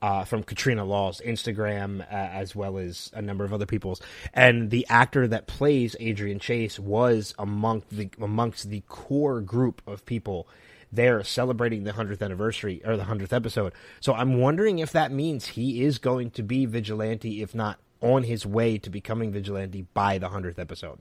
Uh, 0.00 0.24
from 0.24 0.42
Katrina 0.42 0.84
Law's 0.84 1.20
Instagram, 1.24 2.00
uh, 2.00 2.06
as 2.10 2.56
well 2.56 2.76
as 2.76 3.08
a 3.14 3.22
number 3.22 3.44
of 3.44 3.52
other 3.52 3.66
people's, 3.66 4.00
and 4.34 4.68
the 4.68 4.84
actor 4.88 5.28
that 5.28 5.46
plays 5.46 5.94
Adrian 6.00 6.40
Chase 6.40 6.76
was 6.76 7.36
among 7.38 7.84
the 7.92 8.10
amongst 8.20 8.68
the 8.68 8.82
core 8.88 9.40
group 9.40 9.80
of 9.86 10.04
people 10.04 10.48
there 10.92 11.24
celebrating 11.24 11.84
the 11.84 11.92
100th 11.92 12.22
anniversary 12.22 12.82
or 12.84 12.96
the 12.96 13.04
100th 13.04 13.32
episode. 13.32 13.72
So 14.00 14.12
I'm 14.14 14.38
wondering 14.38 14.78
if 14.78 14.92
that 14.92 15.10
means 15.10 15.46
he 15.46 15.82
is 15.84 15.98
going 15.98 16.30
to 16.32 16.42
be 16.42 16.66
vigilante, 16.66 17.42
if 17.42 17.54
not 17.54 17.78
on 18.00 18.24
his 18.24 18.44
way 18.44 18.78
to 18.78 18.90
becoming 18.90 19.32
vigilante 19.32 19.86
by 19.94 20.18
the 20.18 20.28
100th 20.28 20.58
episode. 20.58 20.98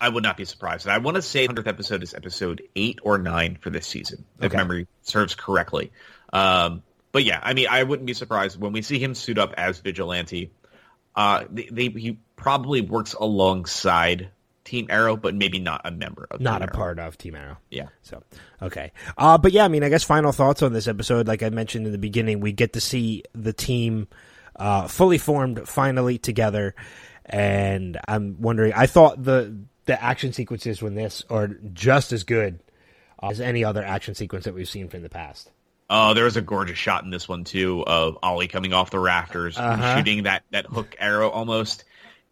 I 0.00 0.08
would 0.08 0.24
not 0.24 0.36
be 0.36 0.44
surprised. 0.44 0.84
And 0.86 0.92
I 0.92 0.98
want 0.98 1.14
to 1.14 1.22
say 1.22 1.46
100th 1.46 1.66
episode 1.68 2.02
is 2.02 2.12
episode 2.12 2.62
eight 2.74 2.98
or 3.02 3.18
nine 3.18 3.56
for 3.60 3.70
this 3.70 3.86
season, 3.86 4.24
if 4.38 4.46
Okay. 4.46 4.56
memory 4.56 4.88
serves 5.02 5.34
correctly. 5.36 5.92
Um, 6.32 6.82
but 7.12 7.22
yeah, 7.24 7.38
I 7.42 7.54
mean, 7.54 7.68
I 7.70 7.84
wouldn't 7.84 8.06
be 8.06 8.14
surprised 8.14 8.58
when 8.60 8.72
we 8.72 8.82
see 8.82 8.98
him 8.98 9.14
suit 9.14 9.38
up 9.38 9.54
as 9.56 9.78
vigilante. 9.78 10.50
Uh, 11.14 11.44
they, 11.50 11.68
they, 11.70 11.88
he 11.88 12.18
probably 12.36 12.80
works 12.80 13.12
alongside 13.14 14.30
Team 14.64 14.86
Arrow, 14.90 15.16
but 15.16 15.34
maybe 15.34 15.58
not 15.58 15.80
a 15.84 15.90
member 15.90 16.26
of 16.30 16.40
Not 16.40 16.58
Team 16.58 16.68
a 16.68 16.70
Arrow. 16.72 16.76
part 16.76 16.98
of 16.98 17.18
Team 17.18 17.34
Arrow. 17.34 17.56
Yeah. 17.70 17.88
So, 18.02 18.22
okay. 18.62 18.92
Uh, 19.18 19.36
but 19.38 19.52
yeah, 19.52 19.64
I 19.64 19.68
mean, 19.68 19.82
I 19.82 19.88
guess 19.88 20.04
final 20.04 20.32
thoughts 20.32 20.62
on 20.62 20.72
this 20.72 20.86
episode. 20.88 21.26
Like 21.26 21.42
I 21.42 21.50
mentioned 21.50 21.86
in 21.86 21.92
the 21.92 21.98
beginning, 21.98 22.40
we 22.40 22.52
get 22.52 22.74
to 22.74 22.80
see 22.80 23.24
the 23.34 23.52
team 23.52 24.06
uh, 24.56 24.86
fully 24.88 25.18
formed 25.18 25.68
finally 25.68 26.18
together. 26.18 26.74
And 27.24 27.98
I'm 28.06 28.40
wondering, 28.40 28.72
I 28.74 28.86
thought 28.86 29.22
the 29.22 29.56
the 29.86 30.00
action 30.02 30.32
sequences 30.32 30.80
when 30.80 30.94
this 30.94 31.24
are 31.28 31.48
just 31.72 32.12
as 32.12 32.22
good 32.24 32.60
as 33.20 33.40
any 33.40 33.64
other 33.64 33.82
action 33.84 34.14
sequence 34.14 34.44
that 34.44 34.54
we've 34.54 34.68
seen 34.68 34.88
from 34.88 35.02
the 35.02 35.08
past. 35.08 35.50
Oh, 35.90 36.14
there 36.14 36.24
was 36.24 36.36
a 36.36 36.40
gorgeous 36.40 36.78
shot 36.78 37.04
in 37.04 37.10
this 37.10 37.28
one 37.28 37.44
too 37.44 37.84
of 37.86 38.16
Ollie 38.22 38.48
coming 38.48 38.72
off 38.72 38.90
the 38.90 38.98
rafters, 39.00 39.58
Uh-huh. 39.58 39.96
shooting 39.96 40.22
that 40.24 40.44
that 40.50 40.66
hook 40.66 40.94
arrow 40.98 41.30
almost 41.30 41.84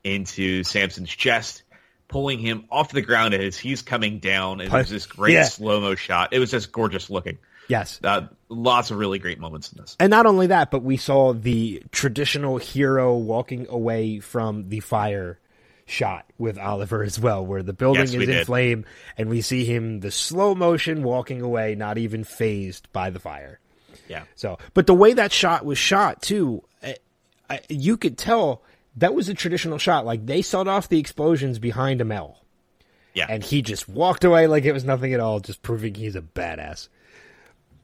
into 0.04 0.62
Sampson's 0.64 1.10
chest, 1.10 1.62
pulling 2.10 2.38
him 2.38 2.64
off 2.70 2.92
the 2.92 3.00
ground 3.00 3.32
as 3.34 3.56
he's 3.56 3.80
coming 3.82 4.18
down. 4.18 4.60
And 4.60 4.72
it 4.72 4.76
was 4.76 4.90
this 4.90 5.06
great 5.06 5.32
Yeah. 5.34 5.44
slow 5.44 5.80
mo 5.80 5.94
shot. 5.94 6.32
It 6.32 6.38
was 6.40 6.50
just 6.50 6.70
gorgeous 6.72 7.08
looking. 7.08 7.38
Yes. 7.68 8.00
Uh, 8.02 8.22
lots 8.48 8.90
of 8.90 8.98
really 8.98 9.18
great 9.20 9.38
moments 9.38 9.72
in 9.72 9.80
this. 9.80 9.96
And 10.00 10.10
not 10.10 10.26
only 10.26 10.48
that, 10.48 10.70
but 10.72 10.82
we 10.82 10.96
saw 10.96 11.32
the 11.32 11.82
traditional 11.92 12.58
hero 12.58 13.16
walking 13.16 13.66
away 13.70 14.18
from 14.18 14.68
the 14.68 14.80
fire 14.80 15.38
shot 15.86 16.26
with 16.36 16.58
Oliver 16.58 17.02
as 17.02 17.18
well, 17.18 17.44
where 17.46 17.62
the 17.62 17.72
building 17.72 18.02
Yes, 18.02 18.10
is 18.14 18.22
in 18.22 18.26
did. 18.28 18.46
flame 18.46 18.84
and 19.16 19.28
we 19.28 19.40
see 19.40 19.64
him 19.64 20.00
the 20.00 20.10
slow 20.10 20.54
motion 20.54 21.02
walking 21.04 21.40
away, 21.42 21.74
not 21.76 21.96
even 21.98 22.24
phased 22.24 22.92
by 22.92 23.10
the 23.10 23.20
fire. 23.20 23.60
Yeah. 24.08 24.22
So, 24.34 24.58
but 24.74 24.86
the 24.88 24.94
way 24.94 25.12
that 25.12 25.30
shot 25.32 25.64
was 25.64 25.78
shot 25.78 26.22
too, 26.22 26.64
I, 26.82 26.96
I, 27.48 27.60
you 27.68 27.96
could 27.96 28.18
tell 28.18 28.62
that 28.96 29.14
was 29.14 29.28
a 29.28 29.34
traditional 29.34 29.78
shot. 29.78 30.04
Like 30.06 30.26
they 30.26 30.42
set 30.42 30.68
off 30.68 30.88
the 30.88 30.98
explosions 30.98 31.58
behind 31.58 32.00
Amell, 32.00 32.36
Yeah. 33.14 33.26
and 33.28 33.42
he 33.42 33.62
just 33.62 33.88
walked 33.88 34.24
away 34.24 34.46
like 34.46 34.64
it 34.64 34.72
was 34.72 34.84
nothing 34.84 35.14
at 35.14 35.20
all, 35.20 35.40
just 35.40 35.62
proving 35.62 35.94
he's 35.94 36.16
a 36.16 36.22
badass. 36.22 36.88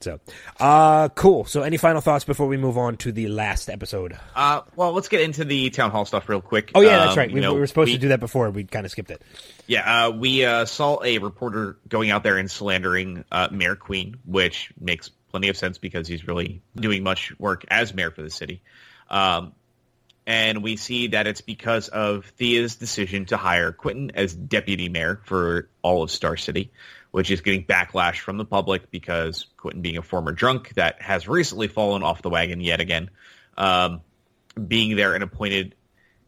So, 0.00 0.20
uh, 0.60 1.08
cool. 1.10 1.46
So, 1.46 1.62
any 1.62 1.78
final 1.78 2.02
thoughts 2.02 2.22
before 2.26 2.46
we 2.46 2.58
move 2.58 2.76
on 2.76 2.98
to 2.98 3.12
the 3.12 3.28
last 3.28 3.70
episode? 3.70 4.14
Uh, 4.34 4.60
well, 4.76 4.92
let's 4.92 5.08
get 5.08 5.22
into 5.22 5.42
the 5.42 5.70
town 5.70 5.90
hall 5.90 6.04
stuff 6.04 6.28
real 6.28 6.42
quick. 6.42 6.70
Oh 6.74 6.82
yeah, 6.82 6.98
that's 6.98 7.12
Um, 7.12 7.18
right. 7.18 7.32
We, 7.32 7.40
know, 7.40 7.54
we 7.54 7.60
were 7.60 7.66
supposed 7.66 7.86
we- 7.88 7.94
to 7.94 7.98
do 8.00 8.08
that 8.08 8.20
before. 8.20 8.50
We 8.50 8.64
kind 8.64 8.84
of 8.84 8.92
skipped 8.92 9.10
it. 9.10 9.22
Yeah, 9.66 10.08
uh, 10.08 10.10
we 10.10 10.44
uh, 10.44 10.66
saw 10.66 11.02
a 11.02 11.16
reporter 11.16 11.78
going 11.88 12.10
out 12.10 12.22
there 12.24 12.36
and 12.36 12.50
slandering 12.50 13.24
uh, 13.32 13.48
Mayor 13.50 13.74
Queen, 13.74 14.18
which 14.26 14.70
makes 14.78 15.08
plenty 15.30 15.48
of 15.48 15.56
sense 15.56 15.78
because 15.78 16.06
he's 16.06 16.28
really 16.28 16.60
doing 16.76 17.02
much 17.02 17.32
work 17.38 17.64
as 17.68 17.94
mayor 17.94 18.10
for 18.10 18.20
the 18.20 18.30
city. 18.30 18.60
Um, 19.08 19.54
and 20.26 20.62
we 20.62 20.76
see 20.76 21.08
that 21.08 21.26
it's 21.26 21.40
because 21.40 21.88
of 21.88 22.24
Thea's 22.36 22.76
decision 22.76 23.26
to 23.26 23.36
hire 23.36 23.70
Quentin 23.70 24.10
as 24.14 24.34
deputy 24.34 24.88
mayor 24.88 25.20
for 25.24 25.68
all 25.82 26.02
of 26.02 26.10
Star 26.10 26.36
City, 26.36 26.72
which 27.12 27.30
is 27.30 27.40
getting 27.40 27.64
backlash 27.64 28.18
from 28.18 28.36
the 28.36 28.44
public 28.44 28.90
because 28.90 29.46
Quentin, 29.56 29.82
being 29.82 29.98
a 29.98 30.02
former 30.02 30.32
drunk 30.32 30.74
that 30.74 31.00
has 31.00 31.28
recently 31.28 31.68
fallen 31.68 32.02
off 32.02 32.22
the 32.22 32.30
wagon 32.30 32.60
yet 32.60 32.80
again, 32.80 33.10
um, 33.56 34.00
being 34.66 34.96
there 34.96 35.14
and 35.14 35.22
appointed 35.22 35.76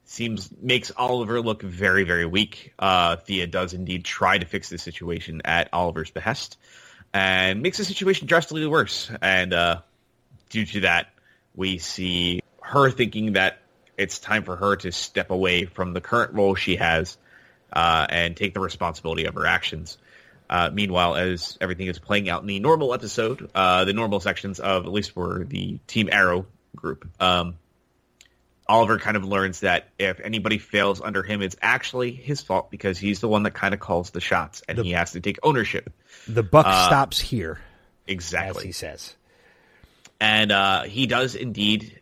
seems 0.05 0.49
makes 0.63 0.91
Oliver 0.97 1.41
look 1.41 1.63
very, 1.63 2.05
very 2.05 2.25
weak. 2.25 2.73
Uh, 2.79 3.17
Thea 3.17 3.47
does 3.47 3.75
indeed 3.75 4.05
try 4.05 4.39
to 4.39 4.47
fix 4.47 4.71
the 4.71 4.79
situation 4.79 5.43
at 5.45 5.69
Oliver's 5.73 6.11
behest, 6.11 6.57
and 7.13 7.63
makes 7.63 7.79
the 7.79 7.85
situation 7.85 8.27
drastically 8.27 8.67
worse. 8.67 9.11
And 9.21 9.53
uh, 9.53 9.81
due 10.51 10.65
to 10.67 10.81
that, 10.81 11.09
we 11.55 11.79
see 11.79 12.41
her 12.63 12.91
thinking 12.91 13.33
that 13.33 13.61
it's 13.99 14.19
time 14.19 14.45
for 14.45 14.57
her 14.57 14.77
to 14.77 14.93
step 14.93 15.31
away 15.31 15.65
from 15.67 15.93
the 15.93 16.01
current 16.01 16.33
role 16.35 16.55
she 16.55 16.77
has 16.77 17.19
uh, 17.73 18.07
and 18.09 18.37
take 18.37 18.55
the 18.55 18.61
responsibility 18.61 19.27
of 19.27 19.35
her 19.35 19.45
actions. 19.47 19.99
Uh, 20.49 20.71
meanwhile, 20.73 21.15
as 21.17 21.59
everything 21.61 21.89
is 21.89 21.99
playing 21.99 22.31
out 22.31 22.41
in 22.41 22.47
the 22.47 22.59
normal 22.61 22.95
episode, 22.95 23.51
uh, 23.55 23.85
the 23.85 23.93
normal 23.93 24.21
sections 24.21 24.61
of 24.61 24.87
at 24.87 24.93
least 24.93 25.11
for 25.11 25.45
the 25.45 25.79
Team 25.87 26.09
Arrow 26.11 26.47
group, 26.75 27.07
um, 27.21 27.57
Oliver 28.67 28.99
kind 28.99 29.17
of 29.17 29.25
learns 29.25 29.61
that 29.61 29.89
if 29.99 30.21
anybody 30.21 30.59
fails 30.59 31.01
under 31.01 31.23
him, 31.23 31.43
it's 31.43 31.57
actually 31.61 32.13
his 32.13 32.43
fault 32.43 32.71
because 32.71 32.99
he's 32.99 33.21
the 33.21 33.29
one 33.29 33.43
that 33.45 33.53
kind 33.53 33.73
of 33.75 33.81
calls 33.81 34.11
the 34.11 34.21
shots 34.21 34.63
and 34.69 34.79
he 34.79 34.93
has 34.93 35.13
to 35.13 35.21
take 35.21 35.39
ownership. 35.43 35.91
The 36.27 36.43
buck 36.43 36.67
Uh, 36.67 36.87
stops 36.87 37.19
here, 37.19 37.61
as 38.07 38.13
Exactly. 38.13 38.67
he 38.67 38.73
says. 38.73 39.15
And 40.21 40.53
uh, 40.53 40.83
he 40.83 41.07
does 41.07 41.35
indeed 41.35 41.98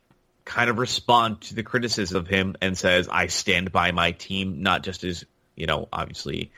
kind 0.46 0.70
of 0.70 0.78
respond 0.78 1.40
to 1.42 1.54
the 1.54 1.64
criticism 1.64 2.16
of 2.16 2.28
him 2.28 2.56
and 2.62 2.78
says, 2.78 3.08
I 3.10 3.26
stand 3.26 3.72
by 3.72 3.90
my 3.90 4.12
team, 4.12 4.62
not 4.62 4.82
just 4.84 5.04
as, 5.04 5.26
you 5.56 5.66
know, 5.66 5.88
obviously, 5.92 6.52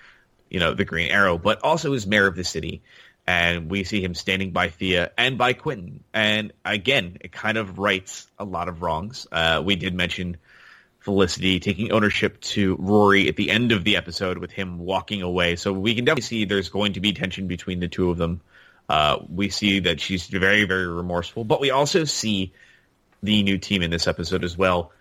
you 0.51 0.61
know, 0.61 0.75
the 0.75 0.85
Green 0.85 1.11
Arrow, 1.11 1.39
but 1.39 1.65
also 1.65 1.95
as 1.95 2.07
mayor 2.07 2.27
of 2.27 2.37
the 2.37 2.45
city. 2.45 2.83
And 3.27 3.71
we 3.71 3.85
see 3.85 4.03
him 4.03 4.15
standing 4.15 4.53
by 4.53 4.69
Thea 4.69 5.11
and 5.19 5.39
by 5.39 5.55
Quentin. 5.55 6.05
And 6.13 6.53
again, 6.65 7.17
it 7.23 7.33
kind 7.33 7.59
of 7.59 7.79
rights 7.79 8.27
a 8.39 8.45
lot 8.45 8.69
of 8.69 8.83
wrongs. 8.83 9.27
Uh, 9.33 9.63
we 9.65 9.75
did 9.75 9.95
mention 9.95 10.37
Felicity 11.01 11.59
taking 11.59 11.91
ownership 11.91 12.41
to 12.41 12.77
Rory 12.79 13.29
at 13.29 13.37
the 13.37 13.51
end 13.51 13.73
of 13.73 13.85
the 13.85 13.97
episode 13.97 14.37
with 14.37 14.51
him 14.51 14.79
walking 14.79 15.23
away. 15.23 15.57
So 15.57 15.73
we 15.73 15.95
can 15.95 16.05
definitely 16.05 16.23
see 16.23 16.45
there's 16.45 16.69
going 16.69 16.93
to 16.95 17.01
be 17.01 17.13
tension 17.15 17.47
between 17.47 17.81
the 17.81 17.89
two 17.89 18.11
of 18.11 18.19
them. 18.19 18.43
Uh, 18.87 19.19
we 19.31 19.49
see 19.49 19.81
that 19.81 20.01
she's 20.01 20.27
very, 20.27 20.65
very 20.65 20.87
remorseful, 20.87 21.45
but 21.45 21.61
we 21.61 21.71
also 21.71 22.05
see 22.05 22.53
the 23.23 23.43
new 23.43 23.59
team 23.59 23.83
in 23.83 23.91
this 23.91 24.07
episode 24.07 24.45
as 24.45 24.57
well, 24.57 24.93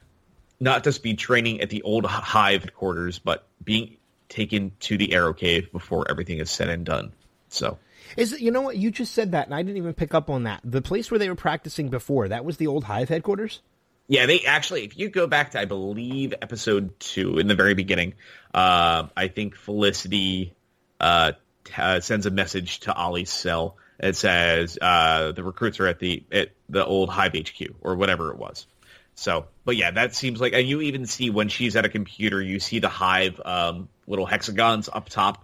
not 0.60 0.84
just 0.84 1.03
be 1.03 1.14
training 1.14 1.61
at 1.61 1.69
the 1.69 1.84
old 1.84 2.06
Hive 2.06 2.64
headquarters, 2.64 3.19
but 3.19 3.45
being 3.64 3.98
taken 4.30 4.72
to 4.81 4.98
the 4.98 5.14
Arrow 5.14 5.34
Cave 5.34 5.72
before 5.72 6.10
everything 6.10 6.39
is 6.39 6.49
said 6.49 6.69
and 6.69 6.85
done. 6.85 7.14
So 7.49 7.77
Is 8.15 8.34
it, 8.34 8.41
you 8.41 8.52
know 8.52 8.61
what 8.61 8.77
you 8.77 8.91
just 8.91 9.14
said 9.14 9.31
that, 9.31 9.45
and 9.45 9.56
I 9.56 9.61
didn't 9.61 9.77
even 9.77 9.94
pick 9.94 10.14
up 10.14 10.30
on 10.30 10.44
that. 10.44 10.61
The 10.64 10.81
place 10.81 11.11
where 11.11 11.19
they 11.19 11.30
were 11.30 11.35
practicing 11.35 11.89
before 11.89 12.27
that 12.30 12.44
was 12.44 12.57
the 12.57 12.68
old 12.68 12.84
Hive 12.84 13.10
headquarters. 13.10 13.61
Yeah, 14.10 14.26
they 14.26 14.41
actually, 14.41 14.85
if 14.85 14.98
you 14.98 15.10
go 15.10 15.27
back 15.27 15.52
to, 15.52 15.60
I 15.60 15.65
believe, 15.65 16.34
episode 16.41 16.98
two 16.99 17.39
in 17.39 17.48
the 17.48 17.56
very 17.56 17.73
beginning, 17.73 18.14
uh, 18.53 19.07
I 19.15 19.27
think 19.27 19.56
Felicity 19.56 20.53
uh, 20.99 21.34
t- 21.65 21.73
uh, 21.77 21.99
sends 21.99 22.26
a 22.26 22.31
message 22.31 22.80
to 22.81 22.94
Ollie's 22.94 23.30
cell 23.30 23.76
It 23.99 24.15
says 24.15 24.78
uh, 24.80 25.32
the 25.32 25.44
recruits 25.44 25.80
are 25.80 25.88
at 25.88 25.99
the 25.99 26.24
at 26.32 26.52
the 26.69 26.86
old 26.86 27.10
Hive 27.10 27.34
HQ 27.34 27.76
or 27.82 27.95
whatever 27.95 28.32
it 28.32 28.38
was. 28.38 28.68
So, 29.15 29.48
but 29.65 29.76
yeah, 29.76 29.90
that 29.91 30.14
seems 30.14 30.40
like, 30.40 30.53
and 30.53 30.68
you 30.68 30.82
even 30.82 31.07
see 31.07 31.32
when 31.32 31.49
she's 31.49 31.76
at 31.76 31.86
a 31.86 31.90
computer, 31.90 32.40
you 32.40 32.60
see 32.60 32.78
the 32.78 32.90
Hive 32.90 33.41
um, 33.44 33.90
little 34.06 34.28
hexagons 34.28 34.90
up 34.94 35.10
top. 35.10 35.44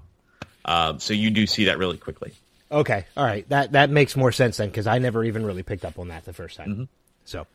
Um, 0.64 1.00
so 1.00 1.14
you 1.14 1.32
do 1.32 1.48
see 1.48 1.66
that 1.66 1.80
really 1.80 1.98
quickly. 1.98 2.34
Okay, 2.72 3.06
all 3.18 3.26
right, 3.26 3.48
that 3.50 3.72
that 3.74 3.90
makes 3.90 4.16
more 4.16 4.32
sense 4.32 4.58
then 4.58 4.70
because 4.70 4.88
I 4.88 5.00
never 5.00 5.24
even 5.24 5.46
really 5.46 5.64
picked 5.64 5.86
up 5.86 5.98
on 5.98 6.10
that 6.10 6.26
the 6.26 6.34
first 6.34 6.58
time. 6.58 6.70
Mm-hmm. 6.70 6.84
So, 7.26 7.48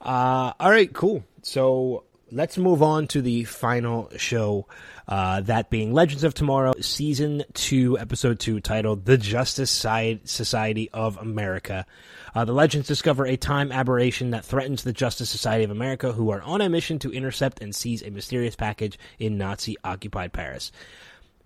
uh, 0.00 0.52
all 0.58 0.70
right, 0.70 0.92
cool. 0.92 1.24
So 1.42 2.04
let's 2.32 2.56
move 2.56 2.82
on 2.82 3.06
to 3.08 3.22
the 3.22 3.44
final 3.44 4.10
show. 4.16 4.66
Uh, 5.06 5.40
that 5.42 5.68
being 5.68 5.92
Legends 5.92 6.24
of 6.24 6.32
Tomorrow, 6.32 6.74
Season 6.80 7.44
2, 7.54 7.98
Episode 7.98 8.40
2, 8.40 8.60
titled 8.60 9.04
The 9.04 9.18
Justice 9.18 9.70
Side 9.70 10.28
Society 10.28 10.88
of 10.90 11.16
America. 11.18 11.86
Uh, 12.34 12.44
the 12.44 12.52
Legends 12.52 12.88
discover 12.88 13.26
a 13.26 13.36
time 13.36 13.70
aberration 13.70 14.30
that 14.30 14.44
threatens 14.44 14.82
the 14.82 14.92
Justice 14.92 15.28
Society 15.28 15.64
of 15.64 15.70
America, 15.70 16.12
who 16.12 16.30
are 16.30 16.40
on 16.42 16.60
a 16.60 16.68
mission 16.68 16.98
to 17.00 17.12
intercept 17.12 17.60
and 17.60 17.74
seize 17.74 18.02
a 18.02 18.10
mysterious 18.10 18.56
package 18.56 18.98
in 19.18 19.36
Nazi 19.36 19.76
occupied 19.84 20.32
Paris. 20.32 20.72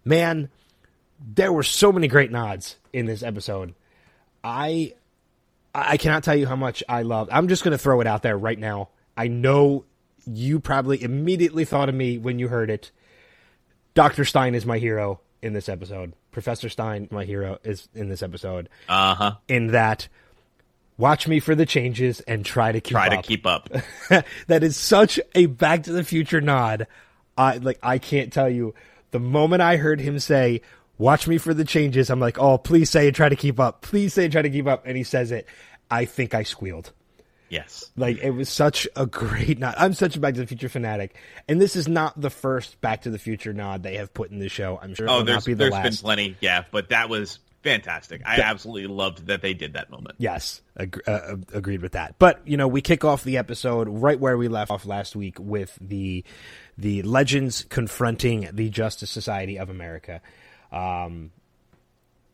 Man, 0.04 0.48
there 1.34 1.52
were 1.52 1.64
so 1.64 1.90
many 1.90 2.08
great 2.08 2.30
nods 2.30 2.76
in 2.92 3.06
this 3.06 3.22
episode. 3.22 3.74
I 4.44 4.94
I 5.74 5.96
cannot 5.96 6.22
tell 6.24 6.36
you 6.36 6.46
how 6.46 6.56
much 6.56 6.82
I 6.88 7.02
love. 7.02 7.28
I'm 7.30 7.48
just 7.48 7.62
going 7.62 7.72
to 7.72 7.78
throw 7.78 8.00
it 8.00 8.06
out 8.06 8.22
there 8.22 8.38
right 8.38 8.58
now. 8.58 8.88
I 9.16 9.28
know 9.28 9.84
you 10.26 10.60
probably 10.60 11.02
immediately 11.02 11.64
thought 11.64 11.88
of 11.88 11.94
me 11.94 12.18
when 12.18 12.38
you 12.38 12.48
heard 12.48 12.70
it. 12.70 12.90
Dr. 13.94 14.24
Stein 14.24 14.54
is 14.54 14.66
my 14.66 14.78
hero 14.78 15.20
in 15.42 15.52
this 15.52 15.68
episode. 15.68 16.12
Professor 16.32 16.68
Stein, 16.68 17.08
my 17.10 17.24
hero, 17.24 17.58
is 17.64 17.88
in 17.94 18.08
this 18.08 18.22
episode. 18.22 18.68
Uh 18.88 19.14
huh. 19.14 19.34
In 19.48 19.68
that, 19.68 20.08
watch 20.98 21.26
me 21.26 21.40
for 21.40 21.54
the 21.54 21.64
changes 21.64 22.20
and 22.20 22.44
try 22.44 22.72
to 22.72 22.80
keep 22.80 22.92
try 22.92 23.06
up. 23.08 23.22
to 23.22 23.26
keep 23.26 23.46
up. 23.46 23.70
that 24.46 24.62
is 24.62 24.76
such 24.76 25.18
a 25.34 25.46
Back 25.46 25.84
to 25.84 25.92
the 25.92 26.04
Future 26.04 26.40
nod. 26.40 26.86
I 27.38 27.56
like. 27.58 27.78
I 27.82 27.98
can't 27.98 28.32
tell 28.32 28.50
you. 28.50 28.74
The 29.12 29.20
moment 29.20 29.62
I 29.62 29.76
heard 29.76 30.00
him 30.00 30.18
say, 30.18 30.60
"Watch 30.98 31.26
me 31.26 31.38
for 31.38 31.54
the 31.54 31.64
changes," 31.64 32.10
I'm 32.10 32.20
like, 32.20 32.38
"Oh, 32.38 32.58
please 32.58 32.90
say 32.90 33.06
and 33.06 33.16
try 33.16 33.28
to 33.28 33.36
keep 33.36 33.58
up. 33.58 33.80
Please 33.80 34.12
say 34.12 34.24
and 34.24 34.32
try 34.32 34.42
to 34.42 34.50
keep 34.50 34.66
up." 34.66 34.82
And 34.84 34.96
he 34.96 35.04
says 35.04 35.30
it. 35.30 35.46
I 35.90 36.04
think 36.04 36.34
I 36.34 36.42
squealed. 36.42 36.92
Yes. 37.48 37.90
Like 37.96 38.18
it 38.18 38.30
was 38.30 38.48
such 38.48 38.88
a 38.96 39.06
great 39.06 39.58
nod. 39.58 39.74
I'm 39.78 39.94
such 39.94 40.16
a 40.16 40.20
Back 40.20 40.34
to 40.34 40.40
the 40.40 40.46
Future 40.46 40.68
fanatic, 40.68 41.16
and 41.48 41.60
this 41.60 41.76
is 41.76 41.86
not 41.86 42.20
the 42.20 42.30
first 42.30 42.80
Back 42.80 43.02
to 43.02 43.10
the 43.10 43.18
Future 43.18 43.52
nod 43.52 43.82
they 43.82 43.96
have 43.96 44.12
put 44.12 44.30
in 44.30 44.38
the 44.38 44.48
show. 44.48 44.78
I'm 44.80 44.94
sure. 44.94 45.08
Oh, 45.08 45.22
there's 45.22 45.44
the 45.44 45.54
there's 45.54 45.74
been 45.74 45.92
plenty, 45.94 46.36
yeah, 46.40 46.64
but 46.70 46.88
that 46.88 47.08
was 47.08 47.38
fantastic. 47.62 48.22
I 48.24 48.40
absolutely 48.40 48.88
loved 48.88 49.26
that 49.26 49.42
they 49.42 49.54
did 49.54 49.74
that 49.74 49.90
moment. 49.90 50.16
Yes, 50.18 50.60
ag- 50.76 51.02
uh, 51.06 51.36
agreed 51.52 51.82
with 51.82 51.92
that. 51.92 52.18
But 52.18 52.46
you 52.46 52.56
know, 52.56 52.68
we 52.68 52.80
kick 52.80 53.04
off 53.04 53.22
the 53.22 53.38
episode 53.38 53.88
right 53.88 54.18
where 54.18 54.36
we 54.36 54.48
left 54.48 54.70
off 54.70 54.84
last 54.84 55.14
week 55.14 55.38
with 55.38 55.76
the 55.80 56.24
the 56.76 57.02
legends 57.02 57.64
confronting 57.68 58.48
the 58.52 58.70
Justice 58.70 59.10
Society 59.10 59.58
of 59.58 59.70
America, 59.70 60.20
um, 60.72 61.30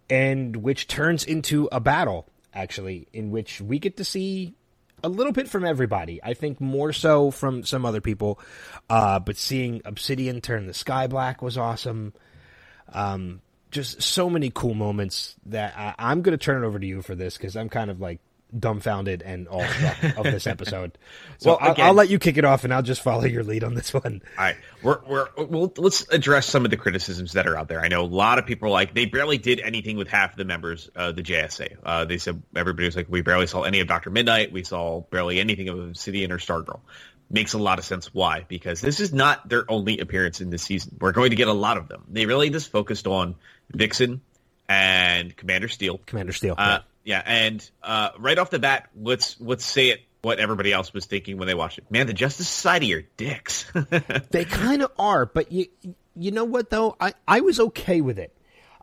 and 0.08 0.56
which 0.56 0.86
turns 0.86 1.24
into 1.24 1.68
a 1.70 1.80
battle 1.80 2.26
actually, 2.54 3.08
in 3.12 3.30
which 3.30 3.60
we 3.60 3.78
get 3.78 3.96
to 3.96 4.04
see 4.04 4.54
a 5.02 5.08
little 5.08 5.32
bit 5.32 5.48
from 5.48 5.64
everybody. 5.64 6.22
I 6.22 6.34
think 6.34 6.60
more 6.60 6.92
so 6.92 7.30
from 7.30 7.64
some 7.64 7.84
other 7.84 8.00
people. 8.00 8.40
Uh, 8.88 9.18
but 9.18 9.36
seeing 9.36 9.82
Obsidian 9.84 10.40
turn 10.40 10.66
the 10.66 10.74
sky 10.74 11.06
black 11.06 11.42
was 11.42 11.58
awesome. 11.58 12.12
Um, 12.92 13.40
just 13.70 14.02
so 14.02 14.28
many 14.28 14.50
cool 14.54 14.74
moments 14.74 15.34
that 15.46 15.74
I, 15.76 16.12
am 16.12 16.22
going 16.22 16.36
to 16.36 16.44
turn 16.44 16.62
it 16.62 16.66
over 16.66 16.78
to 16.78 16.86
you 16.86 17.02
for 17.02 17.14
this 17.14 17.36
because 17.36 17.56
I'm 17.56 17.68
kind 17.68 17.90
of 17.90 18.00
like 18.00 18.20
dumbfounded 18.56 19.22
and 19.22 19.48
awestruck 19.48 20.16
of 20.16 20.24
this 20.24 20.46
episode. 20.46 20.98
So 21.38 21.58
well, 21.60 21.72
again, 21.72 21.86
I'll, 21.86 21.88
I'll, 21.88 21.94
let 21.94 22.08
you 22.08 22.20
kick 22.20 22.36
it 22.36 22.44
off, 22.44 22.62
and 22.62 22.72
I'll 22.72 22.82
just 22.82 23.02
follow 23.02 23.24
your 23.24 23.42
lead 23.42 23.64
on 23.64 23.74
this 23.74 23.92
one. 23.92 24.22
All 24.38 24.44
right, 24.44 24.54
we're 24.80 25.00
we're 25.04 25.28
we'll, 25.36 25.72
let's 25.76 26.06
address 26.08 26.46
some 26.46 26.64
of 26.64 26.70
the 26.70 26.76
criticisms 26.76 27.32
that 27.32 27.48
are 27.48 27.56
out 27.56 27.66
there. 27.66 27.80
I 27.80 27.88
know 27.88 28.02
a 28.02 28.06
lot 28.06 28.38
of 28.38 28.46
people 28.46 28.68
are 28.68 28.70
like 28.70 28.94
they 28.94 29.06
barely 29.06 29.38
did 29.38 29.58
anything 29.58 29.96
with 29.96 30.06
half 30.06 30.36
the 30.36 30.44
members 30.44 30.88
of 30.94 31.16
the 31.16 31.22
JSA. 31.22 31.78
Uh, 31.82 32.04
they 32.04 32.18
said 32.18 32.40
everybody 32.54 32.86
was 32.86 32.94
like 32.94 33.08
we 33.08 33.22
barely 33.22 33.48
saw 33.48 33.62
any 33.62 33.80
of 33.80 33.88
Doctor 33.88 34.10
Midnight, 34.10 34.52
we 34.52 34.62
saw 34.62 35.00
barely 35.00 35.40
anything 35.40 35.68
of 35.68 35.80
Obsidian 35.80 36.30
or 36.30 36.38
Stargirl. 36.38 36.78
Makes 37.28 37.54
a 37.54 37.58
lot 37.58 37.80
of 37.80 37.84
sense. 37.84 38.14
Why? 38.14 38.44
Because 38.46 38.80
this 38.80 39.00
is 39.00 39.12
not 39.12 39.48
their 39.48 39.68
only 39.68 39.98
appearance 39.98 40.40
in 40.40 40.50
this 40.50 40.62
season. 40.62 40.96
We're 41.00 41.12
going 41.12 41.30
to 41.30 41.36
get 41.36 41.48
a 41.48 41.52
lot 41.52 41.76
of 41.76 41.88
them. 41.88 42.04
They 42.08 42.26
really 42.26 42.50
just 42.50 42.70
focused 42.70 43.08
on 43.08 43.34
Vixen 43.72 44.20
and 44.68 45.36
Commander 45.36 45.68
Steel. 45.68 45.98
Commander 46.06 46.32
Steel. 46.32 46.54
Uh, 46.56 46.64
yeah, 46.64 46.78
and 47.24 47.70
uh, 47.82 48.10
right 48.18 48.38
off 48.38 48.50
the 48.50 48.58
bat, 48.58 48.88
let's 49.00 49.40
let's 49.40 49.64
say 49.64 49.90
it 49.90 50.00
what 50.22 50.38
everybody 50.38 50.72
else 50.72 50.94
was 50.94 51.06
thinking 51.06 51.36
when 51.36 51.48
they 51.48 51.54
watched 51.54 51.78
it. 51.78 51.90
Man, 51.90 52.06
the 52.06 52.12
Justice 52.12 52.48
Society 52.48 52.94
are 52.94 53.02
dicks. 53.16 53.70
they 54.30 54.44
kind 54.44 54.82
of 54.82 54.92
are, 54.98 55.26
but 55.26 55.50
you 55.52 55.66
you 56.14 56.30
know 56.30 56.44
what 56.44 56.70
though? 56.70 56.96
I 57.00 57.14
I 57.26 57.40
was 57.40 57.58
okay 57.60 58.00
with 58.00 58.18
it. 58.18 58.34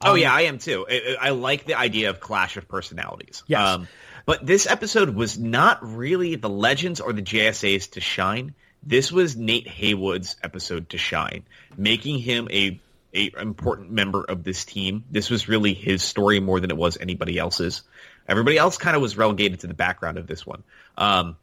Um, 0.01 0.11
oh 0.11 0.15
yeah, 0.15 0.33
I 0.33 0.41
am 0.41 0.59
too. 0.59 0.85
I, 0.89 1.17
I, 1.19 1.29
like 1.31 1.65
the 1.65 1.75
idea 1.75 2.09
of 2.09 2.21
clash 2.21 2.55
of 2.55 2.69
personalities. 2.69 3.43
Yes. 3.47 3.67
Um, 3.67 3.87
but 4.25 4.45
this 4.45 4.65
episode 4.65 5.09
was 5.09 5.37
not 5.37 5.79
really 5.81 6.35
the 6.35 6.49
Legends 6.49 7.01
or 7.01 7.11
the 7.11 7.21
JSAs 7.21 7.91
to 7.91 8.01
shine. 8.01 8.53
This 8.81 9.11
was 9.11 9.35
Nate 9.35 9.67
Heywood's 9.67 10.37
episode 10.41 10.89
to 10.91 10.97
shine, 10.97 11.43
making 11.75 12.19
him 12.19 12.47
a 12.51 12.79
a 13.13 13.31
important 13.39 13.91
member 13.91 14.23
of 14.23 14.43
this 14.43 14.65
team. 14.65 15.03
This 15.09 15.29
was 15.29 15.49
really 15.49 15.73
his 15.73 16.03
story 16.03 16.39
more 16.39 16.59
than 16.59 16.69
it 16.69 16.77
was 16.77 16.97
anybody 16.97 17.37
else's. 17.37 17.81
Everybody 18.29 18.57
else 18.57 18.77
kind 18.77 18.95
of 18.95 19.01
was 19.01 19.17
relegated 19.17 19.61
to 19.61 19.67
the 19.67 19.73
background 19.73 20.17
of 20.17 20.27
this 20.27 20.45
one. 20.45 20.63
Um, 20.97 21.35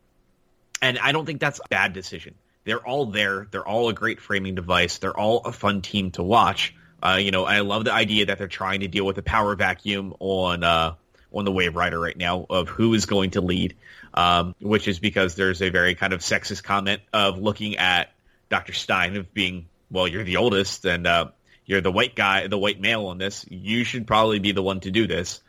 and 0.80 0.98
I 0.98 1.12
don't 1.12 1.26
think 1.26 1.40
that's 1.40 1.58
a 1.58 1.68
bad 1.68 1.92
decision. 1.92 2.34
They're 2.64 2.84
all 2.86 3.06
there. 3.06 3.48
They're 3.50 3.66
all 3.66 3.88
a 3.88 3.92
great 3.92 4.20
framing 4.20 4.54
device. 4.54 4.98
They're 4.98 5.16
all 5.16 5.38
a 5.44 5.52
fun 5.52 5.82
team 5.82 6.12
to 6.12 6.22
watch. 6.22 6.74
Uh, 7.02 7.18
you 7.20 7.32
know, 7.32 7.44
I 7.44 7.60
love 7.60 7.84
the 7.84 7.92
idea 7.92 8.26
that 8.26 8.38
they're 8.38 8.48
trying 8.48 8.80
to 8.80 8.88
deal 8.88 9.04
with 9.04 9.16
the 9.16 9.22
power 9.22 9.54
vacuum 9.56 10.14
on 10.20 10.64
uh, 10.64 10.94
on 11.32 11.44
the 11.44 11.52
Waverider 11.52 12.00
right 12.00 12.16
now 12.16 12.46
of 12.48 12.68
who 12.68 12.94
is 12.94 13.06
going 13.06 13.30
to 13.30 13.40
lead, 13.40 13.76
um, 14.14 14.54
which 14.60 14.88
is 14.88 14.98
because 14.98 15.34
there's 15.34 15.60
a 15.62 15.70
very 15.70 15.94
kind 15.94 16.12
of 16.12 16.20
sexist 16.20 16.62
comment 16.62 17.02
of 17.12 17.38
looking 17.38 17.76
at 17.76 18.12
Dr. 18.48 18.72
Stein 18.72 19.16
of 19.16 19.34
being, 19.34 19.68
well, 19.90 20.08
you're 20.08 20.24
the 20.24 20.36
oldest 20.36 20.84
and 20.84 21.06
uh, 21.06 21.26
you're 21.66 21.80
the 21.80 21.92
white 21.92 22.14
guy, 22.14 22.46
the 22.46 22.58
white 22.58 22.80
male 22.80 23.06
on 23.06 23.18
this. 23.18 23.44
You 23.50 23.84
should 23.84 24.06
probably 24.06 24.38
be 24.38 24.52
the 24.52 24.62
one 24.62 24.80
to 24.80 24.90
do 24.90 25.06
this. 25.06 25.40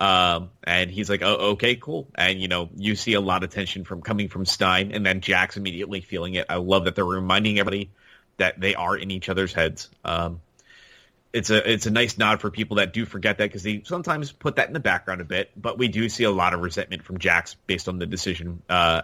Um, 0.00 0.50
and 0.64 0.90
he's 0.90 1.10
like, 1.10 1.20
oh, 1.22 1.52
okay, 1.52 1.76
cool. 1.76 2.08
And, 2.14 2.40
you 2.40 2.48
know, 2.48 2.70
you 2.74 2.96
see 2.96 3.12
a 3.12 3.20
lot 3.20 3.44
of 3.44 3.50
tension 3.50 3.84
from 3.84 4.00
coming 4.00 4.28
from 4.28 4.46
Stein 4.46 4.92
and 4.92 5.04
then 5.04 5.20
Jax 5.20 5.58
immediately 5.58 6.00
feeling 6.00 6.34
it. 6.34 6.46
I 6.48 6.56
love 6.56 6.86
that 6.86 6.94
they're 6.94 7.04
reminding 7.04 7.58
everybody 7.58 7.90
that 8.38 8.58
they 8.58 8.74
are 8.74 8.96
in 8.96 9.10
each 9.10 9.28
other's 9.28 9.52
heads. 9.52 9.90
Um, 10.02 10.40
it's 11.34 11.50
a, 11.50 11.70
it's 11.70 11.84
a 11.84 11.90
nice 11.90 12.16
nod 12.16 12.40
for 12.40 12.50
people 12.50 12.78
that 12.78 12.94
do 12.94 13.04
forget 13.04 13.38
that 13.38 13.44
because 13.44 13.62
they 13.62 13.82
sometimes 13.84 14.32
put 14.32 14.56
that 14.56 14.68
in 14.68 14.72
the 14.72 14.80
background 14.80 15.20
a 15.20 15.24
bit, 15.24 15.50
but 15.54 15.76
we 15.76 15.88
do 15.88 16.08
see 16.08 16.24
a 16.24 16.30
lot 16.30 16.54
of 16.54 16.60
resentment 16.60 17.04
from 17.04 17.18
Jax 17.18 17.54
based 17.66 17.86
on 17.86 17.98
the 17.98 18.06
decision, 18.06 18.62
uh, 18.70 19.02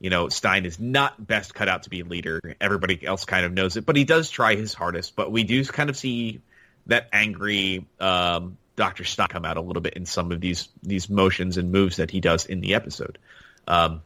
you 0.00 0.10
know, 0.10 0.28
Stein 0.28 0.66
is 0.66 0.80
not 0.80 1.24
best 1.24 1.54
cut 1.54 1.68
out 1.68 1.84
to 1.84 1.90
be 1.90 2.00
a 2.00 2.04
leader. 2.04 2.40
Everybody 2.60 3.06
else 3.06 3.24
kind 3.24 3.46
of 3.46 3.52
knows 3.52 3.76
it, 3.76 3.86
but 3.86 3.96
he 3.96 4.04
does 4.04 4.28
try 4.28 4.56
his 4.56 4.74
hardest. 4.74 5.14
But 5.16 5.30
we 5.30 5.44
do 5.44 5.64
kind 5.64 5.88
of 5.88 5.96
see 5.96 6.42
that 6.86 7.08
angry 7.12 7.86
um, 8.00 8.58
Dr. 8.76 9.04
Stein 9.04 9.28
come 9.28 9.44
out 9.44 9.56
a 9.56 9.60
little 9.60 9.82
bit 9.82 9.94
in 9.94 10.06
some 10.06 10.32
of 10.32 10.40
these 10.40 10.68
these 10.82 11.08
motions 11.08 11.56
and 11.56 11.70
moves 11.70 11.96
that 11.96 12.10
he 12.10 12.20
does 12.20 12.46
in 12.46 12.60
the 12.60 12.74
episode. 12.74 13.18
Um, 13.68 14.02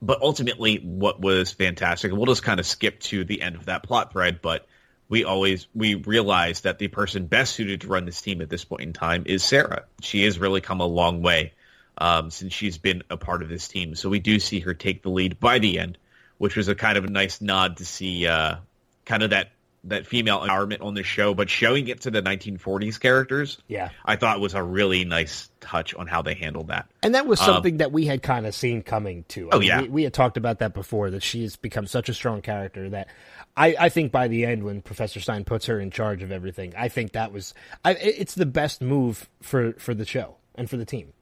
but 0.00 0.20
ultimately, 0.22 0.76
what 0.76 1.20
was 1.20 1.52
fantastic, 1.52 2.12
we'll 2.12 2.26
just 2.26 2.42
kind 2.42 2.60
of 2.60 2.66
skip 2.66 3.00
to 3.00 3.24
the 3.24 3.42
end 3.42 3.56
of 3.56 3.66
that 3.66 3.82
plot 3.82 4.12
thread, 4.12 4.40
but 4.40 4.66
we 5.08 5.24
always 5.24 5.66
we 5.74 5.94
realize 5.94 6.60
that 6.60 6.78
the 6.78 6.88
person 6.88 7.26
best 7.26 7.54
suited 7.54 7.80
to 7.80 7.88
run 7.88 8.04
this 8.04 8.20
team 8.20 8.40
at 8.42 8.50
this 8.50 8.64
point 8.64 8.82
in 8.82 8.92
time 8.92 9.24
is 9.26 9.42
Sarah. 9.42 9.84
She 10.00 10.24
has 10.24 10.38
really 10.38 10.60
come 10.60 10.80
a 10.80 10.86
long 10.86 11.22
way 11.22 11.54
um, 11.96 12.30
since 12.30 12.52
she's 12.52 12.78
been 12.78 13.02
a 13.10 13.16
part 13.16 13.42
of 13.42 13.48
this 13.48 13.66
team. 13.66 13.94
So 13.94 14.08
we 14.08 14.20
do 14.20 14.38
see 14.38 14.60
her 14.60 14.74
take 14.74 15.02
the 15.02 15.10
lead 15.10 15.40
by 15.40 15.58
the 15.58 15.78
end, 15.78 15.98
which 16.36 16.56
was 16.56 16.68
a 16.68 16.74
kind 16.74 16.98
of 16.98 17.04
a 17.04 17.10
nice 17.10 17.40
nod 17.40 17.78
to 17.78 17.84
see 17.84 18.26
uh, 18.26 18.56
kind 19.04 19.22
of 19.22 19.30
that 19.30 19.50
that 19.84 20.06
female 20.06 20.40
empowerment 20.40 20.82
on 20.82 20.94
the 20.94 21.02
show, 21.02 21.34
but 21.34 21.48
showing 21.48 21.88
it 21.88 22.02
to 22.02 22.10
the 22.10 22.22
1940s 22.22 22.98
characters, 22.98 23.58
yeah, 23.68 23.90
I 24.04 24.16
thought 24.16 24.40
was 24.40 24.54
a 24.54 24.62
really 24.62 25.04
nice 25.04 25.50
touch 25.60 25.94
on 25.94 26.06
how 26.06 26.22
they 26.22 26.34
handled 26.34 26.68
that. 26.68 26.88
And 27.02 27.14
that 27.14 27.26
was 27.26 27.38
something 27.40 27.74
um, 27.74 27.78
that 27.78 27.92
we 27.92 28.06
had 28.06 28.22
kind 28.22 28.46
of 28.46 28.54
seen 28.54 28.82
coming 28.82 29.24
too. 29.28 29.50
I 29.50 29.56
oh 29.56 29.58
mean, 29.58 29.68
yeah, 29.68 29.82
we, 29.82 29.88
we, 29.88 30.02
had 30.02 30.12
talked 30.12 30.36
about 30.36 30.58
that 30.58 30.74
before. 30.74 31.10
That 31.10 31.22
she 31.22 31.42
has 31.42 31.56
become 31.56 31.86
such 31.86 32.08
a 32.08 32.14
strong 32.14 32.42
character 32.42 32.90
that 32.90 33.08
I, 33.56 33.74
I 33.78 33.88
think 33.88 34.12
by 34.12 34.28
the 34.28 34.44
end, 34.46 34.64
when 34.64 34.82
Professor 34.82 35.20
Stein 35.20 35.44
puts 35.44 35.66
her 35.66 35.80
in 35.80 35.90
charge 35.90 36.22
of 36.22 36.32
everything, 36.32 36.74
I 36.76 36.88
think 36.88 37.12
that 37.12 37.32
was 37.32 37.54
I, 37.84 37.92
it's 37.94 38.34
the 38.34 38.46
best 38.46 38.82
move 38.82 39.28
for 39.42 39.72
for 39.74 39.94
the 39.94 40.04
show 40.04 40.36
and 40.54 40.68
for 40.68 40.76
the 40.76 40.84
team. 40.84 41.12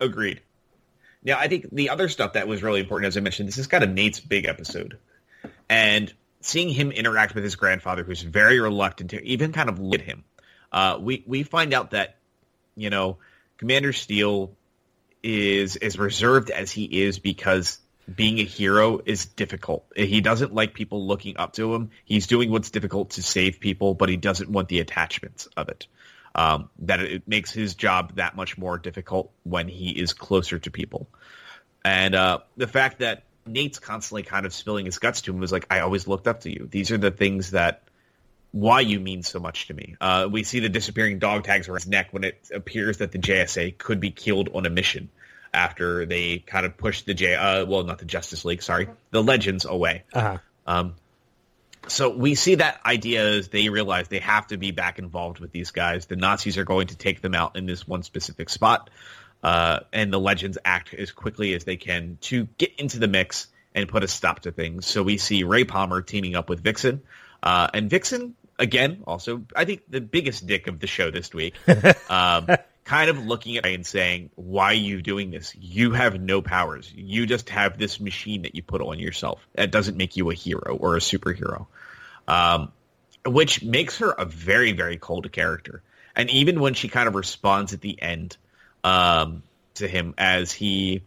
Agreed. 0.00 0.42
Now, 1.22 1.38
I 1.38 1.48
think 1.48 1.68
the 1.72 1.90
other 1.90 2.08
stuff 2.08 2.34
that 2.34 2.46
was 2.46 2.62
really 2.62 2.80
important, 2.80 3.08
as 3.08 3.16
I 3.16 3.20
mentioned, 3.20 3.48
this 3.48 3.58
is 3.58 3.66
kind 3.66 3.82
of 3.82 3.90
Nate's 3.90 4.20
big 4.20 4.44
episode. 4.46 4.98
And 5.68 6.12
seeing 6.46 6.68
him 6.68 6.90
interact 6.92 7.34
with 7.34 7.44
his 7.44 7.56
grandfather, 7.56 8.04
who's 8.04 8.22
very 8.22 8.60
reluctant 8.60 9.10
to 9.10 9.22
even 9.24 9.52
kind 9.52 9.68
of 9.68 9.78
look 9.78 10.00
at 10.00 10.06
him, 10.06 10.24
uh, 10.72 10.98
we, 11.00 11.24
we 11.26 11.42
find 11.42 11.74
out 11.74 11.92
that 11.92 12.16
you 12.76 12.90
know, 12.90 13.16
Commander 13.56 13.92
Steel 13.92 14.54
is 15.22 15.76
as 15.76 15.98
reserved 15.98 16.50
as 16.50 16.70
he 16.70 17.02
is 17.02 17.18
because 17.18 17.78
being 18.14 18.38
a 18.38 18.44
hero 18.44 19.00
is 19.04 19.26
difficult. 19.26 19.84
He 19.96 20.20
doesn't 20.20 20.54
like 20.54 20.74
people 20.74 21.04
looking 21.04 21.38
up 21.38 21.54
to 21.54 21.74
him. 21.74 21.90
He's 22.04 22.28
doing 22.28 22.50
what's 22.50 22.70
difficult 22.70 23.10
to 23.10 23.22
save 23.22 23.58
people, 23.58 23.94
but 23.94 24.08
he 24.08 24.16
doesn't 24.16 24.48
want 24.48 24.68
the 24.68 24.78
attachments 24.78 25.48
of 25.56 25.68
it. 25.68 25.88
Um, 26.36 26.68
that 26.80 27.00
it 27.00 27.26
makes 27.26 27.50
his 27.50 27.74
job 27.74 28.16
that 28.16 28.36
much 28.36 28.58
more 28.58 28.76
difficult 28.76 29.32
when 29.42 29.68
he 29.68 29.90
is 29.90 30.12
closer 30.12 30.58
to 30.58 30.70
people. 30.70 31.08
And 31.82 32.14
uh, 32.14 32.40
the 32.58 32.66
fact 32.66 32.98
that 32.98 33.24
Nate's 33.46 33.78
constantly 33.78 34.22
kind 34.22 34.46
of 34.46 34.52
spilling 34.52 34.86
his 34.86 34.98
guts 34.98 35.22
to 35.22 35.32
him 35.32 35.38
was 35.38 35.52
like, 35.52 35.66
I 35.70 35.80
always 35.80 36.06
looked 36.06 36.28
up 36.28 36.40
to 36.40 36.50
you. 36.50 36.68
These 36.70 36.90
are 36.90 36.98
the 36.98 37.10
things 37.10 37.52
that 37.52 37.82
why 38.52 38.80
you 38.80 39.00
mean 39.00 39.22
so 39.22 39.38
much 39.38 39.66
to 39.68 39.74
me. 39.74 39.96
Uh, 40.00 40.28
we 40.30 40.42
see 40.42 40.60
the 40.60 40.68
disappearing 40.68 41.18
dog 41.18 41.44
tags 41.44 41.68
around 41.68 41.76
his 41.76 41.86
neck 41.86 42.08
when 42.12 42.24
it 42.24 42.50
appears 42.54 42.98
that 42.98 43.12
the 43.12 43.18
JSA 43.18 43.76
could 43.76 44.00
be 44.00 44.10
killed 44.10 44.48
on 44.54 44.66
a 44.66 44.70
mission 44.70 45.10
after 45.52 46.06
they 46.06 46.38
kind 46.38 46.66
of 46.66 46.76
pushed 46.76 47.06
the 47.06 47.14
J, 47.14 47.34
uh, 47.34 47.64
well, 47.66 47.84
not 47.84 47.98
the 47.98 48.04
Justice 48.04 48.44
League, 48.44 48.62
sorry, 48.62 48.88
the 49.10 49.22
Legends 49.22 49.64
away. 49.64 50.04
Uh-huh. 50.12 50.38
Um, 50.66 50.94
so 51.88 52.10
we 52.10 52.34
see 52.34 52.56
that 52.56 52.80
idea 52.84 53.24
as 53.24 53.48
they 53.48 53.68
realize 53.68 54.08
they 54.08 54.18
have 54.18 54.46
to 54.48 54.56
be 54.56 54.70
back 54.72 54.98
involved 54.98 55.38
with 55.38 55.52
these 55.52 55.70
guys. 55.70 56.06
The 56.06 56.16
Nazis 56.16 56.58
are 56.58 56.64
going 56.64 56.88
to 56.88 56.96
take 56.96 57.20
them 57.20 57.34
out 57.34 57.56
in 57.56 57.66
this 57.66 57.86
one 57.86 58.02
specific 58.02 58.48
spot, 58.48 58.90
uh, 59.46 59.78
and 59.92 60.12
the 60.12 60.18
Legends 60.18 60.58
act 60.64 60.92
as 60.92 61.12
quickly 61.12 61.54
as 61.54 61.62
they 61.62 61.76
can 61.76 62.18
to 62.20 62.46
get 62.58 62.72
into 62.80 62.98
the 62.98 63.06
mix 63.06 63.46
and 63.76 63.88
put 63.88 64.02
a 64.02 64.08
stop 64.08 64.40
to 64.40 64.50
things. 64.50 64.86
So 64.86 65.04
we 65.04 65.18
see 65.18 65.44
Ray 65.44 65.62
Palmer 65.62 66.02
teaming 66.02 66.34
up 66.34 66.48
with 66.48 66.64
Vixen, 66.64 67.02
uh, 67.44 67.68
and 67.72 67.88
Vixen 67.88 68.34
again, 68.58 69.04
also 69.06 69.44
I 69.54 69.64
think 69.64 69.82
the 69.88 70.00
biggest 70.00 70.48
dick 70.48 70.66
of 70.66 70.80
the 70.80 70.88
show 70.88 71.12
this 71.12 71.32
week. 71.32 71.54
Um, 72.10 72.48
kind 72.84 73.10
of 73.10 73.18
looking 73.18 73.56
at 73.56 73.64
Ray 73.64 73.74
and 73.74 73.86
saying, 73.86 74.30
"Why 74.36 74.66
are 74.66 74.74
you 74.74 75.02
doing 75.02 75.30
this? 75.30 75.54
You 75.56 75.92
have 75.92 76.20
no 76.20 76.40
powers. 76.40 76.92
You 76.94 77.26
just 77.26 77.50
have 77.50 77.78
this 77.78 78.00
machine 78.00 78.42
that 78.42 78.54
you 78.54 78.62
put 78.62 78.80
on 78.80 78.98
yourself. 78.98 79.46
That 79.54 79.70
doesn't 79.70 79.96
make 79.96 80.16
you 80.16 80.30
a 80.30 80.34
hero 80.34 80.76
or 80.76 80.96
a 80.96 81.00
superhero." 81.00 81.66
Um, 82.26 82.72
which 83.24 83.62
makes 83.62 83.98
her 83.98 84.10
a 84.10 84.24
very, 84.24 84.72
very 84.72 84.98
cold 84.98 85.30
character. 85.30 85.82
And 86.14 86.30
even 86.30 86.60
when 86.60 86.74
she 86.74 86.88
kind 86.88 87.08
of 87.08 87.14
responds 87.14 87.72
at 87.72 87.80
the 87.80 88.00
end 88.00 88.36
um, 88.86 89.42
to 89.74 89.88
him 89.88 90.14
as 90.16 90.52
he 90.52 91.02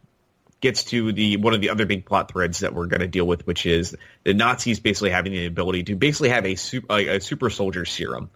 gets 0.59 0.83
to 0.83 1.13
the 1.13 1.37
one 1.37 1.53
of 1.53 1.61
the 1.61 1.69
other 1.69 1.85
big 1.85 2.05
plot 2.05 2.29
threads 2.29 2.59
that 2.59 2.73
we're 2.73 2.87
going 2.87 2.99
to 2.99 3.07
deal 3.07 3.25
with, 3.25 3.47
which 3.47 3.65
is 3.65 3.95
the 4.25 4.33
Nazis 4.33 4.81
basically 4.81 5.11
having 5.11 5.31
the 5.31 5.45
ability 5.45 5.83
to 5.83 5.95
basically 5.95 6.29
have 6.29 6.45
a, 6.45 6.55
super, 6.55 6.93
a, 6.93 7.15
a 7.15 7.21
super 7.21 7.49
soldier 7.49 7.85
serum. 7.85 8.29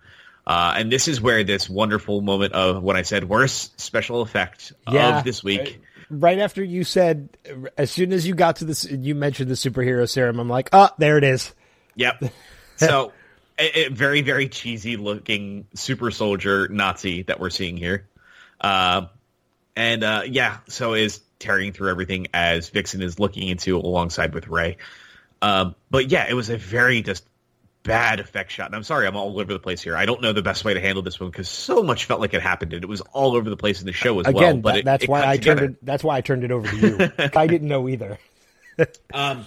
Uh, 0.48 0.76
and 0.78 0.90
this 0.92 1.10
is 1.10 1.20
where 1.20 1.44
this 1.44 1.70
wonderful 1.70 2.22
moment 2.22 2.54
of 2.54 2.82
when 2.82 2.96
I 2.96 3.02
said 3.02 3.28
worst 3.28 3.80
special 3.80 4.22
effect 4.22 4.72
Yeah. 4.90 5.18
of 5.20 5.26
this 5.26 5.44
week. 5.44 5.82
Right 6.10 6.40
after 6.40 6.64
you 6.64 6.86
said, 6.86 7.30
as 7.78 7.92
soon 7.92 8.14
as 8.14 8.26
you 8.26 8.36
got 8.36 8.58
to 8.58 8.66
this, 8.66 8.86
you 8.90 9.16
mentioned 9.16 9.50
the 9.50 9.56
superhero 9.56 10.08
serum. 10.10 10.40
I'm 10.40 10.50
like, 10.50 10.70
oh, 10.72 10.90
there 10.98 11.18
it 11.18 11.24
is. 11.26 11.54
Yep. 11.96 12.24
So, 12.76 13.14
a, 13.60 13.86
a 13.86 13.90
very, 13.90 14.22
very 14.24 14.50
cheesy 14.50 14.98
looking 14.98 15.68
super 15.76 16.10
soldier 16.10 16.68
Nazi 16.68 17.22
that 17.22 17.40
we're 17.40 17.52
seeing 17.52 17.78
here. 17.78 18.08
Uh, 18.60 19.06
and 19.76 20.04
uh, 20.04 20.24
yeah, 20.26 20.58
so 20.68 20.94
is 20.94 21.20
tearing 21.40 21.74
through 21.74 21.90
everything 21.90 22.28
as 22.34 22.70
Vixen 22.70 23.02
is 23.02 23.20
looking 23.20 23.48
into 23.48 23.78
alongside 23.78 24.34
with 24.34 24.48
Ray. 24.48 24.78
Um, 25.42 25.76
but 25.90 26.10
yeah, 26.10 26.26
it 26.30 26.34
was 26.34 26.50
a 26.50 26.58
very 26.58 27.02
just 27.02 27.26
bad 27.84 28.22
effect 28.22 28.50
shot. 28.52 28.68
And 28.68 28.76
I'm 28.76 28.84
sorry, 28.84 29.06
I'm 29.08 29.18
all 29.18 29.38
over 29.40 29.52
the 29.52 29.60
place 29.60 29.82
here. 29.82 29.98
I 29.98 30.06
don't 30.06 30.22
know 30.22 30.32
the 30.32 30.42
best 30.42 30.64
way 30.64 30.74
to 30.74 30.80
handle 30.80 31.02
this 31.04 31.20
one 31.20 31.30
because 31.30 31.50
so 31.50 31.84
much 31.84 32.06
felt 32.06 32.22
like 32.22 32.34
it 32.34 32.42
happened 32.42 32.72
and 32.74 32.82
it 32.82 32.88
was 32.88 33.02
all 33.02 33.36
over 33.36 33.50
the 33.50 33.58
place 33.58 33.82
in 33.82 33.86
the 33.86 33.92
show 33.92 34.18
as 34.22 34.26
well. 34.26 34.38
Again, 34.38 34.62
But 34.62 34.72
that- 34.72 34.80
it- 34.80 34.86
that's 34.86 35.04
it 35.04 35.10
why 35.10 35.26
I 35.26 35.36
together. 35.38 35.60
turned 35.62 35.74
it. 35.76 35.86
That's 35.86 36.04
why 36.04 36.16
I 36.18 36.22
turned 36.22 36.44
it 36.46 36.52
over 36.52 36.68
to 36.68 36.78
you. 36.78 37.12
I 37.36 37.48
didn't 37.48 37.68
know 37.68 37.88
either. 37.90 38.18
Um, 39.14 39.46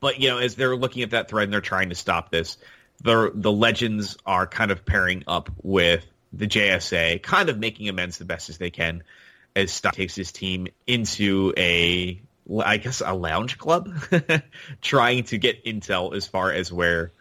but 0.00 0.20
you 0.20 0.28
know, 0.28 0.38
as 0.38 0.54
they're 0.54 0.76
looking 0.76 1.02
at 1.02 1.10
that 1.10 1.28
thread 1.28 1.44
and 1.44 1.52
they're 1.52 1.60
trying 1.60 1.88
to 1.88 1.94
stop 1.96 2.30
this, 2.30 2.58
the 3.02 3.32
the 3.34 3.50
legends 3.50 4.16
are 4.24 4.46
kind 4.46 4.70
of 4.70 4.84
pairing 4.86 5.24
up 5.26 5.50
with 5.62 6.04
the 6.36 6.46
JSA, 6.46 7.22
kind 7.22 7.48
of 7.48 7.58
making 7.58 7.88
amends 7.88 8.18
the 8.18 8.24
best 8.24 8.50
as 8.50 8.58
they 8.58 8.70
can. 8.70 9.02
As 9.56 9.70
Stock 9.70 9.94
takes 9.94 10.16
his 10.16 10.32
team 10.32 10.66
into 10.86 11.52
a, 11.56 12.20
I 12.64 12.76
guess, 12.78 13.02
a 13.04 13.12
lounge 13.14 13.56
club, 13.56 13.92
trying 14.82 15.24
to 15.24 15.38
get 15.38 15.64
intel 15.64 16.14
as 16.14 16.26
far 16.26 16.50
as 16.50 16.72
where 16.72 17.12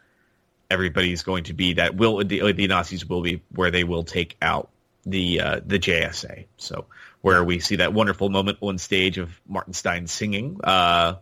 everybody's 0.69 1.21
going 1.21 1.45
to 1.45 1.53
be. 1.53 1.73
That 1.73 1.95
will 1.95 2.23
the, 2.23 2.51
the 2.53 2.67
Nazis 2.67 3.07
will 3.07 3.21
be 3.21 3.41
where 3.53 3.69
they 3.69 3.83
will 3.83 4.03
take 4.03 4.35
out 4.41 4.69
the 5.05 5.41
uh, 5.41 5.59
the 5.63 5.77
JSA. 5.77 6.45
So 6.57 6.85
where 7.21 7.43
we 7.43 7.59
see 7.59 7.77
that 7.77 7.93
wonderful 7.93 8.29
moment 8.29 8.57
on 8.61 8.77
stage 8.77 9.17
of 9.17 9.39
Martin 9.47 9.73
Stein 9.73 10.07
singing. 10.07 10.59
Uh, 10.63 11.15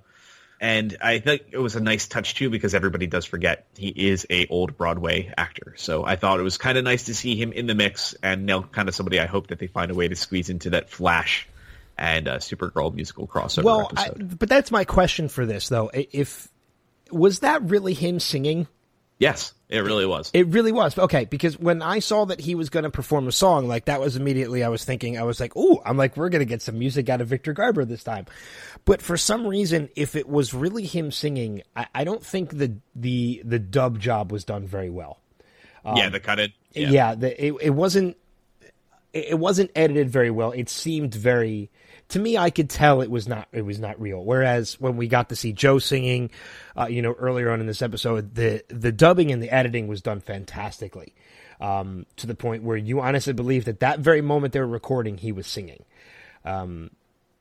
and 0.61 0.95
I 1.01 1.17
think 1.17 1.41
it 1.51 1.57
was 1.57 1.75
a 1.75 1.79
nice 1.79 2.07
touch 2.07 2.35
too 2.35 2.51
because 2.51 2.75
everybody 2.75 3.07
does 3.07 3.25
forget 3.25 3.65
he 3.75 3.87
is 3.87 4.27
a 4.29 4.45
old 4.45 4.77
Broadway 4.77 5.33
actor. 5.35 5.73
So 5.75 6.05
I 6.05 6.15
thought 6.15 6.39
it 6.39 6.43
was 6.43 6.59
kind 6.59 6.77
of 6.77 6.83
nice 6.83 7.05
to 7.05 7.15
see 7.15 7.35
him 7.35 7.51
in 7.51 7.65
the 7.65 7.73
mix 7.73 8.13
and 8.21 8.45
now 8.45 8.61
kind 8.61 8.87
of 8.87 8.93
somebody 8.93 9.19
I 9.19 9.25
hope 9.25 9.47
that 9.47 9.57
they 9.57 9.65
find 9.65 9.89
a 9.89 9.95
way 9.95 10.07
to 10.07 10.15
squeeze 10.15 10.51
into 10.51 10.69
that 10.69 10.91
Flash 10.91 11.47
and 11.97 12.27
uh, 12.27 12.37
Supergirl 12.37 12.93
musical 12.93 13.27
crossover 13.27 13.63
Well, 13.63 13.91
I, 13.97 14.09
but 14.11 14.49
that's 14.49 14.69
my 14.69 14.85
question 14.85 15.29
for 15.29 15.47
this 15.47 15.67
though. 15.67 15.89
If 15.93 16.47
was 17.09 17.39
that 17.39 17.63
really 17.63 17.95
him 17.95 18.19
singing? 18.19 18.67
Yes, 19.21 19.53
it 19.69 19.79
really 19.79 20.05
was. 20.05 20.31
It 20.33 20.47
really 20.47 20.71
was. 20.71 20.97
Okay, 20.97 21.25
because 21.25 21.57
when 21.57 21.81
I 21.81 21.99
saw 21.99 22.25
that 22.25 22.41
he 22.41 22.55
was 22.55 22.69
going 22.69 22.83
to 22.83 22.89
perform 22.89 23.27
a 23.27 23.31
song, 23.31 23.67
like 23.67 23.85
that 23.85 24.01
was 24.01 24.17
immediately 24.17 24.63
I 24.63 24.69
was 24.69 24.83
thinking, 24.83 25.17
I 25.17 25.23
was 25.23 25.39
like, 25.39 25.55
ooh, 25.55 25.79
I'm 25.85 25.95
like, 25.95 26.17
we're 26.17 26.29
going 26.29 26.39
to 26.39 26.45
get 26.45 26.61
some 26.61 26.77
music 26.77 27.07
out 27.07 27.21
of 27.21 27.27
Victor 27.27 27.53
Garber 27.53 27.85
this 27.85 28.03
time. 28.03 28.25
But 28.83 29.01
for 29.01 29.15
some 29.15 29.45
reason, 29.45 29.89
if 29.95 30.15
it 30.15 30.27
was 30.27 30.53
really 30.53 30.85
him 30.85 31.11
singing, 31.11 31.61
I, 31.75 31.87
I 31.93 32.03
don't 32.03 32.25
think 32.25 32.57
the, 32.57 32.73
the, 32.95 33.41
the 33.45 33.59
dub 33.59 33.99
job 33.99 34.31
was 34.31 34.43
done 34.43 34.65
very 34.65 34.89
well. 34.89 35.19
yeah, 35.95 36.09
the 36.09 36.19
cut 36.19 36.39
it. 36.39 36.51
um, 36.87 36.93
Yeah, 36.93 37.15
the, 37.15 37.45
it, 37.45 37.53
it 37.61 37.69
wasn't, 37.69 38.17
it 39.13 39.37
wasn't 39.37 39.71
edited 39.75 40.09
very 40.09 40.31
well. 40.31 40.51
It 40.51 40.67
seemed 40.67 41.13
very, 41.13 41.69
to 42.11 42.19
me, 42.19 42.37
I 42.37 42.49
could 42.49 42.69
tell 42.69 43.01
it 43.01 43.09
was 43.09 43.27
not, 43.27 43.47
it 43.51 43.63
was 43.63 43.79
not 43.79 43.99
real. 43.99 44.23
Whereas 44.23 44.79
when 44.79 44.97
we 44.97 45.07
got 45.07 45.29
to 45.29 45.35
see 45.35 45.53
Joe 45.53 45.79
singing, 45.79 46.29
uh, 46.77 46.87
you 46.87 47.01
know, 47.01 47.13
earlier 47.13 47.51
on 47.51 47.59
in 47.59 47.67
this 47.67 47.81
episode, 47.81 48.35
the, 48.35 48.63
the 48.67 48.91
dubbing 48.91 49.31
and 49.31 49.41
the 49.41 49.49
editing 49.49 49.87
was 49.87 50.01
done 50.01 50.21
fantastically. 50.21 51.13
Um, 51.59 52.07
to 52.15 52.25
the 52.25 52.33
point 52.33 52.63
where 52.63 52.77
you 52.77 53.01
honestly 53.01 53.33
believe 53.33 53.65
that 53.65 53.81
that 53.81 53.99
very 53.99 54.21
moment 54.21 54.53
they 54.53 54.59
were 54.59 54.65
recording, 54.67 55.17
he 55.17 55.31
was 55.31 55.45
singing. 55.45 55.85
Um, 56.43 56.89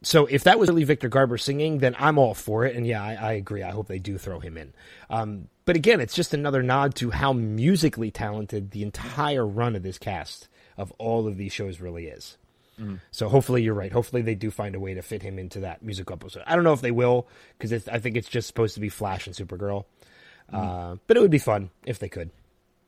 so 0.02 0.26
if 0.26 0.44
that 0.44 0.58
was 0.58 0.68
really 0.68 0.84
Victor 0.84 1.08
Garber 1.08 1.38
singing, 1.38 1.78
then 1.78 1.96
I'm 1.98 2.18
all 2.18 2.34
for 2.34 2.64
it. 2.64 2.76
And 2.76 2.86
yeah, 2.86 3.02
I, 3.02 3.14
I 3.14 3.32
agree. 3.32 3.62
I 3.62 3.70
hope 3.70 3.88
they 3.88 3.98
do 3.98 4.18
throw 4.18 4.38
him 4.38 4.56
in. 4.56 4.72
Um, 5.08 5.48
but 5.64 5.76
again, 5.76 6.00
it's 6.00 6.14
just 6.14 6.34
another 6.34 6.62
nod 6.62 6.94
to 6.96 7.10
how 7.10 7.32
musically 7.32 8.10
talented 8.10 8.70
the 8.70 8.82
entire 8.82 9.46
run 9.46 9.74
of 9.74 9.82
this 9.82 9.98
cast 9.98 10.48
of 10.76 10.92
all 10.98 11.26
of 11.26 11.36
these 11.36 11.52
shows 11.52 11.80
really 11.80 12.06
is. 12.06 12.36
So 13.10 13.28
hopefully 13.28 13.62
you're 13.62 13.74
right. 13.74 13.92
Hopefully 13.92 14.22
they 14.22 14.34
do 14.34 14.50
find 14.50 14.74
a 14.74 14.80
way 14.80 14.94
to 14.94 15.02
fit 15.02 15.22
him 15.22 15.38
into 15.38 15.60
that 15.60 15.82
musical 15.82 16.14
episode. 16.14 16.42
I 16.46 16.54
don't 16.54 16.64
know 16.64 16.72
if 16.72 16.80
they 16.80 16.90
will 16.90 17.28
because 17.58 17.88
I 17.88 17.98
think 17.98 18.16
it's 18.16 18.28
just 18.28 18.46
supposed 18.46 18.74
to 18.74 18.80
be 18.80 18.88
Flash 18.88 19.26
and 19.26 19.36
Supergirl. 19.36 19.84
Uh, 20.52 20.96
but 21.06 21.16
it 21.16 21.20
would 21.20 21.30
be 21.30 21.38
fun 21.38 21.70
if 21.84 21.98
they 21.98 22.08
could. 22.08 22.30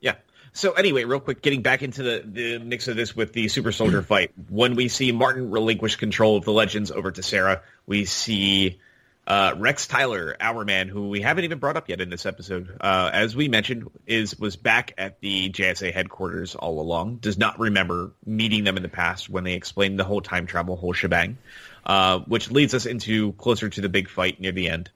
Yeah. 0.00 0.16
So 0.52 0.72
anyway, 0.72 1.04
real 1.04 1.20
quick, 1.20 1.42
getting 1.42 1.62
back 1.62 1.82
into 1.82 2.02
the, 2.02 2.22
the 2.26 2.58
mix 2.58 2.88
of 2.88 2.96
this 2.96 3.16
with 3.16 3.32
the 3.32 3.48
super 3.48 3.72
soldier 3.72 4.02
fight. 4.02 4.32
When 4.48 4.74
we 4.74 4.88
see 4.88 5.12
Martin 5.12 5.50
relinquish 5.50 5.96
control 5.96 6.36
of 6.36 6.44
the 6.44 6.52
legends 6.52 6.90
over 6.90 7.10
to 7.10 7.22
Sarah, 7.22 7.62
we 7.86 8.04
see 8.04 8.80
uh, 9.26 9.54
Rex 9.56 9.86
Tyler, 9.86 10.36
our 10.40 10.64
man, 10.64 10.88
who 10.88 11.08
we 11.08 11.20
haven't 11.20 11.44
even 11.44 11.58
brought 11.58 11.76
up 11.76 11.88
yet 11.88 12.00
in 12.00 12.10
this 12.10 12.26
episode, 12.26 12.76
uh, 12.80 13.10
as 13.12 13.36
we 13.36 13.48
mentioned, 13.48 13.88
is 14.06 14.38
was 14.38 14.56
back 14.56 14.94
at 14.98 15.20
the 15.20 15.50
JSA 15.50 15.92
headquarters 15.92 16.54
all 16.54 16.80
along. 16.80 17.16
Does 17.16 17.38
not 17.38 17.60
remember 17.60 18.12
meeting 18.26 18.64
them 18.64 18.76
in 18.76 18.82
the 18.82 18.88
past 18.88 19.28
when 19.28 19.44
they 19.44 19.54
explained 19.54 19.98
the 19.98 20.04
whole 20.04 20.20
time 20.20 20.46
travel, 20.46 20.76
whole 20.76 20.92
shebang, 20.92 21.38
uh, 21.86 22.18
which 22.20 22.50
leads 22.50 22.74
us 22.74 22.86
into 22.86 23.32
closer 23.32 23.68
to 23.68 23.80
the 23.80 23.88
big 23.88 24.08
fight 24.08 24.40
near 24.40 24.52
the 24.52 24.68
end 24.68 24.90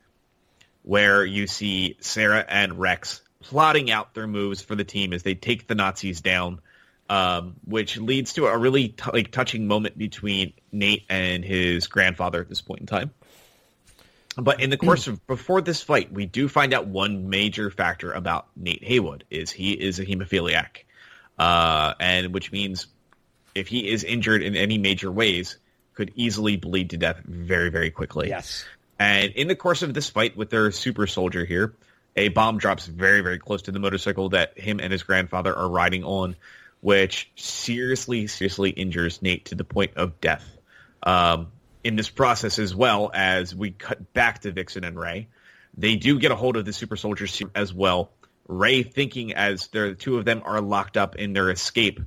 where 0.86 1.24
you 1.24 1.48
see 1.48 1.97
Sarah 1.98 2.44
and 2.48 2.78
Rex 2.78 3.20
plotting 3.40 3.90
out 3.90 4.15
their 4.15 4.28
moves 4.28 4.62
for 4.62 4.77
the 4.77 4.85
team 4.85 5.12
as 5.12 5.24
they 5.24 5.35
take 5.35 5.66
the 5.66 5.74
Nazis 5.74 6.20
down, 6.20 6.61
um, 7.11 7.57
which 7.65 7.98
leads 7.98 8.35
to 8.35 8.47
a 8.47 8.57
really 8.57 8.90
t- 8.90 9.11
like 9.12 9.32
touching 9.32 9.66
moment 9.66 9.98
between 9.98 10.53
Nate 10.70 11.05
and 11.09 11.44
his 11.44 11.89
grandfather 11.89 12.40
at 12.40 12.48
this 12.48 12.61
point 12.61 12.82
in 12.82 12.86
time. 12.86 13.11
But 14.36 14.60
in 14.60 14.70
the 14.70 14.76
course 14.76 15.06
of 15.06 15.26
before 15.26 15.62
this 15.62 15.82
fight, 15.82 16.12
we 16.12 16.26
do 16.26 16.48
find 16.48 16.74
out 16.74 16.86
one 16.86 17.30
major 17.30 17.70
factor 17.70 18.12
about 18.12 18.46
Nate 18.54 18.84
Heywood 18.84 19.24
is 19.30 19.50
he 19.50 19.72
is 19.72 19.98
a 19.98 20.04
hemophiliac, 20.04 20.84
uh, 21.38 21.94
and 21.98 22.34
which 22.34 22.52
means 22.52 22.86
if 23.54 23.66
he 23.68 23.88
is 23.88 24.04
injured 24.04 24.42
in 24.42 24.54
any 24.54 24.76
major 24.76 25.10
ways, 25.10 25.56
could 25.94 26.12
easily 26.14 26.56
bleed 26.56 26.90
to 26.90 26.98
death 26.98 27.18
very 27.24 27.70
very 27.70 27.90
quickly. 27.90 28.28
Yes. 28.28 28.64
And 28.98 29.32
in 29.32 29.48
the 29.48 29.56
course 29.56 29.82
of 29.82 29.94
this 29.94 30.10
fight 30.10 30.36
with 30.36 30.50
their 30.50 30.70
super 30.70 31.06
soldier 31.06 31.44
here, 31.44 31.74
a 32.16 32.28
bomb 32.28 32.58
drops 32.58 32.86
very, 32.86 33.20
very 33.20 33.38
close 33.38 33.62
to 33.62 33.72
the 33.72 33.78
motorcycle 33.78 34.30
that 34.30 34.58
him 34.58 34.80
and 34.80 34.92
his 34.92 35.02
grandfather 35.02 35.54
are 35.54 35.68
riding 35.68 36.02
on, 36.04 36.36
which 36.80 37.30
seriously, 37.36 38.26
seriously 38.26 38.70
injures 38.70 39.20
Nate 39.20 39.46
to 39.46 39.54
the 39.54 39.64
point 39.64 39.92
of 39.96 40.20
death. 40.20 40.44
Um, 41.02 41.48
in 41.86 41.96
this 41.96 42.10
process, 42.10 42.58
as 42.58 42.74
well 42.74 43.10
as 43.14 43.54
we 43.54 43.70
cut 43.70 44.12
back 44.12 44.40
to 44.40 44.52
Vixen 44.52 44.84
and 44.84 44.98
Ray, 44.98 45.28
they 45.76 45.96
do 45.96 46.18
get 46.18 46.32
a 46.32 46.36
hold 46.36 46.56
of 46.56 46.64
the 46.64 46.72
super 46.72 46.96
soldier 46.96 47.26
suit 47.26 47.50
as 47.54 47.72
well. 47.72 48.10
Ray, 48.48 48.82
thinking 48.82 49.34
as 49.34 49.68
the 49.68 49.94
two 49.94 50.18
of 50.18 50.24
them 50.24 50.42
are 50.44 50.60
locked 50.60 50.96
up 50.96 51.16
in 51.16 51.32
their 51.32 51.50
escape, 51.50 52.00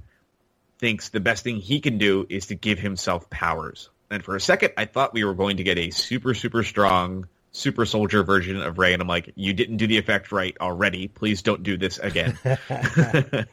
thinks 0.80 1.10
the 1.10 1.20
best 1.20 1.44
thing 1.44 1.58
he 1.58 1.80
can 1.80 1.98
do 1.98 2.26
is 2.30 2.48
to 2.48 2.56
give 2.56 2.80
himself 2.80 3.30
powers. 3.30 3.90
And 4.10 4.24
for 4.24 4.36
a 4.36 4.42
second, 4.42 4.74
I 4.78 4.86
thought 4.86 5.14
we 5.14 5.24
were 5.24 5.34
going 5.34 5.58
to 5.58 5.64
get 5.64 5.78
a 5.78 5.92
super, 5.92 6.34
super 6.34 6.64
strong 6.64 7.28
super 7.52 7.86
soldier 7.86 8.24
version 8.24 8.62
of 8.62 8.78
Ray. 8.78 8.94
And 8.94 9.02
I'm 9.02 9.08
like, 9.08 9.32
you 9.36 9.54
didn't 9.54 9.78
do 9.78 9.88
the 9.88 9.98
effect 9.98 10.32
right 10.32 10.56
already. 10.60 11.08
Please 11.08 11.42
don't 11.42 11.64
do 11.64 11.78
this 11.78 11.98
again. 11.98 12.38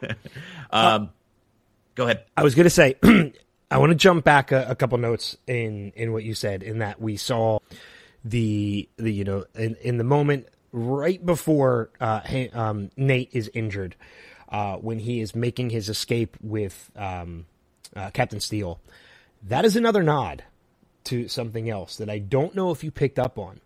um, 0.71 1.11
go 1.95 2.05
ahead. 2.05 2.25
I 2.37 2.43
was 2.43 2.55
going 2.55 2.65
to 2.65 2.71
say, 2.71 2.97
I 3.71 3.79
want 3.79 3.91
to 3.91 3.97
jump 3.97 4.25
back 4.25 4.53
a, 4.53 4.67
a, 4.71 4.75
couple 4.77 4.99
notes 4.99 5.37
in, 5.47 5.93
in 5.97 6.13
what 6.13 6.23
you 6.23 6.35
said 6.35 6.63
in 6.63 6.79
that 6.79 7.01
we 7.01 7.17
saw 7.17 7.59
the, 8.25 8.89
the, 8.97 9.13
you 9.13 9.25
know, 9.25 9.45
in, 9.55 9.77
in 9.83 9.99
the 9.99 10.05
moment 10.05 10.47
right 10.73 11.25
before, 11.25 11.91
uh, 12.01 12.21
um, 12.53 12.91
Nate 12.97 13.31
is 13.33 13.51
injured, 13.55 13.97
uh, 14.49 14.77
when 14.77 15.01
he 15.01 15.21
is 15.21 15.35
making 15.35 15.71
his 15.71 15.89
escape 15.89 16.37
with, 16.41 16.91
um, 16.95 17.47
uh, 17.95 18.11
Captain 18.11 18.41
Steel. 18.41 18.79
That 19.43 19.65
is 19.65 19.75
another 19.75 20.03
nod 20.03 20.45
to 21.05 21.29
something 21.29 21.69
else 21.69 21.97
that 21.97 22.11
I 22.11 22.19
don't 22.19 22.55
know 22.55 22.71
if 22.71 22.85
you 22.85 22.91
picked 22.91 23.19
up 23.19 23.39
on. 23.39 23.61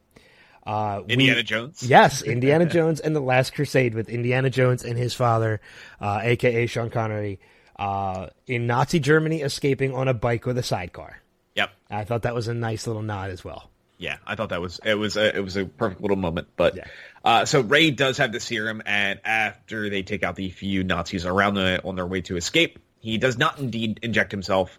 Uh, 0.67 1.03
Indiana 1.09 1.39
we, 1.39 1.43
Jones? 1.43 1.83
Yes, 1.83 2.23
Indiana 2.37 2.67
Jones 2.67 3.01
and 3.01 3.17
the 3.17 3.21
Last 3.21 3.55
Crusade 3.55 3.95
with 3.95 4.09
Indiana 4.09 4.51
Jones 4.51 4.85
and 4.85 4.97
his 4.97 5.15
father, 5.15 5.61
uh, 6.01 6.21
aka 6.23 6.67
Sean 6.67 6.91
Connery, 6.91 7.41
uh, 7.81 8.29
in 8.47 8.67
Nazi 8.67 9.01
Germany 9.01 9.41
escaping 9.41 9.95
on 9.95 10.07
a 10.07 10.15
bike 10.15 10.45
with 10.45 10.59
a 10.59 10.63
sidecar. 10.63 11.19
Yep. 11.57 11.71
I 11.91 12.05
thought 12.05 12.23
that 12.23 12.35
was 12.35 12.47
a 12.47 12.55
nice 12.55 12.87
little 12.87 13.03
nod 13.03 13.31
as 13.31 13.43
well. 13.43 13.71
Yeah, 13.97 14.19
I 14.27 14.35
thought 14.35 14.51
that 14.51 14.61
was 14.61 14.81
it 14.85 14.95
was 14.95 15.17
a, 15.17 15.37
it 15.37 15.41
was 15.41 15.57
a 15.57 15.65
perfect 15.65 16.01
little 16.01 16.17
moment. 16.17 16.49
But 16.57 16.77
yeah. 16.77 16.85
uh, 17.25 17.45
so 17.45 17.61
Ray 17.61 17.91
does 17.91 18.19
have 18.19 18.33
the 18.33 18.41
serum, 18.41 18.83
and 18.87 19.21
after 19.25 19.91
they 19.91 20.03
take 20.03 20.23
out 20.23 20.37
the 20.37 20.51
few 20.51 20.85
Nazis 20.85 21.27
around 21.27 21.55
the 21.55 21.83
on 21.85 21.97
their 21.97 22.07
way 22.07 22.21
to 22.23 22.37
escape, 22.37 22.79
he 23.01 23.19
does 23.19 23.37
not 23.37 23.59
indeed 23.59 24.01
inject 24.03 24.31
himself, 24.31 24.79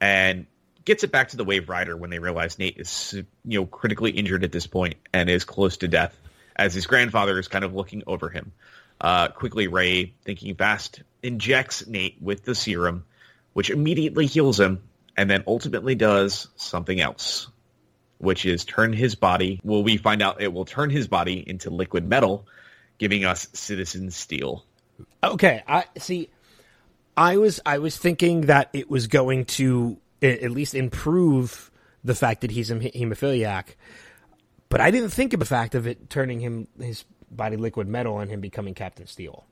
and 0.00 0.46
gets 0.84 1.02
it 1.02 1.10
back 1.10 1.30
to 1.30 1.36
the 1.36 1.44
Waverider 1.44 1.98
when 1.98 2.10
they 2.10 2.20
realize 2.20 2.58
Nate 2.58 2.78
is 2.78 3.14
you 3.44 3.60
know 3.60 3.66
critically 3.66 4.12
injured 4.12 4.44
at 4.44 4.52
this 4.52 4.66
point 4.66 4.94
and 5.12 5.28
is 5.28 5.44
close 5.44 5.78
to 5.78 5.88
death, 5.88 6.16
as 6.54 6.72
his 6.72 6.86
grandfather 6.86 7.38
is 7.40 7.48
kind 7.48 7.64
of 7.64 7.74
looking 7.74 8.04
over 8.06 8.28
him. 8.28 8.52
Uh, 9.00 9.26
quickly, 9.26 9.66
Ray, 9.66 10.14
thinking 10.24 10.54
fast, 10.54 11.02
injects 11.22 11.86
Nate 11.86 12.20
with 12.20 12.44
the 12.44 12.54
serum, 12.54 13.04
which 13.52 13.70
immediately 13.70 14.26
heals 14.26 14.58
him, 14.58 14.82
and 15.16 15.30
then 15.30 15.44
ultimately 15.46 15.94
does 15.94 16.48
something 16.56 17.00
else, 17.00 17.48
which 18.18 18.46
is 18.46 18.64
turn 18.64 18.92
his 18.92 19.14
body. 19.14 19.60
Well, 19.62 19.82
we 19.82 19.96
find 19.96 20.22
out 20.22 20.40
it 20.40 20.52
will 20.52 20.64
turn 20.64 20.90
his 20.90 21.08
body 21.08 21.42
into 21.46 21.70
liquid 21.70 22.08
metal, 22.08 22.46
giving 22.98 23.24
us 23.24 23.48
Citizen 23.52 24.10
Steel. 24.10 24.64
Okay, 25.22 25.62
I 25.66 25.84
see. 25.98 26.30
I 27.16 27.36
was 27.36 27.60
I 27.66 27.78
was 27.78 27.96
thinking 27.96 28.42
that 28.42 28.70
it 28.72 28.90
was 28.90 29.06
going 29.06 29.44
to 29.46 29.98
at 30.22 30.50
least 30.50 30.74
improve 30.74 31.70
the 32.04 32.14
fact 32.14 32.40
that 32.40 32.50
he's 32.50 32.70
a 32.70 32.76
hemophiliac. 32.76 33.74
But 34.68 34.80
I 34.80 34.90
didn't 34.90 35.10
think 35.10 35.34
of 35.34 35.40
the 35.40 35.46
fact 35.46 35.74
of 35.74 35.86
it 35.86 36.08
turning 36.08 36.40
him 36.40 36.68
his 36.80 37.04
body 37.30 37.56
liquid 37.56 37.88
metal 37.88 38.18
and 38.18 38.30
him 38.30 38.40
becoming 38.40 38.74
Captain 38.74 39.06
Steel. 39.06 39.44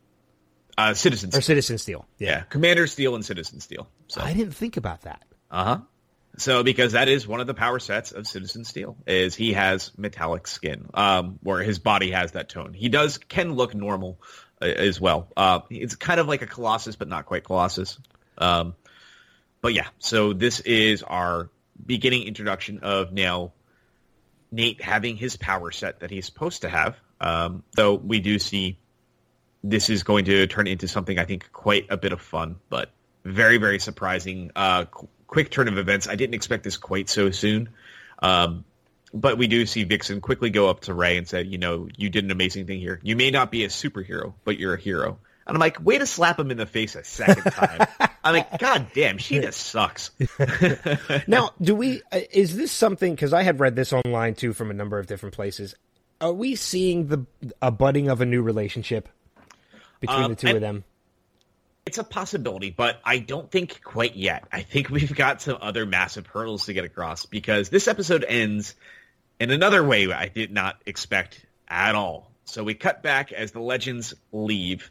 Uh, 0.77 0.95
Citizen 0.95 1.31
or 1.35 1.41
Citizen 1.41 1.79
Steel. 1.79 2.07
Yeah. 2.19 2.29
yeah. 2.29 2.41
Commander 2.43 2.87
Steel 2.87 3.15
and 3.15 3.25
Citizen 3.25 3.61
Steel. 3.61 3.89
So 4.09 4.21
I 4.21 4.33
didn't 4.33 4.55
think 4.55 4.77
about 4.77 5.03
that. 5.03 5.25
Uh 5.51 5.65
huh. 5.65 5.79
So 6.37 6.63
because 6.63 6.93
that 6.93 7.09
is 7.09 7.27
one 7.27 7.41
of 7.41 7.47
the 7.47 7.55
power 7.55 7.79
sets 7.79 8.13
of 8.13 8.27
Citizen 8.27 8.65
Steel 8.65 8.97
is 9.07 9.35
he 9.35 9.53
has 9.53 9.93
metallic 9.99 10.47
skin, 10.47 10.89
um, 10.95 11.39
where 11.43 11.63
his 11.63 11.79
body 11.79 12.13
has 12.13 12.33
that 12.33 12.49
tone. 12.49 12.73
He 12.73 12.89
does 12.89 13.19
can 13.19 13.55
look 13.55 13.75
normal 13.75 14.21
uh, 14.63 14.67
as 14.67 15.01
well. 15.01 15.29
Uh, 15.37 15.61
it's 15.71 15.97
kind 15.97 16.21
of 16.21 16.29
like 16.29 16.43
a 16.43 16.47
Colossus, 16.47 16.97
but 16.97 17.09
not 17.09 17.27
quite 17.27 17.45
Colossus. 17.45 17.99
Um, 18.39 18.75
but 19.61 19.75
yeah, 19.75 19.89
so 19.99 20.33
this 20.33 20.61
is 20.61 21.03
our 21.03 21.51
beginning 21.85 22.27
introduction 22.27 22.81
of 22.81 23.13
now 23.13 23.53
Nate 24.51 24.83
having 24.83 25.17
his 25.17 25.37
power 25.37 25.71
set 25.71 26.01
that 26.01 26.11
he's 26.11 26.27
supposed 26.27 26.63
to 26.63 26.69
have. 26.69 26.97
Um, 27.21 27.65
though 27.75 27.95
we 27.95 28.21
do 28.21 28.39
see 28.39 28.79
this 29.63 29.91
is 29.91 30.03
going 30.03 30.25
to 30.27 30.47
turn 30.47 30.67
into 30.67 30.89
something 30.89 31.19
I 31.19 31.25
think 31.25 31.53
quite 31.53 31.87
a 31.91 31.97
bit 31.97 32.13
of 32.13 32.21
fun, 32.21 32.57
but 32.69 32.91
very 33.25 33.59
very 33.59 33.79
surprising. 33.79 34.51
Uh, 34.57 34.85
qu- 34.87 35.09
quick 35.27 35.51
turn 35.51 35.69
of 35.69 35.79
events. 35.79 36.09
I 36.09 36.17
didn't 36.17 36.35
expect 36.35 36.65
this 36.65 36.77
quite 36.77 37.09
so 37.09 37.31
soon. 37.31 37.71
Um, 38.21 38.65
but 39.13 39.39
we 39.39 39.47
do 39.47 39.67
see 39.67 39.85
Vixen 39.85 40.21
quickly 40.21 40.51
go 40.51 40.69
up 40.69 40.81
to 40.81 40.95
Ray 40.95 41.17
and 41.17 41.27
say, 41.27 41.43
you 41.43 41.59
know, 41.59 41.89
you 41.97 42.11
did 42.11 42.25
an 42.25 42.31
amazing 42.31 42.67
thing 42.67 42.79
here. 42.79 43.01
You 43.03 43.17
may 43.17 43.31
not 43.31 43.51
be 43.51 43.65
a 43.65 43.69
superhero, 43.69 44.35
but 44.45 44.59
you're 44.59 44.75
a 44.75 44.81
hero. 44.81 45.19
And 45.47 45.57
I'm 45.57 45.61
like, 45.61 45.85
way 45.85 45.99
to 45.99 46.07
slap 46.07 46.39
him 46.39 46.51
in 46.51 46.59
the 46.59 46.67
face 46.67 46.95
a 46.95 47.03
second 47.03 47.51
time. 47.51 47.89
I'm 48.25 48.35
like, 48.35 48.59
God 48.59 48.87
damn, 48.95 49.19
she 49.19 49.41
just 49.41 49.61
sucks. 49.61 50.13
now, 51.27 51.51
do 51.61 51.75
we? 51.75 52.03
Uh, 52.13 52.21
is 52.31 52.57
this 52.57 52.71
something? 52.71 53.15
Because 53.15 53.33
I 53.33 53.43
have 53.43 53.61
read 53.61 53.75
this 53.75 53.93
online 53.93 54.35
too 54.35 54.53
from 54.53 54.71
a 54.71 54.75
number 54.75 54.99
of 54.99 55.07
different 55.07 55.35
places. 55.35 55.75
Are 56.21 56.33
we 56.33 56.55
seeing 56.55 57.09
the 57.09 57.27
a 57.61 57.73
budding 57.73 58.09
of 58.09 58.21
a 58.21 58.27
new 58.27 58.43
relationship 58.43 59.09
between 60.01 60.25
um, 60.25 60.31
the 60.31 60.37
two 60.37 60.55
of 60.57 60.61
them? 60.61 60.85
It's 61.87 61.99
a 61.99 62.05
possibility, 62.05 62.71
but 62.71 63.01
I 63.05 63.19
don't 63.19 63.51
think 63.51 63.83
quite 63.83 64.15
yet. 64.15 64.45
I 64.53 64.63
think 64.63 64.91
we've 64.91 65.15
got 65.15 65.43
some 65.43 65.59
other 65.61 65.87
massive 65.87 66.27
hurdles 66.27 66.67
to 66.67 66.73
get 66.73 66.85
across 66.85 67.27
because 67.27 67.69
this 67.69 67.89
episode 67.89 68.25
ends 68.27 68.75
in 69.39 69.51
another 69.51 69.83
way 69.83 70.13
I 70.13 70.29
did 70.29 70.53
not 70.53 70.77
expect 70.87 71.45
at 71.69 71.95
all. 71.95 72.31
So 72.45 72.65
we 72.65 72.75
cut 72.75 73.03
back 73.03 73.33
as 73.33 73.53
the 73.53 73.61
legends 73.61 74.15
leave 74.33 74.91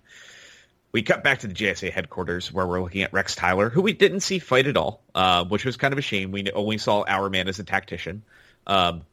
we 0.91 1.03
cut 1.03 1.23
back 1.23 1.40
to 1.40 1.48
the 1.48 1.53
JSA 1.53 1.91
headquarters 1.91 2.52
where 2.52 2.65
we're 2.65 2.81
looking 2.81 3.03
at 3.03 3.14
Rex 3.14 3.36
Tyler, 3.36 3.69
who 3.69 3.81
we 3.81 3.94
didn't 3.94 4.22
see 4.22 4.40
fight 4.40 4.68
at 4.68 4.76
all, 4.76 5.03
uh, 5.14 5.45
which 5.45 5.65
was 5.65 5.77
kind 5.77 5.94
of 5.94 5.99
a 5.99 6.02
shame. 6.02 6.31
We 6.31 6.52
only 6.52 6.77
saw 6.77 7.03
our 7.07 7.30
man 7.30 7.48
as 7.48 7.60
a 7.60 7.64
tactician. 7.64 8.23
Um, 8.65 9.03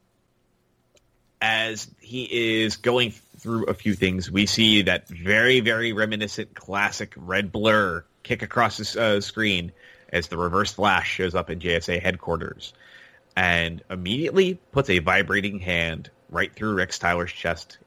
as 1.41 1.91
he 2.01 2.63
is 2.63 2.77
going 2.77 3.11
through 3.47 3.67
a 3.67 3.75
few 3.75 3.95
things, 3.95 4.29
we 4.29 4.47
see 4.47 4.83
that 4.83 5.07
very, 5.07 5.61
very 5.61 5.93
reminiscent 5.93 6.53
classic 6.53 7.13
red 7.17 7.53
blur 7.53 8.05
kick 8.25 8.43
across 8.43 8.77
the 8.77 9.01
uh, 9.01 9.21
screen 9.21 9.71
as 10.13 10.27
the 10.27 10.37
reverse 10.37 10.73
flash 10.73 11.09
shows 11.09 11.37
up 11.37 11.49
in 11.49 11.61
JSA 11.61 12.03
headquarters 12.03 12.73
and 13.37 13.85
immediately 13.89 14.59
puts 14.73 14.91
a 14.91 14.99
vibrating 14.99 15.61
hand 15.61 16.11
right 16.29 16.53
through 16.53 16.75
Rex 16.75 16.99
Tyler's 16.99 17.31
chest, 17.31 17.79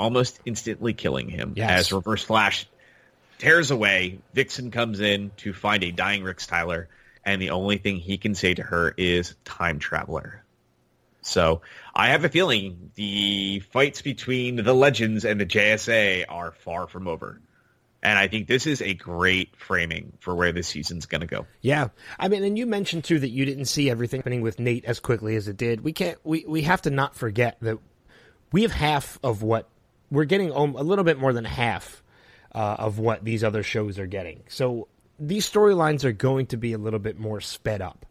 almost 0.00 0.40
instantly 0.44 0.94
killing 0.94 1.28
him 1.28 1.52
yes. 1.54 1.70
as 1.70 1.92
reverse 1.92 2.24
flash 2.24 2.66
tears 3.38 3.70
away. 3.70 4.18
Vixen 4.34 4.72
comes 4.72 4.98
in 4.98 5.30
to 5.36 5.52
find 5.52 5.84
a 5.84 5.92
dying 5.92 6.24
Rex 6.24 6.48
Tyler, 6.48 6.88
and 7.24 7.40
the 7.40 7.50
only 7.50 7.78
thing 7.78 7.98
he 7.98 8.18
can 8.18 8.34
say 8.34 8.52
to 8.52 8.64
her 8.64 8.92
is 8.96 9.36
time 9.44 9.78
traveler. 9.78 10.42
So 11.28 11.62
I 11.94 12.08
have 12.08 12.24
a 12.24 12.28
feeling 12.28 12.90
the 12.94 13.60
fights 13.60 14.02
between 14.02 14.56
the 14.56 14.74
Legends 14.74 15.24
and 15.24 15.40
the 15.40 15.46
JSA 15.46 16.24
are 16.28 16.52
far 16.52 16.86
from 16.86 17.06
over. 17.06 17.40
And 18.02 18.16
I 18.16 18.28
think 18.28 18.46
this 18.46 18.66
is 18.66 18.80
a 18.80 18.94
great 18.94 19.56
framing 19.56 20.12
for 20.20 20.34
where 20.34 20.52
this 20.52 20.68
season's 20.68 21.06
going 21.06 21.22
to 21.22 21.26
go. 21.26 21.46
Yeah. 21.60 21.88
I 22.18 22.28
mean, 22.28 22.44
and 22.44 22.56
you 22.56 22.64
mentioned 22.64 23.04
too 23.04 23.18
that 23.18 23.30
you 23.30 23.44
didn't 23.44 23.64
see 23.64 23.90
everything 23.90 24.20
happening 24.20 24.40
with 24.40 24.60
Nate 24.60 24.84
as 24.84 25.00
quickly 25.00 25.34
as 25.34 25.48
it 25.48 25.56
did. 25.56 25.80
We 25.82 25.92
can't, 25.92 26.18
we, 26.22 26.44
we 26.46 26.62
have 26.62 26.82
to 26.82 26.90
not 26.90 27.16
forget 27.16 27.56
that 27.62 27.78
we 28.52 28.62
have 28.62 28.72
half 28.72 29.18
of 29.24 29.42
what 29.42 29.68
we're 30.10 30.24
getting 30.24 30.50
a 30.50 30.62
little 30.64 31.04
bit 31.04 31.18
more 31.18 31.32
than 31.32 31.44
half 31.44 32.02
uh, 32.54 32.76
of 32.78 32.98
what 32.98 33.24
these 33.24 33.42
other 33.42 33.62
shows 33.62 33.98
are 33.98 34.06
getting. 34.06 34.44
So 34.48 34.88
these 35.18 35.50
storylines 35.50 36.04
are 36.04 36.12
going 36.12 36.46
to 36.46 36.56
be 36.56 36.72
a 36.72 36.78
little 36.78 37.00
bit 37.00 37.18
more 37.18 37.40
sped 37.40 37.82
up. 37.82 38.06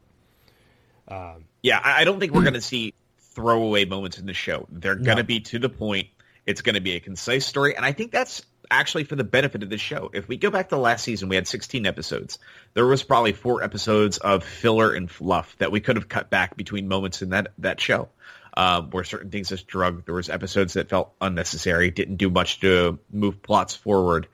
Um, 1.08 1.46
yeah, 1.64 1.80
I 1.84 2.04
don't 2.04 2.20
think 2.20 2.34
we're 2.34 2.42
going 2.42 2.54
to 2.54 2.62
see 2.62 2.94
throwaway 3.38 3.86
moments 3.86 4.18
in 4.18 4.26
the 4.26 4.34
show. 4.34 4.66
They're 4.72 4.96
going 4.96 5.18
to 5.18 5.24
no. 5.24 5.28
be 5.28 5.42
to 5.42 5.60
the 5.60 5.70
point. 5.70 6.08
It's 6.48 6.62
going 6.62 6.74
to 6.74 6.82
be 6.82 6.96
a 6.96 7.00
concise 7.00 7.46
story, 7.46 7.76
and 7.76 7.86
I 7.86 7.92
think 7.92 8.12
that's 8.12 8.42
actually 8.72 9.04
for 9.04 9.16
the 9.16 9.24
benefit 9.24 9.62
of 9.62 9.70
the 9.70 9.78
show. 9.78 10.10
If 10.12 10.28
we 10.28 10.38
go 10.38 10.50
back 10.50 10.70
to 10.70 10.78
last 10.78 11.04
season, 11.04 11.30
we 11.30 11.36
had 11.36 11.48
16 11.48 11.86
episodes. 11.86 12.40
There 12.74 12.88
was 12.88 13.04
probably 13.04 13.34
four 13.34 13.64
episodes 13.64 14.18
of 14.18 14.44
filler 14.44 14.92
and 14.92 15.10
fluff 15.10 15.56
that 15.60 15.72
we 15.72 15.82
could 15.82 15.98
have 15.98 16.10
cut 16.10 16.32
back 16.32 16.58
between 16.58 16.88
moments 16.88 17.22
in 17.22 17.30
that 17.30 17.50
that 17.60 17.80
show. 17.80 18.10
Um, 18.56 18.90
where 18.90 19.04
certain 19.04 19.30
things 19.30 19.50
just 19.50 19.68
drug. 19.68 20.06
There 20.06 20.16
was 20.16 20.30
episodes 20.30 20.74
that 20.74 20.90
felt 20.90 21.14
unnecessary, 21.22 21.92
didn't 21.92 22.16
do 22.16 22.32
much 22.32 22.60
to 22.62 22.98
move 23.12 23.44
plots 23.44 23.76
forward. 23.76 24.28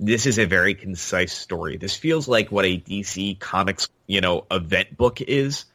This 0.00 0.26
is 0.26 0.40
a 0.40 0.44
very 0.44 0.74
concise 0.74 1.32
story. 1.32 1.76
This 1.76 1.94
feels 1.94 2.26
like 2.26 2.50
what 2.50 2.64
a 2.64 2.78
DC 2.78 3.38
Comics, 3.38 3.88
you 4.08 4.20
know, 4.20 4.44
event 4.50 4.96
book 4.96 5.20
is, 5.20 5.66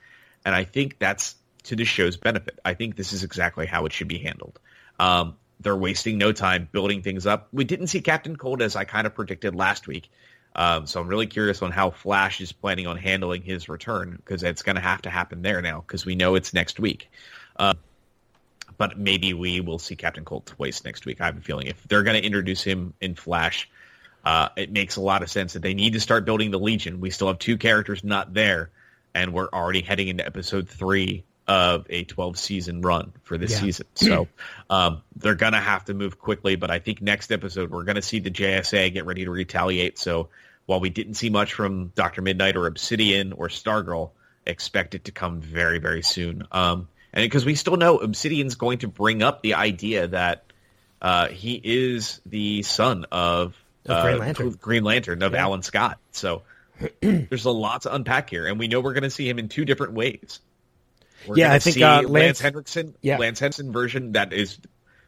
and 0.44 0.54
I 0.54 0.66
think 0.66 1.00
that's 1.00 1.36
to 1.66 1.76
the 1.76 1.86
show's 1.86 2.18
benefit. 2.18 2.60
I 2.64 2.74
think 2.74 2.96
this 2.96 3.14
is 3.14 3.24
exactly 3.24 3.66
how 3.66 3.86
it 3.86 3.94
should 3.94 4.08
be 4.08 4.20
handled. 4.20 4.60
Um, 5.00 5.36
they're 5.60 5.76
wasting 5.76 6.18
no 6.18 6.32
time 6.32 6.68
building 6.72 7.02
things 7.02 7.26
up. 7.26 7.48
We 7.52 7.64
didn't 7.64 7.88
see 7.88 8.02
Captain 8.02 8.36
Cold 8.36 8.62
as 8.62 8.76
I 8.76 8.84
kind 8.84 9.08
of 9.08 9.16
predicted 9.16 9.56
last 9.56 9.88
week. 9.88 10.10
Um, 10.56 10.88
so 10.88 11.02
I'm 11.02 11.08
really 11.08 11.28
curious 11.28 11.62
on 11.62 11.72
how 11.72 11.90
Flash 11.90 12.40
is 12.40 12.52
planning 12.52 12.88
on 12.88 12.98
handling 12.98 13.42
his 13.42 13.68
return 13.68 14.16
because 14.16 14.44
it's 14.44 14.64
going 14.64 14.78
to 14.78 14.82
have 14.82 15.02
to 15.02 15.10
happen 15.10 15.42
there 15.42 15.62
now 15.62 15.82
because 15.82 16.06
we 16.06 16.16
know 16.16 16.36
it's 16.36 16.54
next 16.54 16.80
week. 16.80 17.10
Uh, 17.58 17.74
but 18.78 18.98
maybe 18.98 19.34
we 19.34 19.60
will 19.60 19.80
see 19.80 19.96
Captain 19.96 20.24
Cold 20.24 20.46
twice 20.46 20.84
next 20.84 21.06
week. 21.06 21.20
I 21.20 21.26
have 21.26 21.38
a 21.38 21.42
feeling 21.42 21.68
if 21.68 21.82
they're 21.84 22.04
going 22.04 22.20
to 22.20 22.26
introduce 22.26 22.62
him 22.62 22.94
in 23.02 23.16
Flash, 23.16 23.70
uh, 24.24 24.50
it 24.56 24.72
makes 24.72 24.96
a 24.96 25.02
lot 25.02 25.24
of 25.24 25.30
sense 25.30 25.54
that 25.54 25.62
they 25.62 25.74
need 25.74 25.94
to 25.94 26.00
start 26.00 26.26
building 26.26 26.52
the 26.52 26.60
Legion. 26.60 27.00
We 27.00 27.10
still 27.12 27.28
have 27.28 27.40
two 27.40 27.58
characters 27.58 28.04
not 28.04 28.34
there, 28.34 28.70
and 29.14 29.34
we're 29.34 29.50
already 29.50 29.82
heading 29.82 30.08
into 30.08 30.26
episode 30.26 30.68
three 30.70 31.24
of 31.48 31.86
a 31.90 32.04
12 32.04 32.38
season 32.38 32.82
run 32.82 33.14
for 33.24 33.38
this 33.38 33.52
yeah. 33.52 33.60
season. 33.60 33.86
So 33.96 34.28
um, 34.70 35.04
they're 35.16 35.36
going 35.36 35.54
to 35.54 35.60
have 35.60 35.86
to 35.86 35.94
move 35.94 36.20
quickly. 36.20 36.56
But 36.56 36.72
I 36.72 36.80
think 36.80 37.02
next 37.02 37.32
episode, 37.32 37.70
we're 37.70 37.84
going 37.84 37.96
to 37.96 38.02
see 38.02 38.20
the 38.20 38.32
JSA 38.32 38.94
get 38.94 39.06
ready 39.06 39.26
to 39.26 39.32
retaliate. 39.32 40.00
So 40.00 40.30
while 40.66 40.80
we 40.80 40.90
didn't 40.90 41.16
see 41.16 41.30
much 41.30 41.54
from 41.54 41.88
Dr. 41.96 42.22
Midnight 42.22 42.56
or 42.56 42.68
Obsidian 42.68 43.34
or 43.34 43.48
Stargirl, 43.48 44.12
expect 44.46 44.96
it 44.96 45.06
to 45.06 45.12
come 45.12 45.42
very, 45.42 45.80
very 45.80 46.02
soon. 46.02 46.48
Um, 46.52 46.88
and 47.14 47.24
because 47.24 47.46
we 47.46 47.56
still 47.56 47.78
know 47.78 47.98
Obsidian's 47.98 48.56
going 48.56 48.80
to 48.80 48.88
bring 48.88 49.24
up 49.24 49.42
the 49.42 49.54
idea 49.54 50.08
that 50.08 50.46
uh, 51.02 51.28
he 51.28 51.60
is 51.64 52.20
the 52.26 52.64
son 52.64 53.06
of, 53.12 53.56
uh, 53.88 54.02
Green 54.02 54.20
Lantern, 54.20 54.50
Green 54.52 54.84
Lantern 54.84 55.24
of 55.24 55.34
yeah. 55.34 55.44
Alan 55.44 55.62
Scott. 55.62 56.00
So 56.12 56.42
there's 57.02 57.46
a 57.46 57.52
lot 57.52 57.84
to 57.84 57.94
unpack 57.94 58.30
here, 58.30 58.48
and 58.48 58.60
we 58.60 58.68
know 58.68 58.82
we're 58.82 58.94
going 58.94 59.04
to 59.04 59.10
see 59.10 59.30
him 59.30 59.40
in 59.40 59.48
two 59.48 59.66
different 59.66 59.94
ways. 59.94 60.40
We're 61.28 61.38
yeah, 61.38 61.54
I 61.54 61.60
think 61.60 61.78
uh, 61.78 62.02
Lance, 62.02 62.10
Lance 62.10 62.40
Henriksen, 62.40 62.96
yeah. 63.02 63.18
Lance 63.18 63.40
Henriksen 63.40 63.72
version 63.72 64.14
that 64.14 64.34
is 64.34 64.60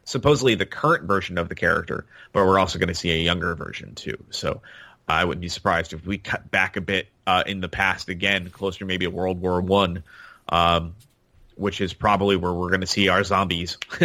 supposedly 0.05 0.55
the 0.55 0.65
current 0.65 1.05
version 1.05 1.37
of 1.37 1.49
the 1.49 1.55
character, 1.55 2.05
but 2.31 2.45
we're 2.45 2.59
also 2.59 2.79
going 2.79 2.87
to 2.87 2.95
see 2.95 3.11
a 3.11 3.17
younger 3.17 3.55
version 3.55 3.93
too. 3.95 4.23
So 4.29 4.61
I 5.07 5.25
wouldn't 5.25 5.41
be 5.41 5.49
surprised 5.49 5.93
if 5.93 6.05
we 6.05 6.17
cut 6.17 6.49
back 6.49 6.77
a 6.77 6.81
bit 6.81 7.07
uh, 7.25 7.43
in 7.45 7.61
the 7.61 7.69
past 7.69 8.09
again, 8.09 8.49
closer 8.49 8.79
to 8.79 8.85
maybe 8.85 9.05
a 9.05 9.09
World 9.09 9.41
War 9.41 9.61
One, 9.61 10.03
um, 10.49 10.95
which 11.55 11.81
is 11.81 11.93
probably 11.93 12.35
where 12.35 12.53
we're 12.53 12.69
going 12.69 12.81
to 12.81 12.87
see 12.87 13.09
our 13.09 13.23
zombies, 13.23 13.77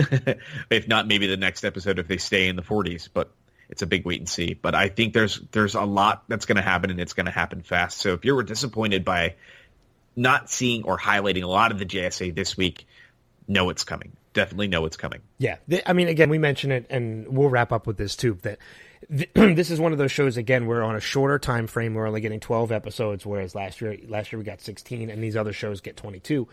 if 0.70 0.88
not 0.88 1.06
maybe 1.06 1.26
the 1.26 1.36
next 1.36 1.64
episode 1.64 1.98
if 1.98 2.08
they 2.08 2.18
stay 2.18 2.48
in 2.48 2.56
the 2.56 2.62
40s. 2.62 3.08
But 3.12 3.30
it's 3.68 3.82
a 3.82 3.86
big 3.86 4.04
wait 4.04 4.20
and 4.20 4.28
see. 4.28 4.54
But 4.54 4.74
I 4.74 4.88
think 4.88 5.14
there's 5.14 5.40
there's 5.50 5.74
a 5.74 5.82
lot 5.82 6.24
that's 6.28 6.46
going 6.46 6.56
to 6.56 6.62
happen, 6.62 6.90
and 6.90 7.00
it's 7.00 7.14
going 7.14 7.26
to 7.26 7.32
happen 7.32 7.62
fast. 7.62 7.98
So 7.98 8.12
if 8.12 8.24
you 8.24 8.34
were 8.34 8.42
disappointed 8.42 9.04
by 9.04 9.34
not 10.16 10.50
seeing 10.50 10.84
or 10.84 10.98
highlighting 10.98 11.42
a 11.42 11.48
lot 11.48 11.72
of 11.72 11.78
the 11.78 11.86
JSA 11.86 12.34
this 12.34 12.56
week, 12.56 12.86
know 13.48 13.70
it's 13.70 13.84
coming. 13.84 14.12
Definitely 14.34 14.68
know 14.68 14.86
it's 14.86 14.96
coming. 14.96 15.20
Yeah, 15.38 15.56
I 15.86 15.92
mean, 15.92 16.08
again, 16.08 16.30
we 16.30 16.38
mentioned 16.38 16.72
it, 16.72 16.86
and 16.88 17.28
we'll 17.28 17.50
wrap 17.50 17.72
up 17.72 17.86
with 17.86 17.98
this 17.98 18.16
too. 18.16 18.38
That 18.42 18.58
this 19.34 19.70
is 19.70 19.78
one 19.78 19.92
of 19.92 19.98
those 19.98 20.12
shows. 20.12 20.36
Again, 20.36 20.66
we're 20.66 20.82
on 20.82 20.96
a 20.96 21.00
shorter 21.00 21.38
time 21.38 21.66
frame. 21.66 21.94
We're 21.94 22.06
only 22.06 22.22
getting 22.22 22.40
twelve 22.40 22.72
episodes, 22.72 23.26
whereas 23.26 23.54
last 23.54 23.80
year, 23.80 23.96
last 24.08 24.32
year 24.32 24.38
we 24.38 24.44
got 24.44 24.60
sixteen, 24.60 25.10
and 25.10 25.22
these 25.22 25.36
other 25.36 25.52
shows 25.52 25.80
get 25.80 25.96
twenty 25.96 26.18
two. 26.18 26.48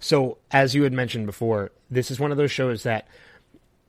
So, 0.00 0.38
as 0.50 0.74
you 0.74 0.82
had 0.82 0.92
mentioned 0.92 1.24
before, 1.24 1.72
this 1.90 2.10
is 2.10 2.20
one 2.20 2.30
of 2.30 2.36
those 2.36 2.50
shows 2.50 2.82
that 2.82 3.08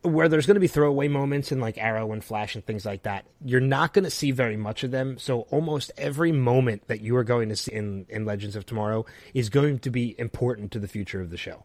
where 0.06 0.30
there's 0.30 0.45
going 0.45 0.56
to 0.56 0.61
be 0.61 0.68
throwaway 0.68 1.07
moments 1.07 1.52
in 1.52 1.60
like 1.60 1.77
Arrow 1.77 2.11
and 2.11 2.23
Flash 2.23 2.56
and 2.56 2.65
things 2.65 2.86
like 2.86 3.03
that. 3.03 3.26
You're 3.44 3.60
not 3.60 3.94
going 3.94 4.06
to 4.06 4.11
see 4.11 4.32
very 4.32 4.57
much 4.57 4.84
of 4.84 4.91
them. 4.91 5.18
So 5.18 5.41
almost 5.52 5.91
every 5.98 6.32
moment 6.32 6.88
that 6.88 7.02
you 7.02 7.15
are 7.18 7.23
going 7.23 7.49
to 7.49 7.56
see 7.56 7.73
in, 7.73 8.06
in 8.10 8.26
Legends 8.26 8.56
of 8.56 8.65
Tomorrow 8.65 9.06
is 9.34 9.49
going 9.49 9.80
to 9.80 9.90
be 9.90 10.15
important 10.19 10.72
to 10.72 10.80
the 10.80 10.88
future 10.88 11.22
of 11.22 11.30
the 11.30 11.38
show. 11.38 11.64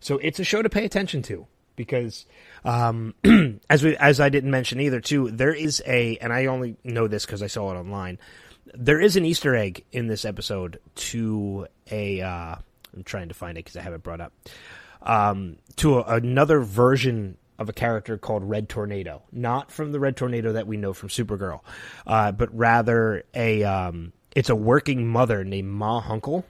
So 0.00 0.18
it's 0.18 0.38
a 0.38 0.44
show 0.44 0.62
to 0.62 0.68
pay 0.68 0.84
attention 0.84 1.22
to 1.22 1.46
because, 1.76 2.26
um, 2.64 3.14
as 3.70 3.82
we, 3.82 3.96
as 3.96 4.20
I 4.20 4.28
didn't 4.28 4.50
mention 4.50 4.80
either 4.80 5.00
too, 5.00 5.30
there 5.30 5.54
is 5.54 5.82
a, 5.86 6.16
and 6.18 6.32
I 6.32 6.46
only 6.46 6.76
know 6.84 7.08
this 7.08 7.24
because 7.24 7.42
I 7.42 7.46
saw 7.46 7.72
it 7.72 7.78
online. 7.78 8.18
There 8.74 9.00
is 9.00 9.16
an 9.16 9.24
Easter 9.24 9.54
egg 9.54 9.84
in 9.92 10.08
this 10.08 10.24
episode 10.24 10.80
to 10.96 11.66
a, 11.90 12.20
uh, 12.20 12.56
I'm 12.94 13.04
trying 13.04 13.28
to 13.28 13.34
find 13.34 13.56
it 13.56 13.64
because 13.64 13.76
I 13.76 13.82
have 13.82 13.94
it 13.94 14.02
brought 14.02 14.20
up. 14.20 14.32
Um, 15.02 15.58
to 15.76 15.98
a, 15.98 16.16
another 16.16 16.60
version 16.60 17.36
of 17.58 17.68
a 17.68 17.72
character 17.72 18.16
called 18.16 18.44
Red 18.44 18.68
Tornado, 18.68 19.22
not 19.32 19.70
from 19.70 19.92
the 19.92 20.00
Red 20.00 20.16
Tornado 20.16 20.52
that 20.52 20.66
we 20.66 20.76
know 20.76 20.92
from 20.92 21.08
Supergirl, 21.08 21.60
uh, 22.06 22.32
but 22.32 22.56
rather 22.56 23.24
a 23.34 23.64
um, 23.64 24.12
it's 24.34 24.50
a 24.50 24.56
working 24.56 25.08
mother 25.08 25.44
named 25.44 25.68
Ma 25.68 26.00
Hunkel. 26.02 26.44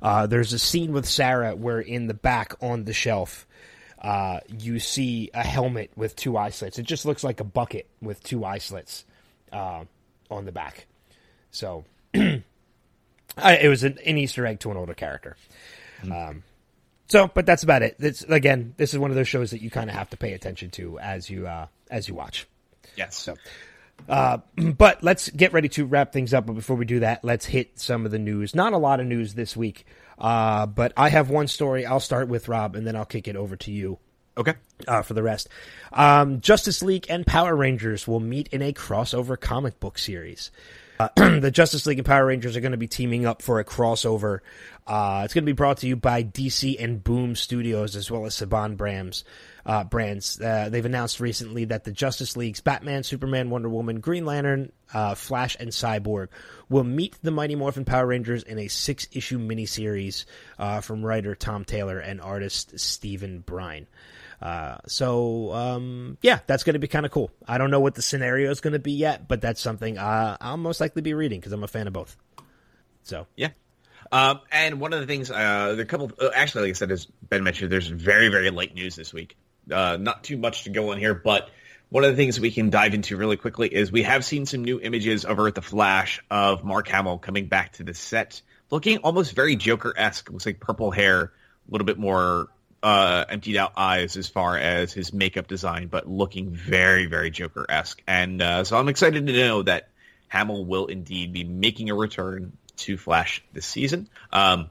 Uh, 0.00 0.26
there's 0.26 0.52
a 0.52 0.58
scene 0.58 0.92
with 0.92 1.06
Sara 1.06 1.54
where 1.54 1.80
in 1.80 2.06
the 2.06 2.14
back 2.14 2.54
on 2.62 2.84
the 2.84 2.92
shelf, 2.92 3.46
uh, 4.00 4.40
you 4.48 4.78
see 4.78 5.30
a 5.34 5.44
helmet 5.44 5.90
with 5.96 6.16
two 6.16 6.36
eye 6.36 6.50
slits. 6.50 6.78
It 6.78 6.84
just 6.84 7.04
looks 7.04 7.22
like 7.22 7.40
a 7.40 7.44
bucket 7.44 7.88
with 8.00 8.22
two 8.22 8.44
eye 8.44 8.58
slits 8.58 9.04
uh, 9.52 9.84
on 10.30 10.44
the 10.46 10.52
back. 10.52 10.86
So 11.50 11.84
it 12.14 12.42
was 13.36 13.84
an, 13.84 13.98
an, 14.06 14.16
Easter 14.16 14.46
egg 14.46 14.60
to 14.60 14.70
an 14.70 14.76
older 14.76 14.94
character. 14.94 15.36
Mm-hmm. 16.02 16.12
Um, 16.12 16.42
so, 17.10 17.28
but 17.32 17.44
that's 17.44 17.62
about 17.64 17.82
it. 17.82 17.96
It's 17.98 18.22
again, 18.22 18.74
this 18.76 18.92
is 18.92 18.98
one 18.98 19.10
of 19.10 19.16
those 19.16 19.28
shows 19.28 19.50
that 19.50 19.60
you 19.60 19.68
kind 19.68 19.90
of 19.90 19.96
have 19.96 20.10
to 20.10 20.16
pay 20.16 20.32
attention 20.32 20.70
to 20.70 20.98
as 21.00 21.28
you 21.28 21.46
uh, 21.46 21.66
as 21.90 22.08
you 22.08 22.14
watch. 22.14 22.46
Yes. 22.96 23.16
So, 23.16 23.34
uh, 24.08 24.38
but 24.56 25.02
let's 25.02 25.28
get 25.30 25.52
ready 25.52 25.68
to 25.70 25.86
wrap 25.86 26.12
things 26.12 26.32
up. 26.32 26.46
But 26.46 26.54
before 26.54 26.76
we 26.76 26.84
do 26.84 27.00
that, 27.00 27.24
let's 27.24 27.46
hit 27.46 27.80
some 27.80 28.06
of 28.06 28.12
the 28.12 28.18
news. 28.18 28.54
Not 28.54 28.72
a 28.72 28.78
lot 28.78 29.00
of 29.00 29.06
news 29.06 29.34
this 29.34 29.56
week, 29.56 29.86
uh, 30.18 30.66
but 30.66 30.92
I 30.96 31.08
have 31.08 31.30
one 31.30 31.48
story. 31.48 31.84
I'll 31.84 32.00
start 32.00 32.28
with 32.28 32.48
Rob, 32.48 32.76
and 32.76 32.86
then 32.86 32.94
I'll 32.94 33.04
kick 33.04 33.26
it 33.26 33.36
over 33.36 33.56
to 33.56 33.72
you. 33.72 33.98
Okay. 34.38 34.54
Uh, 34.86 35.02
for 35.02 35.14
the 35.14 35.22
rest, 35.22 35.48
um, 35.92 36.40
Justice 36.40 36.82
League 36.82 37.06
and 37.10 37.26
Power 37.26 37.54
Rangers 37.54 38.06
will 38.06 38.20
meet 38.20 38.48
in 38.48 38.62
a 38.62 38.72
crossover 38.72 39.38
comic 39.38 39.80
book 39.80 39.98
series. 39.98 40.50
Uh, 41.00 41.08
the 41.40 41.50
Justice 41.50 41.86
League 41.86 41.98
and 41.98 42.06
Power 42.06 42.26
Rangers 42.26 42.58
are 42.58 42.60
going 42.60 42.72
to 42.72 42.78
be 42.78 42.86
teaming 42.86 43.24
up 43.24 43.40
for 43.40 43.58
a 43.58 43.64
crossover. 43.64 44.40
Uh, 44.86 45.22
it's 45.24 45.32
going 45.32 45.44
to 45.44 45.50
be 45.50 45.56
brought 45.56 45.78
to 45.78 45.86
you 45.86 45.96
by 45.96 46.22
DC 46.22 46.76
and 46.78 47.02
Boom 47.02 47.34
Studios 47.34 47.96
as 47.96 48.10
well 48.10 48.26
as 48.26 48.34
Saban 48.34 48.76
Brands. 48.76 49.24
Uh, 49.64 49.84
brands. 49.84 50.38
Uh, 50.38 50.68
they've 50.70 50.84
announced 50.84 51.18
recently 51.18 51.64
that 51.66 51.84
the 51.84 51.92
Justice 51.92 52.36
League's 52.36 52.60
Batman, 52.60 53.02
Superman, 53.02 53.48
Wonder 53.48 53.70
Woman, 53.70 54.00
Green 54.00 54.26
Lantern, 54.26 54.72
uh, 54.92 55.14
Flash, 55.14 55.56
and 55.58 55.70
Cyborg 55.70 56.28
will 56.68 56.84
meet 56.84 57.16
the 57.22 57.30
Mighty 57.30 57.54
Morphin 57.54 57.86
Power 57.86 58.06
Rangers 58.06 58.42
in 58.42 58.58
a 58.58 58.68
six-issue 58.68 59.38
miniseries 59.38 60.26
uh, 60.58 60.82
from 60.82 61.02
writer 61.02 61.34
Tom 61.34 61.64
Taylor 61.64 61.98
and 61.98 62.20
artist 62.20 62.78
Stephen 62.78 63.40
Byrne. 63.40 63.86
Uh, 64.40 64.78
so 64.86 65.52
um, 65.52 66.18
yeah, 66.22 66.40
that's 66.46 66.64
going 66.64 66.74
to 66.74 66.80
be 66.80 66.88
kind 66.88 67.04
of 67.04 67.12
cool. 67.12 67.30
I 67.46 67.58
don't 67.58 67.70
know 67.70 67.80
what 67.80 67.94
the 67.94 68.02
scenario 68.02 68.50
is 68.50 68.60
going 68.60 68.72
to 68.72 68.78
be 68.78 68.92
yet, 68.92 69.28
but 69.28 69.40
that's 69.40 69.60
something 69.60 69.98
uh, 69.98 70.36
I'll 70.40 70.56
most 70.56 70.80
likely 70.80 71.02
be 71.02 71.14
reading 71.14 71.40
because 71.40 71.52
I'm 71.52 71.62
a 71.62 71.68
fan 71.68 71.86
of 71.86 71.92
both. 71.92 72.16
So 73.02 73.26
yeah. 73.36 73.50
Um, 74.12 74.40
and 74.50 74.80
one 74.80 74.92
of 74.92 75.00
the 75.00 75.06
things, 75.06 75.30
uh, 75.30 75.74
the 75.76 75.84
couple, 75.84 76.10
uh, 76.20 76.30
actually, 76.34 76.62
like 76.62 76.70
I 76.70 76.72
said, 76.72 76.90
as 76.90 77.06
Ben 77.06 77.44
mentioned, 77.44 77.70
there's 77.70 77.86
very, 77.86 78.28
very 78.28 78.50
late 78.50 78.74
news 78.74 78.96
this 78.96 79.12
week. 79.12 79.36
Uh, 79.70 79.98
not 80.00 80.24
too 80.24 80.36
much 80.36 80.64
to 80.64 80.70
go 80.70 80.90
on 80.90 80.98
here, 80.98 81.14
but 81.14 81.50
one 81.90 82.04
of 82.04 82.10
the 82.10 82.16
things 82.16 82.40
we 82.40 82.50
can 82.50 82.70
dive 82.70 82.94
into 82.94 83.16
really 83.16 83.36
quickly 83.36 83.72
is 83.72 83.92
we 83.92 84.04
have 84.04 84.24
seen 84.24 84.46
some 84.46 84.64
new 84.64 84.80
images 84.80 85.24
of 85.24 85.38
Earth 85.38 85.54
the 85.54 85.62
Flash 85.62 86.22
of 86.30 86.64
Mark 86.64 86.88
Hamill 86.88 87.18
coming 87.18 87.46
back 87.46 87.74
to 87.74 87.84
the 87.84 87.94
set, 87.94 88.42
looking 88.70 88.98
almost 88.98 89.34
very 89.34 89.54
Joker 89.54 89.92
esque. 89.96 90.30
Looks 90.30 90.46
like 90.46 90.60
purple 90.60 90.90
hair, 90.90 91.22
a 91.22 91.30
little 91.70 91.84
bit 91.84 91.98
more 91.98 92.48
uh, 92.82 93.24
emptied 93.28 93.56
out 93.56 93.72
eyes 93.76 94.16
as 94.16 94.28
far 94.28 94.56
as 94.56 94.92
his 94.92 95.12
makeup 95.12 95.46
design, 95.46 95.88
but 95.88 96.08
looking 96.08 96.50
very, 96.50 97.06
very 97.06 97.30
Joker 97.30 97.66
esque. 97.68 98.02
And 98.06 98.40
uh, 98.40 98.64
so 98.64 98.78
I'm 98.78 98.88
excited 98.88 99.26
to 99.26 99.32
know 99.32 99.62
that 99.62 99.88
Hamill 100.28 100.64
will 100.64 100.86
indeed 100.86 101.32
be 101.32 101.44
making 101.44 101.90
a 101.90 101.94
return 101.94 102.52
to 102.78 102.96
Flash 102.96 103.42
this 103.52 103.66
season. 103.66 104.08
Um, 104.32 104.70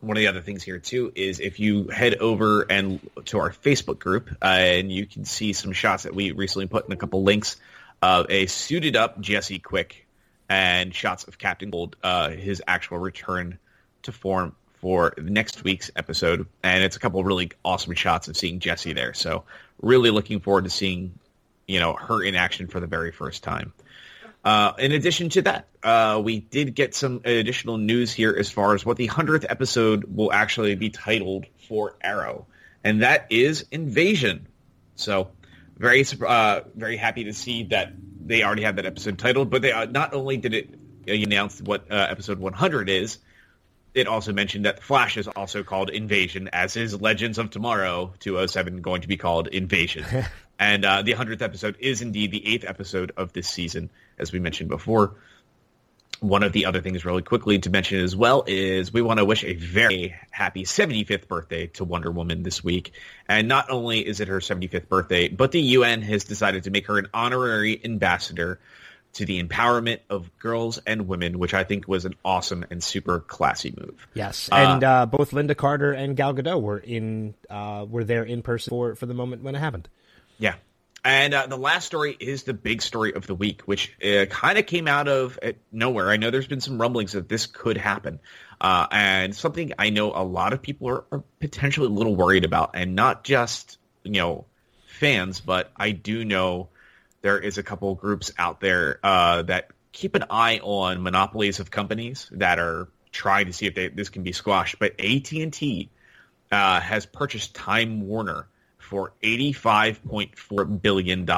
one 0.00 0.16
of 0.16 0.20
the 0.20 0.26
other 0.26 0.40
things 0.40 0.62
here 0.62 0.78
too 0.78 1.12
is 1.14 1.40
if 1.40 1.60
you 1.60 1.88
head 1.88 2.16
over 2.16 2.62
and 2.62 3.00
to 3.26 3.38
our 3.38 3.50
Facebook 3.50 3.98
group, 3.98 4.30
uh, 4.42 4.46
and 4.46 4.92
you 4.92 5.06
can 5.06 5.24
see 5.24 5.52
some 5.52 5.72
shots 5.72 6.04
that 6.04 6.14
we 6.14 6.32
recently 6.32 6.66
put 6.66 6.86
in 6.86 6.92
a 6.92 6.96
couple 6.96 7.22
links 7.22 7.56
of 8.00 8.26
a 8.28 8.46
suited 8.46 8.96
up 8.96 9.20
Jesse 9.20 9.60
Quick 9.60 10.06
and 10.48 10.94
shots 10.94 11.24
of 11.24 11.38
Captain 11.38 11.70
Cold, 11.70 11.96
uh, 12.02 12.30
his 12.30 12.62
actual 12.66 12.98
return 12.98 13.58
to 14.02 14.12
form 14.12 14.54
for 14.82 15.14
next 15.16 15.62
week's 15.62 15.92
episode, 15.94 16.46
and 16.64 16.82
it's 16.82 16.96
a 16.96 16.98
couple 16.98 17.22
really 17.22 17.52
awesome 17.64 17.94
shots 17.94 18.26
of 18.26 18.36
seeing 18.36 18.58
Jesse 18.58 18.92
there. 18.92 19.14
So 19.14 19.44
really 19.80 20.10
looking 20.10 20.40
forward 20.40 20.64
to 20.64 20.70
seeing, 20.70 21.18
you 21.68 21.78
know, 21.78 21.94
her 21.94 22.20
in 22.20 22.34
action 22.34 22.66
for 22.66 22.80
the 22.80 22.88
very 22.88 23.12
first 23.12 23.44
time. 23.44 23.72
Uh, 24.44 24.72
in 24.78 24.90
addition 24.90 25.28
to 25.28 25.42
that, 25.42 25.68
uh, 25.84 26.20
we 26.22 26.40
did 26.40 26.74
get 26.74 26.96
some 26.96 27.20
additional 27.24 27.78
news 27.78 28.12
here 28.12 28.34
as 28.36 28.50
far 28.50 28.74
as 28.74 28.84
what 28.84 28.96
the 28.96 29.06
hundredth 29.06 29.46
episode 29.48 30.04
will 30.04 30.32
actually 30.32 30.74
be 30.74 30.90
titled 30.90 31.46
for 31.68 31.94
Arrow, 32.02 32.46
and 32.82 33.02
that 33.02 33.28
is 33.30 33.64
Invasion. 33.70 34.48
So 34.96 35.30
very 35.76 36.04
uh, 36.26 36.62
very 36.74 36.96
happy 36.96 37.24
to 37.24 37.32
see 37.32 37.62
that 37.64 37.92
they 38.24 38.42
already 38.42 38.62
have 38.64 38.76
that 38.76 38.86
episode 38.86 39.16
titled, 39.16 39.48
but 39.48 39.62
they 39.62 39.70
uh, 39.70 39.84
not 39.84 40.12
only 40.12 40.38
did 40.38 40.54
it 40.54 40.74
announce 41.06 41.62
what 41.62 41.88
uh, 41.88 41.94
episode 42.10 42.40
100 42.40 42.88
is, 42.88 43.18
it 43.94 44.06
also 44.06 44.32
mentioned 44.32 44.64
that 44.64 44.82
Flash 44.82 45.16
is 45.16 45.28
also 45.28 45.62
called 45.62 45.90
Invasion, 45.90 46.48
as 46.52 46.76
is 46.76 46.98
Legends 47.00 47.38
of 47.38 47.50
Tomorrow 47.50 48.14
207 48.20 48.80
going 48.80 49.02
to 49.02 49.08
be 49.08 49.16
called 49.16 49.48
Invasion. 49.48 50.04
and 50.58 50.84
uh, 50.84 51.02
the 51.02 51.12
100th 51.12 51.42
episode 51.42 51.76
is 51.78 52.00
indeed 52.00 52.30
the 52.30 52.46
eighth 52.46 52.64
episode 52.66 53.12
of 53.16 53.32
this 53.32 53.48
season, 53.48 53.90
as 54.18 54.32
we 54.32 54.38
mentioned 54.38 54.70
before. 54.70 55.16
one 56.20 56.44
of 56.44 56.52
the 56.52 56.66
other 56.66 56.80
things 56.80 57.04
really 57.04 57.22
quickly 57.22 57.58
to 57.58 57.68
mention 57.68 57.98
as 57.98 58.14
well 58.14 58.44
is 58.46 58.92
we 58.92 59.02
want 59.02 59.18
to 59.18 59.24
wish 59.24 59.42
a 59.44 59.54
very 59.54 60.14
happy 60.30 60.62
75th 60.62 61.26
birthday 61.26 61.66
to 61.66 61.84
Wonder 61.84 62.10
Woman 62.10 62.44
this 62.44 62.62
week. 62.62 62.92
And 63.28 63.48
not 63.48 63.70
only 63.70 64.06
is 64.06 64.20
it 64.20 64.28
her 64.28 64.38
75th 64.38 64.88
birthday, 64.88 65.28
but 65.28 65.50
the 65.50 65.60
UN 65.60 66.00
has 66.02 66.24
decided 66.24 66.64
to 66.64 66.70
make 66.70 66.86
her 66.86 66.98
an 66.98 67.08
honorary 67.12 67.80
ambassador 67.84 68.60
to 69.14 69.26
the 69.26 69.42
empowerment 69.42 70.00
of 70.08 70.36
girls 70.38 70.78
and 70.86 71.06
women, 71.06 71.38
which 71.38 71.54
I 71.54 71.64
think 71.64 71.86
was 71.86 72.04
an 72.04 72.14
awesome 72.24 72.64
and 72.70 72.82
super 72.82 73.20
classy 73.20 73.74
move. 73.76 74.06
Yes, 74.14 74.48
and 74.50 74.82
uh, 74.82 74.88
uh, 74.88 75.06
both 75.06 75.32
Lynda 75.32 75.56
Carter 75.56 75.92
and 75.92 76.16
Gal 76.16 76.34
Gadot 76.34 76.60
were 76.60 76.78
in 76.78 77.34
uh, 77.50 77.86
were 77.88 78.04
there 78.04 78.24
in 78.24 78.42
person 78.42 78.70
for 78.70 78.94
for 78.94 79.06
the 79.06 79.14
moment 79.14 79.42
when 79.42 79.54
it 79.54 79.58
happened. 79.58 79.88
Yeah, 80.38 80.54
and 81.04 81.34
uh, 81.34 81.46
the 81.46 81.58
last 81.58 81.86
story 81.86 82.16
is 82.18 82.44
the 82.44 82.54
big 82.54 82.80
story 82.80 83.12
of 83.12 83.26
the 83.26 83.34
week, 83.34 83.62
which 83.62 83.94
uh, 84.02 84.26
kind 84.26 84.58
of 84.58 84.66
came 84.66 84.86
out 84.86 85.08
of 85.08 85.38
uh, 85.42 85.52
nowhere. 85.72 86.10
I 86.10 86.16
know 86.16 86.30
there's 86.30 86.46
been 86.46 86.60
some 86.60 86.80
rumblings 86.80 87.12
that 87.12 87.28
this 87.28 87.46
could 87.46 87.76
happen, 87.76 88.20
uh, 88.60 88.86
and 88.90 89.34
something 89.34 89.72
I 89.78 89.90
know 89.90 90.12
a 90.14 90.22
lot 90.22 90.52
of 90.52 90.62
people 90.62 90.88
are, 90.88 91.04
are, 91.10 91.24
potentially 91.40 91.88
a 91.88 91.90
little 91.90 92.14
worried 92.14 92.44
about, 92.44 92.70
and 92.74 92.94
not 92.94 93.24
just 93.24 93.78
you 94.04 94.12
know 94.12 94.46
fans, 94.86 95.40
but 95.40 95.72
I 95.76 95.90
do 95.90 96.24
know 96.24 96.68
there 97.22 97.38
is 97.38 97.58
a 97.58 97.62
couple 97.62 97.94
groups 97.94 98.32
out 98.36 98.60
there 98.60 98.98
uh, 99.02 99.42
that 99.42 99.70
keep 99.92 100.14
an 100.14 100.24
eye 100.30 100.60
on 100.62 101.02
monopolies 101.02 101.60
of 101.60 101.70
companies 101.70 102.28
that 102.32 102.58
are 102.58 102.88
trying 103.10 103.46
to 103.46 103.52
see 103.52 103.66
if 103.66 103.74
they, 103.74 103.88
this 103.88 104.08
can 104.08 104.22
be 104.22 104.32
squashed. 104.32 104.78
But 104.78 105.00
AT 105.00 105.32
and 105.32 105.52
T 105.52 105.90
uh, 106.50 106.80
has 106.80 107.06
purchased 107.06 107.54
Time 107.54 108.06
Warner 108.06 108.46
for 108.78 109.12
$85.4 109.22 110.82
billion. 110.82 111.28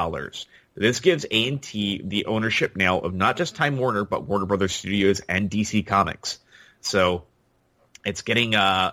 This 0.75 0.99
gives 0.99 1.25
A&T 1.29 2.01
the 2.03 2.25
ownership 2.25 2.75
now 2.75 2.99
of 2.99 3.13
not 3.13 3.37
just 3.37 3.55
Time 3.55 3.77
Warner, 3.77 4.03
but 4.03 4.25
Warner 4.25 4.45
Brothers 4.45 4.73
Studios 4.73 5.21
and 5.29 5.49
DC 5.49 5.85
Comics. 5.85 6.39
So 6.81 7.23
it's 8.05 8.23
getting 8.23 8.55
uh, 8.55 8.91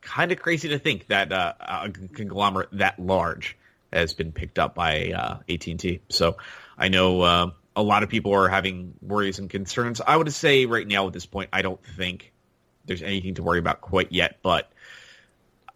kind 0.00 0.32
of 0.32 0.40
crazy 0.40 0.68
to 0.68 0.78
think 0.78 1.08
that 1.08 1.32
uh, 1.32 1.52
a 1.60 1.90
conglomerate 1.90 2.70
that 2.72 2.98
large 2.98 3.56
has 3.92 4.14
been 4.14 4.32
picked 4.32 4.58
up 4.58 4.74
by 4.74 5.12
uh, 5.12 5.38
AT&T. 5.48 6.00
So 6.08 6.36
I 6.76 6.88
know 6.88 7.22
uh, 7.22 7.50
a 7.74 7.82
lot 7.82 8.02
of 8.02 8.08
people 8.08 8.34
are 8.34 8.48
having 8.48 8.94
worries 9.00 9.38
and 9.38 9.48
concerns. 9.48 10.00
I 10.00 10.16
would 10.16 10.32
say 10.32 10.66
right 10.66 10.86
now 10.86 11.06
at 11.06 11.12
this 11.12 11.26
point, 11.26 11.50
I 11.52 11.62
don't 11.62 11.82
think 11.96 12.32
there's 12.84 13.02
anything 13.02 13.34
to 13.34 13.42
worry 13.42 13.58
about 13.58 13.80
quite 13.80 14.12
yet, 14.12 14.38
but 14.42 14.70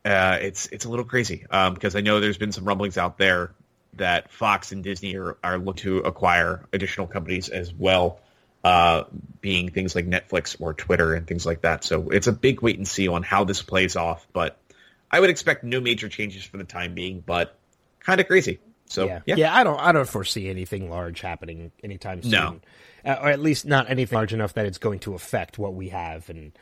uh, 0.05 0.39
it's 0.41 0.67
it's 0.67 0.85
a 0.85 0.89
little 0.89 1.05
crazy 1.05 1.43
because 1.43 1.95
um, 1.95 1.99
I 1.99 2.01
know 2.01 2.19
there's 2.21 2.39
been 2.39 2.53
some 2.53 2.65
rumblings 2.65 2.99
out 2.99 3.19
there 3.19 3.53
that 3.95 4.33
Fox 4.33 4.73
and 4.73 4.83
Disney 4.83 5.17
are, 5.17 5.37
are 5.45 5.59
looking 5.59 5.83
to 5.83 5.99
acquire 5.99 6.65
additional 6.73 7.07
companies 7.07 7.49
as 7.51 7.73
well, 7.73 8.21
uh, 8.65 9.05
being 9.41 9.71
things 9.71 9.95
like 9.95 10.07
Netflix 10.07 10.57
or 10.59 10.75
Twitter 10.75 11.15
and 11.15 11.27
things 11.27 11.45
like 11.45 11.61
that. 11.61 11.85
So 11.85 12.09
it's 12.11 12.27
a 12.27 12.33
big 12.33 12.63
wait 12.63 12.79
and 12.79 12.89
see 12.89 13.09
on 13.09 13.23
how 13.23 13.45
this 13.45 13.63
plays 13.63 13.95
off. 13.95 14.27
But 14.33 14.59
I 15.11 15.21
would 15.21 15.31
expect 15.31 15.63
no 15.63 15.81
major 15.81 16.09
changes 16.09 16.43
for 16.43 16.57
the 16.57 16.65
time 16.65 16.95
being, 16.95 17.23
but 17.25 17.57
kind 18.05 18.21
of 18.21 18.27
crazy. 18.27 18.59
So 18.87 19.07
yeah. 19.07 19.21
yeah. 19.25 19.37
yeah, 19.37 19.55
I 19.55 19.65
don't 19.65 19.81
I 19.81 19.93
don't 19.93 20.09
foresee 20.09 20.49
anything 20.49 20.91
large 20.91 21.21
happening 21.21 21.73
anytime 21.83 22.23
soon, 22.23 22.31
no. 22.31 22.61
uh, 23.05 23.19
or 23.23 23.29
at 23.31 23.41
least 23.41 23.65
not 23.65 23.91
anything 23.91 24.17
large 24.17 24.35
enough 24.35 24.55
that 24.55 24.67
it's 24.67 24.79
going 24.79 24.99
to 25.01 25.15
affect 25.15 25.59
what 25.59 25.75
we 25.75 25.89
have 25.89 26.29
and 26.29 26.53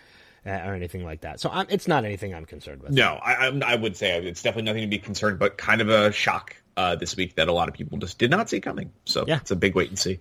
uh, 0.47 0.51
or 0.51 0.75
anything 0.75 1.05
like 1.05 1.23
that. 1.23 1.41
So 1.41 1.51
I'm, 1.53 1.67
it's 1.69 1.89
not 1.89 2.05
anything 2.05 2.35
I'm 2.35 2.47
concerned 2.47 2.83
with. 2.83 2.93
No, 2.93 3.19
I, 3.23 3.49
I, 3.65 3.75
would 3.75 3.97
say 3.97 4.25
it's 4.25 4.43
definitely 4.43 4.71
nothing 4.71 4.83
to 4.83 4.89
be 4.89 4.99
concerned, 4.99 5.39
but 5.39 5.59
kind 5.59 5.81
of 5.81 5.91
a 5.91 6.13
shock 6.13 6.57
uh, 6.77 6.97
this 6.97 7.17
week 7.17 7.37
that 7.37 7.49
a 7.49 7.53
lot 7.53 7.69
of 7.69 7.75
people 7.75 7.99
just 7.99 8.19
did 8.19 8.31
not 8.31 8.49
see 8.49 8.61
coming. 8.61 8.93
So 9.05 9.25
yeah. 9.27 9.37
it's 9.37 9.51
a 9.51 9.57
big 9.57 9.75
wait 9.75 9.91
and 9.91 9.99
see. 9.99 10.21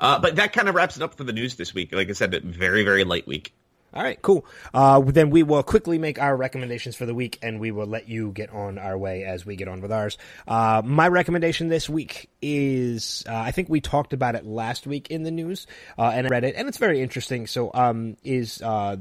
Uh, 0.00 0.18
but 0.18 0.36
that 0.36 0.52
kind 0.52 0.68
of 0.68 0.74
wraps 0.74 0.96
it 0.96 1.02
up 1.02 1.14
for 1.14 1.24
the 1.24 1.32
news 1.32 1.56
this 1.56 1.72
week. 1.72 1.94
Like 1.94 2.08
I 2.08 2.12
said, 2.12 2.34
very 2.42 2.82
very 2.82 3.04
light 3.04 3.26
week. 3.26 3.54
All 3.94 4.02
right, 4.02 4.20
cool. 4.22 4.46
Uh, 4.72 5.00
then 5.00 5.28
we 5.28 5.42
will 5.42 5.62
quickly 5.62 5.98
make 5.98 6.18
our 6.18 6.34
recommendations 6.34 6.96
for 6.96 7.04
the 7.04 7.14
week, 7.14 7.38
and 7.42 7.60
we 7.60 7.70
will 7.70 7.86
let 7.86 8.08
you 8.08 8.32
get 8.32 8.50
on 8.50 8.78
our 8.78 8.96
way 8.96 9.24
as 9.24 9.44
we 9.44 9.54
get 9.54 9.68
on 9.68 9.82
with 9.82 9.92
ours. 9.92 10.16
Uh, 10.48 10.80
my 10.84 11.08
recommendation 11.08 11.68
this 11.68 11.90
week 11.90 12.30
is 12.40 13.22
uh, 13.28 13.34
I 13.34 13.50
think 13.50 13.68
we 13.68 13.82
talked 13.82 14.14
about 14.14 14.34
it 14.34 14.46
last 14.46 14.86
week 14.86 15.10
in 15.10 15.24
the 15.24 15.30
news, 15.30 15.66
uh, 15.98 16.10
and 16.14 16.26
I 16.26 16.30
read 16.30 16.44
it, 16.44 16.54
and 16.56 16.68
it's 16.68 16.78
very 16.78 17.02
interesting. 17.02 17.46
So, 17.46 17.70
um, 17.74 18.16
is 18.24 18.62
uh, 18.62 18.96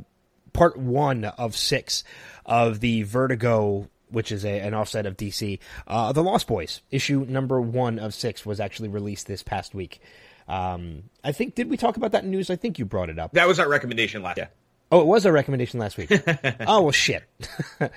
part 0.51 0.75
one 0.75 1.23
of 1.23 1.55
six 1.55 2.03
of 2.45 2.79
the 2.79 3.03
Vertigo 3.03 3.89
which 4.09 4.29
is 4.33 4.43
a, 4.43 4.59
an 4.59 4.73
offset 4.73 5.05
of 5.05 5.15
DC. 5.15 5.57
Uh, 5.87 6.11
the 6.11 6.21
Lost 6.21 6.45
Boys 6.45 6.81
issue 6.91 7.25
number 7.29 7.61
one 7.61 7.97
of 7.97 8.13
six 8.13 8.45
was 8.45 8.59
actually 8.59 8.89
released 8.89 9.25
this 9.25 9.41
past 9.41 9.73
week. 9.73 10.01
Um, 10.49 11.03
I 11.23 11.31
think 11.31 11.55
did 11.55 11.69
we 11.69 11.77
talk 11.77 11.95
about 11.95 12.11
that 12.11 12.25
in 12.25 12.31
news? 12.31 12.49
I 12.49 12.57
think 12.57 12.77
you 12.77 12.83
brought 12.83 13.09
it 13.09 13.17
up. 13.17 13.31
That 13.31 13.47
was 13.47 13.57
our 13.57 13.69
recommendation 13.69 14.21
last. 14.21 14.37
Yeah. 14.37 14.47
Oh, 14.91 15.01
it 15.01 15.07
was 15.07 15.25
our 15.25 15.31
recommendation 15.31 15.79
last 15.79 15.97
week. 15.97 16.11
oh 16.67 16.81
well, 16.81 16.91
shit. 16.91 17.23
uh, 17.79 17.89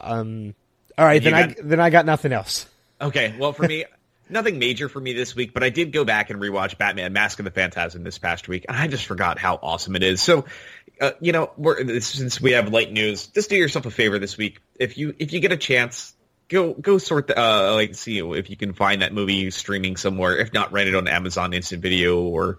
um, 0.00 0.54
all 0.96 1.04
right, 1.04 1.22
then 1.22 1.32
got... 1.32 1.50
I 1.50 1.54
then 1.62 1.80
I 1.80 1.90
got 1.90 2.06
nothing 2.06 2.32
else. 2.32 2.66
Okay, 3.00 3.34
well 3.38 3.52
for 3.52 3.66
me, 3.66 3.84
nothing 4.28 4.58
major 4.58 4.88
for 4.88 5.00
me 5.00 5.12
this 5.12 5.36
week, 5.36 5.54
but 5.54 5.62
I 5.62 5.70
did 5.70 5.92
go 5.92 6.04
back 6.04 6.30
and 6.30 6.40
rewatch 6.40 6.76
Batman: 6.76 7.12
Mask 7.12 7.38
of 7.38 7.44
the 7.44 7.52
Phantasm 7.52 8.02
this 8.02 8.18
past 8.18 8.48
week, 8.48 8.66
and 8.68 8.76
I 8.76 8.88
just 8.88 9.06
forgot 9.06 9.38
how 9.38 9.60
awesome 9.62 9.94
it 9.94 10.02
is. 10.02 10.20
So 10.20 10.44
uh, 11.00 11.12
you 11.20 11.32
know, 11.32 11.52
since 12.00 12.40
we 12.40 12.52
have 12.52 12.72
light 12.72 12.92
news, 12.92 13.28
just 13.28 13.50
do 13.50 13.56
yourself 13.56 13.86
a 13.86 13.90
favor 13.90 14.18
this 14.18 14.36
week. 14.36 14.60
If 14.78 14.98
you 14.98 15.14
if 15.18 15.32
you 15.32 15.40
get 15.40 15.52
a 15.52 15.56
chance, 15.56 16.14
go 16.48 16.74
go 16.74 16.98
sort 16.98 17.28
the 17.28 17.38
uh, 17.40 17.74
like 17.74 17.94
see 17.94 18.18
if 18.18 18.50
you 18.50 18.56
can 18.56 18.72
find 18.72 19.02
that 19.02 19.12
movie 19.12 19.50
streaming 19.50 19.96
somewhere. 19.96 20.36
If 20.36 20.52
not, 20.52 20.72
rent 20.72 20.88
it 20.88 20.94
on 20.94 21.06
Amazon 21.06 21.52
Instant 21.52 21.82
Video 21.82 22.20
or 22.20 22.58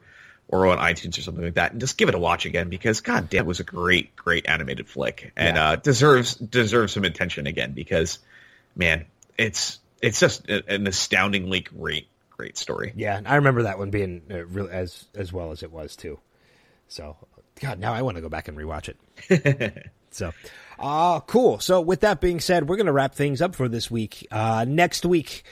or 0.49 0.67
on 0.67 0.79
iTunes 0.79 1.17
or 1.17 1.21
something 1.21 1.43
like 1.43 1.53
that, 1.53 1.71
and 1.71 1.79
just 1.79 1.97
give 1.97 2.09
it 2.09 2.15
a 2.15 2.19
watch 2.19 2.45
again 2.45 2.69
because 2.69 3.01
God 3.01 3.29
damn, 3.29 3.41
it 3.41 3.45
was 3.45 3.59
a 3.59 3.63
great 3.63 4.15
great 4.15 4.49
animated 4.49 4.87
flick 4.87 5.31
and 5.37 5.55
yeah. 5.55 5.69
uh, 5.69 5.75
deserves 5.77 6.35
deserves 6.35 6.93
some 6.93 7.05
attention 7.05 7.47
again 7.47 7.71
because 7.71 8.19
man, 8.75 9.05
it's 9.37 9.79
it's 10.01 10.19
just 10.19 10.49
an 10.49 10.87
astoundingly 10.87 11.61
great 11.61 12.07
great 12.31 12.57
story. 12.57 12.93
Yeah, 12.95 13.17
and 13.17 13.27
I 13.27 13.35
remember 13.35 13.63
that 13.63 13.77
one 13.77 13.91
being 13.91 14.23
uh, 14.29 14.45
real 14.45 14.67
as 14.69 15.05
as 15.15 15.31
well 15.31 15.51
as 15.51 15.63
it 15.63 15.71
was 15.71 15.95
too. 15.95 16.19
So 16.87 17.15
God, 17.59 17.79
now 17.79 17.93
I 17.93 18.01
want 18.01 18.15
to 18.15 18.21
go 18.21 18.29
back 18.29 18.47
and 18.47 18.57
rewatch 18.57 18.89
it. 18.89 19.91
so, 20.11 20.31
uh, 20.77 21.19
cool. 21.21 21.59
So, 21.59 21.81
with 21.81 22.01
that 22.01 22.21
being 22.21 22.39
said, 22.39 22.67
we're 22.67 22.77
going 22.77 22.85
to 22.87 22.93
wrap 22.93 23.15
things 23.15 23.41
up 23.41 23.55
for 23.55 23.67
this 23.67 23.91
week. 23.91 24.27
Uh, 24.31 24.65
next 24.67 25.05
week, 25.05 25.43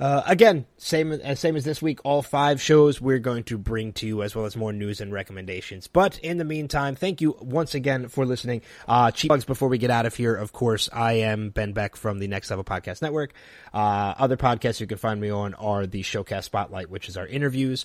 uh, 0.00 0.22
again, 0.26 0.64
same 0.78 1.12
as 1.12 1.20
uh, 1.20 1.34
same 1.34 1.56
as 1.56 1.64
this 1.64 1.82
week, 1.82 2.00
all 2.04 2.22
five 2.22 2.60
shows 2.60 3.02
we're 3.02 3.18
going 3.18 3.44
to 3.44 3.58
bring 3.58 3.92
to 3.92 4.06
you, 4.06 4.22
as 4.22 4.34
well 4.34 4.46
as 4.46 4.56
more 4.56 4.72
news 4.72 5.02
and 5.02 5.12
recommendations. 5.12 5.88
But 5.88 6.18
in 6.20 6.38
the 6.38 6.44
meantime, 6.44 6.94
thank 6.94 7.20
you 7.20 7.36
once 7.40 7.74
again 7.74 8.08
for 8.08 8.24
listening. 8.24 8.62
Uh, 8.88 9.10
cheap 9.10 9.28
bugs 9.28 9.44
before 9.44 9.68
we 9.68 9.76
get 9.76 9.90
out 9.90 10.06
of 10.06 10.16
here. 10.16 10.34
Of 10.34 10.52
course, 10.52 10.88
I 10.90 11.12
am 11.12 11.50
Ben 11.50 11.74
Beck 11.74 11.96
from 11.96 12.18
the 12.18 12.28
Next 12.28 12.48
Level 12.48 12.64
Podcast 12.64 13.02
Network. 13.02 13.34
Uh, 13.74 14.14
other 14.16 14.38
podcasts 14.38 14.80
you 14.80 14.86
can 14.86 14.96
find 14.96 15.20
me 15.20 15.28
on 15.28 15.52
are 15.54 15.86
the 15.86 16.02
Showcast 16.02 16.44
Spotlight, 16.44 16.88
which 16.88 17.10
is 17.10 17.18
our 17.18 17.26
interviews. 17.26 17.84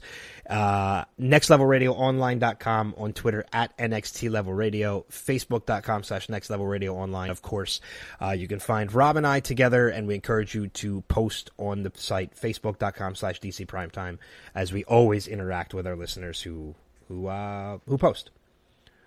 Uh, 0.49 1.03
nextlevelradioonline.com 1.19 2.95
on 2.97 3.11
Twitter 3.11 3.45
at 3.51 3.77
NXT 3.77 4.31
Level 4.31 4.53
Radio, 4.53 5.05
Facebook.com 5.11 6.03
slash 6.03 6.29
Next 6.29 6.49
Level 6.49 6.65
Radio 6.65 6.95
Online. 6.95 7.29
Of 7.29 7.41
course, 7.41 7.81
uh, 8.21 8.31
you 8.31 8.47
can 8.47 8.59
find 8.59 8.93
Rob 8.93 9.17
and 9.17 9.27
I 9.27 9.41
together, 9.41 9.89
and 9.89 10.07
we 10.07 10.15
encourage 10.15 10.55
you 10.55 10.67
to 10.67 11.01
post 11.01 11.51
on 11.57 11.83
the 11.83 12.04
site, 12.05 12.35
facebook.com 12.35 13.15
slash 13.15 13.39
DC 13.39 13.65
Primetime, 13.65 14.17
as 14.53 14.71
we 14.71 14.83
always 14.85 15.27
interact 15.27 15.73
with 15.73 15.87
our 15.87 15.95
listeners 15.95 16.41
who 16.41 16.75
who 17.07 17.27
uh, 17.27 17.79
who 17.87 17.97
post. 17.97 18.31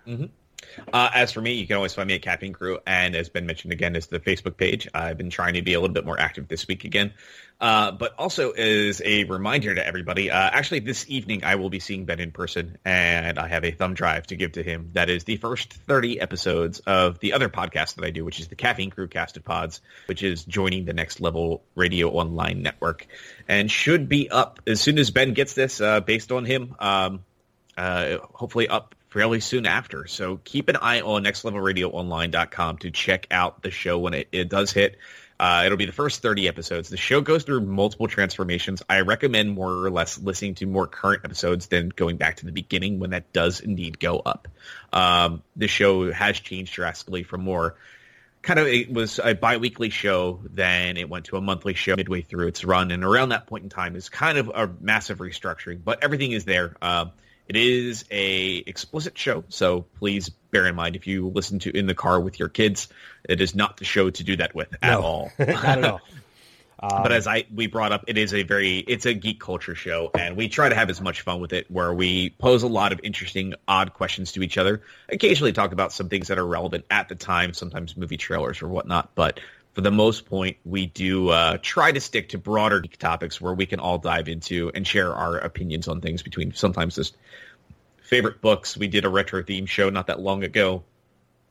Mm-hmm. 0.06 0.26
Uh, 0.92 1.10
as 1.14 1.32
for 1.32 1.40
me, 1.40 1.54
you 1.54 1.66
can 1.66 1.76
always 1.76 1.94
find 1.94 2.06
me 2.08 2.14
at 2.14 2.22
Caffeine 2.22 2.52
Crew, 2.52 2.78
and 2.86 3.14
as 3.14 3.28
been 3.28 3.46
mentioned 3.46 3.72
again, 3.72 3.96
is 3.96 4.06
the 4.06 4.20
Facebook 4.20 4.56
page. 4.56 4.88
I've 4.94 5.18
been 5.18 5.30
trying 5.30 5.54
to 5.54 5.62
be 5.62 5.74
a 5.74 5.80
little 5.80 5.94
bit 5.94 6.04
more 6.04 6.18
active 6.18 6.48
this 6.48 6.66
week 6.68 6.84
again. 6.84 7.12
Uh, 7.60 7.90
but 7.90 8.14
also 8.18 8.52
as 8.52 9.02
a 9.04 9.24
reminder 9.24 9.74
to 9.74 9.84
everybody, 9.84 10.30
uh, 10.30 10.36
actually 10.36 10.78
this 10.78 11.04
evening 11.08 11.42
I 11.42 11.56
will 11.56 11.70
be 11.70 11.80
seeing 11.80 12.04
Ben 12.04 12.20
in 12.20 12.30
person, 12.30 12.78
and 12.84 13.36
I 13.38 13.48
have 13.48 13.64
a 13.64 13.72
thumb 13.72 13.94
drive 13.94 14.28
to 14.28 14.36
give 14.36 14.52
to 14.52 14.62
him. 14.62 14.90
That 14.92 15.10
is 15.10 15.24
the 15.24 15.36
first 15.36 15.72
30 15.72 16.20
episodes 16.20 16.78
of 16.80 17.18
the 17.18 17.32
other 17.32 17.48
podcast 17.48 17.96
that 17.96 18.04
I 18.04 18.10
do, 18.10 18.24
which 18.24 18.38
is 18.38 18.46
the 18.46 18.54
Caffeine 18.54 18.90
Crew 18.90 19.08
Casted 19.08 19.44
Pods, 19.44 19.80
which 20.06 20.22
is 20.22 20.44
joining 20.44 20.84
the 20.84 20.92
Next 20.92 21.20
Level 21.20 21.64
Radio 21.74 22.10
Online 22.10 22.62
network, 22.62 23.08
and 23.48 23.68
should 23.68 24.08
be 24.08 24.30
up 24.30 24.60
as 24.66 24.80
soon 24.80 24.98
as 24.98 25.10
Ben 25.10 25.34
gets 25.34 25.54
this, 25.54 25.80
uh, 25.80 26.00
based 26.00 26.30
on 26.30 26.44
him. 26.44 26.76
Um, 26.78 27.24
uh, 27.76 28.18
hopefully 28.34 28.68
up 28.68 28.94
fairly 29.08 29.40
soon 29.40 29.66
after. 29.66 30.06
So 30.06 30.38
keep 30.44 30.68
an 30.68 30.76
eye 30.76 31.00
on 31.00 31.24
nextlevelradioonline.com 31.24 32.78
to 32.78 32.90
check 32.90 33.26
out 33.30 33.62
the 33.62 33.70
show 33.70 33.98
when 33.98 34.14
it, 34.14 34.28
it 34.32 34.48
does 34.48 34.72
hit. 34.72 34.96
Uh, 35.40 35.62
it'll 35.64 35.78
be 35.78 35.86
the 35.86 35.92
first 35.92 36.20
30 36.20 36.48
episodes. 36.48 36.88
The 36.88 36.96
show 36.96 37.20
goes 37.20 37.44
through 37.44 37.60
multiple 37.60 38.08
transformations. 38.08 38.82
I 38.88 39.02
recommend 39.02 39.52
more 39.52 39.70
or 39.70 39.90
less 39.90 40.18
listening 40.18 40.56
to 40.56 40.66
more 40.66 40.88
current 40.88 41.22
episodes 41.24 41.68
than 41.68 41.90
going 41.90 42.16
back 42.16 42.38
to 42.38 42.46
the 42.46 42.50
beginning 42.50 42.98
when 42.98 43.10
that 43.10 43.32
does 43.32 43.60
indeed 43.60 44.00
go 44.00 44.18
up. 44.18 44.48
Um, 44.92 45.44
the 45.54 45.68
show 45.68 46.10
has 46.12 46.40
changed 46.40 46.74
drastically 46.74 47.22
from 47.22 47.42
more 47.42 47.76
kind 48.42 48.58
of 48.60 48.66
it 48.66 48.92
was 48.92 49.20
a 49.22 49.34
biweekly 49.34 49.90
show, 49.90 50.40
then 50.44 50.96
it 50.96 51.08
went 51.08 51.26
to 51.26 51.36
a 51.36 51.40
monthly 51.40 51.74
show 51.74 51.96
midway 51.96 52.22
through 52.22 52.48
its 52.48 52.64
run, 52.64 52.90
and 52.90 53.04
around 53.04 53.30
that 53.30 53.46
point 53.46 53.64
in 53.64 53.70
time 53.70 53.96
is 53.96 54.08
kind 54.08 54.38
of 54.38 54.48
a 54.48 54.70
massive 54.80 55.18
restructuring. 55.18 55.80
But 55.84 56.02
everything 56.02 56.32
is 56.32 56.44
there. 56.44 56.76
Uh, 56.80 57.06
It 57.48 57.56
is 57.56 58.04
a 58.10 58.56
explicit 58.66 59.16
show, 59.16 59.44
so 59.48 59.82
please 59.98 60.28
bear 60.28 60.66
in 60.66 60.74
mind 60.74 60.96
if 60.96 61.06
you 61.06 61.28
listen 61.28 61.58
to 61.60 61.76
in 61.76 61.86
the 61.86 61.94
car 61.94 62.20
with 62.20 62.38
your 62.38 62.48
kids, 62.50 62.88
it 63.26 63.40
is 63.40 63.54
not 63.54 63.78
the 63.78 63.84
show 63.84 64.10
to 64.10 64.24
do 64.24 64.36
that 64.36 64.54
with 64.54 64.74
at 64.82 64.90
No, 64.92 65.02
all. 65.02 65.32
not 65.38 65.64
at 65.64 65.84
all. 65.84 66.00
but 66.80 67.06
um, 67.06 67.12
as 67.12 67.26
I 67.26 67.44
we 67.52 67.66
brought 67.66 67.90
up, 67.92 68.04
it 68.06 68.18
is 68.18 68.34
a 68.34 68.42
very 68.42 68.78
it's 68.78 69.06
a 69.06 69.14
geek 69.14 69.40
culture 69.40 69.74
show, 69.74 70.10
and 70.16 70.36
we 70.36 70.48
try 70.48 70.68
to 70.68 70.74
have 70.74 70.90
as 70.90 71.00
much 71.00 71.22
fun 71.22 71.40
with 71.40 71.52
it, 71.52 71.70
where 71.70 71.92
we 71.92 72.30
pose 72.30 72.62
a 72.62 72.68
lot 72.68 72.92
of 72.92 73.00
interesting, 73.02 73.54
odd 73.66 73.94
questions 73.94 74.32
to 74.32 74.42
each 74.42 74.58
other. 74.58 74.82
Occasionally, 75.08 75.52
talk 75.52 75.72
about 75.72 75.92
some 75.92 76.08
things 76.08 76.28
that 76.28 76.38
are 76.38 76.46
relevant 76.46 76.84
at 76.90 77.08
the 77.08 77.14
time, 77.14 77.54
sometimes 77.54 77.96
movie 77.96 78.16
trailers 78.16 78.62
or 78.62 78.68
whatnot. 78.68 79.14
But 79.14 79.40
for 79.78 79.82
the 79.82 79.92
most 79.92 80.26
point, 80.26 80.56
we 80.64 80.86
do 80.86 81.28
uh, 81.28 81.56
try 81.62 81.92
to 81.92 82.00
stick 82.00 82.30
to 82.30 82.36
broader 82.36 82.82
topics 82.82 83.40
where 83.40 83.54
we 83.54 83.64
can 83.64 83.78
all 83.78 83.96
dive 83.96 84.28
into 84.28 84.72
and 84.74 84.84
share 84.84 85.14
our 85.14 85.38
opinions 85.38 85.86
on 85.86 86.00
things 86.00 86.20
between 86.20 86.52
sometimes 86.52 86.96
just 86.96 87.16
favorite 88.02 88.40
books. 88.40 88.76
We 88.76 88.88
did 88.88 89.04
a 89.04 89.08
retro 89.08 89.40
theme 89.44 89.66
show 89.66 89.88
not 89.88 90.08
that 90.08 90.18
long 90.18 90.42
ago. 90.42 90.82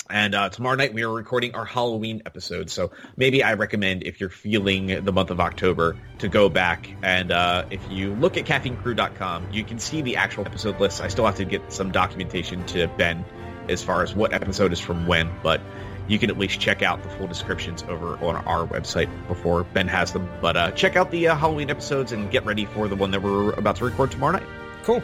And 0.10 0.36
uh, 0.36 0.50
tomorrow 0.50 0.76
night 0.76 0.94
we 0.94 1.04
are 1.04 1.10
recording 1.10 1.56
our 1.56 1.64
Halloween 1.64 2.22
episode. 2.26 2.70
So 2.70 2.92
maybe 3.16 3.44
I 3.44 3.54
recommend 3.54 4.04
if 4.04 4.20
you're 4.20 4.30
feeling 4.30 5.06
the 5.06 5.14
month 5.14 5.32
of 5.32 5.40
October 5.40 5.96
to 6.20 6.28
go 6.28 6.50
back 6.50 6.94
and 7.04 7.32
uh, 7.32 7.64
if 7.72 7.90
you 7.90 8.14
look 8.16 8.36
at 8.36 8.44
caffeinecrew.com, 8.44 9.54
you 9.54 9.64
can 9.64 9.80
see 9.80 10.02
the 10.02 10.18
actual 10.18 10.46
episode 10.46 10.82
list. 10.82 11.00
I 11.00 11.08
still 11.08 11.26
have 11.26 11.38
to 11.38 11.46
get 11.46 11.72
some 11.72 11.94
documentation 11.94 12.66
to 12.66 12.90
Ben 12.90 13.24
as 13.70 13.82
far 13.82 14.04
as 14.04 14.14
what 14.14 14.34
episode 14.34 14.74
is 14.74 14.82
from 14.82 15.08
when, 15.08 15.32
but 15.44 15.62
you 16.08 16.20
can 16.20 16.30
at 16.30 16.38
least 16.38 16.60
check 16.60 16.82
out 16.82 17.04
the 17.04 17.10
full 17.10 17.28
descriptions 17.28 17.84
over 17.84 18.18
on 18.26 18.36
our 18.46 18.68
website 18.68 19.10
before 19.28 19.64
Ben 19.64 19.88
has 19.88 20.14
them. 20.14 20.30
But 20.42 20.58
uh, 20.58 20.72
check 20.72 20.96
out 20.96 21.12
the 21.12 21.30
uh, 21.30 21.36
Halloween 21.36 21.70
episodes 21.70 22.12
and 22.12 22.32
get 22.32 22.46
ready 22.46 22.66
for 22.66 22.88
the 22.88 22.96
one 22.96 23.12
that 23.12 23.22
we're 23.22 23.52
about 23.54 23.78
to 23.78 23.86
record 23.86 24.12
tomorrow 24.12 24.34
night. 24.34 24.48
Cool. 24.84 25.04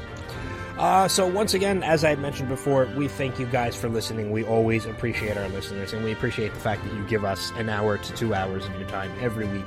Uh, 0.77 1.07
so 1.07 1.27
once 1.27 1.53
again, 1.53 1.83
as 1.83 2.03
I 2.03 2.15
mentioned 2.15 2.49
before, 2.49 2.87
we 2.97 3.07
thank 3.07 3.37
you 3.37 3.45
guys 3.45 3.75
for 3.75 3.89
listening. 3.89 4.31
We 4.31 4.43
always 4.43 4.85
appreciate 4.85 5.37
our 5.37 5.47
listeners, 5.49 5.93
and 5.93 6.03
we 6.03 6.11
appreciate 6.11 6.53
the 6.53 6.59
fact 6.59 6.83
that 6.83 6.93
you 6.93 7.03
give 7.05 7.23
us 7.23 7.51
an 7.57 7.69
hour 7.69 7.99
to 7.99 8.13
two 8.13 8.33
hours 8.33 8.65
of 8.65 8.75
your 8.79 8.89
time 8.89 9.11
every 9.21 9.47
week. 9.47 9.65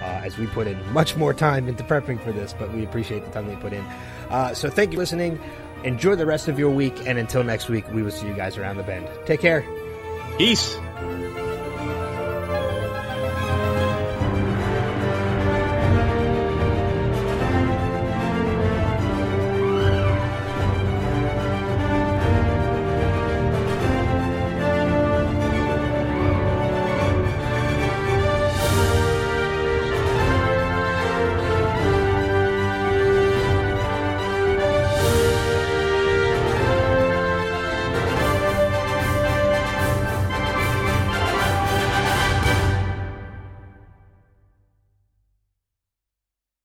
Uh, 0.00 0.20
as 0.22 0.38
we 0.38 0.46
put 0.46 0.68
in 0.68 0.92
much 0.92 1.16
more 1.16 1.34
time 1.34 1.66
into 1.66 1.82
prepping 1.82 2.22
for 2.22 2.30
this, 2.30 2.54
but 2.56 2.72
we 2.72 2.84
appreciate 2.84 3.24
the 3.24 3.30
time 3.32 3.48
they 3.48 3.56
put 3.56 3.72
in. 3.72 3.84
Uh, 4.30 4.54
so 4.54 4.70
thank 4.70 4.92
you 4.92 4.96
for 4.96 5.00
listening. 5.00 5.40
Enjoy 5.82 6.14
the 6.14 6.24
rest 6.24 6.46
of 6.46 6.56
your 6.56 6.70
week, 6.70 6.94
and 7.04 7.18
until 7.18 7.42
next 7.42 7.68
week, 7.68 7.84
we 7.92 8.04
will 8.04 8.12
see 8.12 8.28
you 8.28 8.34
guys 8.34 8.56
around 8.56 8.76
the 8.76 8.84
bend. 8.84 9.08
Take 9.26 9.40
care. 9.40 9.64
Peace. 10.38 10.78